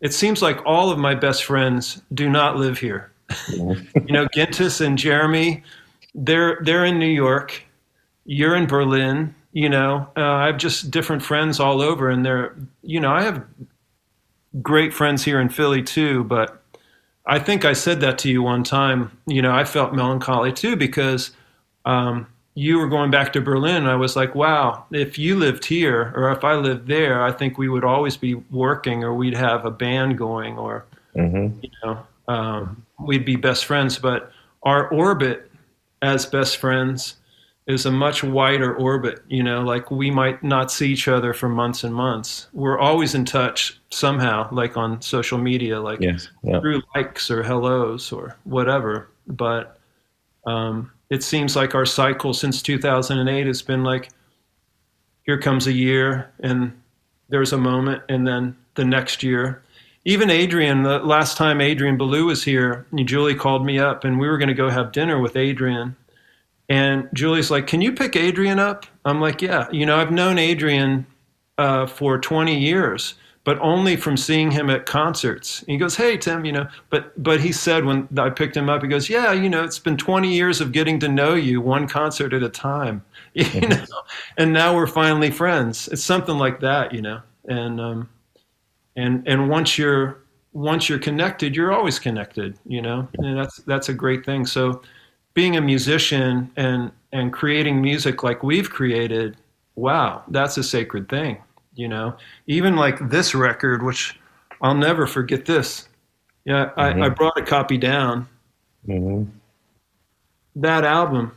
it 0.00 0.14
seems 0.14 0.40
like 0.40 0.58
all 0.64 0.90
of 0.90 0.98
my 0.98 1.14
best 1.14 1.44
friends 1.44 2.00
do 2.14 2.30
not 2.30 2.56
live 2.56 2.78
here 2.78 3.12
you 3.50 4.12
know 4.12 4.26
gintas 4.34 4.80
and 4.80 4.96
jeremy 4.96 5.62
they're 6.14 6.58
they're 6.62 6.86
in 6.86 6.98
new 6.98 7.06
york 7.06 7.62
you're 8.24 8.54
in 8.54 8.66
Berlin, 8.66 9.34
you 9.52 9.68
know, 9.68 10.08
uh, 10.16 10.20
I 10.20 10.46
have 10.46 10.56
just 10.56 10.90
different 10.90 11.20
friends 11.20 11.58
all 11.58 11.80
over, 11.80 12.08
and 12.08 12.24
they're, 12.24 12.54
you 12.82 13.00
know, 13.00 13.10
I 13.10 13.22
have 13.22 13.44
great 14.62 14.94
friends 14.94 15.24
here 15.24 15.40
in 15.40 15.48
Philly 15.48 15.82
too, 15.82 16.22
but 16.22 16.62
I 17.26 17.40
think 17.40 17.64
I 17.64 17.72
said 17.72 18.00
that 18.02 18.18
to 18.18 18.30
you 18.30 18.40
one 18.40 18.62
time. 18.62 19.16
You 19.26 19.42
know, 19.42 19.52
I 19.52 19.64
felt 19.64 19.94
melancholy 19.94 20.52
too 20.52 20.76
because 20.76 21.32
um, 21.84 22.28
you 22.60 22.78
were 22.78 22.88
going 22.88 23.10
back 23.10 23.32
to 23.32 23.40
Berlin. 23.40 23.86
I 23.86 23.96
was 23.96 24.16
like, 24.16 24.34
wow, 24.34 24.84
if 24.90 25.18
you 25.18 25.34
lived 25.34 25.64
here 25.64 26.12
or 26.14 26.30
if 26.30 26.44
I 26.44 26.56
lived 26.56 26.86
there, 26.86 27.24
I 27.24 27.32
think 27.32 27.56
we 27.56 27.70
would 27.70 27.84
always 27.84 28.18
be 28.18 28.34
working 28.34 29.02
or 29.02 29.14
we'd 29.14 29.34
have 29.34 29.64
a 29.64 29.70
band 29.70 30.18
going 30.18 30.58
or, 30.58 30.84
mm-hmm. 31.16 31.58
you 31.62 31.70
know, 31.82 32.06
um, 32.28 32.84
we'd 32.98 33.24
be 33.24 33.36
best 33.36 33.64
friends. 33.64 33.98
But 33.98 34.30
our 34.64 34.88
orbit 34.88 35.50
as 36.02 36.26
best 36.26 36.58
friends 36.58 37.16
is 37.66 37.86
a 37.86 37.90
much 37.90 38.22
wider 38.22 38.74
orbit. 38.76 39.20
You 39.28 39.42
know, 39.42 39.62
like 39.62 39.90
we 39.90 40.10
might 40.10 40.42
not 40.42 40.70
see 40.70 40.92
each 40.92 41.08
other 41.08 41.32
for 41.32 41.48
months 41.48 41.82
and 41.82 41.94
months. 41.94 42.48
We're 42.52 42.78
always 42.78 43.14
in 43.14 43.24
touch 43.24 43.80
somehow, 43.88 44.52
like 44.52 44.76
on 44.76 45.00
social 45.00 45.38
media, 45.38 45.80
like 45.80 46.00
yes, 46.02 46.28
yeah. 46.42 46.60
through 46.60 46.82
likes 46.94 47.30
or 47.30 47.42
hellos 47.42 48.12
or 48.12 48.36
whatever. 48.44 49.08
But 49.26 49.80
um, 50.46 50.92
it 51.10 51.22
seems 51.22 51.56
like 51.56 51.74
our 51.74 51.86
cycle 51.86 52.32
since 52.32 52.62
2008 52.62 53.46
has 53.46 53.62
been 53.62 53.84
like, 53.84 54.10
here 55.24 55.38
comes 55.38 55.66
a 55.66 55.72
year 55.72 56.32
and 56.40 56.72
there's 57.28 57.52
a 57.52 57.58
moment, 57.58 58.02
and 58.08 58.26
then 58.26 58.56
the 58.74 58.84
next 58.84 59.22
year. 59.22 59.62
Even 60.04 60.30
Adrian, 60.30 60.82
the 60.82 60.98
last 61.00 61.36
time 61.36 61.60
Adrian 61.60 61.98
Belew 61.98 62.26
was 62.26 62.42
here, 62.42 62.86
Julie 63.04 63.34
called 63.34 63.66
me 63.66 63.78
up 63.78 64.04
and 64.04 64.18
we 64.18 64.28
were 64.28 64.38
going 64.38 64.48
to 64.48 64.54
go 64.54 64.70
have 64.70 64.92
dinner 64.92 65.20
with 65.20 65.36
Adrian 65.36 65.94
and 66.70 67.08
Julie's 67.12 67.50
like, 67.50 67.66
Can 67.66 67.82
you 67.82 67.92
pick 67.92 68.16
Adrian 68.16 68.58
up? 68.58 68.86
I'm 69.04 69.20
like, 69.20 69.42
Yeah. 69.42 69.68
You 69.70 69.84
know, 69.84 69.98
I've 69.98 70.12
known 70.12 70.38
Adrian 70.38 71.04
uh, 71.58 71.86
for 71.86 72.18
20 72.18 72.58
years, 72.58 73.14
but 73.44 73.58
only 73.60 73.96
from 73.96 74.16
seeing 74.16 74.50
him 74.50 74.68
at 74.68 74.86
concerts. 74.86 75.60
And 75.60 75.70
he 75.70 75.76
goes, 75.78 75.96
Hey, 75.96 76.16
Tim, 76.16 76.44
you 76.44 76.52
know, 76.52 76.68
but, 76.90 77.20
but 77.22 77.40
he 77.40 77.52
said 77.52 77.84
when 77.84 78.08
I 78.18 78.30
picked 78.30 78.56
him 78.56 78.68
up, 78.68 78.82
he 78.82 78.88
goes, 78.88 79.08
Yeah, 79.08 79.32
you 79.32 79.48
know, 79.48 79.64
it's 79.64 79.78
been 79.78 79.96
20 79.96 80.32
years 80.32 80.60
of 80.60 80.72
getting 80.72 80.98
to 81.00 81.08
know 81.08 81.34
you 81.34 81.60
one 81.60 81.88
concert 81.88 82.32
at 82.32 82.42
a 82.42 82.48
time, 82.48 83.04
you 83.34 83.68
know, 83.68 83.84
and 84.36 84.52
now 84.52 84.74
we're 84.74 84.86
finally 84.86 85.30
friends. 85.30 85.88
It's 85.88 86.02
something 86.02 86.38
like 86.38 86.60
that, 86.60 86.92
you 86.92 87.02
know, 87.02 87.20
and, 87.46 87.80
um, 87.80 88.08
and, 88.96 89.26
and 89.26 89.48
once 89.48 89.78
you're, 89.78 90.18
once 90.52 90.88
you're 90.88 90.98
connected, 90.98 91.54
you're 91.54 91.72
always 91.72 91.98
connected, 91.98 92.58
you 92.66 92.82
know, 92.82 93.08
and 93.18 93.38
that's, 93.38 93.58
that's 93.58 93.88
a 93.88 93.94
great 93.94 94.26
thing. 94.26 94.44
So, 94.44 94.82
being 95.34 95.56
a 95.56 95.60
musician 95.60 96.50
and 96.56 96.90
and 97.12 97.32
creating 97.32 97.80
music 97.80 98.22
like 98.22 98.42
we've 98.42 98.70
created, 98.70 99.36
wow, 99.74 100.22
that's 100.28 100.56
a 100.56 100.62
sacred 100.62 101.08
thing. 101.08 101.38
You 101.80 101.88
know, 101.88 102.16
even 102.46 102.76
like 102.76 103.08
this 103.08 103.34
record, 103.34 103.82
which 103.82 104.18
I'll 104.60 104.74
never 104.74 105.06
forget 105.06 105.46
this. 105.46 105.88
Yeah, 106.44 106.66
mm-hmm. 106.66 106.80
I, 106.80 106.88
I, 106.88 106.92
mm-hmm. 106.92 107.14
brought 107.14 107.38
a 107.38 107.42
copy 107.42 107.78
down. 107.78 108.28
Mm-hmm. 108.86 109.30
That 110.56 110.84
album, 110.84 111.32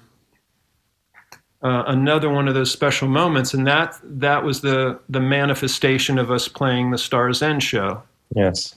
uh, 1.61 1.83
another 1.87 2.29
one 2.29 2.47
of 2.47 2.55
those 2.55 2.71
special 2.71 3.07
moments, 3.07 3.53
and 3.53 3.65
that 3.67 3.99
that 4.03 4.43
was 4.43 4.61
the 4.61 4.99
the 5.09 5.21
manifestation 5.21 6.17
of 6.17 6.29
us 6.29 6.47
playing 6.47 6.91
the 6.91 6.97
Star's 6.97 7.41
End 7.41 7.63
show. 7.63 8.03
Yes, 8.35 8.75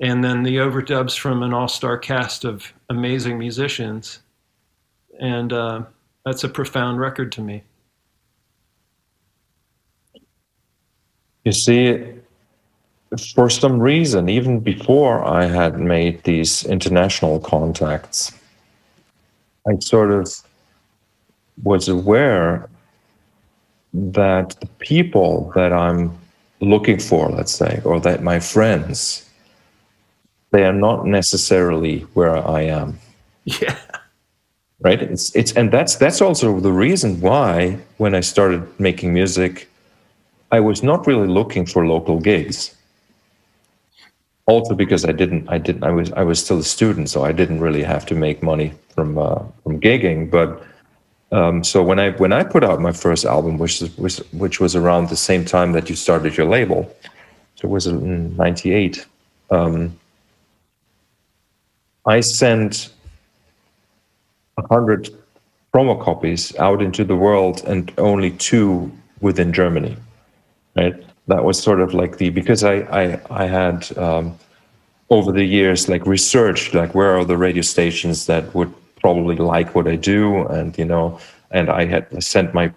and 0.00 0.22
then 0.22 0.42
the 0.42 0.56
overdubs 0.56 1.18
from 1.18 1.42
an 1.42 1.54
all 1.54 1.68
star 1.68 1.96
cast 1.96 2.44
of 2.44 2.72
amazing 2.90 3.38
musicians 3.38 4.20
and 5.20 5.52
uh, 5.52 5.82
that's 6.24 6.44
a 6.44 6.48
profound 6.48 7.00
record 7.00 7.32
to 7.32 7.40
me. 7.40 7.62
You 11.46 11.52
see, 11.52 12.04
for 13.34 13.48
some 13.48 13.78
reason, 13.78 14.28
even 14.28 14.58
before 14.58 15.24
I 15.24 15.44
had 15.44 15.78
made 15.78 16.24
these 16.24 16.64
international 16.64 17.38
contacts, 17.38 18.32
I 19.64 19.78
sort 19.78 20.10
of 20.10 20.28
was 21.62 21.86
aware 21.86 22.68
that 23.94 24.56
the 24.58 24.66
people 24.80 25.52
that 25.54 25.72
I'm 25.72 26.18
looking 26.58 26.98
for, 26.98 27.30
let's 27.30 27.54
say, 27.54 27.80
or 27.84 28.00
that 28.00 28.24
my 28.24 28.40
friends, 28.40 29.30
they 30.50 30.64
are 30.64 30.72
not 30.72 31.06
necessarily 31.06 32.00
where 32.14 32.36
I 32.36 32.62
am. 32.62 32.98
Yeah 33.44 33.78
right 34.80 35.00
it's 35.00 35.34
it's 35.34 35.52
and 35.52 35.72
that's 35.72 35.96
that's 35.96 36.20
also 36.20 36.60
the 36.60 36.70
reason 36.70 37.18
why 37.22 37.78
when 37.96 38.14
i 38.14 38.20
started 38.20 38.62
making 38.78 39.10
music 39.10 39.70
i 40.52 40.60
was 40.60 40.82
not 40.82 41.06
really 41.06 41.26
looking 41.26 41.66
for 41.66 41.86
local 41.86 42.20
gigs. 42.20 42.74
Also 44.46 44.74
because 44.74 45.04
i 45.04 45.12
didn't 45.12 45.48
i 45.48 45.58
didn't 45.58 45.82
i 45.82 45.90
was 45.90 46.12
i 46.12 46.22
was 46.22 46.42
still 46.44 46.58
a 46.58 46.62
student 46.62 47.10
so 47.10 47.24
i 47.24 47.32
didn't 47.32 47.60
really 47.60 47.82
have 47.82 48.06
to 48.06 48.14
make 48.14 48.42
money 48.42 48.72
from 48.94 49.18
uh, 49.18 49.42
from 49.62 49.80
gigging. 49.80 50.30
But 50.30 50.62
um, 51.32 51.64
so 51.64 51.82
when 51.82 51.98
i 51.98 52.10
when 52.12 52.32
i 52.32 52.44
put 52.44 52.62
out 52.62 52.80
my 52.80 52.92
first 52.92 53.24
album 53.24 53.58
which 53.58 53.80
was 53.98 54.18
which 54.32 54.60
was 54.60 54.76
around 54.76 55.08
the 55.08 55.16
same 55.16 55.44
time 55.44 55.72
that 55.72 55.90
you 55.90 55.96
started 55.96 56.36
your 56.36 56.46
label 56.46 56.94
so 57.56 57.66
it 57.66 57.70
was 57.70 57.88
in 57.88 58.36
98 58.36 59.04
um, 59.50 59.98
i 62.06 62.20
sent 62.20 62.90
100 64.54 65.10
promo 65.76 66.00
copies 66.00 66.56
out 66.56 66.80
into 66.80 67.04
the 67.04 67.16
world 67.16 67.62
and 67.66 67.92
only 67.98 68.30
two 68.30 68.90
within 69.20 69.52
Germany, 69.52 69.96
right? 70.76 70.94
That 71.28 71.44
was 71.44 71.60
sort 71.60 71.80
of 71.80 71.94
like 71.94 72.18
the 72.18 72.30
because 72.30 72.62
I 72.64 72.74
I 73.02 73.20
I 73.30 73.46
had 73.46 73.96
um, 73.98 74.38
over 75.10 75.32
the 75.32 75.44
years 75.44 75.88
like 75.88 76.06
researched 76.06 76.74
like 76.74 76.94
where 76.94 77.16
are 77.18 77.24
the 77.24 77.36
radio 77.36 77.62
stations 77.62 78.26
that 78.26 78.54
would 78.54 78.72
probably 79.00 79.36
like 79.36 79.74
what 79.74 79.86
I 79.88 79.96
do 79.96 80.46
and 80.48 80.76
you 80.78 80.84
know 80.84 81.18
and 81.50 81.68
I 81.70 81.84
had 81.86 82.22
sent 82.22 82.54
my 82.54 82.72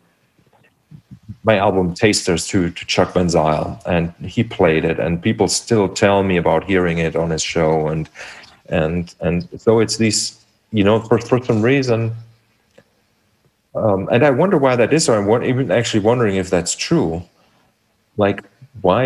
my 1.44 1.58
album 1.58 1.94
Tasters 1.94 2.48
to 2.48 2.70
to 2.72 2.86
Chuck 2.86 3.14
Van 3.14 3.30
Zyl 3.30 3.80
and 3.86 4.14
he 4.26 4.44
played 4.44 4.84
it 4.86 5.00
and 5.00 5.22
people 5.22 5.48
still 5.48 5.88
tell 5.88 6.24
me 6.24 6.38
about 6.38 6.64
hearing 6.64 6.98
it 6.98 7.16
on 7.16 7.30
his 7.30 7.44
show 7.44 7.88
and 7.88 8.10
and 8.70 9.14
and 9.22 9.48
so 9.58 9.80
it's 9.80 9.98
these 9.98 10.40
you 10.72 10.84
know, 10.84 11.00
for, 11.00 11.18
for 11.20 11.44
some 11.44 11.62
reason, 11.62 12.14
um, 13.76 14.08
and 14.12 14.26
I 14.26 14.30
wonder 14.30 14.58
why 14.58 14.76
that 14.76 14.94
is, 14.94 15.10
or 15.10 15.16
I'm 15.16 15.44
even 15.44 15.72
actually 15.72 16.02
wondering 16.02 16.36
if 16.36 16.50
that's 16.50 16.76
true. 16.76 17.24
Like, 18.20 18.44
why 18.82 19.04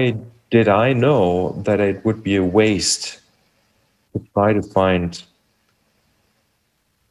did 0.50 0.68
I 0.68 0.94
know 0.94 1.54
that 1.66 1.80
it 1.80 2.04
would 2.06 2.22
be 2.24 2.36
a 2.36 2.44
waste 2.44 3.06
to 4.14 4.18
try 4.34 4.54
to 4.54 4.62
find 4.62 5.24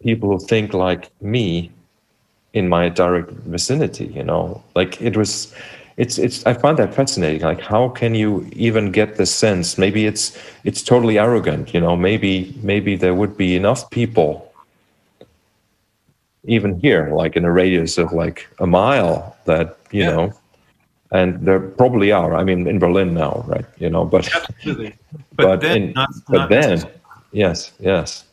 people 0.03 0.31
who 0.31 0.39
think 0.39 0.75
like 0.75 1.11
me 1.21 1.71
in 2.53 2.69
my 2.69 2.89
direct 2.89 3.31
vicinity. 3.31 4.07
You 4.07 4.25
know, 4.25 4.63
like 4.75 5.01
it 5.01 5.17
was. 5.17 5.55
It's 5.99 6.19
it's. 6.19 6.45
I 6.47 6.55
find 6.55 6.79
that 6.79 6.95
fascinating. 6.95 7.43
Like, 7.43 7.61
how 7.61 7.91
can 7.91 8.15
you 8.15 8.49
even 8.53 8.93
get 8.93 9.17
the 9.17 9.27
sense? 9.27 9.77
Maybe 9.77 10.07
it's 10.07 10.37
it's 10.65 10.83
totally 10.83 11.19
arrogant. 11.19 11.75
You 11.75 11.81
know, 11.81 11.97
maybe 11.97 12.55
maybe 12.63 12.97
there 12.97 13.15
would 13.15 13.37
be 13.37 13.57
enough 13.57 13.91
people 13.91 14.49
even 16.45 16.81
here, 16.81 17.11
like 17.15 17.37
in 17.37 17.45
a 17.45 17.53
radius 17.53 17.99
of 17.99 18.13
like 18.13 18.49
a 18.59 18.67
mile, 18.67 19.37
that 19.45 19.79
you 19.91 20.03
yeah. 20.03 20.11
know, 20.11 20.33
and 21.13 21.47
there 21.47 21.61
probably 21.61 22.11
are. 22.11 22.35
I 22.35 22.43
mean, 22.43 22.67
in 22.67 22.79
Berlin 22.79 23.15
now, 23.15 23.45
right? 23.47 23.67
You 23.79 23.91
know, 23.91 24.05
but 24.05 24.29
absolutely. 24.35 24.95
But, 25.35 25.45
but 25.45 25.61
then, 25.61 25.77
in, 25.77 25.93
not, 25.93 26.11
but 26.29 26.39
not 26.39 26.51
then, 26.51 26.85
yes, 27.33 27.73
yes. 27.81 28.25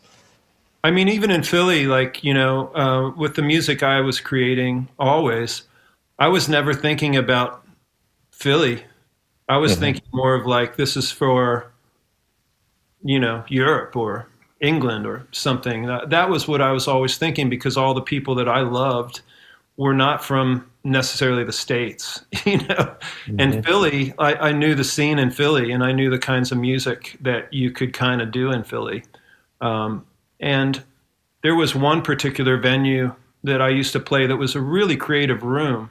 I 0.84 0.92
mean, 0.92 1.08
even 1.08 1.32
in 1.32 1.44
Philly, 1.44 1.88
like 1.88 2.24
you 2.24 2.34
know, 2.34 2.74
uh, 2.76 3.12
with 3.18 3.36
the 3.36 3.42
music 3.42 3.84
I 3.84 4.02
was 4.02 4.20
creating, 4.20 4.88
always, 4.98 5.64
I 6.20 6.28
was 6.28 6.50
never 6.50 6.74
thinking 6.74 7.16
about 7.16 7.66
Philly. 8.32 8.84
I 9.48 9.58
was 9.58 9.74
mm-hmm. 9.74 9.82
thinking 9.82 10.04
more 10.14 10.36
of 10.36 10.46
like 10.46 10.76
this 10.76 10.96
is 10.96 11.12
for, 11.12 11.72
you 13.02 13.20
know, 13.20 13.44
Europe 13.48 13.96
or 13.96 14.28
England 14.62 15.06
or 15.06 15.26
something. 15.32 15.86
That, 15.86 16.10
that 16.10 16.30
was 16.30 16.48
what 16.48 16.62
I 16.62 16.72
was 16.72 16.88
always 16.88 17.18
thinking 17.18 17.50
because 17.50 17.78
all 17.78 17.94
the 17.94 18.02
people 18.02 18.36
that 18.36 18.50
I 18.50 18.62
loved 18.62 19.22
were 19.78 19.94
not 19.94 20.24
from 20.24 20.69
necessarily 20.84 21.44
the 21.44 21.52
states, 21.52 22.24
you 22.46 22.58
know. 22.58 22.96
Mm-hmm. 23.26 23.40
And 23.40 23.66
Philly, 23.66 24.14
I, 24.18 24.34
I, 24.36 24.52
knew 24.52 24.76
the 24.76 24.84
scene 24.84 25.20
in 25.20 25.32
Philly, 25.32 25.72
and 25.72 25.84
I 25.84 25.92
knew 25.92 26.10
the 26.10 26.20
kinds 26.20 26.52
of 26.52 26.58
music 26.58 27.18
that 27.22 27.52
you 27.54 27.72
could 27.72 27.94
kind 27.94 28.22
of 28.22 28.32
do 28.32 28.52
in 28.52 28.64
Philly. 28.64 29.04
Um, 29.62 30.06
and 30.40 30.82
there 31.44 31.56
was 31.56 31.76
one 31.76 32.02
particular 32.02 32.58
venue 32.58 33.14
that 33.44 33.62
I 33.62 33.70
used 33.70 33.94
to 33.94 34.00
play 34.00 34.28
that 34.28 34.38
was 34.38 34.56
a 34.56 34.62
really 34.62 34.98
creative 34.98 35.44
room, 35.44 35.90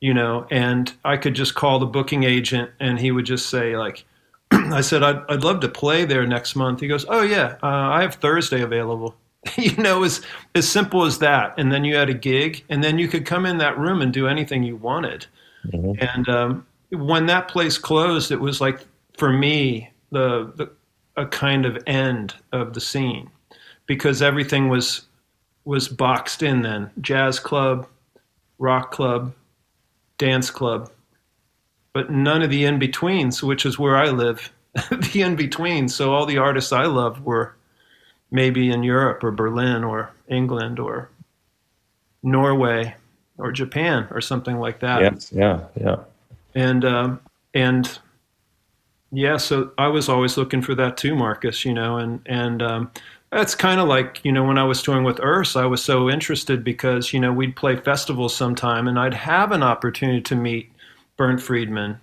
you 0.00 0.14
know, 0.14 0.46
and 0.50 0.92
I 1.04 1.16
could 1.16 1.34
just 1.34 1.54
call 1.54 1.78
the 1.78 1.86
booking 1.86 2.24
agent, 2.24 2.70
and 2.80 2.98
he 2.98 3.10
would 3.10 3.26
just 3.26 3.48
say 3.48 3.76
like, 3.76 4.04
I 4.50 4.80
said, 4.80 5.02
I'd, 5.02 5.22
I'd 5.28 5.44
love 5.44 5.60
to 5.60 5.68
play 5.68 6.04
there 6.04 6.26
next 6.26 6.56
month. 6.56 6.80
He 6.80 6.88
goes, 6.88 7.04
Oh, 7.08 7.22
yeah, 7.22 7.56
uh, 7.62 7.66
I 7.66 8.02
have 8.02 8.16
Thursday 8.16 8.62
available. 8.62 9.14
you 9.56 9.76
know, 9.76 10.02
as, 10.02 10.20
as 10.54 10.68
simple 10.68 11.04
as 11.04 11.18
that. 11.18 11.54
And 11.58 11.72
then 11.72 11.84
you 11.84 11.94
had 11.96 12.10
a 12.10 12.14
gig, 12.14 12.64
and 12.68 12.82
then 12.82 12.98
you 12.98 13.08
could 13.08 13.26
come 13.26 13.46
in 13.46 13.58
that 13.58 13.78
room 13.78 14.02
and 14.02 14.12
do 14.12 14.26
anything 14.26 14.62
you 14.62 14.76
wanted. 14.76 15.26
Mm-hmm. 15.66 16.02
And 16.02 16.28
um, 16.28 16.66
when 16.90 17.26
that 17.26 17.48
place 17.48 17.78
closed, 17.78 18.30
it 18.30 18.40
was 18.40 18.60
like, 18.60 18.80
for 19.16 19.32
me, 19.32 19.90
the, 20.10 20.52
the 20.56 20.70
a 21.16 21.26
kind 21.26 21.66
of 21.66 21.76
end 21.86 22.34
of 22.52 22.72
the 22.72 22.80
scene 22.80 23.28
because 23.86 24.22
everything 24.22 24.68
was 24.68 25.06
was 25.64 25.88
boxed 25.88 26.42
in 26.42 26.62
then 26.62 26.88
jazz 27.00 27.38
club 27.40 27.86
rock 28.58 28.92
club 28.92 29.34
dance 30.18 30.50
club 30.50 30.88
but 31.92 32.10
none 32.10 32.42
of 32.42 32.50
the 32.50 32.64
in 32.64 32.78
betweens, 32.78 33.42
which 33.42 33.66
is 33.66 33.78
where 33.78 33.96
I 33.96 34.10
live. 34.10 34.52
the 34.90 35.22
in 35.22 35.36
between. 35.36 35.88
So 35.88 36.12
all 36.12 36.26
the 36.26 36.38
artists 36.38 36.72
I 36.72 36.84
love 36.84 37.22
were 37.22 37.56
maybe 38.30 38.70
in 38.70 38.82
Europe 38.82 39.22
or 39.24 39.30
Berlin 39.30 39.84
or 39.84 40.10
England 40.28 40.78
or 40.78 41.10
Norway 42.22 42.94
or 43.38 43.52
Japan 43.52 44.06
or 44.10 44.20
something 44.20 44.58
like 44.58 44.80
that. 44.80 45.00
Yes, 45.00 45.32
yeah, 45.32 45.64
yeah. 45.80 45.96
And 46.54 46.84
um, 46.84 47.20
and 47.54 47.98
yeah, 49.12 49.36
so 49.36 49.72
I 49.78 49.88
was 49.88 50.08
always 50.08 50.36
looking 50.36 50.62
for 50.62 50.74
that 50.74 50.96
too, 50.96 51.14
Markus. 51.14 51.64
You 51.64 51.74
know, 51.74 51.96
and 51.96 52.20
and 52.26 52.62
um, 52.62 52.90
that's 53.30 53.54
kind 53.54 53.80
of 53.80 53.88
like 53.88 54.20
you 54.24 54.32
know 54.32 54.44
when 54.44 54.58
I 54.58 54.64
was 54.64 54.82
touring 54.82 55.04
with 55.04 55.18
Urs, 55.18 55.56
I 55.56 55.66
was 55.66 55.82
so 55.82 56.10
interested 56.10 56.62
because 56.62 57.12
you 57.12 57.20
know 57.20 57.32
we'd 57.32 57.56
play 57.56 57.76
festivals 57.76 58.34
sometime, 58.34 58.88
and 58.88 58.98
I'd 58.98 59.14
have 59.14 59.52
an 59.52 59.62
opportunity 59.62 60.20
to 60.22 60.36
meet 60.36 60.70
Bernd 61.16 61.38
Friedmann, 61.38 61.98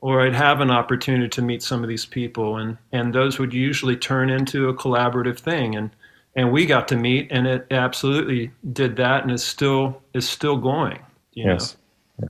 or 0.00 0.20
I'd 0.20 0.34
have 0.34 0.60
an 0.60 0.70
opportunity 0.70 1.28
to 1.28 1.42
meet 1.42 1.62
some 1.62 1.82
of 1.82 1.88
these 1.88 2.06
people, 2.06 2.58
and 2.58 2.78
and 2.92 3.14
those 3.14 3.38
would 3.38 3.52
usually 3.52 3.96
turn 3.96 4.30
into 4.30 4.68
a 4.68 4.74
collaborative 4.74 5.38
thing, 5.38 5.74
and 5.76 5.90
and 6.34 6.52
we 6.52 6.66
got 6.66 6.86
to 6.88 6.96
meet, 6.96 7.28
and 7.30 7.46
it 7.46 7.66
absolutely 7.70 8.50
did 8.72 8.96
that, 8.96 9.22
and 9.22 9.30
is 9.30 9.42
still 9.42 10.02
is 10.14 10.28
still 10.28 10.56
going. 10.56 10.98
yes. 11.32 11.76
Know? 12.18 12.28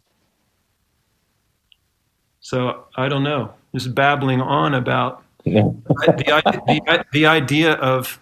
So 2.41 2.85
I 2.97 3.09
don't 3.09 3.25
know, 3.25 3.53
just 3.75 3.93
babbling 3.93 4.41
on 4.41 4.75
about 4.75 5.25
the, 5.45 5.75
the, 5.97 7.05
the 7.13 7.27
idea 7.27 7.73
of 7.73 8.21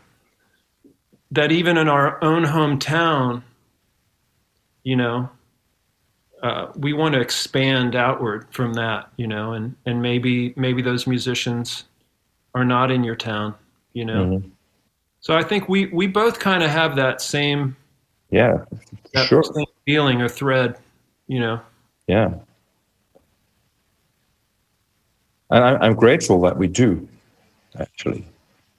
that 1.30 1.52
even 1.52 1.76
in 1.76 1.88
our 1.88 2.22
own 2.24 2.44
hometown, 2.44 3.42
you 4.82 4.96
know, 4.96 5.28
uh, 6.44 6.70
we 6.76 6.92
want 6.92 7.14
to 7.14 7.20
expand 7.20 7.96
outward 7.96 8.46
from 8.50 8.74
that, 8.74 9.08
you 9.16 9.26
know, 9.26 9.54
and, 9.54 9.74
and 9.86 10.02
maybe 10.02 10.52
maybe 10.56 10.82
those 10.82 11.06
musicians 11.06 11.84
are 12.54 12.66
not 12.66 12.90
in 12.90 13.02
your 13.02 13.16
town, 13.16 13.54
you 13.94 14.04
know. 14.04 14.26
Mm-hmm. 14.26 14.48
So 15.20 15.34
I 15.34 15.42
think 15.42 15.70
we 15.70 15.86
we 15.86 16.06
both 16.06 16.38
kind 16.38 16.62
of 16.62 16.68
have 16.68 16.96
that 16.96 17.22
same 17.22 17.74
yeah 18.30 18.58
that 19.14 19.26
sure 19.26 19.42
same 19.42 19.64
feeling 19.86 20.20
or 20.20 20.28
thread, 20.28 20.76
you 21.28 21.40
know. 21.40 21.60
Yeah. 22.06 22.34
And 25.50 25.64
I, 25.64 25.76
I'm 25.76 25.94
grateful 25.94 26.42
that 26.42 26.58
we 26.58 26.68
do, 26.68 27.08
actually. 27.80 28.26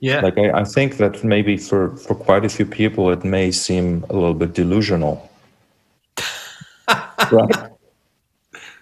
Yeah. 0.01 0.19
Like 0.21 0.37
I, 0.37 0.51
I 0.51 0.63
think 0.65 0.97
that 0.97 1.23
maybe 1.23 1.57
for, 1.57 1.95
for 1.97 2.13
quite 2.13 2.45
a 2.45 2.49
few 2.49 2.65
people 2.65 3.09
it 3.09 3.23
may 3.23 3.49
seem 3.49 4.05
a 4.09 4.13
little 4.13 4.35
bit 4.35 4.53
delusional 4.53 5.31
right? 7.31 7.71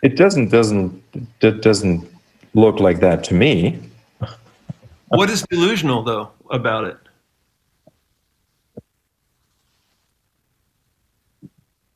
It 0.01 0.17
doesn't 0.17 0.49
doesn't 0.49 1.01
it 1.41 1.61
doesn't 1.61 2.07
look 2.53 2.79
like 2.79 2.99
that 2.99 3.23
to 3.25 3.33
me. 3.33 3.79
what 5.07 5.29
is 5.29 5.45
delusional 5.49 6.03
though 6.03 6.31
about 6.49 6.83
it? 6.85 6.97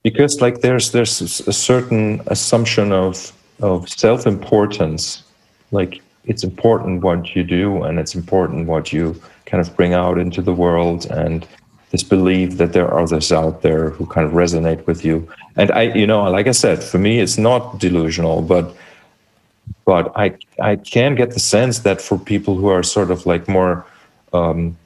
Because 0.03 0.41
like 0.41 0.61
there's 0.61 0.91
there's 0.91 1.21
a 1.47 1.53
certain 1.53 2.21
assumption 2.27 2.91
of 2.91 3.33
of 3.61 3.89
self-importance, 3.89 5.23
like 5.71 6.01
it's 6.23 6.43
important 6.43 7.01
what 7.01 7.35
you 7.35 7.43
do 7.43 7.83
and 7.83 7.99
it's 7.99 8.15
important 8.15 8.67
what 8.67 8.93
you 8.93 9.19
kind 9.45 9.61
of 9.61 9.75
bring 9.75 9.93
out 9.93 10.17
into 10.17 10.41
the 10.41 10.53
world 10.53 11.05
and 11.07 11.47
this 11.91 12.03
belief 12.03 12.57
that 12.57 12.73
there 12.73 12.87
are 12.87 12.99
others 12.99 13.31
out 13.31 13.61
there 13.61 13.89
who 13.91 14.05
kind 14.05 14.27
of 14.27 14.33
resonate 14.33 14.85
with 14.87 15.05
you. 15.05 15.27
And 15.55 15.71
I, 15.71 15.83
you 15.83 16.05
know, 16.05 16.23
like 16.23 16.47
I 16.47 16.51
said, 16.51 16.83
for 16.83 16.97
me, 16.97 17.19
it's 17.19 17.37
not 17.37 17.79
delusional, 17.79 18.41
but 18.41 18.75
but 19.85 20.11
I 20.15 20.35
I 20.61 20.75
can 20.75 21.15
get 21.15 21.31
the 21.31 21.39
sense 21.39 21.79
that 21.79 22.01
for 22.01 22.17
people 22.17 22.55
who 22.55 22.67
are 22.67 22.83
sort 22.83 23.09
of 23.09 23.25
like 23.25 23.47
more, 23.47 23.85
um, 24.33 24.77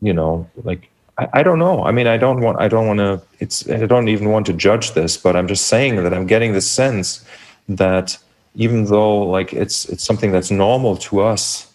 you 0.00 0.12
know, 0.12 0.48
like 0.62 0.88
I, 1.18 1.28
I 1.34 1.42
don't 1.42 1.58
know. 1.58 1.84
I 1.84 1.90
mean, 1.92 2.06
I 2.06 2.16
don't 2.16 2.40
want 2.40 2.60
I 2.60 2.68
don't 2.68 2.86
want 2.86 2.98
to. 3.00 3.20
It's 3.40 3.68
I 3.68 3.86
don't 3.86 4.08
even 4.08 4.30
want 4.30 4.46
to 4.46 4.52
judge 4.52 4.92
this, 4.92 5.16
but 5.16 5.34
I'm 5.36 5.48
just 5.48 5.66
saying 5.66 5.96
that 6.02 6.14
I'm 6.14 6.26
getting 6.26 6.52
the 6.52 6.60
sense 6.60 7.24
that 7.68 8.16
even 8.54 8.84
though 8.84 9.18
like 9.18 9.52
it's 9.52 9.86
it's 9.86 10.04
something 10.04 10.30
that's 10.32 10.50
normal 10.50 10.96
to 11.08 11.20
us, 11.20 11.72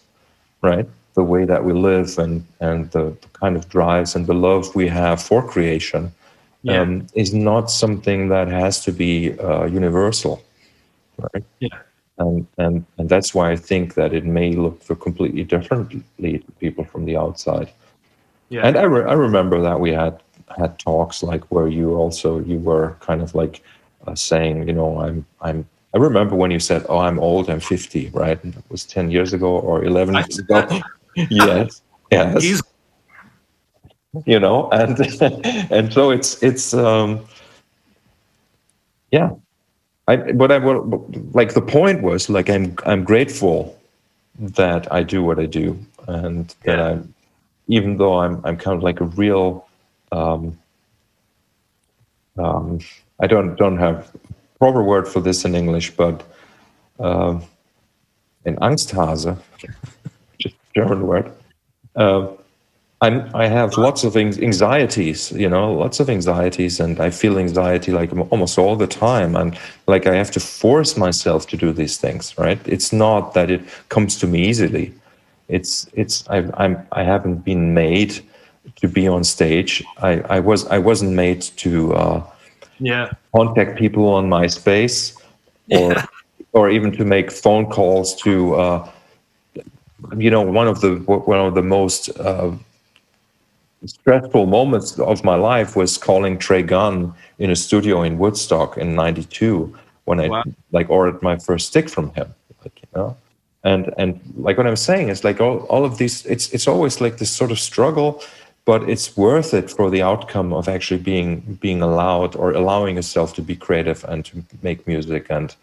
right? 0.62 0.88
The 1.14 1.22
way 1.22 1.44
that 1.44 1.64
we 1.64 1.72
live 1.72 2.18
and 2.18 2.46
and 2.60 2.90
the, 2.92 3.16
kind 3.32 3.56
of 3.56 3.68
drives 3.68 4.14
and 4.14 4.26
the 4.26 4.34
love 4.34 4.74
we 4.74 4.86
have 4.86 5.20
for 5.20 5.46
creation 5.46 6.12
yeah. 6.62 6.80
um, 6.80 7.06
is 7.14 7.34
not 7.34 7.70
something 7.70 8.28
that 8.28 8.46
has 8.48 8.84
to 8.84 8.92
be 8.92 9.36
uh, 9.40 9.64
universal, 9.64 10.42
right? 11.18 11.44
Yeah. 11.58 11.78
And, 12.18 12.46
and 12.58 12.86
and 12.98 13.08
that's 13.08 13.34
why 13.34 13.50
I 13.50 13.56
think 13.56 13.94
that 13.94 14.12
it 14.12 14.24
may 14.24 14.52
look 14.52 14.86
completely 15.00 15.44
differently 15.44 16.38
to 16.38 16.52
people 16.60 16.84
from 16.84 17.04
the 17.04 17.16
outside. 17.16 17.72
Yeah. 18.48 18.66
And 18.66 18.76
I, 18.76 18.82
re- 18.82 19.10
I 19.10 19.14
remember 19.14 19.60
that 19.62 19.80
we 19.80 19.90
had 19.92 20.20
had 20.56 20.78
talks 20.78 21.22
like 21.22 21.42
where 21.50 21.68
you 21.68 21.94
also 21.94 22.40
you 22.40 22.58
were 22.58 22.96
kind 23.00 23.22
of 23.22 23.34
like 23.34 23.62
uh, 24.06 24.14
saying, 24.14 24.68
you 24.68 24.74
know, 24.74 25.00
I'm 25.00 25.26
I'm 25.40 25.66
I 25.94 25.98
remember 25.98 26.34
when 26.36 26.50
you 26.50 26.58
said, 26.58 26.86
"Oh, 26.88 26.98
I'm 26.98 27.18
old. 27.18 27.50
I'm 27.50 27.60
50," 27.60 28.10
right? 28.10 28.42
And 28.42 28.54
that 28.54 28.70
was 28.70 28.84
10 28.84 29.10
years 29.10 29.32
ago 29.32 29.58
or 29.58 29.84
11 29.84 30.14
years 30.14 30.38
ago. 30.38 30.66
yes, 31.30 31.82
yes. 32.10 32.42
He's- 32.42 32.62
you 34.26 34.38
know, 34.38 34.68
and 34.70 34.98
and 35.72 35.92
so 35.92 36.10
it's 36.10 36.42
it's 36.42 36.74
um, 36.74 37.26
yeah. 39.10 39.30
I 40.08 40.16
but 40.16 40.52
I 40.52 40.58
like 41.32 41.54
the 41.54 41.62
point 41.62 42.02
was 42.02 42.28
like 42.28 42.50
I'm 42.50 42.76
I'm 42.84 43.04
grateful 43.04 43.78
that 44.38 44.92
I 44.92 45.02
do 45.02 45.22
what 45.22 45.38
I 45.38 45.46
do 45.46 45.78
and 46.08 46.54
that 46.64 46.78
yeah. 46.78 46.88
I'm 46.88 47.14
even 47.68 47.96
though 47.96 48.18
I'm 48.18 48.40
I'm 48.44 48.56
kind 48.56 48.76
of 48.76 48.82
like 48.82 49.00
a 49.00 49.04
real 49.04 49.66
um, 50.10 50.58
um, 52.38 52.80
I 53.20 53.26
don't 53.26 53.56
don't 53.56 53.78
have 53.78 54.10
proper 54.58 54.82
word 54.82 55.08
for 55.08 55.20
this 55.20 55.44
in 55.44 55.54
English, 55.54 55.96
but 55.96 56.22
uh, 56.98 57.40
an 58.44 58.56
Angsthase 58.56 59.38
German 60.74 61.06
word. 61.06 61.32
Uh, 61.96 62.28
I'm, 63.02 63.28
I 63.34 63.48
have 63.48 63.76
lots 63.76 64.04
of 64.04 64.16
anxieties, 64.16 65.32
you 65.32 65.48
know, 65.48 65.72
lots 65.74 65.98
of 65.98 66.08
anxieties, 66.08 66.78
and 66.78 67.00
I 67.00 67.10
feel 67.10 67.36
anxiety 67.36 67.90
like 67.90 68.12
almost 68.30 68.58
all 68.58 68.76
the 68.76 68.86
time. 68.86 69.34
And 69.34 69.58
like 69.88 70.06
I 70.06 70.14
have 70.14 70.30
to 70.32 70.40
force 70.40 70.96
myself 70.96 71.48
to 71.48 71.56
do 71.56 71.72
these 71.72 71.96
things, 71.98 72.38
right? 72.38 72.60
It's 72.64 72.92
not 72.92 73.34
that 73.34 73.50
it 73.50 73.62
comes 73.88 74.16
to 74.20 74.28
me 74.28 74.46
easily. 74.48 74.94
It's, 75.48 75.88
it's, 75.94 76.28
I, 76.28 76.48
I'm, 76.54 76.86
I 76.92 77.02
haven't 77.02 77.44
been 77.44 77.74
made 77.74 78.20
to 78.76 78.86
be 78.86 79.08
on 79.08 79.24
stage. 79.24 79.82
I, 79.98 80.20
I 80.36 80.38
was, 80.38 80.64
I 80.68 80.78
wasn't 80.78 81.12
made 81.14 81.42
to, 81.56 81.94
uh, 81.94 82.22
yeah, 82.78 83.10
contact 83.34 83.78
people 83.78 84.06
on 84.08 84.30
MySpace, 84.30 85.20
or, 85.70 85.92
yeah. 85.92 86.06
or 86.52 86.70
even 86.70 86.92
to 86.92 87.04
make 87.04 87.32
phone 87.32 87.66
calls 87.66 88.14
to, 88.22 88.54
uh, 88.54 88.90
you 90.16 90.30
know, 90.30 90.42
one 90.42 90.68
of 90.68 90.80
the 90.80 90.96
one 90.96 91.38
of 91.38 91.54
the 91.54 91.62
most 91.62 92.08
uh, 92.18 92.52
stressful 93.86 94.46
moments 94.46 94.98
of 94.98 95.24
my 95.24 95.34
life 95.34 95.76
was 95.76 95.98
calling 95.98 96.38
Trey 96.38 96.62
Gunn 96.62 97.14
in 97.38 97.50
a 97.50 97.56
studio 97.56 98.02
in 98.02 98.18
Woodstock 98.18 98.76
in 98.76 98.94
'92 98.94 99.76
when 100.04 100.20
I 100.20 100.28
wow. 100.28 100.44
like 100.72 100.90
ordered 100.90 101.22
my 101.22 101.38
first 101.38 101.68
stick 101.68 101.88
from 101.88 102.12
him. 102.14 102.34
Like, 102.62 102.80
you 102.82 102.88
know, 102.94 103.16
and 103.64 103.92
and 103.98 104.20
like 104.36 104.56
what 104.56 104.66
I'm 104.66 104.76
saying 104.76 105.08
is 105.08 105.24
like 105.24 105.40
all, 105.40 105.58
all 105.68 105.84
of 105.84 105.98
these. 105.98 106.26
It's 106.26 106.52
it's 106.52 106.68
always 106.68 107.00
like 107.00 107.18
this 107.18 107.30
sort 107.30 107.50
of 107.50 107.58
struggle, 107.58 108.22
but 108.64 108.88
it's 108.88 109.16
worth 109.16 109.54
it 109.54 109.70
for 109.70 109.90
the 109.90 110.02
outcome 110.02 110.52
of 110.52 110.68
actually 110.68 111.00
being 111.00 111.58
being 111.60 111.82
allowed 111.82 112.36
or 112.36 112.52
allowing 112.52 112.96
yourself 112.96 113.34
to 113.34 113.42
be 113.42 113.56
creative 113.56 114.04
and 114.04 114.24
to 114.26 114.44
make 114.62 114.86
music 114.86 115.26
and 115.30 115.54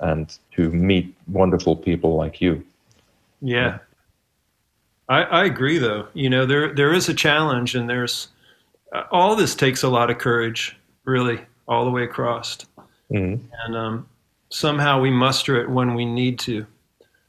and 0.00 0.38
to 0.52 0.70
meet 0.70 1.14
wonderful 1.28 1.76
people 1.76 2.16
like 2.16 2.40
you. 2.40 2.64
Yeah, 3.44 3.78
I, 5.06 5.22
I 5.22 5.44
agree, 5.44 5.76
though. 5.76 6.08
You 6.14 6.30
know, 6.30 6.46
there 6.46 6.74
there 6.74 6.94
is 6.94 7.10
a 7.10 7.14
challenge, 7.14 7.74
and 7.74 7.90
there's 7.90 8.28
uh, 8.94 9.02
all 9.10 9.36
this 9.36 9.54
takes 9.54 9.82
a 9.82 9.88
lot 9.88 10.08
of 10.08 10.16
courage, 10.16 10.76
really, 11.04 11.40
all 11.68 11.84
the 11.84 11.90
way 11.90 12.04
across. 12.04 12.56
Mm-hmm. 13.12 13.44
And 13.66 13.76
um, 13.76 14.08
somehow 14.48 14.98
we 14.98 15.10
muster 15.10 15.60
it 15.60 15.68
when 15.68 15.94
we 15.94 16.06
need 16.06 16.38
to, 16.40 16.66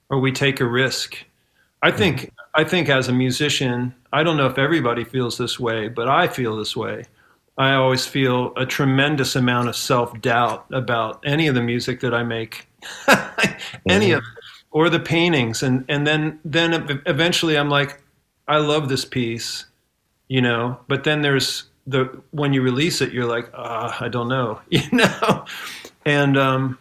or 0.10 0.22
we 0.22 0.32
take 0.32 0.62
a 0.62 0.66
risk. 0.66 1.18
I 1.82 1.90
mm-hmm. 1.90 1.98
think 1.98 2.34
I 2.54 2.64
think 2.64 2.88
as 2.88 3.10
a 3.10 3.14
musician, 3.14 3.94
I 4.14 4.24
don't 4.24 4.38
know 4.38 4.48
if 4.48 4.58
everybody 4.58 5.04
feels 5.04 5.38
this 5.38 5.60
way, 5.60 5.90
but 5.90 6.08
I 6.08 6.30
feel 6.30 6.56
this 6.56 6.78
way. 6.78 7.04
I 7.58 7.74
always 7.74 8.06
feel 8.06 8.54
a 8.56 8.66
tremendous 8.66 9.36
amount 9.36 9.68
of 9.68 9.76
self 9.76 10.18
doubt 10.22 10.66
about 10.72 11.22
any 11.26 11.48
of 11.48 11.56
the 11.56 11.62
music 11.62 12.00
that 12.00 12.14
I 12.14 12.24
make, 12.24 12.68
any 13.90 14.12
mm-hmm. 14.12 14.18
of 14.18 14.24
or 14.76 14.90
the 14.90 15.00
paintings. 15.00 15.64
And 15.64 15.86
and 15.88 16.06
then 16.06 16.40
then 16.44 17.02
eventually 17.06 17.58
i'm 17.58 17.70
like 17.70 18.02
i 18.48 18.58
love 18.58 18.90
this 18.90 19.06
piece 19.06 19.66
you 20.28 20.42
know 20.42 20.78
but 20.88 21.04
then 21.06 21.22
there's 21.22 21.64
the 21.88 22.04
when 22.32 22.52
you 22.52 22.62
release 22.62 23.00
it 23.02 23.14
you're 23.14 23.26
like 23.26 23.50
ah 23.54 23.98
i 24.04 24.10
don't 24.10 24.28
know 24.28 24.60
you 24.70 24.84
know? 24.92 25.46
And 26.06 26.38
um 26.38 26.78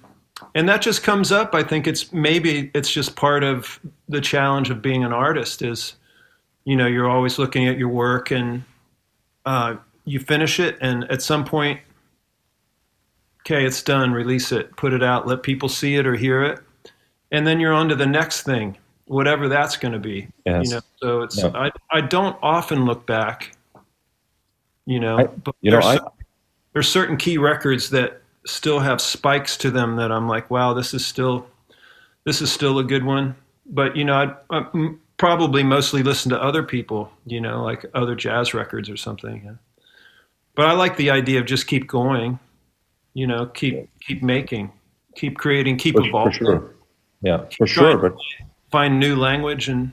and 0.57 0.69
that 0.69 0.83
just 0.83 1.03
comes 1.03 1.33
up. 1.33 1.55
I 1.55 1.63
think 1.63 1.87
it's 1.87 2.13
maybe 2.13 2.71
it's 2.75 2.91
just 2.91 3.17
part 3.17 3.45
of 3.45 3.79
the 4.09 4.21
challenge 4.21 4.71
of 4.71 4.83
being 4.83 5.05
an 5.05 5.13
artist 5.13 5.63
is 5.63 5.95
you 6.65 6.77
know 6.77 6.87
you're 6.87 7.09
always 7.09 7.39
looking 7.39 7.69
at 7.69 7.79
your 7.79 7.89
work 7.89 8.33
and 8.33 8.65
uh, 9.47 9.77
you 10.05 10.19
finish 10.19 10.59
it 10.59 10.77
and 10.81 11.05
at 11.11 11.23
some 11.23 11.45
point 11.45 11.81
okay 13.43 13.65
it's 13.65 13.83
done 13.83 14.13
release 14.13 14.53
it 14.53 14.75
put 14.77 14.93
it 14.93 15.03
out 15.03 15.27
let 15.27 15.43
people 15.43 15.69
see 15.69 15.97
it 15.97 16.07
or 16.07 16.15
hear 16.15 16.43
it 16.43 16.61
and 17.35 17.45
then 17.45 17.59
you're 17.59 17.73
on 17.73 17.89
to 17.89 17.97
the 17.97 18.07
next 18.07 18.43
thing, 18.43 18.79
whatever 19.07 19.49
that's 19.49 19.77
going 19.77 19.93
to 19.93 19.99
be. 19.99 20.29
Yes. 20.47 20.69
You 20.69 20.75
know, 20.75 20.81
so 21.03 21.23
it's 21.23 21.37
no. 21.37 21.51
I 21.53 21.73
I 21.91 22.01
don't 22.01 22.37
often 22.41 22.85
look 22.85 23.07
back. 23.07 23.57
You 24.87 25.01
know, 25.01 25.19
I, 25.19 25.25
but 25.27 25.57
you 25.61 25.73
know, 25.73 25.81
I, 25.81 25.99
there's 26.73 26.89
certain 26.89 27.17
key 27.17 27.37
records 27.37 27.91
that 27.91 28.23
still 28.47 28.79
have 28.79 29.01
spikes 29.01 29.57
to 29.57 29.71
them 29.73 29.97
that 29.97 30.13
I'm 30.13 30.29
like, 30.29 30.49
wow, 30.49 30.75
this 30.75 30.95
is 30.95 31.05
still 31.05 31.47
this 32.25 32.41
is 32.41 32.53
still 32.53 32.79
a 32.79 32.85
good 32.85 33.05
one. 33.05 33.35
But 33.67 33.97
you 33.97 34.05
know, 34.05 34.15
I, 34.15 34.57
I 34.57 34.59
uh, 34.59 34.89
probably 35.17 35.65
mostly 35.65 36.05
listen 36.05 36.31
to 36.31 36.41
other 36.41 36.63
people. 36.63 37.11
You 37.27 37.41
know, 37.41 37.65
like 37.65 37.85
other 37.95 38.15
jazz 38.15 38.55
records 38.55 38.89
or 38.89 38.97
something. 38.97 39.43
Yeah. 39.45 39.53
But 40.55 40.67
I 40.67 40.73
like 40.73 40.97
the 40.97 41.11
idea 41.11 41.41
of 41.41 41.47
just 41.47 41.67
keep 41.67 41.89
going. 41.89 42.39
You 43.13 43.27
know, 43.27 43.47
keep 43.47 43.91
keep 43.99 44.23
making, 44.23 44.71
keep 45.17 45.37
creating, 45.37 45.79
keep 45.79 45.97
for, 45.97 46.07
evolving. 46.07 46.33
For 46.33 46.39
sure 46.39 46.74
yeah 47.25 47.45
for 47.57 47.67
sure 47.67 47.99
but 47.99 48.15
find 48.71 49.01
new 49.01 49.17
language 49.17 49.69
and 49.69 49.93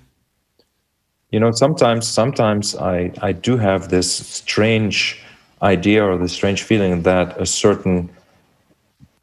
you 1.32 1.40
know 1.40 1.52
sometimes 1.52 2.08
sometimes 2.08 2.76
i 2.76 3.12
i 3.22 3.32
do 3.32 3.58
have 3.58 3.90
this 3.90 4.10
strange 4.14 5.24
idea 5.62 6.04
or 6.04 6.18
this 6.18 6.34
strange 6.34 6.64
feeling 6.64 7.02
that 7.04 7.40
a 7.40 7.46
certain 7.46 8.10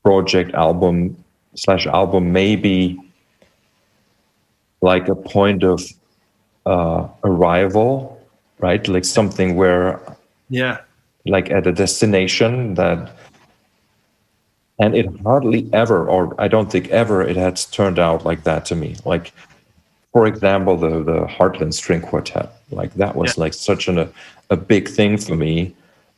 project 0.02 0.54
album 0.54 1.16
slash 1.54 1.86
album 1.86 2.32
may 2.32 2.56
be 2.56 2.98
like 4.80 5.08
a 5.08 5.14
point 5.14 5.62
of 5.64 5.82
uh, 6.66 7.08
arrival 7.24 8.18
right? 8.58 8.86
Like 8.86 9.04
something 9.04 9.56
where 9.56 10.00
yeah. 10.48 10.78
like 11.26 11.50
at 11.50 11.66
a 11.66 11.72
destination 11.72 12.74
that 12.74 13.12
and 14.78 14.94
it 14.94 15.06
hardly 15.22 15.68
ever 15.72 16.08
or 16.08 16.34
i 16.40 16.48
don't 16.48 16.70
think 16.70 16.88
ever 16.88 17.22
it 17.22 17.36
has 17.36 17.66
turned 17.66 17.98
out 17.98 18.24
like 18.24 18.44
that 18.44 18.64
to 18.66 18.74
me. 18.74 18.96
Like 19.04 19.32
for 20.12 20.26
example 20.26 20.76
the 20.76 21.02
the 21.02 21.20
heartland 21.26 21.74
string 21.74 22.00
quartet. 22.00 22.52
Like 22.70 22.94
that 22.94 23.16
was 23.16 23.36
yeah. 23.36 23.44
like 23.44 23.54
such 23.54 23.88
an, 23.88 23.98
a, 23.98 24.08
a 24.50 24.56
big 24.56 24.88
thing 24.88 25.18
for 25.18 25.36
me. 25.36 25.74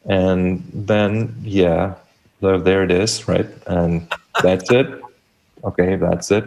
And 0.06 0.62
then 0.72 1.34
yeah 1.42 1.94
there, 2.40 2.58
there 2.58 2.82
it 2.82 2.90
is 2.90 3.28
right? 3.28 3.48
And 3.66 4.06
that's 4.42 4.70
it. 4.70 4.88
Okay 5.64 5.96
that's 5.96 6.30
it. 6.30 6.44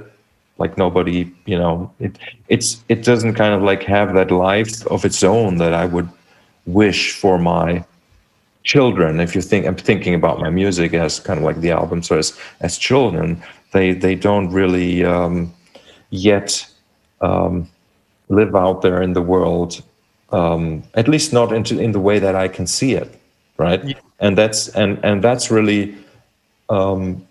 Like 0.57 0.77
nobody 0.77 1.31
you 1.45 1.57
know 1.57 1.91
it 1.99 2.17
it's 2.47 2.83
it 2.89 3.03
doesn't 3.03 3.33
kind 3.33 3.53
of 3.53 3.61
like 3.63 3.83
have 3.83 4.13
that 4.13 4.29
life 4.31 4.85
of 4.87 5.03
its 5.03 5.23
own 5.23 5.57
that 5.57 5.73
i 5.73 5.83
would 5.83 6.07
wish 6.65 7.11
for 7.11 7.37
my 7.37 7.83
children 8.63 9.19
if 9.19 9.35
you 9.35 9.41
think 9.41 9.65
i'm 9.65 9.75
thinking 9.75 10.13
about 10.13 10.39
my 10.39 10.49
music 10.49 10.93
as 10.93 11.19
kind 11.19 11.37
of 11.37 11.43
like 11.43 11.59
the 11.61 11.71
album 11.71 12.01
so 12.01 12.17
as 12.17 12.37
as 12.61 12.77
children 12.77 13.41
they 13.71 13.93
they 13.93 14.15
don't 14.15 14.49
really 14.51 15.03
um, 15.03 15.53
yet 16.11 16.65
um, 17.21 17.67
live 18.29 18.55
out 18.55 18.81
there 18.81 19.01
in 19.01 19.13
the 19.13 19.21
world 19.21 19.81
um, 20.31 20.83
at 20.95 21.07
least 21.07 21.33
not 21.33 21.51
into 21.51 21.79
in 21.79 21.91
the 21.91 21.99
way 21.99 22.19
that 22.19 22.35
i 22.35 22.47
can 22.47 22.65
see 22.65 22.93
it 22.93 23.19
right? 23.57 23.83
Yeah. 23.83 23.99
and 24.19 24.37
that's 24.37 24.69
and 24.69 24.99
and 25.03 25.23
that's 25.23 25.51
really 25.51 25.95
um, 26.69 27.27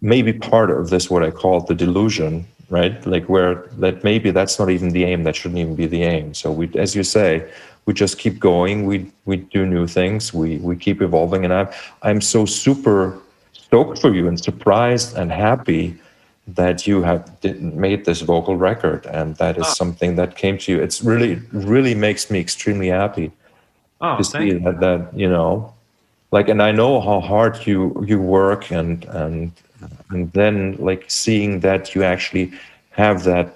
maybe 0.00 0.32
part 0.32 0.70
of 0.70 0.90
this 0.90 1.10
what 1.10 1.24
i 1.24 1.30
call 1.30 1.60
the 1.60 1.74
delusion 1.74 2.46
right? 2.70 3.04
Like 3.06 3.28
where 3.28 3.66
that 3.78 4.04
maybe 4.04 4.30
that's 4.30 4.58
not 4.58 4.70
even 4.70 4.90
the 4.90 5.04
aim 5.04 5.24
that 5.24 5.36
shouldn't 5.36 5.58
even 5.58 5.74
be 5.74 5.86
the 5.86 6.02
aim. 6.02 6.34
So 6.34 6.52
we 6.52 6.70
as 6.76 6.94
you 6.94 7.02
say 7.02 7.50
we 7.88 7.94
just 7.94 8.18
keep 8.18 8.38
going. 8.38 8.84
We 8.84 9.10
we 9.24 9.36
do 9.56 9.64
new 9.64 9.86
things. 9.86 10.34
We 10.34 10.58
we 10.58 10.76
keep 10.76 11.00
evolving, 11.00 11.42
and 11.46 11.54
I'm 11.54 11.68
I'm 12.02 12.20
so 12.20 12.44
super 12.44 12.98
stoked 13.54 13.98
for 14.02 14.12
you 14.14 14.28
and 14.28 14.38
surprised 14.38 15.16
and 15.16 15.32
happy 15.32 15.96
that 16.48 16.86
you 16.86 17.02
have 17.02 17.22
made 17.86 18.04
this 18.04 18.20
vocal 18.20 18.56
record 18.56 19.06
and 19.06 19.36
that 19.36 19.54
is 19.58 19.66
oh. 19.66 19.74
something 19.80 20.16
that 20.16 20.30
came 20.42 20.56
to 20.56 20.72
you 20.72 20.78
it's 20.86 21.02
really 21.02 21.34
really 21.52 21.94
makes 21.94 22.30
me 22.30 22.38
extremely 22.40 22.88
happy 22.88 23.30
oh, 24.00 24.16
to 24.16 24.24
see 24.24 24.46
you. 24.46 24.58
that 24.60 24.80
that 24.80 25.00
you 25.22 25.28
know 25.28 25.50
like 26.30 26.48
and 26.48 26.62
i 26.62 26.72
know 26.72 27.02
how 27.08 27.20
hard 27.20 27.54
you 27.66 27.78
you 28.10 28.18
work 28.18 28.70
and 28.70 29.04
and 29.22 29.52
and 30.10 30.32
then 30.32 30.54
like 30.88 31.04
seeing 31.22 31.60
that 31.60 31.94
you 31.94 32.02
actually 32.02 32.50
have 32.92 33.24
that 33.24 33.46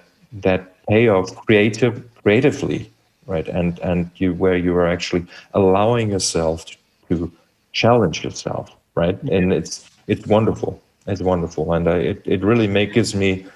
that 0.47 0.61
payoff 0.87 1.35
creative 1.47 1.95
creatively 2.23 2.92
right? 3.27 3.49
And 3.49 3.79
and 3.81 4.11
you 4.17 4.35
where 4.35 4.57
you 4.57 4.75
are 4.77 4.87
actually 4.87 5.27
allowing 5.55 6.11
yourself 6.11 6.67
to 7.09 7.33
challenge 7.73 8.25
yourself, 8.25 8.75
right? 8.95 9.21
And 9.25 9.53
it's 9.53 9.89
it's 10.07 10.27
wonderful. 10.27 10.81
It's 11.07 11.21
wonderful, 11.21 11.73
and 11.73 11.89
I, 11.89 11.97
it 11.97 12.23
it 12.25 12.43
really 12.43 12.67
makes 12.67 12.95
gives 12.95 13.15
me. 13.15 13.47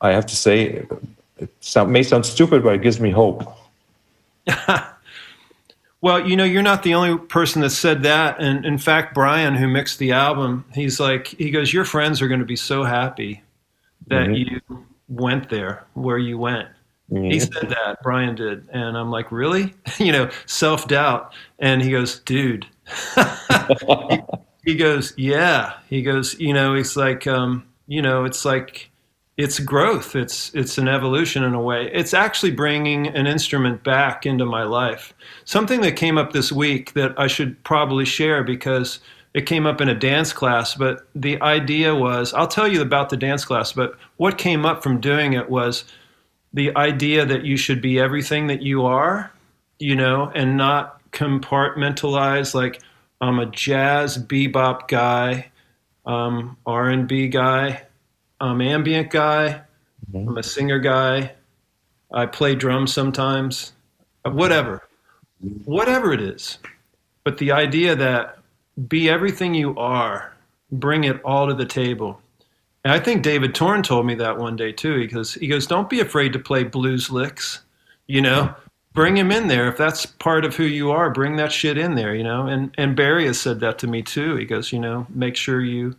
I 0.00 0.12
have 0.12 0.26
to 0.26 0.36
say, 0.36 0.86
it 1.38 1.50
sound, 1.60 1.92
may 1.92 2.04
sound 2.04 2.24
stupid, 2.24 2.62
but 2.62 2.74
it 2.74 2.82
gives 2.82 3.00
me 3.00 3.10
hope. 3.10 3.42
well, 6.00 6.24
you 6.24 6.36
know, 6.36 6.44
you're 6.44 6.62
not 6.62 6.84
the 6.84 6.94
only 6.94 7.18
person 7.18 7.62
that 7.62 7.70
said 7.70 8.04
that, 8.04 8.40
and 8.40 8.64
in 8.64 8.78
fact, 8.78 9.14
Brian, 9.14 9.54
who 9.54 9.66
mixed 9.66 9.98
the 9.98 10.12
album, 10.12 10.64
he's 10.72 11.00
like, 11.00 11.28
he 11.28 11.50
goes, 11.50 11.72
"Your 11.72 11.84
friends 11.84 12.22
are 12.22 12.28
going 12.28 12.40
to 12.40 12.46
be 12.46 12.56
so 12.56 12.84
happy 12.84 13.42
that 14.06 14.28
mm-hmm. 14.28 14.34
you 14.68 14.86
went 15.08 15.48
there 15.50 15.84
where 15.94 16.18
you 16.18 16.38
went." 16.38 16.68
Mm-hmm. 17.10 17.30
He 17.30 17.40
said 17.40 17.70
that, 17.70 18.02
Brian 18.02 18.34
did. 18.34 18.68
And 18.70 18.96
I'm 18.96 19.10
like, 19.10 19.32
really? 19.32 19.74
you 19.98 20.12
know, 20.12 20.30
self 20.46 20.88
doubt. 20.88 21.32
And 21.58 21.82
he 21.82 21.90
goes, 21.90 22.20
dude. 22.20 22.66
he, 24.10 24.20
he, 24.64 24.74
goes, 24.76 25.14
yeah. 25.16 25.74
He 25.88 26.02
goes, 26.02 26.38
you 26.38 26.52
know, 26.52 26.74
it's 26.74 26.96
like, 26.96 27.26
um, 27.26 27.66
you 27.86 28.02
know, 28.02 28.24
it's 28.24 28.44
like 28.44 28.90
it's 29.38 29.60
growth. 29.60 30.16
It's 30.16 30.52
it's 30.52 30.78
an 30.78 30.88
evolution 30.88 31.44
in 31.44 31.54
a 31.54 31.62
way. 31.62 31.90
It's 31.92 32.12
actually 32.12 32.50
bringing 32.50 33.06
an 33.06 33.26
instrument 33.26 33.84
back 33.84 34.26
into 34.26 34.44
my 34.44 34.64
life. 34.64 35.14
Something 35.44 35.80
that 35.82 35.92
came 35.92 36.18
up 36.18 36.32
this 36.32 36.50
week 36.50 36.92
that 36.94 37.18
I 37.18 37.28
should 37.28 37.62
probably 37.62 38.04
share 38.04 38.42
because 38.42 38.98
it 39.34 39.46
came 39.46 39.64
up 39.64 39.80
in 39.80 39.88
a 39.88 39.94
dance 39.94 40.32
class. 40.32 40.74
But 40.74 41.06
the 41.14 41.40
idea 41.40 41.94
was, 41.94 42.34
I'll 42.34 42.48
tell 42.48 42.66
you 42.66 42.82
about 42.82 43.10
the 43.10 43.16
dance 43.16 43.44
class. 43.44 43.72
But 43.72 43.96
what 44.16 44.38
came 44.38 44.66
up 44.66 44.82
from 44.82 45.00
doing 45.00 45.34
it 45.34 45.48
was 45.48 45.84
the 46.58 46.76
idea 46.76 47.24
that 47.24 47.44
you 47.44 47.56
should 47.56 47.80
be 47.80 47.98
everything 47.98 48.48
that 48.48 48.60
you 48.62 48.84
are, 48.84 49.32
you 49.78 49.96
know, 49.96 50.30
and 50.34 50.56
not 50.56 51.00
compartmentalize 51.12 52.54
like 52.54 52.82
I'm 53.20 53.38
a 53.38 53.46
jazz 53.46 54.18
bebop 54.18 54.88
guy, 54.88 55.50
um, 56.04 56.56
R&B 56.66 57.28
guy 57.28 57.84
I'm 58.40 58.60
ambient 58.60 59.10
guy. 59.10 59.62
Mm-hmm. 60.10 60.28
I'm 60.28 60.38
a 60.38 60.42
singer 60.42 60.78
guy. 60.78 61.32
I 62.12 62.26
play 62.26 62.54
drums 62.54 62.92
sometimes. 62.92 63.72
Whatever, 64.24 64.86
whatever 65.64 66.12
it 66.12 66.20
is. 66.20 66.58
But 67.24 67.38
the 67.38 67.52
idea 67.52 67.96
that 67.96 68.38
be 68.88 69.08
everything 69.08 69.54
you 69.54 69.76
are, 69.76 70.32
bring 70.70 71.04
it 71.04 71.20
all 71.22 71.48
to 71.48 71.54
the 71.54 71.64
table. 71.64 72.20
And 72.88 72.94
I 72.94 73.00
think 73.04 73.22
David 73.22 73.54
Torn 73.54 73.82
told 73.82 74.06
me 74.06 74.14
that 74.14 74.38
one 74.38 74.56
day 74.56 74.72
too. 74.72 74.98
Because 74.98 75.34
he 75.34 75.46
goes, 75.46 75.66
"Don't 75.66 75.90
be 75.90 76.00
afraid 76.00 76.32
to 76.32 76.38
play 76.38 76.64
blues 76.64 77.10
licks. 77.10 77.60
You 78.06 78.22
know, 78.22 78.54
bring 78.94 79.14
him 79.14 79.30
in 79.30 79.48
there 79.48 79.68
if 79.68 79.76
that's 79.76 80.06
part 80.06 80.46
of 80.46 80.56
who 80.56 80.64
you 80.64 80.90
are. 80.90 81.10
Bring 81.10 81.36
that 81.36 81.52
shit 81.52 81.76
in 81.76 81.96
there. 81.96 82.14
You 82.14 82.24
know." 82.24 82.46
And 82.46 82.74
and 82.78 82.96
Barry 82.96 83.26
has 83.26 83.38
said 83.38 83.60
that 83.60 83.78
to 83.80 83.86
me 83.86 84.00
too. 84.00 84.36
He 84.36 84.46
goes, 84.46 84.72
"You 84.72 84.78
know, 84.78 85.06
make 85.10 85.36
sure 85.36 85.60
you 85.60 85.96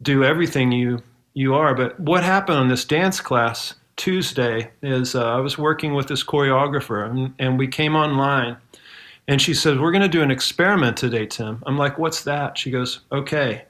do 0.00 0.22
everything 0.22 0.70
you 0.70 1.02
you 1.34 1.54
are. 1.54 1.74
But 1.74 1.98
what 1.98 2.22
happened 2.22 2.58
on 2.58 2.68
this 2.68 2.84
dance 2.84 3.20
class 3.20 3.74
Tuesday 3.96 4.70
is 4.82 5.16
uh, 5.16 5.36
I 5.36 5.40
was 5.40 5.58
working 5.58 5.94
with 5.94 6.06
this 6.06 6.22
choreographer 6.22 7.04
and, 7.04 7.34
and 7.40 7.58
we 7.58 7.66
came 7.66 7.96
online 7.96 8.58
and 9.28 9.42
she 9.42 9.54
said, 9.54 9.80
We're 9.80 9.90
going 9.90 10.02
to 10.02 10.08
do 10.08 10.22
an 10.22 10.30
experiment 10.30 10.96
today, 10.96 11.26
Tim. 11.26 11.62
I'm 11.66 11.76
like, 11.76 11.98
What's 11.98 12.22
that? 12.24 12.56
She 12.56 12.70
goes, 12.70 13.00
Okay, 13.12 13.64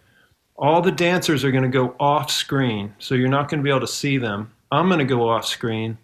all 0.59 0.81
the 0.81 0.93
dancers 0.93 1.45
are 1.45 1.51
going 1.51 1.65
to 1.65 1.69
go 1.69 1.95
off 2.01 2.31
screen. 2.31 2.95
So 2.99 3.15
you're 3.15 3.29
not 3.29 3.49
going 3.49 3.61
to 3.61 3.65
be 3.65 3.71
able 3.71 3.81
to 3.81 3.87
see 3.87 4.19
them. 4.19 4.53
I'm 4.73 4.89
going 4.89 4.99
to 4.99 5.05
go 5.05 5.29
off 5.29 5.47
screen 5.47 5.99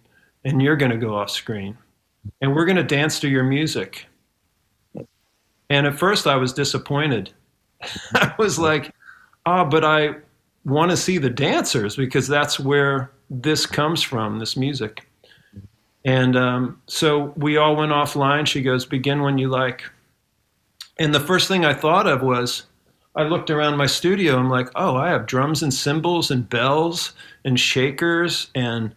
and 0.45 0.61
you're 0.61 0.75
going 0.75 0.91
to 0.91 0.97
go 0.97 1.15
off 1.15 1.29
screen. 1.29 1.77
And 2.41 2.55
we're 2.55 2.65
going 2.65 2.77
to 2.77 2.83
dance 2.83 3.19
to 3.21 3.27
your 3.27 3.43
music. 3.43 4.05
And 5.69 5.87
at 5.87 5.97
first 5.97 6.27
I 6.27 6.35
was 6.35 6.53
disappointed. 6.53 7.31
I 8.13 8.33
was 8.37 8.59
like, 8.59 8.93
oh, 9.45 9.65
but 9.65 9.83
I 9.83 10.15
want 10.65 10.91
to 10.91 10.97
see 10.97 11.17
the 11.17 11.29
dancers 11.29 11.95
because 11.95 12.27
that's 12.27 12.59
where 12.59 13.11
this 13.29 13.65
comes 13.65 14.01
from, 14.01 14.39
this 14.39 14.55
music. 14.55 15.07
And 16.05 16.35
um, 16.35 16.81
so 16.87 17.33
we 17.37 17.57
all 17.57 17.75
went 17.75 17.91
offline. 17.91 18.45
She 18.45 18.61
goes, 18.61 18.85
Begin 18.85 19.21
when 19.21 19.37
you 19.37 19.49
like. 19.49 19.83
And 20.99 21.13
the 21.13 21.19
first 21.19 21.47
thing 21.47 21.65
I 21.65 21.73
thought 21.73 22.07
of 22.07 22.21
was, 22.21 22.63
I 23.15 23.23
looked 23.23 23.49
around 23.49 23.77
my 23.77 23.85
studio. 23.85 24.37
I'm 24.37 24.49
like, 24.49 24.69
oh, 24.75 24.95
I 24.95 25.09
have 25.09 25.27
drums 25.27 25.61
and 25.61 25.73
cymbals 25.73 26.31
and 26.31 26.49
bells 26.49 27.13
and 27.45 27.59
shakers. 27.59 28.47
And 28.55 28.95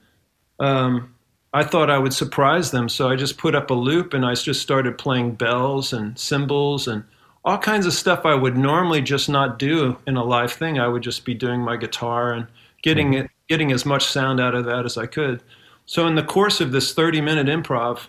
um, 0.58 1.14
I 1.52 1.64
thought 1.64 1.90
I 1.90 1.98
would 1.98 2.14
surprise 2.14 2.70
them. 2.70 2.88
So 2.88 3.08
I 3.08 3.16
just 3.16 3.36
put 3.36 3.54
up 3.54 3.70
a 3.70 3.74
loop 3.74 4.14
and 4.14 4.24
I 4.24 4.34
just 4.34 4.62
started 4.62 4.96
playing 4.96 5.32
bells 5.32 5.92
and 5.92 6.18
cymbals 6.18 6.88
and 6.88 7.04
all 7.44 7.58
kinds 7.58 7.86
of 7.86 7.92
stuff 7.92 8.24
I 8.24 8.34
would 8.34 8.56
normally 8.56 9.00
just 9.00 9.28
not 9.28 9.58
do 9.58 9.96
in 10.06 10.16
a 10.16 10.24
live 10.24 10.52
thing. 10.52 10.78
I 10.78 10.88
would 10.88 11.02
just 11.02 11.24
be 11.24 11.34
doing 11.34 11.60
my 11.60 11.76
guitar 11.76 12.32
and 12.32 12.46
getting 12.82 13.12
mm-hmm. 13.12 13.26
it, 13.26 13.30
getting 13.48 13.70
as 13.70 13.86
much 13.86 14.06
sound 14.06 14.40
out 14.40 14.54
of 14.54 14.64
that 14.64 14.84
as 14.84 14.96
I 14.96 15.06
could. 15.06 15.42
So 15.84 16.06
in 16.06 16.16
the 16.16 16.24
course 16.24 16.60
of 16.60 16.72
this 16.72 16.92
30 16.92 17.20
minute 17.20 17.46
improv, 17.46 18.06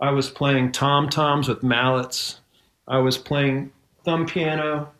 I 0.00 0.10
was 0.10 0.28
playing 0.28 0.72
tom 0.72 1.08
toms 1.08 1.48
with 1.48 1.62
mallets. 1.62 2.40
I 2.88 2.98
was 2.98 3.16
playing 3.16 3.72
thumb 4.04 4.26
piano, 4.26 4.90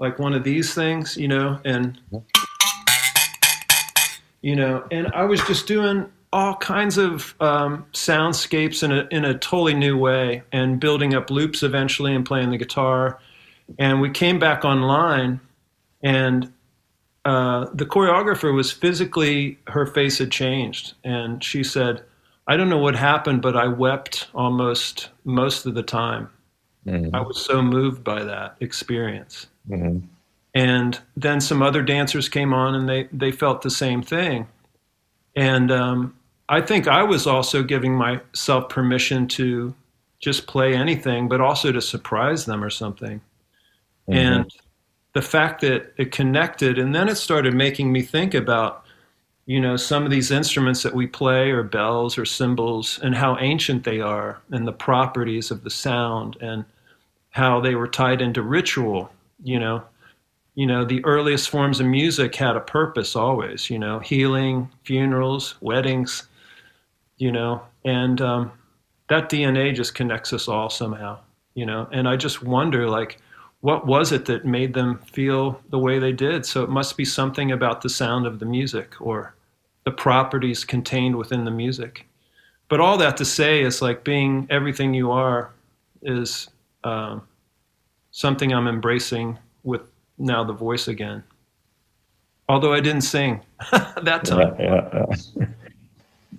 like 0.00 0.18
one 0.18 0.32
of 0.32 0.42
these 0.42 0.74
things, 0.74 1.16
you 1.16 1.28
know, 1.28 1.60
and 1.64 2.00
you 4.42 4.56
know, 4.56 4.84
and 4.90 5.06
I 5.08 5.24
was 5.24 5.40
just 5.42 5.66
doing 5.66 6.10
all 6.32 6.56
kinds 6.56 6.96
of 6.96 7.34
um, 7.40 7.84
soundscapes 7.92 8.82
in 8.82 8.92
a, 8.92 9.06
in 9.10 9.24
a 9.24 9.34
totally 9.34 9.74
new 9.74 9.98
way 9.98 10.42
and 10.52 10.80
building 10.80 11.14
up 11.14 11.30
loops 11.30 11.62
eventually 11.62 12.14
and 12.14 12.24
playing 12.24 12.50
the 12.50 12.56
guitar. 12.56 13.18
And 13.78 14.00
we 14.00 14.10
came 14.10 14.38
back 14.38 14.64
online, 14.64 15.38
and 16.02 16.50
uh, 17.24 17.66
the 17.74 17.84
choreographer 17.84 18.54
was 18.54 18.72
physically, 18.72 19.58
her 19.66 19.86
face 19.86 20.18
had 20.18 20.30
changed. 20.30 20.94
And 21.04 21.44
she 21.44 21.62
said, 21.62 22.02
I 22.46 22.56
don't 22.56 22.70
know 22.70 22.78
what 22.78 22.96
happened, 22.96 23.42
but 23.42 23.56
I 23.56 23.68
wept 23.68 24.28
almost 24.34 25.10
most 25.24 25.66
of 25.66 25.74
the 25.74 25.82
time. 25.82 26.30
Mm-hmm. 26.86 27.14
I 27.14 27.20
was 27.20 27.44
so 27.44 27.60
moved 27.60 28.02
by 28.02 28.24
that 28.24 28.56
experience. 28.60 29.46
Mm-hmm. 29.68 30.06
And 30.54 30.98
then 31.16 31.40
some 31.40 31.62
other 31.62 31.82
dancers 31.82 32.28
came 32.28 32.52
on 32.52 32.74
and 32.74 32.88
they, 32.88 33.08
they 33.12 33.30
felt 33.30 33.62
the 33.62 33.70
same 33.70 34.02
thing. 34.02 34.48
And 35.36 35.70
um, 35.70 36.16
I 36.48 36.60
think 36.60 36.88
I 36.88 37.02
was 37.04 37.26
also 37.26 37.62
giving 37.62 37.94
myself 37.94 38.68
permission 38.68 39.28
to 39.28 39.74
just 40.18 40.46
play 40.46 40.74
anything, 40.74 41.28
but 41.28 41.40
also 41.40 41.70
to 41.72 41.80
surprise 41.80 42.46
them 42.46 42.64
or 42.64 42.70
something. 42.70 43.20
Mm-hmm. 44.08 44.12
And 44.12 44.50
the 45.12 45.22
fact 45.22 45.60
that 45.60 45.92
it 45.96 46.12
connected, 46.12 46.78
and 46.78 46.94
then 46.94 47.08
it 47.08 47.16
started 47.16 47.54
making 47.54 47.92
me 47.92 48.02
think 48.02 48.34
about, 48.34 48.84
you 49.46 49.60
know, 49.60 49.76
some 49.76 50.04
of 50.04 50.10
these 50.10 50.30
instruments 50.30 50.82
that 50.82 50.94
we 50.94 51.06
play, 51.06 51.50
or 51.50 51.62
bells 51.62 52.18
or 52.18 52.24
cymbals, 52.24 53.00
and 53.02 53.14
how 53.14 53.36
ancient 53.38 53.84
they 53.84 54.00
are, 54.00 54.40
and 54.50 54.66
the 54.66 54.72
properties 54.72 55.50
of 55.50 55.64
the 55.64 55.70
sound, 55.70 56.36
and 56.40 56.64
how 57.30 57.60
they 57.60 57.74
were 57.74 57.88
tied 57.88 58.20
into 58.20 58.42
ritual. 58.42 59.10
You 59.42 59.58
know, 59.58 59.82
you 60.54 60.66
know, 60.66 60.84
the 60.84 61.04
earliest 61.04 61.50
forms 61.50 61.80
of 61.80 61.86
music 61.86 62.34
had 62.34 62.56
a 62.56 62.60
purpose 62.60 63.16
always. 63.16 63.70
You 63.70 63.78
know, 63.78 63.98
healing, 63.98 64.70
funerals, 64.84 65.56
weddings 65.60 66.28
you 67.20 67.30
know, 67.30 67.62
and 67.84 68.20
um, 68.22 68.50
that 69.10 69.28
DNA 69.28 69.74
just 69.74 69.94
connects 69.94 70.32
us 70.32 70.48
all 70.48 70.70
somehow, 70.70 71.18
you 71.54 71.66
know. 71.66 71.86
And 71.92 72.08
I 72.08 72.16
just 72.16 72.42
wonder, 72.42 72.88
like, 72.88 73.18
what 73.60 73.86
was 73.86 74.10
it 74.10 74.24
that 74.24 74.46
made 74.46 74.72
them 74.72 74.98
feel 75.12 75.60
the 75.68 75.78
way 75.78 75.98
they 75.98 76.12
did? 76.12 76.46
So 76.46 76.64
it 76.64 76.70
must 76.70 76.96
be 76.96 77.04
something 77.04 77.52
about 77.52 77.82
the 77.82 77.90
sound 77.90 78.26
of 78.26 78.38
the 78.38 78.46
music 78.46 78.94
or 79.00 79.34
the 79.84 79.90
properties 79.90 80.64
contained 80.64 81.14
within 81.14 81.44
the 81.44 81.50
music. 81.50 82.06
But 82.68 82.80
all 82.80 82.96
that 82.96 83.18
to 83.18 83.24
say 83.26 83.60
is 83.60 83.82
like 83.82 84.02
being 84.02 84.46
everything 84.48 84.94
you 84.94 85.10
are 85.10 85.50
is 86.00 86.48
um, 86.84 87.20
something 88.10 88.52
I'm 88.52 88.68
embracing 88.68 89.38
with 89.62 89.82
now 90.18 90.44
the 90.44 90.52
voice 90.52 90.88
again. 90.88 91.22
Although 92.48 92.72
I 92.72 92.80
didn't 92.80 93.02
sing 93.02 93.40
that 94.02 94.24
time. 94.24 94.56
Yeah, 94.58 95.06
yeah. 95.38 95.46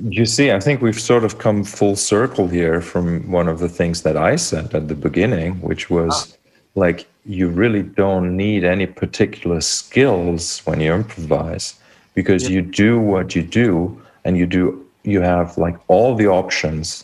You 0.09 0.25
see, 0.25 0.51
I 0.51 0.59
think 0.59 0.81
we've 0.81 0.99
sort 0.99 1.23
of 1.23 1.37
come 1.37 1.63
full 1.63 1.95
circle 1.95 2.47
here 2.47 2.81
from 2.81 3.31
one 3.31 3.47
of 3.47 3.59
the 3.59 3.69
things 3.69 4.01
that 4.01 4.17
I 4.17 4.35
said 4.35 4.73
at 4.73 4.87
the 4.87 4.95
beginning, 4.95 5.61
which 5.61 5.89
was 5.89 6.33
ah. 6.33 6.37
like, 6.75 7.07
you 7.25 7.49
really 7.49 7.83
don't 7.83 8.35
need 8.35 8.63
any 8.63 8.87
particular 8.87 9.61
skills 9.61 10.59
when 10.65 10.79
you 10.81 10.91
improvise 10.93 11.75
because 12.15 12.43
yeah. 12.43 12.55
you 12.55 12.61
do 12.61 12.99
what 12.99 13.35
you 13.35 13.43
do 13.43 14.01
and 14.25 14.37
you 14.37 14.47
do, 14.47 14.85
you 15.03 15.21
have 15.21 15.57
like 15.57 15.77
all 15.87 16.15
the 16.15 16.27
options. 16.27 17.03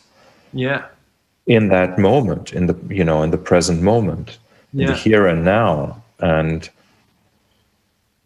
Yeah. 0.53 0.85
In 1.45 1.69
that 1.69 1.97
moment, 1.99 2.51
in 2.51 2.67
the, 2.67 2.75
you 2.89 3.03
know, 3.03 3.21
in 3.21 3.31
the 3.31 3.37
present 3.37 3.81
moment, 3.81 4.37
yeah. 4.77 4.87
the 4.87 4.93
here 4.95 5.27
and 5.27 5.43
now. 5.43 6.03
And, 6.19 6.69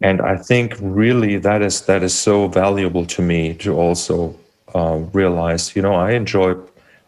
and 0.02 0.22
I 0.22 0.38
think 0.38 0.76
really 0.80 1.38
that 1.38 1.62
is 1.62 1.82
that 1.86 2.04
is 2.04 2.14
so 2.14 2.48
valuable 2.48 3.06
to 3.06 3.22
me 3.22 3.54
to 3.56 3.76
also 3.76 4.36
uh, 4.74 5.00
realize, 5.14 5.76
you 5.76 5.82
know, 5.82 5.94
I 5.94 6.12
enjoy 6.12 6.56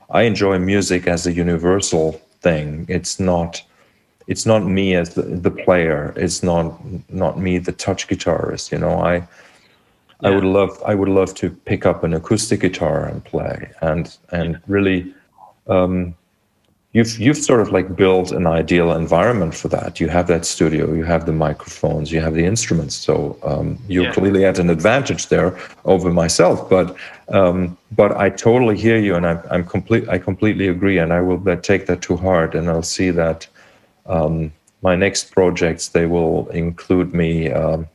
I 0.10 0.24
enjoy 0.24 0.60
music 0.60 1.08
as 1.08 1.26
a 1.26 1.32
universal 1.32 2.22
thing. 2.42 2.86
It's 2.88 3.20
not 3.20 3.64
it's 4.28 4.46
not 4.46 4.66
me 4.66 4.96
as 4.96 5.16
the, 5.16 5.24
the 5.24 5.52
player. 5.52 6.14
It's 6.16 6.44
not 6.44 6.74
not 7.10 7.40
me 7.40 7.58
the 7.58 7.72
touch 7.72 8.08
guitarist. 8.08 8.72
You 8.72 8.78
know, 8.78 9.00
I 9.00 9.16
yeah. 9.16 9.26
I 10.24 10.30
would 10.30 10.44
love 10.44 10.82
I 10.86 10.94
would 10.96 11.10
love 11.10 11.34
to 11.36 11.50
pick 11.50 11.86
up 11.86 12.04
an 12.04 12.14
acoustic 12.14 12.62
guitar 12.62 13.06
and 13.06 13.24
play 13.26 13.72
and 13.82 14.16
and 14.32 14.62
really 14.68 15.14
um, 15.68 16.16
you've 16.94 17.20
you've 17.20 17.38
sort 17.38 17.60
of 17.60 17.72
like 17.72 17.96
built 17.96 18.32
an 18.32 18.48
ideal 18.48 18.92
environment 18.94 19.54
for 19.54 19.68
that. 19.68 20.00
You 20.00 20.08
have 20.08 20.28
that 20.28 20.46
studio, 20.46 20.94
you 20.94 21.04
have 21.04 21.26
the 21.26 21.34
microphones, 21.34 22.12
you 22.12 22.22
have 22.22 22.36
the 22.36 22.46
instruments. 22.46 22.96
So 22.96 23.38
um, 23.44 23.78
you're 23.88 24.06
yeah. 24.06 24.14
clearly 24.14 24.46
at 24.46 24.60
an 24.60 24.70
advantage 24.70 25.28
there 25.28 25.58
over 25.86 26.12
myself. 26.12 26.70
But 26.70 26.96
um, 27.30 27.78
but 27.92 28.16
I 28.16 28.30
totally 28.30 28.78
hear 28.78 28.98
you, 28.98 29.16
and 29.16 29.26
I'm 29.26 29.42
I'm 29.52 29.66
complete. 29.66 30.08
I 30.08 30.18
completely 30.18 30.68
agree, 30.68 31.00
and 31.00 31.12
I 31.12 31.22
will 31.22 31.40
take 31.58 31.88
that 31.88 32.02
to 32.04 32.16
heart, 32.16 32.56
and 32.56 32.70
I'll 32.70 32.84
see 32.84 33.10
that 33.12 33.48
um, 34.06 34.54
my 34.82 34.96
next 34.96 35.32
projects 35.32 35.90
they 35.90 36.06
will 36.06 36.48
include 36.50 37.14
me 37.14 37.52
um, 37.52 37.88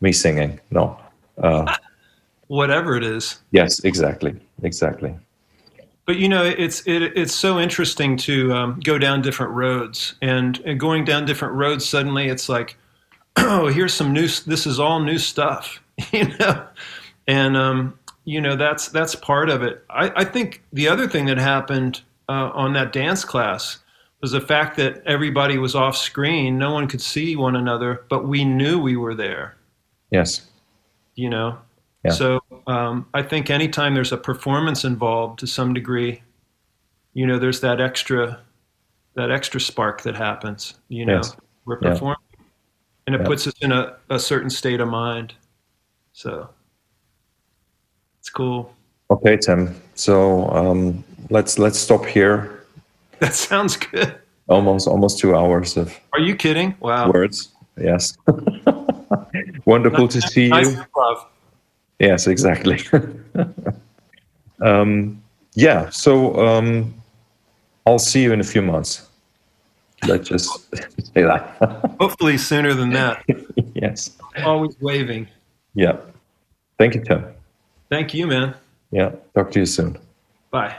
me 0.00 0.12
singing. 0.12 0.60
No. 0.70 0.98
Uh, 1.38 1.74
whatever 2.48 2.96
it 2.96 3.04
is. 3.04 3.40
Yes, 3.52 3.84
exactly, 3.84 4.38
exactly. 4.62 5.14
But 6.04 6.16
you 6.16 6.28
know, 6.28 6.44
it's 6.44 6.80
it, 6.86 7.02
it's 7.16 7.34
so 7.34 7.60
interesting 7.60 8.16
to 8.18 8.52
um, 8.52 8.80
go 8.82 8.98
down 8.98 9.22
different 9.22 9.52
roads, 9.52 10.14
and, 10.20 10.58
and 10.64 10.78
going 10.80 11.04
down 11.04 11.24
different 11.24 11.54
roads, 11.54 11.88
suddenly 11.88 12.28
it's 12.28 12.48
like, 12.48 12.76
oh, 13.36 13.68
here's 13.68 13.94
some 13.94 14.12
new. 14.12 14.26
This 14.28 14.66
is 14.66 14.80
all 14.80 15.00
new 15.00 15.18
stuff, 15.18 15.80
you 16.12 16.28
know, 16.38 16.66
and 17.28 17.56
um, 17.56 17.98
you 18.24 18.40
know 18.40 18.56
that's 18.56 18.88
that's 18.88 19.14
part 19.14 19.48
of 19.48 19.62
it. 19.62 19.84
I, 19.90 20.10
I 20.16 20.24
think 20.24 20.62
the 20.72 20.88
other 20.88 21.08
thing 21.08 21.26
that 21.26 21.38
happened 21.38 22.00
uh, 22.28 22.50
on 22.52 22.72
that 22.72 22.92
dance 22.92 23.24
class 23.24 23.78
was 24.20 24.32
the 24.32 24.40
fact 24.40 24.76
that 24.76 25.02
everybody 25.04 25.58
was 25.58 25.74
off 25.74 25.96
screen. 25.96 26.56
No 26.56 26.72
one 26.72 26.88
could 26.88 27.00
see 27.00 27.36
one 27.36 27.56
another, 27.56 28.04
but 28.08 28.26
we 28.26 28.44
knew 28.44 28.80
we 28.80 28.96
were 28.96 29.14
there. 29.14 29.56
Yes. 30.10 30.46
You 31.14 31.28
know, 31.28 31.58
Yeah. 32.04 32.10
so 32.12 32.40
um, 32.66 33.06
I 33.14 33.22
think 33.22 33.48
anytime 33.50 33.94
there's 33.94 34.12
a 34.12 34.16
performance 34.16 34.84
involved 34.84 35.38
to 35.40 35.46
some 35.46 35.72
degree, 35.72 36.20
you 37.14 37.26
know, 37.26 37.38
there's 37.38 37.60
that 37.60 37.80
extra 37.80 38.40
that 39.14 39.30
extra 39.30 39.60
spark 39.60 40.02
that 40.02 40.16
happens. 40.16 40.74
You 40.88 41.04
know, 41.06 41.16
Yes. 41.16 41.36
we're 41.66 41.78
Yeah. 41.82 42.14
and 43.06 43.14
it 43.14 43.20
Yeah. 43.20 43.26
puts 43.26 43.46
us 43.46 43.52
in 43.60 43.70
a, 43.72 43.96
a 44.10 44.18
certain 44.18 44.48
state 44.50 44.80
of 44.80 44.88
mind. 44.88 45.34
So 46.12 46.48
it's 48.18 48.30
cool. 48.30 48.72
Okay, 49.10 49.36
Tim. 49.36 49.74
So 49.94 50.48
um, 50.50 51.04
let's 51.30 51.58
let's 51.58 51.78
stop 51.78 52.04
here. 52.06 52.58
That 53.20 53.34
sounds 53.34 53.76
good. 53.76 54.16
Almost 54.48 54.88
almost 54.88 55.20
two 55.20 55.36
hours 55.36 55.76
of 55.76 55.96
Are 56.12 56.18
you 56.20 56.34
kidding? 56.34 56.74
Wow. 56.80 57.12
words. 57.12 57.50
Yes. 57.80 58.16
Wonderful 59.64 60.08
to 60.08 60.20
see 60.20 60.48
Nice 60.48 60.72
you. 60.72 60.78
improv. 60.82 61.26
Yes, 62.02 62.26
exactly. 62.26 62.80
um, 64.60 65.22
yeah. 65.54 65.88
So 65.90 66.34
um, 66.44 66.92
I'll 67.86 68.00
see 68.00 68.24
you 68.24 68.32
in 68.32 68.40
a 68.40 68.44
few 68.44 68.60
months. 68.60 69.08
Let's 70.08 70.28
just 70.28 70.74
say 71.14 71.22
that. 71.22 71.56
Hopefully 72.00 72.38
sooner 72.38 72.74
than 72.74 72.90
that. 72.90 73.24
yes. 73.74 74.16
Always 74.44 74.76
waving. 74.80 75.28
Yeah. 75.74 75.98
Thank 76.76 76.96
you, 76.96 77.04
Tim. 77.04 77.24
Thank 77.88 78.14
you, 78.14 78.26
man. 78.26 78.56
Yeah. 78.90 79.12
Talk 79.36 79.52
to 79.52 79.60
you 79.60 79.66
soon. 79.66 79.96
Bye. 80.50 80.74